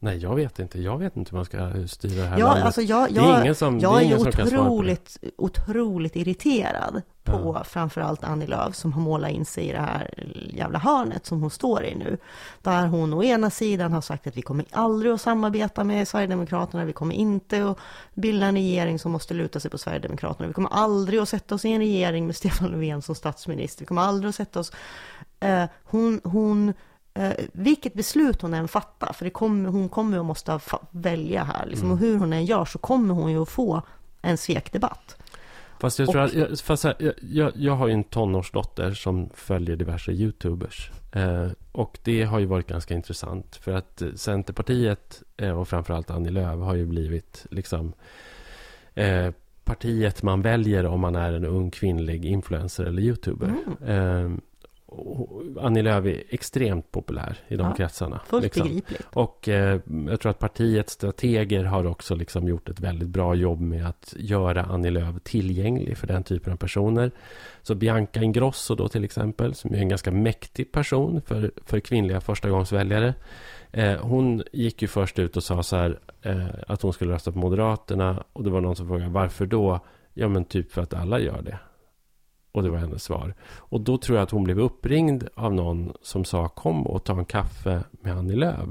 Nej, 0.03 0.17
jag 0.17 0.35
vet 0.35 0.59
inte. 0.59 0.81
Jag 0.81 0.97
vet 0.97 1.17
inte 1.17 1.31
hur 1.31 1.35
man 1.37 1.45
ska 1.45 1.87
styra 1.87 2.21
det 2.21 2.27
här 2.27 2.39
Ja, 2.39 2.45
landet. 2.45 2.65
alltså 2.65 2.81
jag, 2.81 3.13
det 3.13 3.19
är 3.19 3.23
jag, 3.25 3.41
ingen 3.41 3.55
som, 3.55 3.79
jag 3.79 3.93
är 3.95 3.97
är 3.97 4.01
ingen 4.05 4.23
det. 4.23 4.43
otroligt, 4.43 5.17
otroligt 5.37 6.15
irriterad 6.15 7.01
på 7.23 7.55
Ja. 7.57 7.63
framförallt 7.63 8.23
Annie 8.23 8.47
Lööf 8.47 8.75
som 8.75 8.93
har 8.93 9.01
målat 9.01 9.31
in 9.31 9.45
sig 9.45 9.69
i 9.69 9.71
det 9.71 9.79
här 9.79 10.23
jävla 10.53 10.79
hörnet 10.79 11.25
som 11.25 11.41
hon 11.41 11.49
står 11.49 11.83
i 11.83 11.95
nu. 11.95 12.17
Där 12.61 12.87
hon 12.87 13.13
å 13.13 13.23
ena 13.23 13.49
sidan 13.49 13.93
har 13.93 14.01
sagt 14.01 14.27
att 14.27 14.37
vi 14.37 14.41
kommer 14.41 14.65
aldrig 14.71 15.11
att 15.11 15.21
samarbeta 15.21 15.83
med 15.83 16.07
Sverigedemokraterna, 16.07 16.85
vi 16.85 16.93
kommer 16.93 17.15
inte 17.15 17.69
att 17.69 17.77
bilda 18.13 18.45
en 18.45 18.55
regering 18.55 18.99
som 18.99 19.11
måste 19.11 19.33
luta 19.33 19.59
sig 19.59 19.71
på 19.71 19.77
Sverigedemokraterna, 19.77 20.47
vi 20.47 20.53
kommer 20.53 20.69
aldrig 20.69 21.19
att 21.19 21.29
sätta 21.29 21.55
oss 21.55 21.65
i 21.65 21.69
en 21.69 21.79
regering 21.79 22.25
med 22.27 22.35
Stefan 22.35 22.69
Löfven 22.69 23.01
som 23.01 23.15
statsminister, 23.15 23.81
vi 23.81 23.85
kommer 23.85 24.01
aldrig 24.01 24.29
att 24.29 24.35
sätta 24.35 24.59
oss... 24.59 24.71
Eh, 25.39 25.65
hon, 25.83 26.21
hon 26.23 26.73
Eh, 27.13 27.31
vilket 27.53 27.93
beslut 27.93 28.41
hon 28.41 28.53
än 28.53 28.67
fattar, 28.67 29.13
för 29.13 29.25
det 29.25 29.31
kommer, 29.31 29.69
hon 29.69 29.89
kommer 29.89 30.19
att 30.19 30.25
måste 30.25 30.59
välja 30.91 31.43
här, 31.43 31.65
liksom, 31.65 31.85
Mm. 31.87 31.91
och 31.93 31.99
hur 31.99 32.17
hon 32.17 32.33
än 32.33 32.45
gör 32.45 32.65
så 32.65 32.77
kommer 32.77 33.13
hon 33.13 33.31
ju 33.31 33.41
att 33.41 33.49
få 33.49 33.81
en 34.21 34.37
svekdebatt. 34.37 35.17
Fast 35.79 35.99
jag 35.99 36.09
tror 36.11 36.23
Och- 36.23 36.33
jag, 36.33 36.59
fast 36.59 36.83
jag, 36.83 36.93
jag- 37.21 37.51
jag, 37.55 37.73
har 37.75 37.87
ju 37.87 37.93
en 37.93 38.03
tonårsdotter 38.03 38.91
som 38.91 39.29
följer 39.33 39.75
diverse 39.75 40.11
YouTubers. 40.11 40.91
Eh, 41.11 41.47
och 41.71 41.99
det 42.03 42.23
har 42.23 42.39
ju 42.39 42.45
varit 42.45 42.67
ganska 42.67 42.93
intressant. 42.93 43.55
För 43.55 43.71
att 43.73 44.01
Centerpartiet 44.15 45.23
eh, 45.37 45.59
och 45.59 45.67
framförallt 45.67 46.09
Annie 46.11 46.29
Lööf 46.29 46.59
har 46.59 46.75
ju 46.75 46.85
blivit 46.85 47.45
liksom 47.51 47.93
eh, 48.93 49.31
partiet 49.63 50.23
man 50.23 50.41
väljer 50.41 50.85
om 50.85 50.99
man 50.99 51.15
är 51.15 51.33
en 51.33 51.45
ung 51.45 51.71
kvinnlig 51.71 52.25
influencer 52.25 52.85
eller 52.85 53.01
YouTuber. 53.01 53.53
Mm. 53.85 54.41
Annie 55.59 55.81
Lööf 55.81 56.05
är 56.05 56.23
extremt 56.29 56.91
populär 56.91 57.37
i 57.47 57.55
de 57.55 57.67
Ja, 57.67 57.75
kretsarna. 57.75 58.21
Fullt 58.25 58.43
liksom. 58.43 58.63
begripligt. 58.67 59.07
Och 59.13 59.49
eh, 59.49 59.79
jag 60.09 60.19
tror 60.19 60.29
att 60.29 60.39
partiets 60.39 60.93
strateger 60.93 61.63
har 61.63 61.87
också 61.87 62.15
liksom 62.15 62.47
gjort 62.47 62.69
ett 62.69 62.79
väldigt 62.79 63.09
bra 63.09 63.35
jobb 63.35 63.61
med 63.61 63.87
att 63.87 64.13
göra 64.17 64.63
Annie 64.63 64.89
Lööf 64.89 65.15
tillgänglig 65.23 65.97
för 65.97 66.07
den 66.07 66.23
typen 66.23 66.53
av 66.53 66.57
personer. 66.57 67.11
Så 67.61 67.75
Bianca 67.75 68.21
Ingrosso 68.21 68.75
då 68.75 68.87
till 68.87 69.03
exempel, 69.03 69.53
som 69.53 69.73
är 69.73 69.77
en 69.77 69.89
ganska 69.89 70.11
mäktig 70.11 70.71
person 70.71 71.21
för, 71.25 71.51
för 71.65 71.79
kvinnliga 71.79 72.21
förstagångsväljare. 72.21 73.13
Eh, 73.71 73.97
hon 74.01 74.43
gick 74.51 74.81
ju 74.81 74.87
först 74.87 75.19
ut 75.19 75.37
och 75.37 75.43
sa 75.43 75.63
så 75.63 75.75
här 75.75 75.99
eh, 76.21 76.45
att 76.67 76.81
hon 76.81 76.93
skulle 76.93 77.13
rösta 77.13 77.31
på 77.31 77.39
Moderaterna 77.39 78.23
och 78.33 78.43
det 78.43 78.49
var 78.49 78.61
någon 78.61 78.75
som 78.75 78.87
frågade 78.87 79.09
varför 79.09 79.45
då? 79.45 79.79
Ja 80.13 80.27
men 80.27 80.45
typ 80.45 80.71
för 80.71 80.81
att 80.81 80.93
alla 80.93 81.19
gör 81.19 81.41
det. 81.41 81.59
Och 82.51 82.63
det 82.63 82.69
var 82.69 82.77
hennes 82.77 83.03
svar. 83.03 83.33
Och 83.57 83.81
då 83.81 83.97
tror 83.97 84.17
jag 84.17 84.23
att 84.23 84.31
hon 84.31 84.43
blev 84.43 84.59
uppringd 84.59 85.27
av 85.35 85.53
någon 85.53 85.93
som 86.01 86.25
sa 86.25 86.47
kom 86.47 86.87
och 86.87 87.03
ta 87.03 87.17
en 87.17 87.25
kaffe 87.25 87.83
med 87.91 88.17
Annie 88.17 88.35
Lööf. 88.35 88.69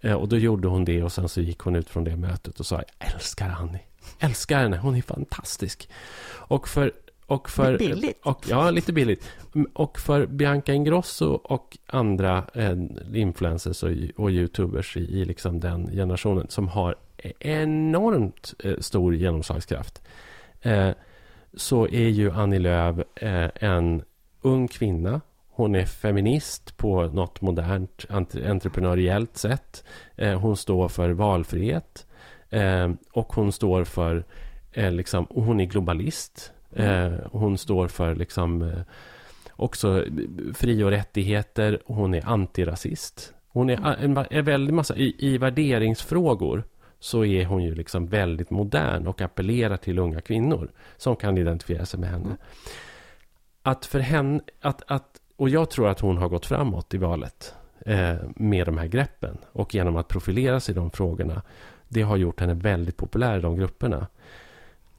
Eh, 0.00 0.14
och 0.14 0.28
då 0.28 0.36
gjorde 0.36 0.68
hon 0.68 0.84
det 0.84 1.02
och 1.02 1.12
sen 1.12 1.28
så 1.28 1.40
gick 1.40 1.58
hon 1.58 1.76
ut 1.76 1.88
från 1.88 2.04
det 2.04 2.16
mötet 2.16 2.60
och 2.60 2.66
sa 2.66 2.74
jag 2.74 3.12
älskar 3.14 3.56
Annie. 3.60 3.82
Älskar 4.18 4.58
henne, 4.58 4.76
hon 4.76 4.96
är 4.96 5.02
fantastisk. 5.02 5.88
Och 6.28 6.68
för... 6.68 6.92
Och 7.28 7.50
för 7.50 7.78
billigt. 7.78 8.20
Och, 8.22 8.44
ja, 8.48 8.70
lite 8.70 8.92
billigt. 8.92 9.28
Och 9.72 9.98
för 9.98 10.26
Bianca 10.26 10.72
Ingrosso 10.72 11.26
och 11.26 11.78
andra 11.86 12.44
eh, 12.54 12.76
influencers 13.14 13.82
och, 13.82 13.90
och 14.16 14.30
youtubers 14.30 14.96
i, 14.96 15.00
i 15.00 15.24
liksom 15.24 15.60
den 15.60 15.90
generationen 15.92 16.46
som 16.48 16.68
har 16.68 16.96
enormt 17.38 18.54
eh, 18.58 18.78
stor 18.78 19.14
genomslagskraft 19.14 20.02
eh, 20.62 20.90
så 21.56 21.88
är 21.88 22.08
ju 22.08 22.30
Annie 22.30 22.58
Lööf 22.58 22.96
eh, 23.14 23.50
en 23.54 24.02
ung 24.42 24.68
kvinna 24.68 25.20
hon 25.56 25.74
är 25.74 25.84
feminist 25.84 26.76
på 26.76 27.06
något 27.06 27.40
modernt 27.40 28.04
entreprenöriellt 28.46 29.36
sätt. 29.36 29.84
Eh, 30.16 30.40
hon 30.40 30.56
står 30.56 30.88
för 30.88 31.10
valfrihet. 31.10 32.06
Eh, 32.50 32.90
och 33.12 33.32
hon 33.32 33.52
står 33.52 33.84
för... 33.84 34.24
Liksom, 34.90 35.26
hon 35.30 35.60
är 35.60 35.64
globalist. 35.64 36.52
hon 37.30 37.58
står 37.58 37.88
för 37.88 38.14
liksom, 38.14 38.72
också 39.50 40.04
fri 40.54 40.82
och 40.84 40.90
rättigheter. 40.90 41.82
Hon 41.86 42.14
är 42.14 42.28
antirasist. 42.28 43.34
Hon 43.48 43.70
är 43.70 43.96
en, 44.02 44.24
en 44.30 44.44
väldigt 44.44 44.74
massa... 44.74 44.96
I, 44.96 45.14
I 45.18 45.38
värderingsfrågor 45.38 46.64
så 47.06 47.24
är 47.24 47.44
hon 47.44 47.62
ju 47.62 47.74
liksom 47.74 48.06
väldigt 48.06 48.50
modern 48.50 49.06
och 49.06 49.20
appellerar 49.20 49.76
till 49.76 49.98
unga 49.98 50.20
kvinnor 50.20 50.70
som 50.96 51.16
kan 51.16 51.38
identifiera 51.38 51.86
sig 51.86 52.00
med 52.00 52.10
henne. 52.10 52.36
Att 53.62 53.86
för 53.86 54.00
henne... 54.00 54.40
Att, 54.60 54.82
att 54.86 55.20
och 55.36 55.48
jag 55.48 55.70
tror 55.70 55.88
att 55.88 56.00
hon 56.00 56.16
har 56.16 56.28
gått 56.28 56.46
framåt 56.46 56.94
i 56.94 56.98
valet 56.98 57.54
eh, 57.86 58.14
med 58.36 58.66
de 58.66 58.78
här 58.78 58.86
greppen. 58.86 59.38
Och 59.52 59.74
genom 59.74 59.96
att 59.96 60.08
profilera 60.08 60.60
sig 60.60 60.72
i 60.72 60.76
de 60.76 60.90
frågorna. 60.90 61.42
Det 61.88 62.02
har 62.02 62.16
gjort 62.16 62.40
henne 62.40 62.54
väldigt 62.54 62.96
populär 62.96 63.38
i 63.38 63.42
de 63.42 63.56
grupperna. 63.56 64.06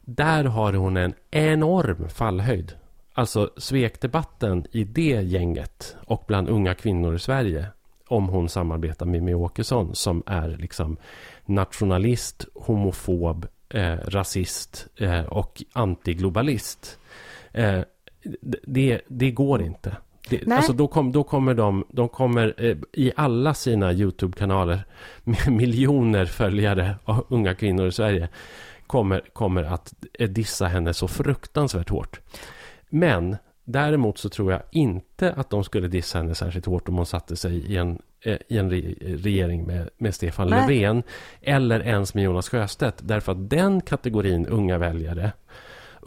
Där 0.00 0.44
har 0.44 0.72
hon 0.72 0.96
en 0.96 1.14
enorm 1.30 2.08
fallhöjd. 2.08 2.72
Alltså 3.12 3.50
svekdebatten 3.56 4.66
i 4.70 4.84
det 4.84 5.22
gänget 5.22 5.96
och 6.06 6.24
bland 6.26 6.48
unga 6.48 6.74
kvinnor 6.74 7.14
i 7.14 7.18
Sverige 7.18 7.66
om 8.08 8.28
hon 8.28 8.48
samarbetar 8.48 9.06
med 9.06 9.12
Mimmi 9.12 9.34
Åkesson 9.34 9.94
som 9.94 10.22
är 10.26 10.48
liksom 10.48 10.96
nationalist, 11.46 12.46
homofob, 12.54 13.46
eh, 13.68 13.96
rasist 14.04 14.86
eh, 14.96 15.24
och 15.24 15.62
antiglobalist. 15.72 16.98
Eh, 17.52 17.80
det, 18.62 19.00
det 19.08 19.30
går 19.30 19.62
inte. 19.62 19.96
Det, 20.30 20.52
alltså 20.52 20.72
då, 20.72 20.88
kom, 20.88 21.12
då 21.12 21.24
kommer 21.24 21.54
de, 21.54 21.84
de 21.88 22.08
kommer 22.08 22.54
eh, 22.56 22.76
i 22.92 23.12
alla 23.16 23.54
sina 23.54 23.92
YouTube-kanaler 23.92 24.84
med 25.24 25.52
miljoner 25.52 26.26
följare 26.26 26.96
av 27.04 27.26
unga 27.28 27.54
kvinnor 27.54 27.86
i 27.86 27.92
Sverige 27.92 28.28
kommer, 28.86 29.20
kommer 29.32 29.64
att 29.64 29.94
eh, 30.18 30.28
dissa 30.28 30.66
henne 30.66 30.94
så 30.94 31.08
fruktansvärt 31.08 31.88
hårt. 31.88 32.20
Men 32.88 33.36
däremot 33.68 34.18
så 34.18 34.28
tror 34.28 34.52
jag 34.52 34.62
inte 34.70 35.32
att 35.32 35.50
de 35.50 35.64
skulle 35.64 35.88
dissa 35.88 36.18
henne 36.18 36.34
särskilt 36.34 36.66
hårt 36.66 36.88
om 36.88 36.96
hon 36.96 37.06
satte 37.06 37.36
sig 37.36 37.72
i 37.72 37.76
en, 37.76 37.98
eh, 38.20 38.36
i 38.48 38.58
en 38.58 38.70
re, 38.70 38.94
regering 39.00 39.66
med, 39.66 39.88
med 39.98 40.14
Stefan 40.14 40.48
Nej. 40.48 40.60
Löfven 40.60 41.02
eller 41.42 41.80
ens 41.80 42.14
med 42.14 42.24
Jonas 42.24 42.48
Sjöstedt. 42.48 43.00
Därför 43.02 43.32
att 43.32 43.50
den 43.50 43.80
kategorin 43.80 44.46
unga 44.46 44.78
väljare 44.78 45.32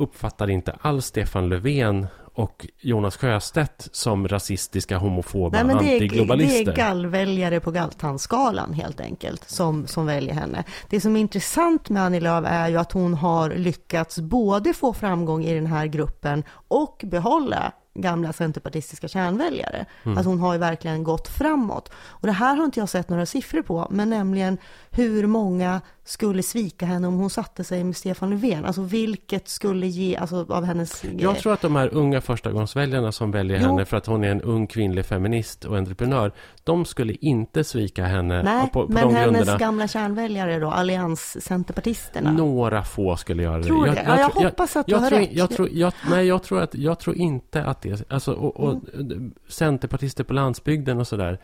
uppfattar 0.01 0.49
inte 0.49 0.75
alls 0.81 1.05
Stefan 1.05 1.49
Löfven 1.49 2.07
och 2.33 2.67
Jonas 2.79 3.17
Sjöstedt 3.17 3.87
som 3.91 4.27
rasistiska, 4.27 4.97
homofoba, 4.97 5.57
Nej, 5.57 5.65
men 5.65 5.77
det 5.77 5.91
är, 5.91 5.93
antiglobalister. 5.93 6.65
Det 6.65 6.71
är 6.71 6.75
gallväljare 6.75 7.59
på 7.59 7.71
galtanskalan 7.71 8.73
helt 8.73 9.01
enkelt 9.01 9.49
som, 9.49 9.87
som 9.87 10.05
väljer 10.05 10.33
henne. 10.33 10.63
Det 10.89 11.01
som 11.01 11.15
är 11.15 11.19
intressant 11.19 11.89
med 11.89 12.03
Annie 12.03 12.19
Lööf 12.19 12.45
är 12.47 12.69
ju 12.69 12.77
att 12.77 12.91
hon 12.91 13.13
har 13.13 13.49
lyckats 13.49 14.19
både 14.19 14.73
få 14.73 14.93
framgång 14.93 15.45
i 15.45 15.53
den 15.53 15.67
här 15.67 15.85
gruppen 15.85 16.43
och 16.67 17.01
behålla 17.03 17.71
gamla 17.93 18.33
centerpartistiska 18.33 19.07
kärnväljare. 19.07 19.85
Mm. 20.03 20.17
Alltså 20.17 20.29
hon 20.29 20.39
har 20.39 20.53
ju 20.53 20.59
verkligen 20.59 21.03
gått 21.03 21.27
framåt. 21.27 21.91
Och 22.05 22.27
det 22.27 22.33
här 22.33 22.55
har 22.55 22.65
inte 22.65 22.79
jag 22.79 22.89
sett 22.89 23.09
några 23.09 23.25
siffror 23.25 23.61
på, 23.61 23.87
men 23.89 24.09
nämligen 24.09 24.57
hur 24.91 25.27
många 25.27 25.81
skulle 26.03 26.43
svika 26.43 26.85
henne 26.85 27.07
om 27.07 27.13
hon 27.13 27.29
satte 27.29 27.63
sig 27.63 27.83
med 27.83 27.95
Stefan 27.97 28.29
Löfven? 28.29 28.65
Alltså 28.65 28.81
vilket 28.81 29.47
skulle 29.47 29.87
ge, 29.87 30.15
alltså 30.15 30.45
av 30.49 30.63
hennes... 30.63 31.03
Jag 31.17 31.39
tror 31.39 31.53
att 31.53 31.61
de 31.61 31.75
här 31.75 31.93
unga 31.93 32.21
förstagångsväljarna 32.21 33.11
som 33.11 33.31
väljer 33.31 33.59
jo. 33.61 33.67
henne 33.67 33.85
för 33.85 33.97
att 33.97 34.05
hon 34.05 34.23
är 34.23 34.31
en 34.31 34.41
ung 34.41 34.67
kvinnlig 34.67 35.05
feminist 35.05 35.65
och 35.65 35.77
entreprenör, 35.77 36.31
de 36.63 36.85
skulle 36.85 37.13
inte 37.13 37.63
svika 37.63 38.05
henne 38.05 38.43
Nej, 38.43 38.69
på, 38.73 38.87
på 38.87 38.93
men 38.93 39.07
de 39.07 39.15
hennes 39.15 39.33
grunderna. 39.33 39.57
gamla 39.57 39.87
kärnväljare 39.87 40.59
då, 40.59 40.71
allianscenterpartisterna? 40.71 42.31
Några 42.31 42.83
få 42.83 43.17
skulle 43.17 43.43
göra 43.43 43.57
det. 43.57 43.63
Tror 43.63 43.87
jag, 43.87 43.97
jag, 43.97 44.05
jag, 44.07 44.19
jag 44.19 44.29
hoppas 44.29 44.75
att 44.75 44.85
du 44.85 44.95
har 44.95 45.09
rätt. 45.09 45.29
Jag 45.31 45.49
tror, 45.49 45.69
nej, 46.09 46.27
jag 46.27 46.43
tror, 46.43 46.61
att, 46.61 46.75
jag 46.75 46.99
tror 46.99 47.15
inte 47.15 47.63
att 47.63 47.80
det... 47.81 48.11
Alltså, 48.11 48.33
och, 48.33 48.59
och 48.59 48.79
mm. 48.93 49.33
Centerpartister 49.47 50.23
på 50.23 50.33
landsbygden 50.33 50.99
och 50.99 51.07
sådär 51.07 51.39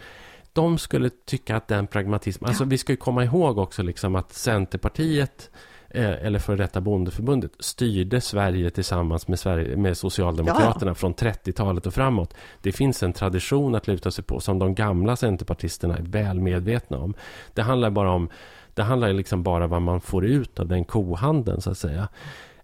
de 0.58 0.78
skulle 0.78 1.10
tycka 1.26 1.56
att 1.56 1.68
den 1.68 1.88
pragmatism... 1.88 2.46
Alltså 2.46 2.64
vi 2.64 2.78
ska 2.78 2.94
ju 2.94 2.98
komma 2.98 3.24
ihåg 3.24 3.58
också 3.58 3.84
liksom 3.84 4.16
att 4.16 4.34
Centerpartiet 4.34 5.50
eh, 5.90 6.26
eller 6.26 6.40
för 6.40 6.58
detta 6.58 6.82
bondeförbundet 6.82 7.52
styrde 7.60 8.22
Sverige 8.22 8.70
tillsammans 8.70 9.28
med, 9.28 9.40
Sverige, 9.40 9.78
med 9.78 9.98
Socialdemokraterna 9.98 10.92
ja. 10.92 10.96
från 10.96 11.16
30-talet 11.16 11.86
och 11.86 11.94
framåt. 11.94 12.34
Det 12.62 12.72
finns 12.72 13.04
en 13.04 13.14
tradition 13.14 13.76
att 13.76 13.88
luta 13.88 14.12
sig 14.12 14.24
på 14.24 14.40
som 14.40 14.60
de 14.60 14.76
gamla 14.76 15.16
centerpartisterna 15.16 15.98
är 15.98 16.02
väl 16.04 16.40
medvetna 16.40 16.98
om. 16.98 17.14
Det 17.54 17.62
handlar 17.62 17.90
bara 17.90 18.12
om 18.12 18.30
det 18.74 18.84
handlar 18.84 19.14
liksom 19.14 19.44
bara 19.44 19.68
vad 19.68 19.82
man 19.82 20.02
får 20.02 20.26
ut 20.26 20.60
av 20.60 20.68
den 20.68 20.86
kohandeln 20.86 21.62
så 21.62 21.72
att 21.72 21.78
säga. 21.78 22.08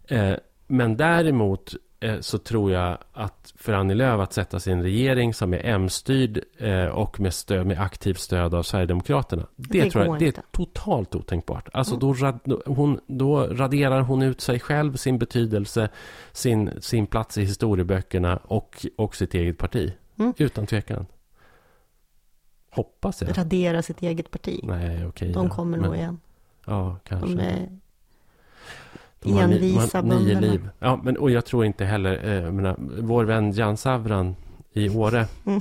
Eh, 0.06 0.34
men 0.66 0.96
däremot 0.96 1.74
så 2.20 2.38
tror 2.38 2.72
jag 2.72 2.98
att 3.12 3.52
för 3.56 3.72
Annie 3.72 3.94
Lööf 3.94 4.20
att 4.20 4.32
sätta 4.32 4.70
en 4.70 4.82
regering 4.82 5.34
som 5.34 5.54
är 5.54 5.60
M-styrd 5.64 6.44
eh, 6.58 6.86
och 6.86 7.20
med, 7.20 7.34
stöd, 7.34 7.66
med 7.66 7.80
aktivt 7.80 8.18
stöd 8.20 8.54
av 8.54 8.62
Sverigedemokraterna. 8.62 9.46
Det, 9.56 9.82
det 9.82 9.90
tror 9.90 10.04
jag 10.04 10.18
det 10.18 10.38
är 10.38 10.42
totalt 10.50 11.14
otänkbart. 11.14 11.68
Alltså 11.72 11.94
mm. 11.94 12.00
då, 12.00 12.12
rad, 12.12 12.62
hon, 12.66 13.00
då 13.06 13.46
raderar 13.46 14.00
hon 14.00 14.22
ut 14.22 14.40
sig 14.40 14.60
själv, 14.60 14.96
sin 14.96 15.18
betydelse, 15.18 15.88
sin, 16.32 16.70
sin 16.80 17.06
plats 17.06 17.38
i 17.38 17.44
historieböckerna 17.44 18.36
och, 18.36 18.86
och 18.96 19.16
sitt 19.16 19.34
eget 19.34 19.58
parti. 19.58 19.92
Mm. 20.18 20.34
Utan 20.38 20.66
tvekan. 20.66 21.06
Hoppas 22.70 23.22
jag. 23.22 23.38
Radera 23.38 23.82
sitt 23.82 24.02
eget 24.02 24.30
parti. 24.30 24.60
Nej, 24.62 24.96
okej. 24.96 25.06
Okay, 25.06 25.32
De 25.32 25.48
kommer 25.50 25.78
ja. 25.78 25.84
nog 25.84 25.96
igen. 25.96 26.20
Ja, 26.66 26.96
kanske. 27.04 27.28
De 27.28 27.42
är 27.42 27.68
de 29.24 29.38
envisa 29.38 29.98
har 29.98 30.02
nio 30.02 30.40
liv. 30.40 30.68
Ja, 30.78 31.00
men, 31.04 31.16
och 31.16 31.30
jag 31.30 31.44
tror 31.44 31.64
inte 31.64 31.84
heller... 31.84 32.44
Eh, 32.44 32.52
menar, 32.52 32.76
vår 32.98 33.24
vän 33.24 33.52
Jan 33.52 33.76
Savran 33.76 34.36
i 34.72 34.88
Åre 34.88 35.26
mm. 35.44 35.60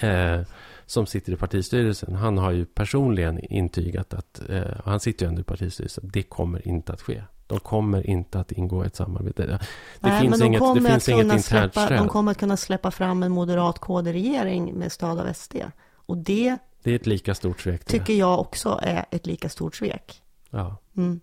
eh, 0.00 0.46
som 0.86 1.06
sitter 1.06 1.32
i 1.32 1.36
partistyrelsen, 1.36 2.14
han 2.14 2.38
har 2.38 2.50
ju 2.50 2.64
personligen 2.64 3.38
intygat 3.38 4.14
att, 4.14 4.42
eh, 4.48 4.62
han 4.84 5.00
sitter 5.00 5.26
ju 5.26 5.28
ändå 5.28 5.40
i 5.40 5.44
partistyrelsen, 5.44 6.10
det 6.12 6.22
kommer 6.22 6.68
inte 6.68 6.92
att 6.92 7.02
ske. 7.02 7.22
De 7.46 7.60
kommer 7.60 8.06
inte 8.06 8.40
att 8.40 8.52
ingå 8.52 8.84
ett 8.84 8.96
samarbete. 8.96 9.46
Det, 9.46 9.58
Nej, 10.00 10.20
finns, 10.20 10.38
de 10.38 10.46
inget, 10.46 10.74
det 10.74 10.90
finns 10.90 11.08
inget 11.08 11.24
internt 11.24 11.44
släppa, 11.44 11.86
stöd. 11.86 11.98
De 11.98 12.08
kommer 12.08 12.32
att 12.32 12.38
kunna 12.38 12.56
släppa 12.56 12.90
fram 12.90 13.22
en 13.22 13.32
moderat 13.32 13.78
KD-regering 13.78 14.74
med 14.74 14.92
stöd 14.92 15.20
av 15.20 15.32
SD. 15.32 15.56
Och 15.94 16.16
det, 16.16 16.56
det 16.82 16.90
är 16.90 16.96
ett 16.96 17.06
lika 17.06 17.34
stort 17.34 17.60
svek. 17.60 17.84
Tycker 17.84 18.14
jag 18.14 18.40
också 18.40 18.80
är 18.82 19.04
ett 19.10 19.26
lika 19.26 19.48
stort 19.48 19.76
svek. 19.76 20.22
Ja. 20.50 20.76
Mm. 20.96 21.20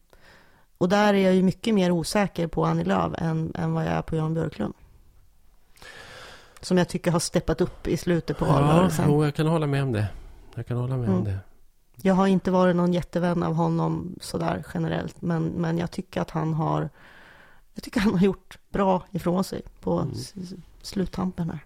Och 0.79 0.89
där 0.89 1.13
är 1.13 1.23
jag 1.25 1.35
ju 1.35 1.43
mycket 1.43 1.73
mer 1.73 1.91
osäker 1.91 2.47
på 2.47 2.65
Annie 2.65 2.83
Lööf 2.83 3.13
än, 3.17 3.51
än 3.55 3.73
vad 3.73 3.85
jag 3.85 3.91
är 3.91 4.01
på 4.01 4.15
Jan 4.15 4.33
Björklund. 4.33 4.73
Som 6.61 6.77
jag 6.77 6.89
tycker 6.89 7.11
har 7.11 7.19
steppat 7.19 7.61
upp 7.61 7.87
i 7.87 7.97
slutet 7.97 8.37
på 8.37 8.45
valrörelsen. 8.45 9.11
Ja, 9.11 9.25
jag 9.25 9.35
kan 9.35 9.47
hålla 9.47 9.67
med 9.67 9.83
om 9.83 9.91
det. 9.91 10.07
Jag 10.55 10.67
kan 10.67 10.77
hålla 10.77 10.97
med 10.97 11.07
mm. 11.07 11.17
om 11.17 11.23
det. 11.23 11.39
Jag 12.01 12.13
har 12.13 12.27
inte 12.27 12.51
varit 12.51 12.75
någon 12.75 12.93
jättevän 12.93 13.43
av 13.43 13.53
honom 13.53 14.15
sådär 14.21 14.63
generellt. 14.73 15.21
Men, 15.21 15.43
men 15.43 15.77
jag 15.77 15.91
tycker 15.91 16.21
att 16.21 16.29
han 16.29 16.53
har 16.53 16.89
jag 17.73 17.83
tycker 17.83 17.99
han 17.99 18.13
har 18.13 18.25
gjort 18.25 18.57
bra 18.69 19.03
ifrån 19.11 19.43
sig 19.43 19.61
på 19.81 19.99
mm. 19.99 20.13
sluttampen 20.81 21.49
här. 21.49 21.59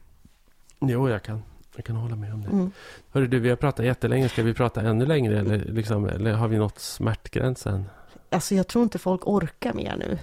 Jo, 0.79 1.09
jag 1.09 1.23
kan, 1.23 1.43
jag 1.75 1.85
kan 1.85 1.95
hålla 1.95 2.15
med 2.15 2.33
om 2.33 2.41
det. 2.41 2.49
Mm. 2.49 2.71
Hörru 3.11 3.27
du, 3.27 3.39
vi 3.39 3.49
har 3.49 3.55
pratat 3.55 3.85
jättelänge. 3.85 4.29
Ska 4.29 4.43
vi 4.43 4.53
prata 4.53 4.81
ännu 4.81 5.05
längre? 5.05 5.39
Eller, 5.39 5.57
liksom, 5.57 6.05
eller 6.05 6.33
har 6.33 6.47
vi 6.47 6.57
nått 6.57 6.79
smärtgränsen? 6.79 7.85
Alltså 8.33 8.55
jag 8.55 8.67
tror 8.67 8.83
inte 8.83 8.99
folk 8.99 9.27
orkar 9.27 9.73
mer 9.73 9.95
nu. 9.97 10.17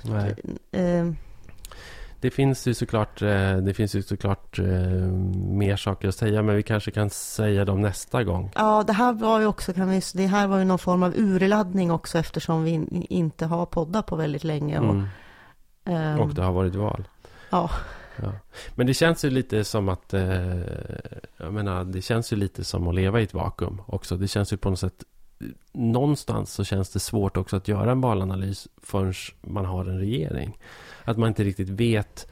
Eh. 0.72 1.12
Det 2.20 2.30
finns 2.30 2.66
ju 2.66 2.74
såklart, 2.74 3.22
eh, 3.22 3.56
det 3.56 3.74
finns 3.74 3.94
ju 3.94 4.02
såklart 4.02 4.58
eh, 4.58 4.66
mer 4.66 5.76
saker 5.76 6.08
att 6.08 6.14
säga, 6.14 6.42
men 6.42 6.56
vi 6.56 6.62
kanske 6.62 6.90
kan 6.90 7.10
säga 7.10 7.64
dem 7.64 7.80
nästa 7.80 8.24
gång. 8.24 8.50
Ja, 8.54 8.84
det 8.86 8.92
här 8.92 9.12
var 9.12 9.40
ju 9.40 9.46
också, 9.46 9.72
kan 9.72 9.90
vi, 9.90 10.00
det 10.14 10.26
här 10.26 10.46
var 10.46 10.58
ju 10.58 10.64
någon 10.64 10.78
form 10.78 11.02
av 11.02 11.12
urladdning 11.16 11.90
också 11.90 12.18
eftersom 12.18 12.64
vi 12.64 12.86
inte 13.08 13.46
har 13.46 13.66
poddat 13.66 14.06
på 14.06 14.16
väldigt 14.16 14.44
länge. 14.44 14.78
Och, 14.78 14.94
mm. 14.94 16.14
um, 16.14 16.20
och 16.20 16.34
det 16.34 16.42
har 16.42 16.52
varit 16.52 16.74
val. 16.74 17.08
Ja. 17.50 17.70
ja. 18.16 18.32
Men 18.74 18.86
det 18.86 18.94
känns 18.94 19.24
ju 19.24 19.30
lite 19.30 19.64
som 19.64 19.88
att, 19.88 20.14
jag 21.36 21.52
menar, 21.52 21.84
det 21.84 22.02
känns 22.02 22.32
ju 22.32 22.36
lite 22.36 22.64
som 22.64 22.88
att 22.88 22.94
leva 22.94 23.20
i 23.20 23.24
ett 23.24 23.34
vakuum 23.34 23.82
också. 23.86 24.16
Det 24.16 24.28
känns 24.28 24.52
ju 24.52 24.56
på 24.56 24.70
något 24.70 24.80
sätt 24.80 25.04
någonstans 25.72 26.52
så 26.52 26.64
känns 26.64 26.90
det 26.90 27.00
svårt 27.00 27.36
också 27.36 27.56
att 27.56 27.68
göra 27.68 27.92
en 27.92 28.00
valanalys 28.00 28.68
förrän 28.82 29.14
man 29.40 29.64
har 29.64 29.84
en 29.84 29.98
regering. 29.98 30.58
Att 31.04 31.18
man 31.18 31.28
inte 31.28 31.44
riktigt 31.44 31.68
vet 31.68 32.26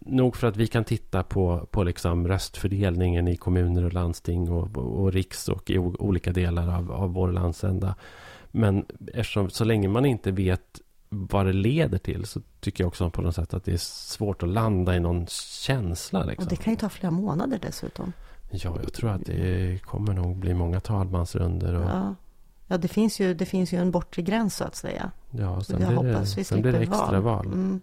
Nog 0.00 0.36
för 0.36 0.46
att 0.46 0.56
vi 0.56 0.66
kan 0.66 0.84
titta 0.84 1.22
på, 1.22 1.66
på 1.70 1.84
liksom 1.84 2.28
röstfördelningen 2.28 3.28
i 3.28 3.36
kommuner 3.36 3.84
och 3.84 3.92
landsting 3.92 4.50
och, 4.50 4.76
och 4.76 5.12
riks 5.12 5.48
och 5.48 5.70
i 5.70 5.78
olika 5.78 6.32
delar 6.32 6.76
av, 6.78 6.92
av 6.92 7.12
vår 7.12 7.32
landsända. 7.32 7.94
Men 8.50 8.86
eftersom, 9.14 9.50
så 9.50 9.64
länge 9.64 9.88
man 9.88 10.06
inte 10.06 10.30
vet 10.30 10.80
vad 11.08 11.46
det 11.46 11.52
leder 11.52 11.98
till 11.98 12.26
så 12.26 12.40
tycker 12.60 12.84
jag 12.84 12.88
också 12.88 13.10
på 13.10 13.22
något 13.22 13.34
sätt 13.34 13.54
att 13.54 13.64
det 13.64 13.72
är 13.72 13.76
svårt 13.76 14.42
att 14.42 14.48
landa 14.48 14.96
i 14.96 15.00
någon 15.00 15.26
känsla. 15.26 16.24
Liksom. 16.24 16.44
Och 16.44 16.50
det 16.50 16.56
kan 16.56 16.72
ju 16.72 16.76
ta 16.76 16.88
flera 16.88 17.10
månader 17.10 17.58
dessutom. 17.62 18.12
Ja, 18.50 18.78
jag 18.82 18.92
tror 18.92 19.10
att 19.10 19.26
det 19.26 19.78
kommer 19.82 20.14
nog 20.14 20.36
bli 20.36 20.54
många 20.54 20.80
talmansrunder. 20.80 21.74
Och... 21.74 21.90
Ja. 21.90 22.14
Ja, 22.70 22.78
det 22.78 22.88
finns, 22.88 23.20
ju, 23.20 23.34
det 23.34 23.46
finns 23.46 23.72
ju 23.72 23.78
en 23.78 23.90
bortre 23.90 24.22
gräns 24.22 24.56
så 24.56 24.64
att 24.64 24.76
säga. 24.76 25.10
Ja, 25.30 25.62
sen, 25.62 25.76
blir 25.76 26.02
det, 26.02 26.44
sen 26.44 26.62
blir 26.62 26.72
det 26.72 26.78
extra 26.78 27.20
val. 27.20 27.22
val. 27.22 27.46
Mm. 27.46 27.80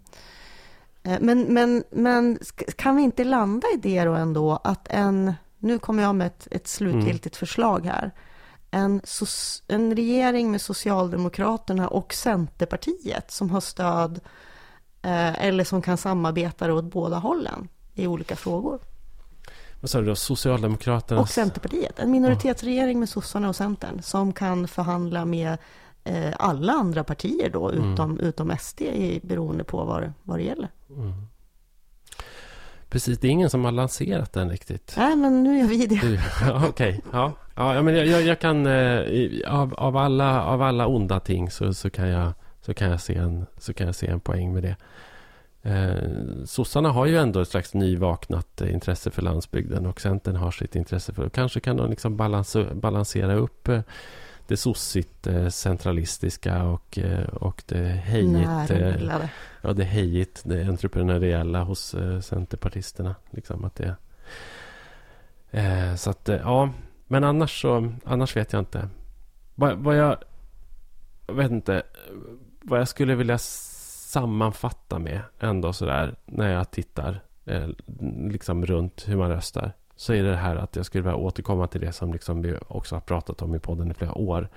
Eh, 1.02 1.18
men, 1.20 1.40
men, 1.40 1.84
men 1.90 2.38
kan 2.76 2.96
vi 2.96 3.02
inte 3.02 3.24
landa 3.24 3.66
i 3.74 3.76
det 3.76 4.04
då 4.04 4.12
ändå 4.12 4.60
att 4.64 4.88
en, 4.88 5.34
nu 5.58 5.78
kommer 5.78 6.02
jag 6.02 6.14
med 6.14 6.26
ett, 6.26 6.48
ett 6.50 6.68
slutgiltigt 6.68 7.36
mm. 7.36 7.38
förslag 7.38 7.86
här. 7.86 8.10
En, 8.70 9.00
en 9.68 9.96
regering 9.96 10.50
med 10.50 10.60
Socialdemokraterna 10.60 11.88
och 11.88 12.14
Centerpartiet 12.14 13.30
som 13.30 13.50
har 13.50 13.60
stöd 13.60 14.20
eh, 15.02 15.44
eller 15.44 15.64
som 15.64 15.82
kan 15.82 15.96
samarbeta 15.96 16.72
åt 16.74 16.84
båda 16.84 17.16
hållen 17.16 17.68
i 17.94 18.06
olika 18.06 18.36
frågor. 18.36 18.80
Vad 19.80 19.90
sa 19.90 20.00
du 20.00 20.06
då? 20.06 20.14
Socialdemokraterna? 20.14 21.20
Och 21.20 21.28
Centerpartiet. 21.28 21.98
En 21.98 22.10
minoritetsregering 22.10 22.98
med 22.98 23.08
sossarna 23.08 23.48
och 23.48 23.56
Centern 23.56 24.02
som 24.02 24.32
kan 24.32 24.68
förhandla 24.68 25.24
med 25.24 25.58
eh, 26.04 26.34
alla 26.38 26.72
andra 26.72 27.04
partier 27.04 27.50
då, 27.50 27.72
utom, 27.72 28.10
mm. 28.10 28.20
utom 28.20 28.56
SD, 28.60 28.82
beroende 29.22 29.64
på 29.64 29.84
vad, 29.84 30.12
vad 30.22 30.38
det 30.38 30.42
gäller. 30.42 30.68
Mm. 30.90 31.12
Precis, 32.88 33.18
det 33.18 33.28
är 33.28 33.30
ingen 33.30 33.50
som 33.50 33.64
har 33.64 33.72
lanserat 33.72 34.32
den 34.32 34.50
riktigt. 34.50 34.94
Nej, 34.96 35.16
men 35.16 35.42
nu 35.42 35.58
gör 35.58 35.66
vi 35.66 35.86
det. 35.86 35.96
Okej, 36.54 36.68
okay. 36.68 37.00
ja. 37.12 37.32
ja. 37.54 37.82
men 37.82 37.94
jag, 37.94 38.22
jag 38.22 38.38
kan... 38.38 38.66
Eh, 38.66 39.02
av, 39.46 39.74
av, 39.74 39.96
alla, 39.96 40.44
av 40.44 40.62
alla 40.62 40.86
onda 40.86 41.20
ting 41.20 41.50
så, 41.50 41.74
så, 41.74 41.90
kan 41.90 42.08
jag, 42.08 42.32
så, 42.60 42.74
kan 42.74 42.90
jag 42.90 43.00
se 43.00 43.14
en, 43.14 43.46
så 43.58 43.74
kan 43.74 43.86
jag 43.86 43.96
se 43.96 44.06
en 44.06 44.20
poäng 44.20 44.54
med 44.54 44.62
det. 44.62 44.76
Eh, 45.62 45.94
sossarna 46.44 46.90
har 46.90 47.06
ju 47.06 47.16
ändå 47.16 47.40
ett 47.40 47.48
slags 47.48 47.74
nyvaknat 47.74 48.60
eh, 48.60 48.72
intresse 48.72 49.10
för 49.10 49.22
landsbygden 49.22 49.86
och 49.86 50.00
Centern 50.00 50.36
har 50.36 50.50
sitt 50.50 50.76
intresse 50.76 51.12
för... 51.12 51.28
Kanske 51.28 51.60
kan 51.60 51.76
de 51.76 51.90
liksom 51.90 52.16
balans, 52.16 52.56
balansera 52.72 53.34
upp 53.34 53.68
eh, 53.68 53.80
det 54.48 54.56
sossigt 54.56 55.26
eh, 55.26 55.48
centralistiska 55.48 56.64
och, 56.64 56.98
eh, 56.98 57.28
och 57.28 57.62
det 57.66 57.84
hejigt, 57.84 58.70
eh, 58.70 59.20
ja, 59.62 59.72
det 59.72 59.84
hejigt, 59.84 60.42
det 60.44 60.64
entreprenöriella 60.64 61.62
hos 61.62 61.94
centerpartisterna. 62.22 63.14
Liksom 63.30 63.64
att 63.64 63.74
det, 63.74 63.96
så 65.96 66.10
att, 66.10 66.28
ja, 66.28 66.70
men 67.06 67.24
annars 67.24 67.62
så, 67.62 67.92
annars 68.04 68.36
vet 68.36 68.52
jag 68.52 68.60
inte. 68.60 68.88
Vad, 69.54 69.78
vad 69.78 69.96
jag, 69.96 70.16
jag 71.26 71.34
vet 71.34 71.50
inte, 71.50 71.82
vad 72.62 72.80
jag 72.80 72.88
skulle 72.88 73.14
vilja 73.14 73.38
sammanfatta 74.08 74.98
med 74.98 75.20
ändå 75.40 75.72
sådär 75.72 76.14
när 76.26 76.52
jag 76.52 76.70
tittar 76.70 77.20
eh, 77.44 77.68
liksom 78.30 78.66
runt 78.66 79.08
hur 79.08 79.16
man 79.16 79.28
röstar 79.28 79.72
så 79.96 80.12
är 80.12 80.22
det 80.22 80.36
här 80.36 80.56
att 80.56 80.76
jag 80.76 80.86
skulle 80.86 81.02
vilja 81.02 81.16
återkomma 81.16 81.66
till 81.66 81.80
det 81.80 81.92
som 81.92 82.12
liksom 82.12 82.42
vi 82.42 82.56
också 82.68 82.96
har 82.96 83.00
pratat 83.00 83.42
om 83.42 83.54
i 83.54 83.58
podden 83.58 83.90
i 83.90 83.94
flera 83.94 84.14
år. 84.14 84.48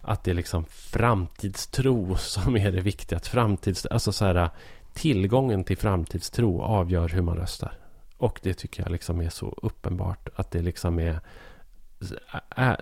Att 0.00 0.24
det 0.24 0.30
är 0.30 0.34
liksom 0.34 0.64
framtidstro 0.64 2.16
som 2.16 2.56
är 2.56 2.72
det 2.72 2.80
viktiga. 2.80 3.16
Att 3.16 3.26
framtids, 3.26 3.86
alltså 3.86 4.12
så 4.12 4.24
här, 4.24 4.50
tillgången 4.92 5.64
till 5.64 5.76
framtidstro 5.76 6.62
avgör 6.62 7.08
hur 7.08 7.22
man 7.22 7.36
röstar. 7.36 7.72
Och 8.16 8.40
det 8.42 8.54
tycker 8.54 8.82
jag 8.82 8.92
liksom 8.92 9.20
är 9.20 9.30
så 9.30 9.54
uppenbart. 9.62 10.28
Att 10.34 10.50
det 10.50 10.62
liksom 10.62 10.98
är... 10.98 11.20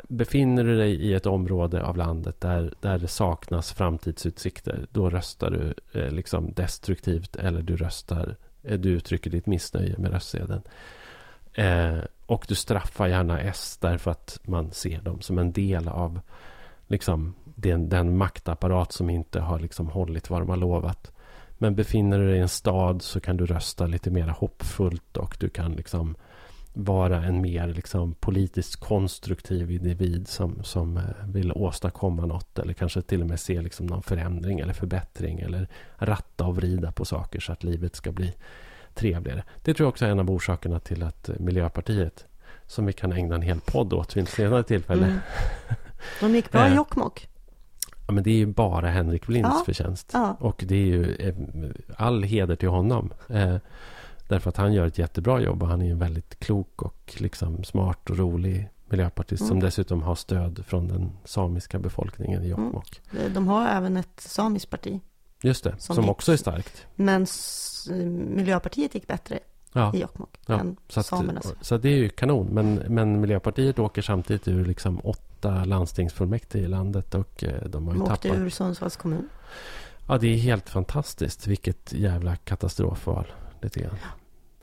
Befinner 0.08 0.64
du 0.64 0.76
dig 0.76 0.94
i 0.94 1.14
ett 1.14 1.26
område 1.26 1.82
av 1.82 1.96
landet 1.96 2.40
där, 2.40 2.74
där 2.80 2.98
det 2.98 3.08
saknas 3.08 3.72
framtidsutsikter, 3.72 4.86
då 4.92 5.10
röstar 5.10 5.50
du 5.50 5.74
eh, 6.00 6.10
liksom 6.10 6.52
destruktivt 6.52 7.36
eller 7.36 7.62
du 7.62 7.76
röstar, 7.76 8.36
eh, 8.62 8.78
du 8.78 8.88
uttrycker 8.90 9.30
ditt 9.30 9.46
missnöje 9.46 9.98
med 9.98 10.12
röstsedeln. 10.12 10.62
Eh, 11.54 11.98
och 12.26 12.44
du 12.48 12.54
straffar 12.54 13.06
gärna 13.06 13.40
S 13.40 13.78
därför 13.80 14.10
att 14.10 14.40
man 14.42 14.72
ser 14.72 15.00
dem 15.00 15.20
som 15.20 15.38
en 15.38 15.52
del 15.52 15.88
av 15.88 16.20
liksom, 16.86 17.34
den, 17.54 17.88
den 17.88 18.16
maktapparat 18.16 18.92
som 18.92 19.10
inte 19.10 19.40
har 19.40 19.58
liksom, 19.58 19.88
hållit 19.88 20.30
vad 20.30 20.40
de 20.40 20.48
har 20.48 20.56
lovat. 20.56 21.12
Men 21.58 21.74
befinner 21.74 22.18
du 22.18 22.26
dig 22.26 22.36
i 22.36 22.40
en 22.40 22.48
stad 22.48 23.02
så 23.02 23.20
kan 23.20 23.36
du 23.36 23.46
rösta 23.46 23.86
lite 23.86 24.10
mer 24.10 24.28
hoppfullt 24.28 25.16
och 25.16 25.36
du 25.40 25.48
kan 25.48 25.72
liksom 25.72 26.16
vara 26.72 27.24
en 27.24 27.40
mer 27.40 27.68
liksom, 27.68 28.14
politiskt 28.14 28.76
konstruktiv 28.76 29.70
individ 29.70 30.28
som, 30.28 30.64
som 30.64 30.96
eh, 30.96 31.02
vill 31.26 31.52
åstadkomma 31.52 32.26
något 32.26 32.58
eller 32.58 32.72
kanske 32.72 33.02
till 33.02 33.20
och 33.20 33.28
med 33.28 33.40
se 33.40 33.60
liksom, 33.60 33.86
någon 33.86 34.02
förändring 34.02 34.60
eller 34.60 34.72
förbättring 34.72 35.40
eller 35.40 35.68
ratta 35.96 36.46
och 36.46 36.56
vrida 36.56 36.92
på 36.92 37.04
saker 37.04 37.40
så 37.40 37.52
att 37.52 37.64
livet 37.64 37.96
ska 37.96 38.12
bli 38.12 38.34
trevligare. 38.94 39.44
Det 39.62 39.74
tror 39.74 39.84
jag 39.84 39.88
också 39.88 40.06
är 40.06 40.10
en 40.10 40.20
av 40.20 40.30
orsakerna 40.30 40.80
till 40.80 41.02
att 41.02 41.30
Miljöpartiet, 41.38 42.26
som 42.66 42.86
vi 42.86 42.92
kan 42.92 43.12
ägna 43.12 43.34
en 43.34 43.42
hel 43.42 43.60
podd 43.60 43.92
åt 43.92 44.16
vid 44.16 44.24
ett 44.24 44.30
senare 44.30 44.62
tillfälle. 44.62 45.06
Mm. 45.06 45.18
De 46.20 46.34
gick 46.34 46.52
bra 46.52 46.66
i 46.66 46.70
eh, 46.70 46.76
Jokkmokk. 46.76 47.28
Ja, 48.06 48.12
men 48.12 48.24
det 48.24 48.30
är 48.30 48.36
ju 48.36 48.46
bara 48.46 48.88
Henrik 48.88 49.26
Blinds 49.26 49.50
ja. 49.52 49.62
förtjänst. 49.66 50.10
Ja. 50.12 50.36
Och 50.40 50.64
det 50.66 50.74
är 50.74 50.86
ju 50.86 51.14
eh, 51.14 51.34
all 51.96 52.22
heder 52.22 52.56
till 52.56 52.68
honom. 52.68 53.12
Därför 54.30 54.48
att 54.48 54.56
han 54.56 54.72
gör 54.72 54.86
ett 54.86 54.98
jättebra 54.98 55.40
jobb 55.40 55.62
och 55.62 55.68
han 55.68 55.82
är 55.82 55.90
en 55.90 55.98
väldigt 55.98 56.40
klok 56.40 56.82
och 56.82 57.14
liksom 57.16 57.64
smart 57.64 58.10
och 58.10 58.18
rolig 58.18 58.70
miljöpartist 58.88 59.40
mm. 59.40 59.48
som 59.48 59.60
dessutom 59.60 60.02
har 60.02 60.14
stöd 60.14 60.64
från 60.66 60.88
den 60.88 61.12
samiska 61.24 61.78
befolkningen 61.78 62.44
i 62.44 62.48
Jokkmokk. 62.48 63.00
Mm. 63.12 63.34
De 63.34 63.48
har 63.48 63.68
även 63.68 63.96
ett 63.96 64.20
samiskt 64.20 64.70
parti. 64.70 65.00
Just 65.42 65.64
det, 65.64 65.74
som, 65.78 65.96
som 65.96 66.08
också 66.08 66.32
är 66.32 66.36
starkt. 66.36 66.86
Men 66.94 67.26
Miljöpartiet 68.36 68.94
gick 68.94 69.06
bättre 69.06 69.38
ja. 69.72 69.94
i 69.94 70.00
Jokkmokk 70.00 70.38
ja. 70.46 70.60
än 70.60 70.76
så 70.88 71.00
att, 71.00 71.06
samernas. 71.06 71.54
Så 71.60 71.76
det 71.76 71.88
är 71.88 71.96
ju 71.96 72.08
kanon. 72.08 72.46
Men, 72.46 72.74
men 72.74 73.20
Miljöpartiet 73.20 73.78
åker 73.78 74.02
samtidigt 74.02 74.48
ur 74.48 74.64
liksom 74.64 75.00
åtta 75.04 75.64
landstingsfullmäktige 75.64 76.64
i 76.64 76.68
landet 76.68 77.14
och 77.14 77.44
eh, 77.44 77.64
de 77.68 77.86
har 77.86 77.94
ju 77.94 77.98
de 77.98 78.06
tappat. 78.08 78.26
åkte 78.26 78.38
ur 78.38 78.50
Sundsvalls 78.50 78.96
kommun. 78.96 79.28
Ja, 80.08 80.18
det 80.18 80.26
är 80.26 80.36
helt 80.36 80.68
fantastiskt. 80.68 81.46
Vilket 81.46 81.92
jävla 81.92 82.36
katastrofval. 82.36 83.26
Lite 83.60 83.80
grann. 83.80 83.96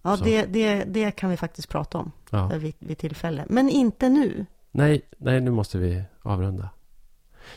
Ja, 0.02 0.18
det, 0.24 0.46
det, 0.46 0.84
det 0.84 1.12
kan 1.12 1.30
vi 1.30 1.38
faktiskt 1.38 1.70
prata 1.70 1.98
om 1.98 2.12
ja. 2.30 2.48
vid, 2.48 2.74
vid 2.80 2.98
tillfälle. 2.98 3.46
Men 3.50 3.70
inte 3.70 4.10
nu. 4.10 4.46
Nej, 4.72 5.02
nej, 5.18 5.42
nu 5.42 5.52
måste 5.52 5.78
vi 5.78 6.04
avrunda. 6.22 6.70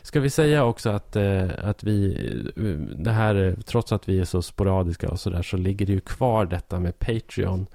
Ska 0.02 0.20
vi 0.20 0.30
säga 0.30 0.64
också 0.64 0.90
att, 0.90 1.16
eh, 1.16 1.48
att 1.62 1.84
vi, 1.84 2.14
eh, 2.56 2.64
det 2.96 3.10
här, 3.10 3.56
trots 3.66 3.92
att 3.92 4.08
vi 4.08 4.20
är 4.20 4.24
så 4.24 4.42
sporadiska 4.42 5.08
och 5.08 5.20
sådär, 5.20 5.42
så 5.42 5.56
ligger 5.56 5.86
det 5.86 5.92
ju 5.92 6.00
kvar 6.00 6.46
detta 6.46 6.80
med 6.80 6.98
Patreon. 6.98 7.66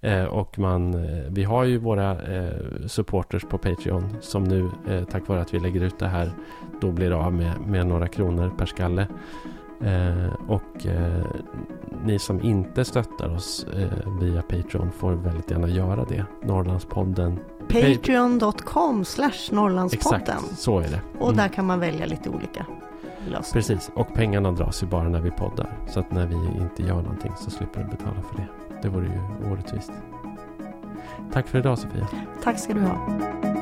Eh, 0.00 0.24
och 0.24 0.58
man, 0.58 1.06
vi 1.34 1.44
har 1.44 1.64
ju 1.64 1.78
våra 1.78 2.18
supporters 2.88 3.42
på 3.42 3.58
Patreon 3.58 4.16
som 4.20 4.44
nu, 4.44 4.70
tack 5.10 5.28
vare 5.28 5.40
att 5.40 5.54
vi 5.54 5.60
lägger 5.60 5.80
ut 5.80 5.98
det 5.98 6.08
här, 6.08 6.30
då 6.80 6.92
blir 6.92 7.10
av 7.10 7.32
med, 7.32 7.60
med 7.60 7.86
några 7.86 8.08
kronor 8.08 8.52
per 8.58 8.66
skalle. 8.66 9.06
Eh, 9.80 10.32
och 10.48 10.86
eh, 10.86 11.24
ni 12.04 12.18
som 12.18 12.42
inte 12.42 12.84
stöttar 12.84 13.34
oss 13.34 13.66
eh, 13.76 14.20
via 14.20 14.42
Patreon 14.42 14.90
får 14.90 15.12
väldigt 15.12 15.50
gärna 15.50 15.68
göra 15.68 16.04
det. 16.04 16.24
Norrlandspodden. 16.42 17.38
Patreon.com 17.68 19.04
slash 19.04 19.50
Norrlandspodden. 19.50 20.20
Exakt, 20.20 20.58
så 20.58 20.78
är 20.78 20.82
det. 20.82 20.88
Mm. 20.88 21.22
Och 21.22 21.34
där 21.34 21.48
kan 21.48 21.66
man 21.66 21.80
välja 21.80 22.06
lite 22.06 22.30
olika 22.30 22.66
lösningar. 23.18 23.52
Precis, 23.52 23.90
och 23.94 24.14
pengarna 24.14 24.52
dras 24.52 24.82
ju 24.82 24.86
bara 24.86 25.08
när 25.08 25.20
vi 25.20 25.30
poddar. 25.30 25.78
Så 25.88 26.00
att 26.00 26.12
när 26.12 26.26
vi 26.26 26.34
inte 26.34 26.82
gör 26.82 27.02
någonting 27.02 27.32
så 27.38 27.50
slipper 27.50 27.80
du 27.80 27.86
betala 27.86 28.22
för 28.30 28.36
det. 28.36 28.48
Det 28.82 28.88
vore 28.88 29.06
ju 29.06 29.50
orättvist. 29.52 29.92
Tack 31.32 31.48
för 31.48 31.58
idag 31.58 31.78
Sofia. 31.78 32.08
Tack 32.42 32.58
ska 32.58 32.74
du 32.74 32.80
ha. 32.80 33.53